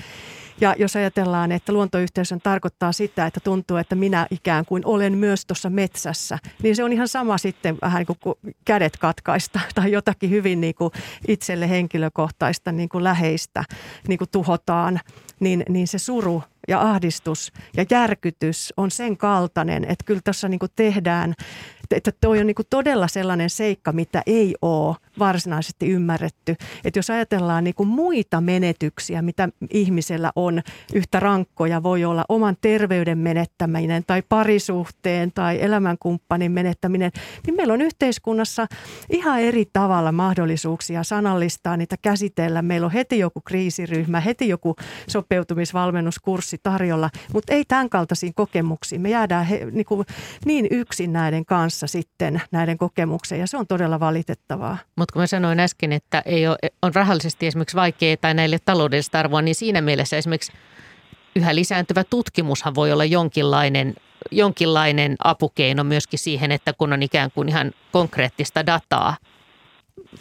Ja 0.60 0.74
jos 0.78 0.96
ajatellaan, 0.96 1.52
että 1.52 1.72
luontoyhteys 1.72 2.34
tarkoittaa 2.42 2.92
sitä, 2.92 3.26
että 3.26 3.40
tuntuu, 3.40 3.76
että 3.76 3.94
minä 3.94 4.26
ikään 4.30 4.64
kuin 4.64 4.86
olen 4.86 5.18
myös 5.20 5.46
tuossa 5.46 5.70
metsässä, 5.70 6.38
niin 6.62 6.76
se 6.76 6.84
on 6.84 6.92
ihan 6.92 7.08
sama 7.08 7.38
sitten 7.38 7.78
vähän 7.82 8.04
niin 8.08 8.18
kuin 8.22 8.34
kädet 8.64 8.96
katkaista 8.96 9.60
tai 9.74 9.92
jotakin 9.92 10.30
hyvin 10.30 10.60
niin 10.60 10.74
kuin 10.74 10.90
itselle 11.28 11.68
henkilökohtaista 11.68 12.72
niin 12.72 12.88
kuin 12.88 13.04
läheistä 13.04 13.64
niin 14.08 14.18
kuin 14.18 14.30
tuhotaan, 14.32 15.00
niin, 15.40 15.64
niin 15.68 15.88
se 15.88 15.98
suru 15.98 16.42
ja 16.68 16.80
ahdistus 16.80 17.52
ja 17.76 17.84
järkytys 17.90 18.72
on 18.76 18.90
sen 18.90 19.16
kaltainen, 19.16 19.84
että 19.84 20.04
kyllä 20.04 20.20
tuossa 20.24 20.48
niin 20.48 20.60
tehdään 20.76 21.34
että 21.96 22.12
toi 22.20 22.40
on 22.40 22.46
niin 22.46 22.56
todella 22.70 23.08
sellainen 23.08 23.50
seikka, 23.50 23.92
mitä 23.92 24.22
ei 24.26 24.54
ole 24.62 24.96
varsinaisesti 25.18 25.88
ymmärretty. 25.88 26.56
Että 26.84 26.98
jos 26.98 27.10
ajatellaan 27.10 27.64
niin 27.64 27.74
muita 27.84 28.40
menetyksiä, 28.40 29.22
mitä 29.22 29.48
ihmisellä 29.70 30.32
on, 30.36 30.62
yhtä 30.94 31.20
rankkoja 31.20 31.82
voi 31.82 32.04
olla 32.04 32.24
oman 32.28 32.56
terveyden 32.60 33.18
menettäminen 33.18 34.04
tai 34.06 34.22
parisuhteen 34.28 35.32
tai 35.32 35.62
elämänkumppanin 35.62 36.52
menettäminen, 36.52 37.10
niin 37.46 37.56
meillä 37.56 37.74
on 37.74 37.82
yhteiskunnassa 37.82 38.66
ihan 39.10 39.40
eri 39.40 39.64
tavalla 39.72 40.12
mahdollisuuksia 40.12 41.02
sanallistaa 41.02 41.76
niitä 41.76 41.96
käsitellä. 42.02 42.62
Meillä 42.62 42.84
on 42.84 42.92
heti 42.92 43.18
joku 43.18 43.40
kriisiryhmä, 43.40 44.20
heti 44.20 44.48
joku 44.48 44.76
sopeutumisvalmennuskurssi 45.08 46.58
tarjolla, 46.62 47.10
mutta 47.32 47.54
ei 47.54 47.64
tämän 47.64 47.90
kaltaisiin 47.90 48.34
kokemuksiin. 48.34 49.00
Me 49.00 49.10
jäädään 49.10 49.46
he, 49.46 49.66
niin, 49.72 49.86
kuin 49.86 50.06
niin 50.44 50.66
yksin 50.70 51.12
näiden 51.12 51.44
kanssa 51.44 51.86
sitten 51.86 52.42
näiden 52.52 52.78
kokemukseen 52.78 53.40
ja 53.40 53.46
se 53.46 53.56
on 53.56 53.66
todella 53.66 54.00
valitettavaa. 54.00 54.78
Mutta 55.00 55.12
kun 55.12 55.22
mä 55.22 55.26
sanoin 55.26 55.60
äsken, 55.60 55.92
että 55.92 56.22
ei 56.26 56.46
ole, 56.48 56.56
on 56.82 56.94
rahallisesti 56.94 57.46
esimerkiksi 57.46 57.76
vaikeaa 57.76 58.16
tai 58.16 58.34
näille 58.34 58.58
taloudellista 58.64 59.18
arvoa, 59.18 59.42
niin 59.42 59.54
siinä 59.54 59.80
mielessä 59.80 60.16
esimerkiksi 60.16 60.52
yhä 61.36 61.54
lisääntyvä 61.54 62.04
tutkimushan 62.04 62.74
voi 62.74 62.92
olla 62.92 63.04
jonkinlainen, 63.04 63.94
jonkinlainen 64.30 65.16
apukeino 65.24 65.84
myöskin 65.84 66.18
siihen, 66.18 66.52
että 66.52 66.72
kun 66.72 66.92
on 66.92 67.02
ikään 67.02 67.30
kuin 67.30 67.48
ihan 67.48 67.72
konkreettista 67.92 68.66
dataa 68.66 69.16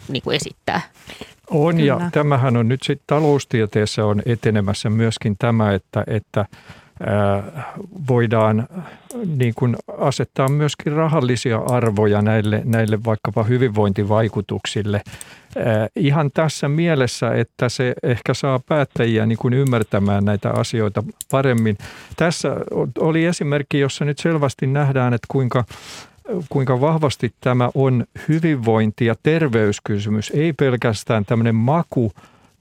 niin 0.08 0.22
kuin 0.22 0.36
esittää. 0.36 0.80
On 1.50 1.76
Kyllä. 1.76 1.86
ja 1.86 2.10
tämähän 2.12 2.56
on 2.56 2.68
nyt 2.68 2.82
sitten 2.82 3.04
taloustieteessä 3.06 4.04
on 4.04 4.22
etenemässä 4.26 4.90
myöskin 4.90 5.36
tämä, 5.38 5.72
että, 5.72 6.04
että 6.06 6.46
voidaan 8.08 8.68
niin 9.36 9.52
kuin 9.56 9.76
asettaa 9.98 10.48
myöskin 10.48 10.92
rahallisia 10.92 11.58
arvoja 11.58 12.22
näille, 12.22 12.62
näille 12.64 12.98
vaikkapa 13.04 13.42
hyvinvointivaikutuksille. 13.42 15.02
Ihan 15.96 16.30
tässä 16.34 16.68
mielessä, 16.68 17.34
että 17.34 17.68
se 17.68 17.94
ehkä 18.02 18.34
saa 18.34 18.60
päättäjiä 18.68 19.26
niin 19.26 19.38
kuin 19.38 19.54
ymmärtämään 19.54 20.24
näitä 20.24 20.50
asioita 20.50 21.02
paremmin. 21.30 21.78
Tässä 22.16 22.56
oli 22.98 23.24
esimerkki, 23.24 23.80
jossa 23.80 24.04
nyt 24.04 24.18
selvästi 24.18 24.66
nähdään, 24.66 25.14
että 25.14 25.26
kuinka 25.28 25.64
kuinka 26.48 26.80
vahvasti 26.80 27.32
tämä 27.40 27.70
on 27.74 28.04
hyvinvointi- 28.28 29.06
ja 29.06 29.14
terveyskysymys, 29.22 30.30
ei 30.34 30.52
pelkästään 30.52 31.24
tämmöinen 31.24 31.54
maku 31.54 32.12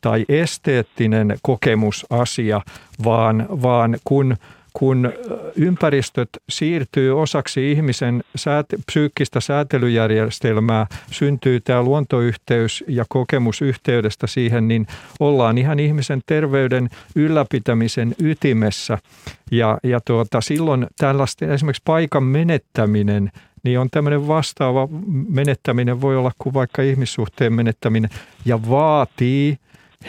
tai 0.02 0.26
esteettinen 0.30 1.38
kokemusasia, 1.42 2.62
vaan, 3.04 3.46
vaan 3.50 3.98
kun, 4.04 4.36
kun 4.74 5.14
ympäristöt 5.56 6.30
siirtyy 6.50 7.22
osaksi 7.22 7.72
ihmisen 7.72 8.24
sääte, 8.36 8.78
psyykkistä 8.86 9.40
säätelyjärjestelmää, 9.40 10.88
syntyy 11.12 11.60
tämä 11.60 11.84
luontoyhteys 11.84 12.84
ja 12.88 13.06
kokemus 13.10 13.62
yhteydestä 13.62 14.28
siihen, 14.28 14.68
niin 14.68 14.88
ollaan 15.20 15.58
ihan 15.58 15.80
ihmisen 15.80 16.22
terveyden 16.26 16.90
ylläpitämisen 17.16 18.16
ytimessä. 18.20 18.98
Ja, 19.52 19.78
ja 19.84 20.00
tuota, 20.06 20.42
silloin 20.42 20.88
tällaisten 20.98 21.52
esimerkiksi 21.52 21.84
paikan 21.86 22.24
menettäminen– 22.24 23.32
niin 23.64 23.80
on 23.80 23.90
tämmöinen 23.90 24.28
vastaava 24.28 24.88
menettäminen, 25.30 26.02
voi 26.02 26.18
olla 26.18 26.32
kuin 26.38 26.54
vaikka 26.54 26.82
ihmissuhteen 26.82 27.54
menettäminen, 27.54 28.10
ja 28.46 28.70
vaatii 28.70 29.58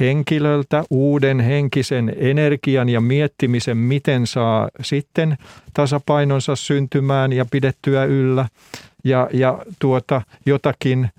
henkilöltä 0.00 0.84
uuden 0.90 1.40
henkisen 1.40 2.12
energian 2.16 2.88
ja 2.88 3.00
miettimisen, 3.00 3.76
miten 3.76 4.26
saa 4.26 4.68
sitten 4.82 5.36
tasapainonsa 5.74 6.56
syntymään 6.56 7.32
ja 7.32 7.44
pidettyä 7.50 8.04
yllä 8.04 8.48
ja, 9.04 9.28
ja 9.32 9.58
tuota, 9.78 10.22
jotakin 10.46 11.10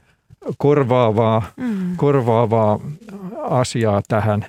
korvaavaa, 0.57 1.43
mm. 1.57 1.95
korvaavaa 1.95 2.79
asiaa 3.41 4.01
tähän. 4.07 4.45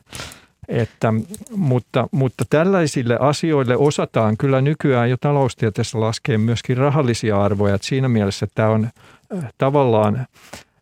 Että, 0.68 1.14
mutta, 1.56 2.08
mutta 2.10 2.44
tällaisille 2.50 3.16
asioille 3.20 3.76
osataan 3.76 4.36
kyllä 4.36 4.60
nykyään 4.60 5.10
jo 5.10 5.16
taloustieteessä 5.20 6.00
laskea 6.00 6.38
myöskin 6.38 6.76
rahallisia 6.76 7.42
arvoja. 7.42 7.74
Että 7.74 7.86
siinä 7.86 8.08
mielessä 8.08 8.46
tämä 8.54 8.68
on 8.68 8.88
äh, 9.36 9.52
tavallaan 9.58 10.26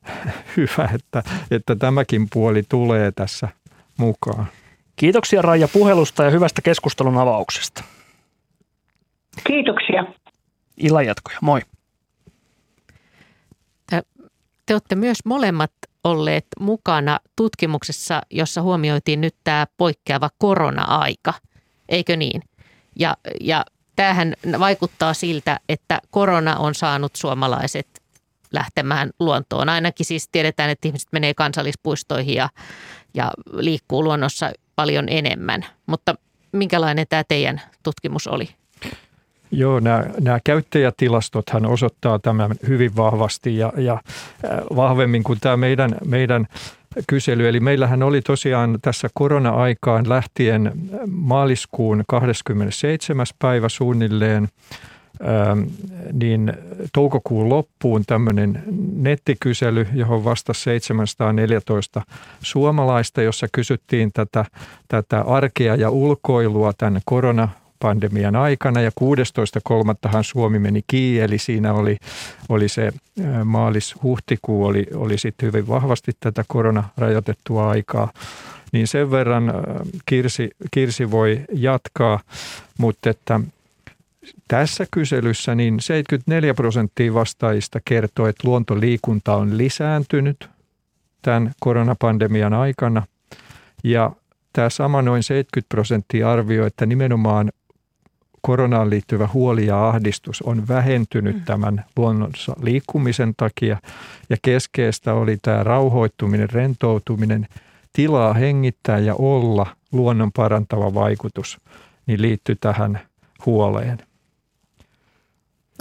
hyvä, 0.56 0.88
että, 0.94 1.22
että 1.50 1.76
tämäkin 1.76 2.26
puoli 2.32 2.62
tulee 2.68 3.12
tässä 3.12 3.48
mukaan. 3.96 4.46
Kiitoksia 4.96 5.42
Raija 5.42 5.68
puhelusta 5.68 6.24
ja 6.24 6.30
hyvästä 6.30 6.62
keskustelun 6.62 7.18
avauksesta. 7.18 7.84
Kiitoksia. 9.46 10.04
Illan 10.76 11.06
jatkoja, 11.06 11.38
moi. 11.42 11.60
Te 14.70 14.74
olette 14.74 14.94
myös 14.94 15.18
molemmat 15.24 15.72
olleet 16.04 16.46
mukana 16.60 17.20
tutkimuksessa, 17.36 18.22
jossa 18.30 18.62
huomioitiin 18.62 19.20
nyt 19.20 19.34
tämä 19.44 19.66
poikkeava 19.76 20.30
korona-aika, 20.38 21.34
eikö 21.88 22.16
niin? 22.16 22.42
Ja, 22.98 23.16
ja 23.40 23.64
tämähän 23.96 24.34
vaikuttaa 24.58 25.14
siltä, 25.14 25.60
että 25.68 26.00
korona 26.10 26.56
on 26.56 26.74
saanut 26.74 27.16
suomalaiset 27.16 27.99
lähtemään 28.52 29.10
luontoon. 29.20 29.68
Ainakin 29.68 30.06
siis 30.06 30.28
tiedetään, 30.32 30.70
että 30.70 30.88
ihmiset 30.88 31.08
menee 31.12 31.34
kansallispuistoihin 31.34 32.34
ja, 32.34 32.48
ja 33.14 33.30
liikkuu 33.52 34.04
luonnossa 34.04 34.52
paljon 34.76 35.08
enemmän. 35.08 35.66
Mutta 35.86 36.14
minkälainen 36.52 37.06
tämä 37.08 37.24
teidän 37.28 37.60
tutkimus 37.82 38.26
oli? 38.26 38.48
Joo, 39.50 39.80
nämä, 39.80 40.04
nämä 40.20 40.38
käyttäjätilastothan 40.44 41.66
osoittaa 41.66 42.18
tämän 42.18 42.50
hyvin 42.68 42.96
vahvasti 42.96 43.56
ja, 43.56 43.72
ja 43.76 43.92
äh, 43.92 44.50
vahvemmin 44.76 45.22
kuin 45.22 45.40
tämä 45.40 45.56
meidän, 45.56 45.90
meidän 46.04 46.46
kysely. 47.06 47.48
Eli 47.48 47.60
meillähän 47.60 48.02
oli 48.02 48.22
tosiaan 48.22 48.78
tässä 48.82 49.08
korona-aikaan 49.14 50.08
lähtien 50.08 50.72
maaliskuun 51.10 52.04
27. 52.08 53.26
päivä 53.38 53.68
suunnilleen 53.68 54.48
niin 56.12 56.52
toukokuun 56.92 57.48
loppuun 57.48 58.04
tämmöinen 58.06 58.62
nettikysely, 58.94 59.86
johon 59.94 60.24
vastasi 60.24 60.62
714 60.62 62.02
suomalaista, 62.42 63.22
jossa 63.22 63.46
kysyttiin 63.52 64.12
tätä, 64.12 64.44
tätä 64.88 65.20
arkea 65.20 65.74
ja 65.74 65.90
ulkoilua 65.90 66.72
tämän 66.72 67.00
korona 67.04 67.48
pandemian 67.78 68.36
aikana 68.36 68.80
ja 68.80 68.90
16.3. 69.00 70.08
Suomi 70.22 70.58
meni 70.58 70.80
kiinni, 70.86 71.20
eli 71.20 71.38
siinä 71.38 71.72
oli, 71.72 71.96
oli 72.48 72.68
se 72.68 72.92
maalis-huhtikuu 73.44 74.66
oli, 74.66 74.86
oli 74.94 75.18
sitten 75.18 75.46
hyvin 75.46 75.68
vahvasti 75.68 76.12
tätä 76.20 76.44
koronarajoitettua 76.48 77.70
aikaa. 77.70 78.12
Niin 78.72 78.86
sen 78.86 79.10
verran 79.10 79.52
Kirsi, 80.06 80.50
Kirsi 80.70 81.10
voi 81.10 81.40
jatkaa, 81.52 82.20
mutta 82.78 83.10
että 83.10 83.40
tässä 84.48 84.86
kyselyssä 84.90 85.54
niin 85.54 85.80
74 85.80 86.54
prosenttia 86.54 87.14
vastaajista 87.14 87.80
kertoo, 87.84 88.26
että 88.26 88.48
luontoliikunta 88.48 89.36
on 89.36 89.58
lisääntynyt 89.58 90.48
tämän 91.22 91.52
koronapandemian 91.60 92.54
aikana. 92.54 93.02
Ja 93.84 94.12
tämä 94.52 94.70
sama 94.70 95.02
noin 95.02 95.22
70 95.22 95.68
prosenttia 95.68 96.30
arvioi, 96.30 96.66
että 96.66 96.86
nimenomaan 96.86 97.50
koronaan 98.40 98.90
liittyvä 98.90 99.28
huoli 99.32 99.66
ja 99.66 99.88
ahdistus 99.88 100.42
on 100.42 100.68
vähentynyt 100.68 101.36
mm. 101.36 101.44
tämän 101.44 101.84
luonnossa 101.96 102.56
liikkumisen 102.62 103.34
takia. 103.36 103.78
Ja 104.30 104.36
keskeistä 104.42 105.14
oli 105.14 105.36
tämä 105.42 105.64
rauhoittuminen, 105.64 106.50
rentoutuminen, 106.50 107.48
tilaa 107.92 108.34
hengittää 108.34 108.98
ja 108.98 109.14
olla 109.14 109.66
luonnon 109.92 110.32
parantava 110.32 110.94
vaikutus, 110.94 111.58
niin 112.06 112.22
liittyy 112.22 112.56
tähän 112.60 113.00
huoleen. 113.46 114.09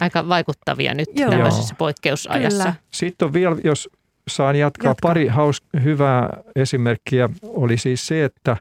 Aika 0.02 0.30
vaikuttavia 0.30 0.94
nyt 0.94 1.10
Joo. 1.16 1.30
tämmöisessä 1.30 1.76
poikkeusajassa. 1.78 2.64
Kyllä. 2.64 2.76
Sitten 2.92 3.26
on 3.26 3.34
vielä, 3.34 3.56
jos 3.64 3.90
saan 4.28 4.56
jatkaa, 4.56 4.90
Jatka. 4.90 5.08
pari 5.08 5.28
haus, 5.28 5.64
hyvää 5.84 6.38
esimerkkiä, 6.56 7.30
oli 7.44 7.78
siis 7.78 8.08
se, 8.08 8.24
että 8.24 8.58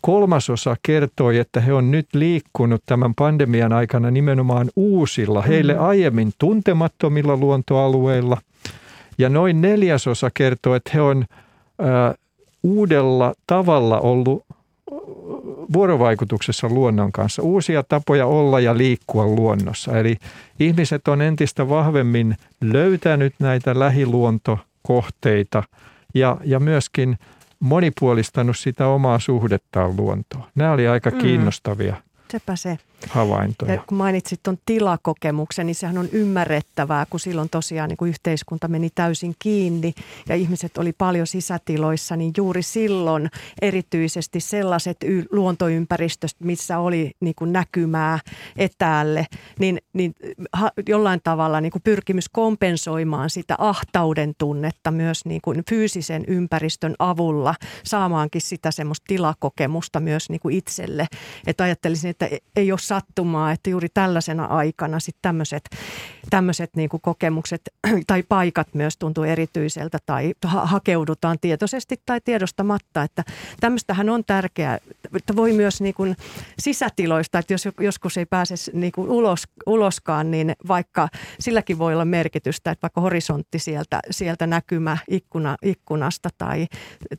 kolmasosa 0.00 0.76
kertoi, 0.82 1.38
että 1.38 1.60
he 1.60 1.72
on 1.72 1.90
nyt 1.90 2.06
liikkunut 2.14 2.82
tämän 2.86 3.14
pandemian 3.14 3.72
aikana 3.72 4.10
nimenomaan 4.10 4.70
uusilla, 4.76 5.42
heille 5.42 5.74
mm. 5.74 5.80
aiemmin 5.80 6.32
tuntemattomilla 6.38 7.36
luontoalueilla. 7.36 8.36
Ja 9.18 9.28
noin 9.28 9.60
neljäsosa 9.60 10.30
kertoo, 10.34 10.74
että 10.74 10.90
he 10.94 11.00
on 11.00 11.24
äh, 11.80 12.14
uudella 12.62 13.34
tavalla 13.46 14.00
ollut 14.00 14.44
vuorovaikutuksessa 15.72 16.68
luonnon 16.68 17.12
kanssa, 17.12 17.42
uusia 17.42 17.82
tapoja 17.82 18.26
olla 18.26 18.60
ja 18.60 18.78
liikkua 18.78 19.26
luonnossa. 19.26 19.98
Eli 19.98 20.16
ihmiset 20.60 21.08
on 21.08 21.22
entistä 21.22 21.68
vahvemmin 21.68 22.36
löytänyt 22.60 23.34
näitä 23.38 23.78
lähiluontokohteita 23.78 25.62
ja, 26.14 26.36
ja 26.44 26.60
myöskin– 26.60 27.16
monipuolistanut 27.60 28.58
sitä 28.58 28.86
omaa 28.86 29.18
suhdettaan 29.18 29.96
luontoon. 29.96 30.44
Nämä 30.54 30.72
oli 30.72 30.88
aika 30.88 31.10
mm. 31.10 31.18
kiinnostavia 31.18 31.96
Sepä 32.32 32.56
se. 32.56 32.78
Havaintoja. 33.08 33.74
Ja 33.74 33.82
kun 33.86 33.98
mainitsit 33.98 34.40
tuon 34.42 34.58
tilakokemuksen, 34.66 35.66
niin 35.66 35.74
sehän 35.74 35.98
on 35.98 36.08
ymmärrettävää, 36.12 37.06
kun 37.10 37.20
silloin 37.20 37.48
tosiaan 37.50 37.88
niin 37.88 37.96
kuin 37.96 38.08
yhteiskunta 38.08 38.68
meni 38.68 38.90
täysin 38.94 39.34
kiinni 39.38 39.92
ja 40.28 40.34
ihmiset 40.34 40.78
oli 40.78 40.92
paljon 40.92 41.26
sisätiloissa, 41.26 42.16
niin 42.16 42.32
juuri 42.36 42.62
silloin 42.62 43.30
erityisesti 43.62 44.40
sellaiset 44.40 44.96
y- 45.04 45.24
luontoympäristöt, 45.30 46.30
missä 46.38 46.78
oli 46.78 47.10
niin 47.20 47.34
kuin 47.34 47.52
näkymää 47.52 48.18
etäälle, 48.56 49.26
niin, 49.58 49.78
niin 49.92 50.14
ha, 50.52 50.70
jollain 50.88 51.20
tavalla 51.24 51.60
niin 51.60 51.72
kuin 51.72 51.82
pyrkimys 51.82 52.28
kompensoimaan 52.28 53.30
sitä 53.30 53.54
ahtauden 53.58 54.32
tunnetta 54.38 54.90
myös 54.90 55.24
niin 55.24 55.40
kuin 55.40 55.62
fyysisen 55.70 56.24
ympäristön 56.28 56.94
avulla, 56.98 57.54
saamaankin 57.84 58.40
sitä 58.40 58.70
semmoista 58.70 59.04
tilakokemusta 59.08 60.00
myös 60.00 60.30
niin 60.30 60.40
kuin 60.40 60.54
itselle. 60.54 61.06
Että 61.46 61.64
ajattelisin, 61.64 62.10
että 62.10 62.28
ei 62.56 62.72
ole 62.72 62.78
sattumaa, 62.90 63.52
että 63.52 63.70
juuri 63.70 63.88
tällaisena 63.94 64.44
aikana 64.44 65.00
sitten 65.00 65.36
tämmöiset 66.30 66.76
niin 66.76 66.88
kokemukset 67.02 67.60
tai 68.06 68.22
paikat 68.22 68.74
myös 68.74 68.96
tuntuu 68.96 69.24
erityiseltä 69.24 69.98
tai 70.06 70.34
ha- 70.44 70.66
hakeudutaan 70.66 71.38
tietoisesti 71.40 71.96
tai 72.06 72.20
tiedostamatta. 72.24 73.02
Että 73.02 73.24
tämmöistähän 73.60 74.08
on 74.08 74.24
tärkeää, 74.24 74.78
että 75.16 75.36
voi 75.36 75.52
myös 75.52 75.80
niin 75.80 75.94
kuin 75.94 76.16
sisätiloista, 76.58 77.38
että 77.38 77.54
jos 77.54 77.68
joskus 77.80 78.16
ei 78.16 78.26
pääse 78.26 78.54
niin 78.72 78.92
kuin 78.92 79.10
ulos, 79.10 79.42
uloskaan, 79.66 80.30
niin 80.30 80.52
vaikka 80.68 81.08
silläkin 81.40 81.78
voi 81.78 81.92
olla 81.92 82.04
merkitystä, 82.04 82.70
että 82.70 82.82
vaikka 82.82 83.00
horisontti 83.00 83.58
sieltä, 83.58 84.00
sieltä 84.10 84.46
näkymä 84.46 84.98
ikkuna, 85.08 85.56
ikkunasta 85.62 86.28
tai 86.38 86.66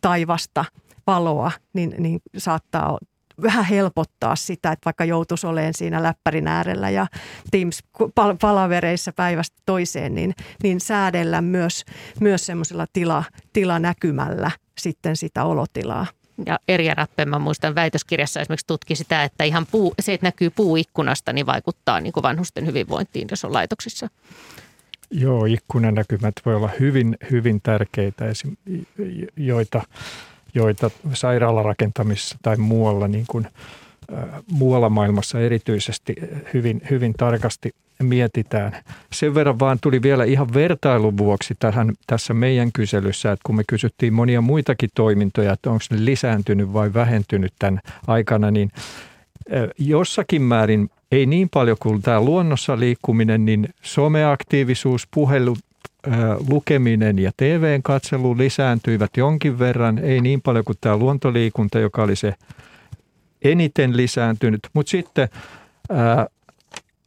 taivasta 0.01 0.65
valoa, 1.07 1.51
niin, 1.73 1.95
niin 1.97 2.19
saattaa 2.37 2.97
vähän 3.43 3.65
helpottaa 3.65 4.35
sitä, 4.35 4.71
että 4.71 4.85
vaikka 4.85 5.05
joutuisi 5.05 5.47
olemaan 5.47 5.73
siinä 5.73 6.03
läppärin 6.03 6.47
äärellä 6.47 6.89
ja 6.89 7.07
Teams-palavereissa 7.51 9.13
päivästä 9.15 9.57
toiseen, 9.65 10.15
niin, 10.15 10.33
niin 10.63 10.79
säädellä 10.79 11.41
myös, 11.41 11.85
myös 12.19 12.45
semmoisella 12.45 12.85
tila, 12.93 13.23
tilanäkymällä 13.53 14.51
sitten 14.77 15.17
sitä 15.17 15.43
olotilaa. 15.43 16.05
Ja 16.45 16.59
Erja 16.67 16.93
Rappe, 16.93 17.25
mä 17.25 17.39
muistan 17.39 17.75
väitöskirjassa 17.75 18.41
esimerkiksi 18.41 18.67
tutki 18.67 18.95
sitä, 18.95 19.23
että 19.23 19.43
ihan 19.43 19.65
puu, 19.71 19.93
se, 19.99 20.13
että 20.13 20.27
näkyy 20.27 20.49
puuikkunasta, 20.49 21.33
niin 21.33 21.45
vaikuttaa 21.45 21.99
niin 21.99 22.13
kuin 22.13 22.23
vanhusten 22.23 22.65
hyvinvointiin, 22.65 23.27
jos 23.31 23.45
on 23.45 23.53
laitoksissa. 23.53 24.07
Joo, 25.11 25.45
ikkunanäkymät 25.45 26.33
voi 26.45 26.55
olla 26.55 26.69
hyvin, 26.79 27.17
hyvin 27.31 27.61
tärkeitä, 27.61 28.25
joita 29.37 29.81
joita 30.55 30.91
sairaalarakentamisessa 31.13 32.37
tai 32.41 32.57
muualla, 32.57 33.07
niin 33.07 33.25
kuin, 33.27 33.47
muualla 34.51 34.89
maailmassa 34.89 35.39
erityisesti 35.39 36.15
hyvin, 36.53 36.81
hyvin 36.89 37.13
tarkasti 37.13 37.71
mietitään. 38.03 38.77
Sen 39.13 39.35
verran 39.35 39.59
vaan 39.59 39.79
tuli 39.81 40.01
vielä 40.01 40.23
ihan 40.23 40.53
vertailun 40.53 41.17
vuoksi 41.17 41.55
tähän, 41.59 41.93
tässä 42.07 42.33
meidän 42.33 42.71
kyselyssä, 42.71 43.31
että 43.31 43.43
kun 43.45 43.55
me 43.55 43.63
kysyttiin 43.67 44.13
monia 44.13 44.41
muitakin 44.41 44.89
toimintoja, 44.95 45.53
että 45.53 45.69
onko 45.71 45.83
ne 45.91 46.05
lisääntynyt 46.05 46.73
vai 46.73 46.93
vähentynyt 46.93 47.53
tämän 47.59 47.79
aikana, 48.07 48.51
niin 48.51 48.71
jossakin 49.77 50.41
määrin 50.41 50.89
ei 51.11 51.25
niin 51.25 51.49
paljon 51.49 51.77
kuin 51.79 52.01
tämä 52.01 52.21
luonnossa 52.21 52.79
liikkuminen, 52.79 53.45
niin 53.45 53.69
someaktiivisuus, 53.81 55.07
puhelu, 55.13 55.57
lukeminen 56.49 57.19
ja 57.19 57.31
TVn 57.37 57.83
katselu 57.83 58.37
lisääntyivät 58.37 59.17
jonkin 59.17 59.59
verran, 59.59 59.97
ei 59.97 60.21
niin 60.21 60.41
paljon 60.41 60.65
kuin 60.65 60.77
tämä 60.81 60.97
luontoliikunta, 60.97 61.79
joka 61.79 62.03
oli 62.03 62.15
se 62.15 62.33
eniten 63.43 63.97
lisääntynyt, 63.97 64.59
mutta 64.73 64.89
sitten 64.89 65.29
ää, 65.89 66.27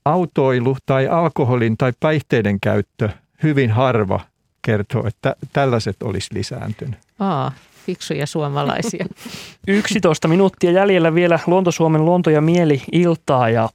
autoilu 0.05 0.77
tai 0.87 1.09
alkoholin 1.09 1.77
tai 1.77 1.93
päihteiden 2.01 2.61
käyttö 2.61 3.09
hyvin 3.43 3.71
harva 3.71 4.21
kertoo, 4.63 5.07
että 5.07 5.37
tällaiset 5.53 6.03
olisi 6.03 6.35
lisääntynyt. 6.35 6.99
Aa, 7.19 7.53
fiksuja 7.87 8.27
suomalaisia. 8.27 9.07
11 9.69 10.29
minuuttia 10.29 10.71
jäljellä 10.71 11.15
vielä 11.15 11.39
Luonto-Suomen 11.47 12.05
luonto 12.05 12.31
ja 12.31 12.41
mieli 12.41 12.83
iltaa 12.93 13.49
ja 13.49 13.69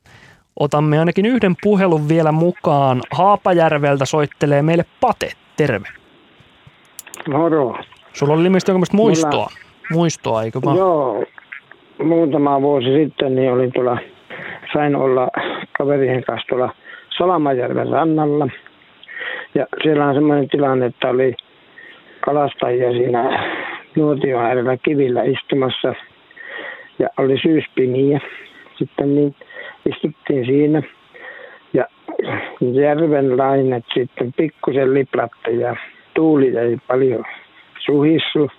Otamme 0.60 1.00
ainakin 1.00 1.26
yhden 1.26 1.56
puhelun 1.64 2.10
vielä 2.10 2.32
mukaan. 2.32 3.02
Haapajärveltä 3.12 4.06
soittelee 4.06 4.62
meille 4.62 4.86
Pate. 5.02 5.32
Terve. 5.58 5.88
Moro. 7.30 7.76
Sulla 8.14 8.34
oli 8.34 8.44
ilmeisesti 8.44 8.72
jonkinlaista 8.72 8.98
muistoa. 8.98 9.32
Mulla... 9.32 9.50
Muistoa, 9.94 10.44
eikö 10.44 10.60
vaan? 10.66 10.78
Joo. 10.78 11.24
Muutama 12.04 12.62
vuosi 12.62 12.88
sitten 13.04 13.36
niin 13.36 13.52
olin 13.52 13.72
tuolla, 13.74 13.98
sain 14.74 14.96
olla 14.96 15.28
kaverien 15.78 16.24
kanssa 16.24 16.48
tuolla 16.50 16.74
Salamajärven 17.18 17.90
rannalla. 17.90 18.48
Ja 19.56 19.68
siellä 19.84 20.06
on 20.06 20.16
semmoinen 20.16 20.50
tilanne, 20.50 20.86
että 20.86 21.10
oli 21.10 21.36
kalastajia 22.26 22.92
siinä 22.92 23.50
nuotion 23.96 24.46
äärellä 24.46 24.78
kivillä 24.78 25.24
istumassa. 25.24 25.94
Ja 27.00 27.10
oli 27.18 27.38
syyspimiä. 27.42 28.20
Sitten 28.78 29.16
niin 29.16 29.36
istuttiin 29.90 30.46
siinä 30.46 30.82
ja 31.74 31.86
järven 32.62 33.38
lainet 33.38 33.86
sitten 33.94 34.34
pikkusen 34.34 34.94
liplatte 34.94 35.52
ja 35.52 35.76
tuuli 36.14 36.58
ei 36.58 36.78
paljon 36.88 37.26
suhissu. 37.86 38.52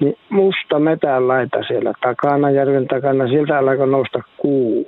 Niin 0.00 0.16
musta 0.28 0.78
metän 0.78 1.28
laita 1.28 1.62
siellä 1.68 1.92
takana, 2.00 2.50
järven 2.50 2.88
takana, 2.88 3.28
sieltä 3.28 3.58
alkoi 3.58 3.88
nousta 3.88 4.22
kuu. 4.36 4.86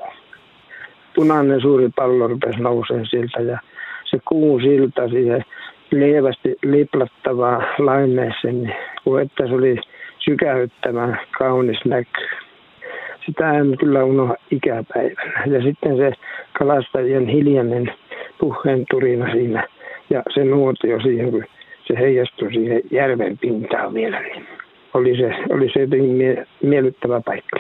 Punainen 1.15 1.61
suuri 1.61 1.89
pallo 1.97 2.29
rupesi 2.29 2.61
nousemaan 2.61 3.07
siltä 3.07 3.41
ja 3.41 3.59
se 4.05 4.19
kuu 4.25 4.61
silta 4.61 5.09
siihen 5.09 5.45
lievästi 5.91 6.57
liplattavaa 6.63 7.63
laineeseen, 7.79 8.63
niin 8.63 8.77
kuin 9.05 9.23
että 9.23 9.47
se 9.47 9.55
oli 9.55 9.77
sykähyttävän 10.19 11.21
kaunis 11.39 11.85
näky 11.85 12.29
sitä 13.27 13.59
en 13.59 13.77
kyllä 13.79 14.05
unohda 14.05 14.35
ikäpäivänä. 14.51 15.45
Ja 15.47 15.63
sitten 15.63 15.97
se 15.97 16.13
kalastajien 16.59 17.29
hiljainen 17.29 17.93
puheen 18.41 18.85
turina 18.91 19.33
siinä 19.33 19.69
ja 20.11 20.23
se 20.35 20.45
nuotio 20.45 21.01
siihen, 21.01 21.31
kun 21.31 21.45
se 21.87 21.95
heijastui 21.99 22.53
siihen 22.53 22.83
järven 22.91 23.39
pintaan 23.39 23.95
vielä, 23.95 24.21
niin 24.21 24.47
oli 24.95 25.17
se, 25.17 25.55
oli 25.55 25.71
se 25.73 25.81
jotenkin 25.81 26.11
mie- 26.11 26.47
miellyttävä 26.63 27.21
paikka. 27.21 27.59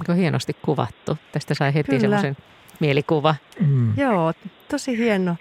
Onko 0.00 0.20
hienosti 0.20 0.56
kuvattu? 0.62 1.18
Tästä 1.32 1.54
sai 1.54 1.74
heti 1.74 2.00
semmoisen 2.00 2.36
mielikuva. 2.80 3.34
Mm. 3.68 3.92
Joo, 3.96 4.32
tosi 4.70 4.98
hieno 4.98 5.36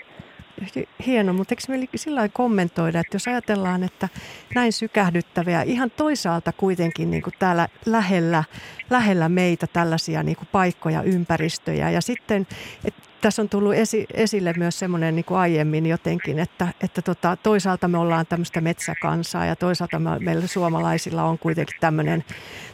hieno, 1.06 1.34
mutta 1.34 1.53
eikö 1.53 1.64
meillä 1.68 1.88
sillä 1.95 2.30
kommentoida, 2.30 2.99
että 2.99 3.15
jos 3.15 3.27
ajatellaan, 3.27 3.84
että 3.84 4.10
näin 4.56 4.73
sykähdyttäviä, 4.73 5.61
ihan 5.61 5.91
toisaalta 5.91 6.52
kuitenkin 6.52 7.11
niin 7.11 7.23
kuin 7.23 7.34
täällä 7.40 7.68
lähellä, 7.86 8.44
lähellä 8.90 9.30
meitä 9.30 9.68
tällaisia 9.68 10.23
niin 10.23 10.38
kuin 10.38 10.48
paikkoja, 10.52 11.03
ympäristöjä. 11.03 11.90
Ja 11.90 12.02
sitten, 12.02 12.48
että 12.86 13.10
tässä 13.22 13.41
on 13.41 13.49
tullut 13.49 13.73
esi, 13.73 14.06
esille 14.14 14.53
myös 14.57 14.80
semmoinen 14.80 15.15
niin 15.15 15.26
aiemmin 15.30 15.86
jotenkin, 15.86 16.40
että, 16.40 16.68
että 16.81 17.02
tota, 17.02 17.38
toisaalta 17.44 17.88
me 17.88 17.98
ollaan 17.98 18.26
tämmöistä 18.26 18.61
metsäkansaa 18.61 19.45
ja 19.45 19.56
toisaalta 19.56 19.99
me, 19.99 20.19
meillä 20.19 20.48
suomalaisilla 20.48 21.23
on 21.23 21.40
kuitenkin 21.40 21.77
tämmöinen, 21.80 22.23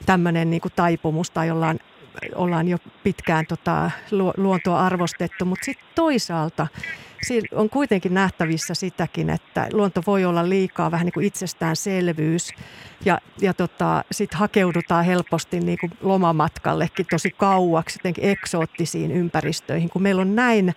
tämmöinen 0.06 0.49
niin 0.49 0.62
kuin 0.62 0.74
taipumus 0.76 1.32
tai 1.32 1.52
ollaan 1.52 1.80
ollaan 2.36 2.68
jo 2.68 2.78
pitkään 3.03 3.45
tota, 3.45 3.91
luontoa 4.38 4.80
arvostettu, 4.80 5.45
mutta 5.45 5.66
sitten 5.66 5.88
toisaalta 5.95 6.68
on 7.52 7.69
kuitenkin 7.69 8.14
nähtävissä 8.14 8.73
sitäkin, 8.73 9.30
että 9.30 9.68
luonto 9.73 10.03
voi 10.07 10.26
olla 10.26 10.49
liikaa 10.49 10.91
vähän 10.91 11.06
niin 11.06 11.14
kuin 11.14 11.26
itsestäänselvyys 11.26 12.49
ja, 13.06 13.19
ja 13.41 13.53
tota, 13.53 14.03
sitten 14.11 14.39
hakeudutaan 14.39 15.06
helposti 15.06 15.60
niin 15.60 15.77
kuin 15.80 15.91
lomamatkallekin 16.02 17.06
tosi 17.10 17.31
kauaksi 17.31 17.99
jotenkin 17.99 18.30
eksoottisiin 18.30 19.11
ympäristöihin, 19.11 19.89
kun 19.89 20.02
meillä 20.02 20.22
on 20.22 20.35
näin, 20.35 20.76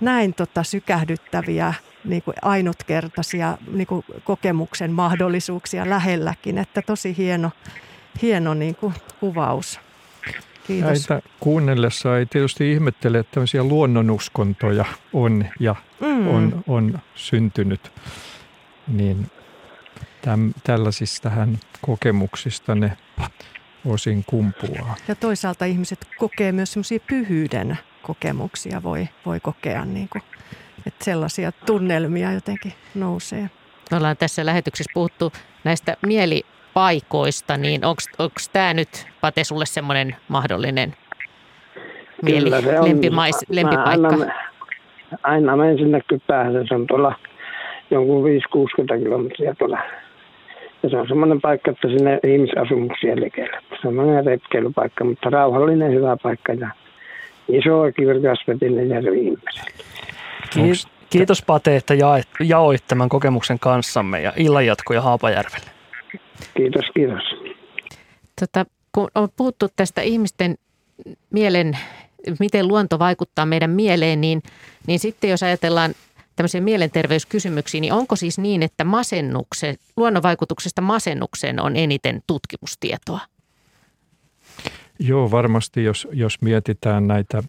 näin 0.00 0.34
tota 0.34 0.62
sykähdyttäviä 0.62 1.74
niin 2.04 2.22
kuin 2.22 2.34
ainutkertaisia 2.42 3.58
niin 3.72 3.86
kuin 3.86 4.04
kokemuksen 4.24 4.92
mahdollisuuksia 4.92 5.90
lähelläkin, 5.90 6.58
että 6.58 6.82
tosi 6.82 7.16
hieno, 7.16 7.50
hieno 8.22 8.54
niin 8.54 8.74
kuin 8.74 8.94
kuvaus. 9.20 9.80
Kiitos. 10.68 11.08
Näitä 11.08 11.28
kuunnellessa 11.40 12.18
ei 12.18 12.26
tietysti 12.26 12.72
ihmettele, 12.72 13.18
että 13.18 13.34
tämmöisiä 13.34 13.64
luonnonuskontoja 13.64 14.84
on 15.12 15.46
ja 15.60 15.74
mm. 16.00 16.28
on, 16.28 16.64
on 16.66 16.98
syntynyt. 17.14 17.92
Niin 18.88 19.30
täm, 20.22 20.52
tällaisistahan 20.64 21.58
kokemuksista 21.80 22.74
ne 22.74 22.96
osin 23.84 24.24
kumpuaa. 24.26 24.94
Ja 25.08 25.14
toisaalta 25.14 25.64
ihmiset 25.64 26.06
kokee 26.18 26.52
myös 26.52 26.72
semmoisia 26.72 27.00
pyhyyden 27.08 27.78
kokemuksia, 28.02 28.82
voi, 28.82 29.08
voi 29.26 29.40
kokea, 29.40 29.84
niin 29.84 30.08
kuin, 30.08 30.22
että 30.86 31.04
sellaisia 31.04 31.52
tunnelmia 31.52 32.32
jotenkin 32.32 32.72
nousee. 32.94 33.50
Me 33.90 33.96
ollaan 33.96 34.16
tässä 34.16 34.46
lähetyksessä 34.46 34.90
puhuttu 34.94 35.32
näistä 35.64 35.96
mieli 36.06 36.44
paikoista, 36.78 37.56
niin 37.56 37.84
onko 37.84 38.02
tämä 38.52 38.74
nyt 38.74 39.06
Pate 39.20 39.44
sulle 39.44 39.66
semmoinen 39.66 40.16
mahdollinen 40.28 40.94
mieli, 42.22 42.50
lempimais, 42.82 43.36
lempipaikka? 43.48 44.08
Aina, 44.08 44.32
aina 45.22 45.56
menen 45.56 45.78
sinne 45.78 46.00
kypäähän, 46.08 46.66
se 46.68 46.74
on 46.74 46.86
tuolla 46.86 47.14
jonkun 47.90 48.24
5-60 48.24 49.02
kilometriä 49.02 49.54
tuolla. 49.54 49.78
Ja 50.82 50.90
se 50.90 50.96
on 50.96 51.08
semmoinen 51.08 51.40
paikka, 51.40 51.70
että 51.70 51.88
sinne 51.88 52.20
ihmisasumuksia 52.26 53.16
likellä. 53.16 53.60
Semmoinen 53.82 54.26
retkeilypaikka, 54.26 55.04
mutta 55.04 55.30
rauhallinen 55.30 55.94
hyvä 55.94 56.16
paikka 56.22 56.52
ja 56.52 56.70
iso 57.48 57.92
kirkasvetinen 57.96 58.88
järvi 58.88 59.20
ihmiselle. 59.20 59.70
Kiitos, 60.50 60.88
kiitos 61.10 61.42
Pate, 61.42 61.76
että 61.76 61.94
jaoit 62.40 62.84
tämän 62.88 63.08
kokemuksen 63.08 63.58
kanssamme 63.58 64.20
ja 64.20 64.32
illanjatkoja 64.36 65.00
Haapajärvelle. 65.00 65.77
Kiitos, 66.56 66.84
kiitos. 66.94 67.22
Tota, 68.40 68.66
kun 68.92 69.08
on 69.14 69.28
puhuttu 69.36 69.66
tästä 69.76 70.00
ihmisten 70.00 70.58
mielen 71.30 71.78
miten 72.40 72.68
luonto 72.68 72.98
vaikuttaa 72.98 73.46
meidän 73.46 73.70
mieleen, 73.70 74.20
niin, 74.20 74.42
niin 74.86 74.98
sitten 74.98 75.30
jos 75.30 75.42
ajatellaan 75.42 75.94
tämmöisiä 76.36 76.60
mielenterveyskysymyksiä, 76.60 77.80
niin 77.80 77.92
onko 77.92 78.16
siis 78.16 78.38
niin, 78.38 78.62
että 78.62 78.84
masennuksen, 78.84 79.76
luonnonvaikutuksesta 79.96 80.82
masennukseen 80.82 81.60
on 81.60 81.76
eniten 81.76 82.22
tutkimustietoa? 82.26 83.20
Joo, 84.98 85.30
varmasti 85.30 85.84
jos, 85.84 86.08
jos 86.12 86.42
mietitään 86.42 87.06
näitä 87.06 87.42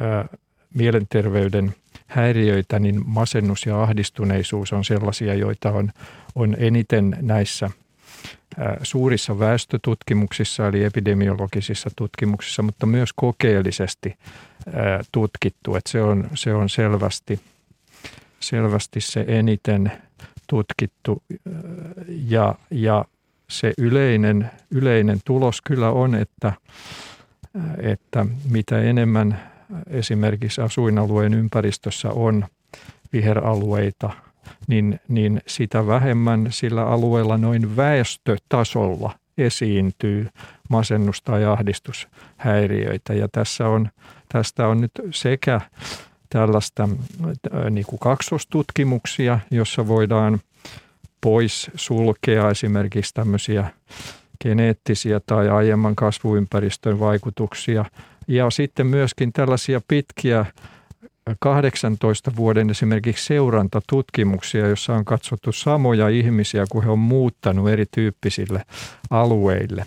ää, 0.00 0.28
mielenterveyden 0.74 1.74
häiriöitä, 2.06 2.78
niin 2.78 3.02
masennus 3.06 3.66
ja 3.66 3.82
ahdistuneisuus 3.82 4.72
on 4.72 4.84
sellaisia, 4.84 5.34
joita 5.34 5.70
on, 5.70 5.90
on 6.34 6.56
eniten 6.58 7.16
näissä 7.20 7.70
suurissa 8.82 9.38
väestötutkimuksissa 9.38 10.68
eli 10.68 10.84
epidemiologisissa 10.84 11.90
tutkimuksissa, 11.96 12.62
mutta 12.62 12.86
myös 12.86 13.12
kokeellisesti 13.12 14.16
tutkittu. 15.12 15.74
Että 15.74 15.90
se, 15.90 16.02
on, 16.02 16.28
se 16.34 16.54
on 16.54 16.68
selvästi, 16.68 17.40
selvästi 18.40 19.00
se 19.00 19.24
eniten 19.28 19.92
tutkittu 20.46 21.22
ja, 22.08 22.54
ja 22.70 23.04
se 23.50 23.72
yleinen, 23.78 24.50
yleinen 24.70 25.18
tulos 25.24 25.62
kyllä 25.62 25.90
on, 25.90 26.14
että, 26.14 26.52
että 27.82 28.26
mitä 28.50 28.80
enemmän 28.80 29.52
esimerkiksi 29.90 30.60
asuinalueen 30.60 31.34
ympäristössä 31.34 32.08
on 32.10 32.44
viheralueita, 33.12 34.10
niin, 34.66 35.00
niin 35.08 35.40
sitä 35.46 35.86
vähemmän 35.86 36.46
sillä 36.50 36.86
alueella 36.86 37.38
noin 37.38 37.76
väestötasolla 37.76 39.14
esiintyy 39.38 40.28
masennusta 40.68 41.38
ja 41.38 41.52
ahdistushäiriöitä. 41.52 43.14
Ja 43.14 43.28
tässä 43.32 43.68
on, 43.68 43.88
tästä 44.28 44.68
on 44.68 44.80
nyt 44.80 44.92
sekä 45.10 45.60
tällaista 46.28 46.88
niin 47.70 47.86
kuin 47.86 47.98
kaksostutkimuksia, 47.98 49.38
jossa 49.50 49.88
voidaan– 49.88 50.40
pois 51.22 51.70
sulkea 51.74 52.50
esimerkiksi 52.50 53.14
tämmöisiä 53.14 53.70
geneettisiä 54.42 55.20
tai 55.26 55.48
aiemman 55.48 55.96
kasvuympäristön 55.96 57.00
vaikutuksia. 57.00 57.84
Ja 58.28 58.50
sitten 58.50 58.86
myöskin 58.86 59.32
tällaisia 59.32 59.80
pitkiä 59.88 60.46
18 61.40 62.36
vuoden 62.36 62.70
esimerkiksi 62.70 63.26
seurantatutkimuksia, 63.26 64.68
jossa 64.68 64.94
on 64.94 65.04
katsottu 65.04 65.52
samoja 65.52 66.08
ihmisiä, 66.08 66.64
kun 66.70 66.84
he 66.84 66.90
on 66.90 66.98
muuttanut 66.98 67.68
erityyppisille 67.68 68.62
alueille. 69.10 69.86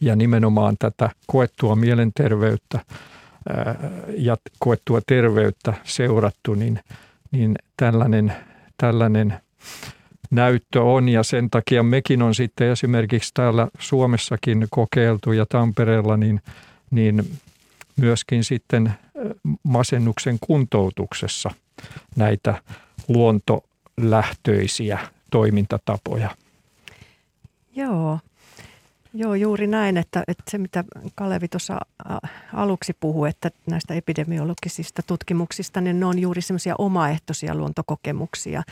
Ja 0.00 0.16
nimenomaan 0.16 0.76
tätä 0.78 1.10
koettua 1.26 1.76
mielenterveyttä 1.76 2.80
ja 4.16 4.36
koettua 4.58 5.00
terveyttä 5.06 5.74
seurattu, 5.84 6.54
niin, 6.54 6.80
niin 7.30 7.56
tällainen, 7.76 8.32
tällainen 8.78 9.40
näyttö 10.30 10.82
on 10.82 11.08
ja 11.08 11.22
sen 11.22 11.50
takia 11.50 11.82
mekin 11.82 12.22
on 12.22 12.34
sitten 12.34 12.70
esimerkiksi 12.70 13.30
täällä 13.34 13.68
Suomessakin 13.78 14.66
kokeiltu 14.70 15.32
ja 15.32 15.46
Tampereella 15.46 16.16
niin, 16.16 16.40
niin 16.90 17.30
myöskin 17.96 18.44
sitten 18.44 18.92
masennuksen 19.62 20.38
kuntoutuksessa 20.40 21.50
näitä 22.16 22.62
luontolähtöisiä 23.08 24.98
toimintatapoja. 25.30 26.30
Joo, 27.76 28.18
Joo, 29.18 29.34
juuri 29.34 29.66
näin, 29.66 29.96
että, 29.96 30.24
että 30.28 30.42
se 30.50 30.58
mitä 30.58 30.84
Kalevi 31.14 31.48
tuossa 31.48 31.78
aluksi 32.52 32.92
puhui, 33.00 33.28
että 33.28 33.50
näistä 33.70 33.94
epidemiologisista 33.94 35.02
tutkimuksista, 35.02 35.80
niin 35.80 36.00
ne 36.00 36.06
on 36.06 36.18
juuri 36.18 36.42
semmoisia 36.42 36.74
omaehtoisia 36.78 37.54
luontokokemuksia. 37.54 38.62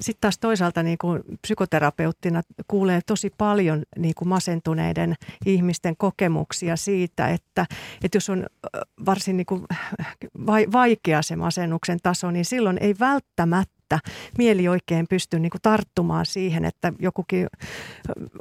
Sitten 0.00 0.20
taas 0.20 0.38
toisaalta 0.38 0.82
niin 0.82 0.98
kuin 0.98 1.22
psykoterapeuttina 1.42 2.42
kuulee 2.68 3.00
tosi 3.06 3.32
paljon 3.38 3.82
niin 3.98 4.14
kuin 4.14 4.28
masentuneiden 4.28 5.14
ihmisten 5.46 5.96
kokemuksia 5.96 6.76
siitä, 6.76 7.28
että, 7.28 7.66
että 8.04 8.16
jos 8.16 8.30
on 8.30 8.46
varsin 9.06 9.36
niin 9.36 9.46
kuin 9.46 9.62
vaikea 10.72 11.22
se 11.22 11.36
masennuksen 11.36 11.98
taso, 12.02 12.30
niin 12.30 12.44
silloin 12.44 12.78
ei 12.80 12.94
välttämättä 13.00 13.77
että 13.94 14.10
mieli 14.38 14.68
oikein 14.68 15.06
pystyy 15.08 15.40
niin 15.40 15.50
kuin 15.50 15.62
tarttumaan 15.62 16.26
siihen, 16.26 16.64
että 16.64 16.92
jokukin 16.98 17.46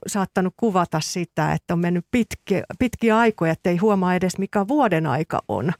saattanut 0.08 0.54
kuvata 0.58 1.00
sitä, 1.00 1.54
että 1.54 1.74
on 1.74 1.80
mennyt 1.80 2.06
pitki, 2.12 2.62
pitkiä 2.80 3.18
aikoja, 3.18 3.52
että 3.52 3.70
ei 3.70 3.78
huomaa 3.78 4.16
edes 4.16 4.38
mikä 4.38 4.68
vuoden 4.68 5.06
aika 5.06 5.42
on. 5.48 5.72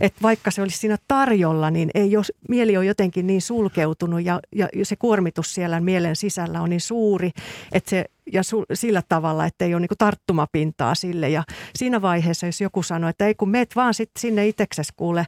Että 0.00 0.22
vaikka 0.22 0.50
se 0.50 0.62
olisi 0.62 0.78
siinä 0.78 0.96
tarjolla, 1.08 1.70
niin 1.70 1.90
ei 1.94 2.10
jos, 2.10 2.32
mieli 2.48 2.76
on 2.76 2.86
jotenkin 2.86 3.26
niin 3.26 3.42
sulkeutunut 3.42 4.24
ja, 4.24 4.40
ja 4.52 4.68
se 4.82 4.96
kuormitus 4.96 5.54
siellä 5.54 5.80
mielen 5.80 6.16
sisällä 6.16 6.60
on 6.60 6.70
niin 6.70 6.80
suuri, 6.80 7.30
että 7.72 7.90
se 7.90 8.04
ja 8.32 8.42
su, 8.42 8.64
sillä 8.74 9.02
tavalla, 9.08 9.46
että 9.46 9.64
ei 9.64 9.74
ole 9.74 9.80
niin 9.80 9.98
tarttumapintaa 9.98 10.94
sille. 10.94 11.28
Ja 11.28 11.42
siinä 11.76 12.02
vaiheessa, 12.02 12.46
jos 12.46 12.60
joku 12.60 12.82
sanoo, 12.82 13.10
että 13.10 13.26
ei 13.26 13.34
kun 13.34 13.48
meet 13.48 13.76
vaan 13.76 13.94
sit 13.94 14.10
sinne 14.18 14.46
itseksesi 14.46 14.92
kuule, 14.96 15.24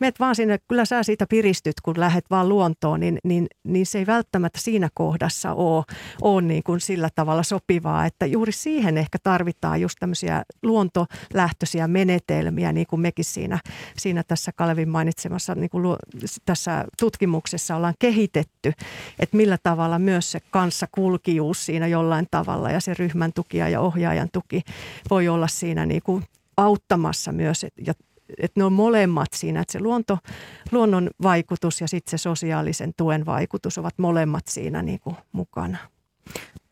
meet 0.00 0.20
vaan 0.20 0.36
sinne, 0.36 0.58
kyllä 0.68 0.84
sä 0.84 1.02
siitä 1.02 1.26
piristyt, 1.26 1.80
kun 1.82 2.00
lähdet 2.00 2.24
vaan 2.30 2.48
luontoon, 2.48 3.00
niin, 3.00 3.18
niin, 3.24 3.46
niin 3.64 3.86
se 3.86 3.98
ei 3.98 4.06
välttämättä 4.06 4.60
siinä 4.60 4.88
kohdassa 4.94 5.54
ole, 5.54 5.84
ole 6.22 6.42
niin 6.42 6.62
kuin 6.62 6.80
sillä 6.80 7.08
tavalla 7.14 7.42
sopivaa. 7.42 8.06
Että 8.06 8.26
juuri 8.26 8.52
siihen 8.52 8.98
ehkä 8.98 9.18
tarvitaan 9.22 9.80
just 9.80 9.96
tämmöisiä 10.00 10.42
luontolähtöisiä 10.62 11.88
menetelmiä, 11.88 12.72
niin 12.72 12.86
kuin 12.86 13.00
mekin 13.00 13.24
siinä, 13.24 13.58
siinä 13.98 14.22
tässä 14.22 14.52
Kalevin 14.56 14.88
mainitsemassa 14.88 15.54
niin 15.54 15.70
kuin 15.70 15.96
tässä 16.44 16.84
tutkimuksessa 16.98 17.76
ollaan 17.76 17.94
kehitetty, 17.98 18.72
että 19.18 19.36
millä 19.36 19.58
tavalla 19.62 19.98
myös 19.98 20.32
se 20.32 20.40
kanssakulkijuus 20.50 21.66
siinä 21.66 21.86
jollain 21.86 22.26
tavalla 22.32 22.70
ja 22.70 22.80
se 22.80 22.94
ryhmän 22.94 23.32
tuki 23.32 23.58
ja 23.58 23.80
ohjaajan 23.80 24.28
tuki 24.32 24.62
voi 25.10 25.28
olla 25.28 25.48
siinä 25.48 25.86
niin 25.86 26.02
kuin 26.02 26.24
auttamassa 26.56 27.32
myös 27.32 27.66
ja 27.86 27.94
että 28.38 28.60
ne 28.60 28.64
on 28.64 28.72
molemmat 28.72 29.28
siinä, 29.32 29.60
että 29.60 29.72
se 29.72 29.80
luonto, 29.80 30.18
luonnon 30.72 31.10
vaikutus 31.22 31.80
ja 31.80 31.88
sitten 31.88 32.10
se 32.10 32.22
sosiaalisen 32.22 32.92
tuen 32.96 33.26
vaikutus 33.26 33.78
ovat 33.78 33.94
molemmat 33.98 34.48
siinä 34.48 34.82
niin 34.82 35.00
kuin 35.00 35.16
mukana. 35.32 35.78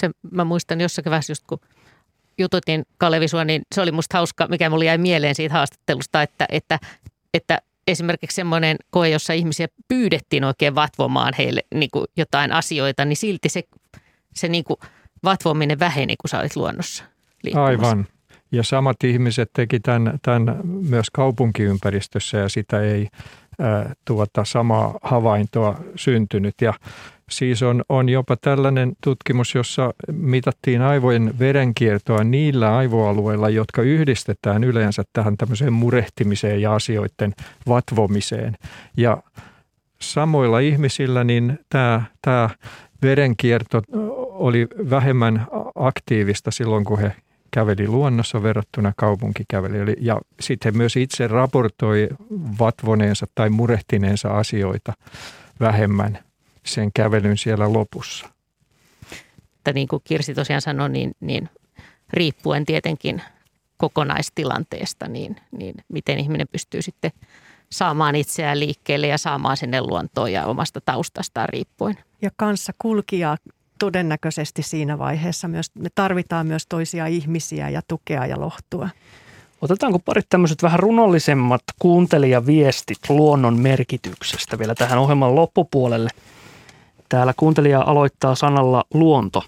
Se, 0.01 0.11
mä 0.31 0.45
muistan 0.45 0.81
jossakin 0.81 1.11
vaiheessa 1.11 1.31
just 1.31 1.45
kun 1.47 1.61
jututin 2.39 2.87
Kalevi 2.99 3.28
sua, 3.28 3.45
niin 3.45 3.62
se 3.74 3.81
oli 3.81 3.93
musta 3.93 4.19
hauska, 4.19 4.47
mikä 4.47 4.70
mulle 4.70 4.85
jäi 4.85 4.99
mieleen 4.99 5.35
siitä 5.35 5.55
haastattelusta, 5.55 6.23
että, 6.23 6.47
että, 6.49 6.78
että 7.35 7.62
esimerkiksi 7.87 8.35
semmoinen 8.35 8.77
koe, 8.91 9.09
jossa 9.09 9.32
ihmisiä 9.32 9.69
pyydettiin 9.89 10.45
oikein 10.45 10.74
vatvomaan 10.74 11.35
heille 11.39 11.62
niin 11.74 11.91
kuin 11.93 12.05
jotain 12.16 12.53
asioita, 12.53 13.05
niin 13.05 13.16
silti 13.16 13.49
se, 13.49 13.62
se 14.35 14.49
niin 14.49 14.65
kuin 14.65 14.77
vatvominen 15.24 15.78
väheni, 15.78 16.16
kun 16.16 16.28
sä 16.28 16.38
olit 16.38 16.56
luonnossa 16.56 17.05
liikkumassa. 17.42 17.70
Aivan. 17.70 18.06
Ja 18.52 18.62
samat 18.62 19.05
ihmiset 19.05 19.51
teki 19.52 19.80
tämän, 19.80 20.18
tämän 20.22 20.60
myös 20.64 21.10
kaupunkiympäristössä 21.10 22.38
ja 22.38 22.48
sitä 22.48 22.80
ei 22.80 23.09
ää, 23.59 23.94
tuota, 24.05 24.44
samaa 24.44 24.98
havaintoa 25.02 25.80
syntynyt. 25.97 26.55
Ja 26.60 26.74
siis 27.30 27.62
on, 27.62 27.82
on 27.88 28.09
jopa 28.09 28.36
tällainen 28.36 28.92
tutkimus, 29.05 29.55
jossa 29.55 29.94
mitattiin 30.12 30.82
aivojen 30.82 31.38
verenkiertoa 31.38 32.24
niillä 32.24 32.76
aivoalueilla, 32.76 33.48
jotka 33.48 33.82
yhdistetään 33.82 34.64
yleensä 34.64 35.02
tähän 35.12 35.36
tämmöiseen 35.36 35.72
murehtimiseen 35.72 36.62
ja 36.62 36.74
asioiden 36.74 37.32
vatvomiseen. 37.68 38.56
Ja 38.97 39.22
samoilla 40.01 40.59
ihmisillä 40.59 41.24
niin 41.24 41.59
tämä, 41.68 42.02
tämä 42.22 42.51
verenkierto 43.02 43.82
oli 44.40 44.68
vähemmän 44.90 45.46
aktiivista 45.74 46.50
silloin, 46.50 46.84
kun 46.84 46.98
he 46.98 47.12
käveli 47.50 47.88
luonnossa 47.88 48.42
verrattuna 48.42 48.92
kaupunkikävelijöille. 48.96 49.94
Ja 50.00 50.20
sitten 50.40 50.76
myös 50.76 50.96
itse 50.96 51.26
raportoi 51.26 52.08
vatvoneensa 52.58 53.26
tai 53.34 53.50
murehtineensa 53.50 54.28
asioita 54.28 54.92
vähemmän 55.60 56.18
sen 56.66 56.90
kävelyn 56.94 57.38
siellä 57.38 57.72
lopussa. 57.72 58.28
Että 59.56 59.72
niin 59.72 59.88
kuin 59.88 60.02
Kirsi 60.04 60.34
tosiaan 60.34 60.62
sanoi, 60.62 60.88
niin, 60.88 61.12
niin 61.20 61.48
riippuen 62.12 62.66
tietenkin 62.66 63.22
kokonaistilanteesta, 63.76 65.08
niin, 65.08 65.36
niin 65.58 65.74
miten 65.88 66.18
ihminen 66.18 66.48
pystyy 66.52 66.82
sitten 66.82 67.10
saamaan 67.72 68.16
itseään 68.16 68.60
liikkeelle 68.60 69.06
ja 69.06 69.18
saamaan 69.18 69.56
sinne 69.56 69.80
luontoon 69.80 70.32
ja 70.32 70.46
omasta 70.46 70.80
taustastaan 70.80 71.48
riippuen. 71.48 71.98
Ja 72.22 72.30
kanssa 72.36 72.72
kulkijaa 72.78 73.36
todennäköisesti 73.81 74.62
siinä 74.62 74.98
vaiheessa 74.98 75.48
myös, 75.48 75.70
me 75.74 75.89
tarvitaan 75.94 76.47
myös 76.47 76.66
toisia 76.69 77.07
ihmisiä 77.07 77.69
ja 77.69 77.82
tukea 77.89 78.27
ja 78.27 78.40
lohtua. 78.40 78.89
Otetaanko 79.62 79.98
parit 79.98 80.27
tämmöiset 80.28 80.62
vähän 80.62 80.78
runollisemmat 80.78 81.62
kuuntelijaviestit 81.78 82.98
luonnon 83.09 83.61
merkityksestä 83.61 84.59
vielä 84.59 84.74
tähän 84.74 84.98
ohjelman 84.98 85.35
loppupuolelle? 85.35 86.11
Täällä 87.09 87.35
kuuntelija 87.36 87.81
aloittaa 87.86 88.35
sanalla 88.35 88.85
luonto. 88.94 89.44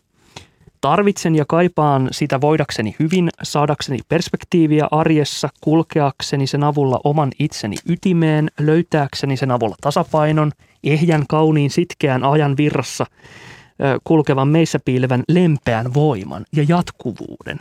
Tarvitsen 0.81 1.35
ja 1.35 1.45
kaipaan 1.49 2.09
sitä 2.13 2.41
voidakseni 2.41 2.97
hyvin, 2.99 3.31
saadakseni 3.43 3.99
perspektiiviä 4.09 4.89
arjessa, 4.91 5.49
kulkeakseni 5.61 6.47
sen 6.47 6.65
avulla 6.65 7.01
oman 7.05 7.33
itseni 7.39 7.77
ytimeen, 7.89 8.51
löytääkseni 8.61 9.37
sen 9.37 9.51
avulla 9.51 9.77
tasapainon, 9.81 10.53
ehjän, 10.85 11.25
kauniin, 11.29 11.71
sitkeän 11.71 12.25
ajan 12.25 12.57
virrassa 12.57 13.07
kulkevan 14.05 14.49
meissä 14.49 14.79
piilevän 14.85 15.23
lempeän 15.29 15.95
voiman 15.95 16.45
ja 16.57 16.65
jatkuvuuden. 16.69 17.59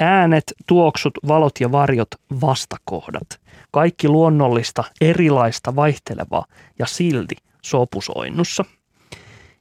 Äänet, 0.00 0.44
tuoksut, 0.66 1.14
valot 1.28 1.60
ja 1.60 1.72
varjot, 1.72 2.08
vastakohdat. 2.40 3.40
Kaikki 3.70 4.08
luonnollista, 4.08 4.84
erilaista, 5.00 5.76
vaihtelevaa 5.76 6.44
ja 6.78 6.86
silti 6.86 7.36
sopusoinnussa. 7.62 8.64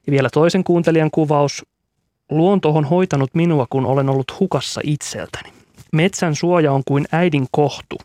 Ja 0.08 0.12
vielä 0.12 0.30
toisen 0.30 0.64
kuuntelijan 0.64 1.12
kuvaus. 1.12 1.66
Luonto 2.32 2.70
on 2.70 2.86
hoitanut 2.86 3.36
minua, 3.36 3.68
kun 3.70 3.86
olen 3.86 4.10
ollut 4.10 4.40
hukassa 4.40 4.82
itseltäni. 4.84 5.54
Metsän 5.92 6.36
suoja 6.36 6.72
on 6.72 6.82
kuin 6.86 7.06
äidin 7.12 7.48
kohtu, 7.52 7.98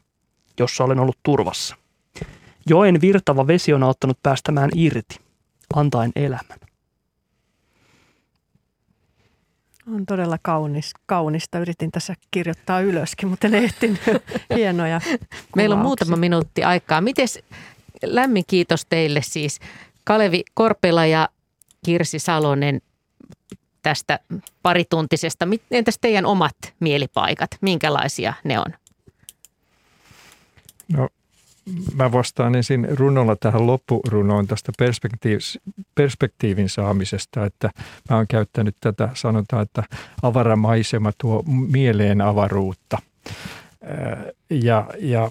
jossa 0.58 0.84
olen 0.84 0.98
ollut 0.98 1.18
turvassa. 1.22 1.76
Joen 2.66 3.00
virtava 3.00 3.46
vesi 3.46 3.72
on 3.72 3.82
auttanut 3.82 4.18
päästämään 4.22 4.70
irti, 4.74 5.16
antaen 5.74 6.12
elämän. 6.16 6.57
On 9.94 10.06
todella 10.06 10.38
kaunis, 10.42 10.92
kaunista. 11.06 11.58
Yritin 11.58 11.92
tässä 11.92 12.14
kirjoittaa 12.30 12.80
ylöskin, 12.80 13.28
mutta 13.28 13.46
en 13.46 13.54
ehtinyt. 13.54 14.00
Hienoja 14.56 15.00
Meillä 15.56 15.74
on 15.74 15.82
muutama 15.82 16.16
minuutti 16.16 16.64
aikaa. 16.64 17.00
Miten 17.00 17.28
lämmin 18.02 18.44
kiitos 18.46 18.86
teille 18.86 19.22
siis 19.22 19.60
Kalevi 20.04 20.42
Korpela 20.54 21.06
ja 21.06 21.28
Kirsi 21.84 22.18
Salonen 22.18 22.80
tästä 23.82 24.20
parituntisesta. 24.62 25.48
Entäs 25.70 25.98
teidän 26.00 26.26
omat 26.26 26.56
mielipaikat? 26.80 27.50
Minkälaisia 27.60 28.34
ne 28.44 28.58
on? 28.58 28.74
No 30.92 31.08
mä 31.94 32.12
vastaan 32.12 32.54
ensin 32.54 32.88
runolla 32.98 33.36
tähän 33.36 33.66
loppurunoon 33.66 34.46
tästä 34.46 34.72
perspektiivin 35.94 36.68
saamisesta, 36.68 37.44
että 37.44 37.70
mä 38.10 38.16
oon 38.16 38.26
käyttänyt 38.26 38.76
tätä, 38.80 39.08
sanotaan, 39.14 39.62
että 39.62 39.82
avaramaisema 40.22 41.12
tuo 41.18 41.44
mieleen 41.46 42.20
avaruutta. 42.20 42.98
Ja, 44.50 44.86
ja 44.98 45.30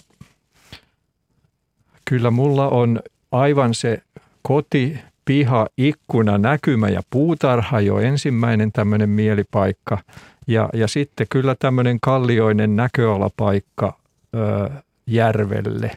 kyllä 2.04 2.30
mulla 2.30 2.68
on 2.68 3.00
aivan 3.32 3.74
se 3.74 4.02
koti, 4.42 4.98
piha, 5.24 5.66
ikkuna, 5.78 6.38
näkymä 6.38 6.88
ja 6.88 7.02
puutarha 7.10 7.80
jo 7.80 7.98
ensimmäinen 7.98 8.72
tämmöinen 8.72 9.10
mielipaikka. 9.10 9.98
Ja, 10.46 10.68
ja 10.74 10.88
sitten 10.88 11.26
kyllä 11.30 11.56
tämmöinen 11.58 12.00
kallioinen 12.00 12.76
näköalapaikka 12.76 13.98
ö, 14.34 14.70
järvelle 15.06 15.90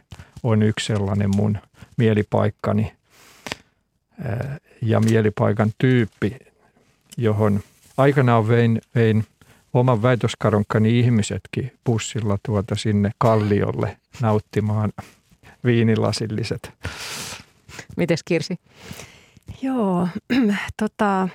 on 0.44 0.64
yksi 0.64 0.86
sellainen 0.86 1.30
mun 1.36 1.58
mielipaikkani 1.98 2.94
ja 4.82 5.00
mielipaikan 5.00 5.72
tyyppi, 5.78 6.36
johon 7.18 7.60
aikanaan 7.98 8.48
vein, 8.48 8.82
vein 8.96 9.26
oman 9.74 10.02
väitöskaronkkani 10.02 11.00
ihmisetkin 11.00 11.72
bussilla 11.86 12.38
tuota 12.46 12.76
sinne 12.76 13.12
kalliolle 13.18 13.98
nauttimaan 14.22 14.92
viinilasilliset. 15.66 16.72
Mites 17.98 18.24
Kirsi? 18.24 18.60
Joo, 19.62 20.08
tota, 20.80 21.30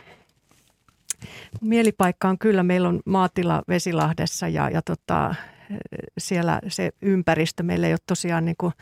mielipaikka 1.61 2.29
on 2.29 2.39
kyllä, 2.39 2.63
meillä 2.63 2.89
on 2.89 3.01
maatila 3.05 3.63
Vesilahdessa 3.69 4.49
ja, 4.49 4.71
ja 4.71 4.83
tota, 4.83 5.35
siellä 6.19 6.61
se 6.69 6.91
ympäristö. 7.03 7.63
Meillä 7.63 7.87
ei 7.87 7.93
ole 7.93 7.99
tosiaan 8.07 8.45
niin 8.45 8.57
kuin 8.59 8.73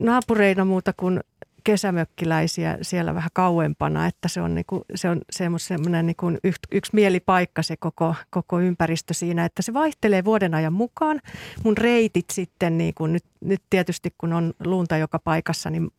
naapureina 0.00 0.64
muuta 0.64 0.92
kuin 0.96 1.20
kesämökkiläisiä 1.64 2.78
siellä 2.82 3.14
vähän 3.14 3.30
kauempana, 3.32 4.06
että 4.06 4.28
se 4.28 4.40
on, 4.40 4.54
niinku, 4.54 4.84
se 4.94 5.08
on 5.08 5.20
semmoinen 5.60 6.06
niinku 6.06 6.26
yksi 6.72 6.90
mielipaikka 6.92 7.62
se 7.62 7.76
koko, 7.76 8.14
koko 8.30 8.60
ympäristö 8.60 9.14
siinä, 9.14 9.44
että 9.44 9.62
se 9.62 9.72
vaihtelee 9.72 10.24
vuoden 10.24 10.54
ajan 10.54 10.72
mukaan. 10.72 11.20
Mun 11.64 11.76
reitit 11.76 12.30
sitten, 12.32 12.78
niinku, 12.78 13.06
nyt, 13.06 13.24
nyt 13.40 13.62
tietysti 13.70 14.14
kun 14.18 14.32
on 14.32 14.52
luunta 14.64 14.96
joka 14.96 15.18
paikassa, 15.18 15.70
niin 15.70 15.90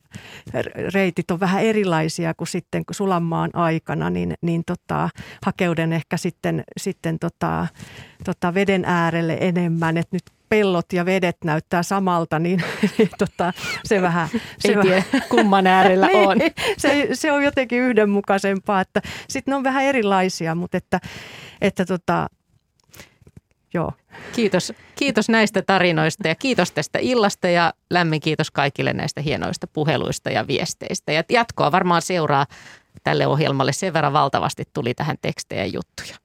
reitit 0.94 1.32
on 1.32 1.40
vähän 1.40 1.64
erilaisia 1.64 2.34
kuin 2.34 2.48
sitten 2.48 2.84
sulanmaan 2.92 3.50
aikana, 3.54 4.10
niin, 4.10 4.34
niin 4.42 4.64
tota, 4.66 5.10
hakeuden 5.46 5.94
ehkä 5.94 6.18
sitten, 6.18 6.64
sitten 6.78 7.20
tota, 7.20 7.68
tota 8.26 8.54
veden 8.54 8.86
äärelle 8.86 9.38
enemmän, 9.42 9.98
että 9.98 10.16
nyt 10.16 10.24
pellot 10.52 10.94
ja 10.94 11.06
vedet 11.06 11.38
näyttää 11.46 11.84
samalta, 11.84 12.40
niin, 12.40 12.64
niin 12.98 13.10
tota, 13.18 13.54
se 13.84 14.02
vähän... 14.02 14.30
Se 14.60 14.72
Ei 14.72 14.76
tiedä, 14.82 15.04
kumman 15.30 15.68
äärellä 15.68 16.08
niin, 16.14 16.30
on. 16.30 16.38
Se, 16.78 17.08
se 17.14 17.32
on 17.32 17.44
jotenkin 17.44 17.80
yhdenmukaisempaa, 17.80 18.82
että 18.82 19.02
sitten 19.30 19.52
ne 19.52 19.56
on 19.56 19.64
vähän 19.64 19.84
erilaisia, 19.84 20.56
mutta 20.56 20.78
että, 20.78 21.00
että 21.62 21.86
tota, 21.86 22.28
joo. 23.74 23.92
Kiitos, 24.36 24.74
kiitos 24.96 25.30
näistä 25.30 25.62
tarinoista 25.62 26.28
ja 26.28 26.36
kiitos 26.36 26.72
tästä 26.72 27.00
illasta 27.02 27.48
ja 27.48 27.74
lämmin 27.90 28.22
kiitos 28.22 28.52
kaikille 28.52 28.94
näistä 28.94 29.22
hienoista 29.22 29.68
puheluista 29.68 30.30
ja 30.30 30.48
viesteistä. 30.48 31.12
Ja 31.12 31.24
jatkoa 31.30 31.72
varmaan 31.72 32.02
seuraa 32.02 32.46
tälle 33.04 33.28
ohjelmalle. 33.28 33.74
Sen 33.74 33.94
verran 33.94 34.14
valtavasti 34.14 34.64
tuli 34.74 34.94
tähän 34.94 35.18
tekstejä 35.22 35.66
ja 35.66 35.72
juttuja. 35.74 36.16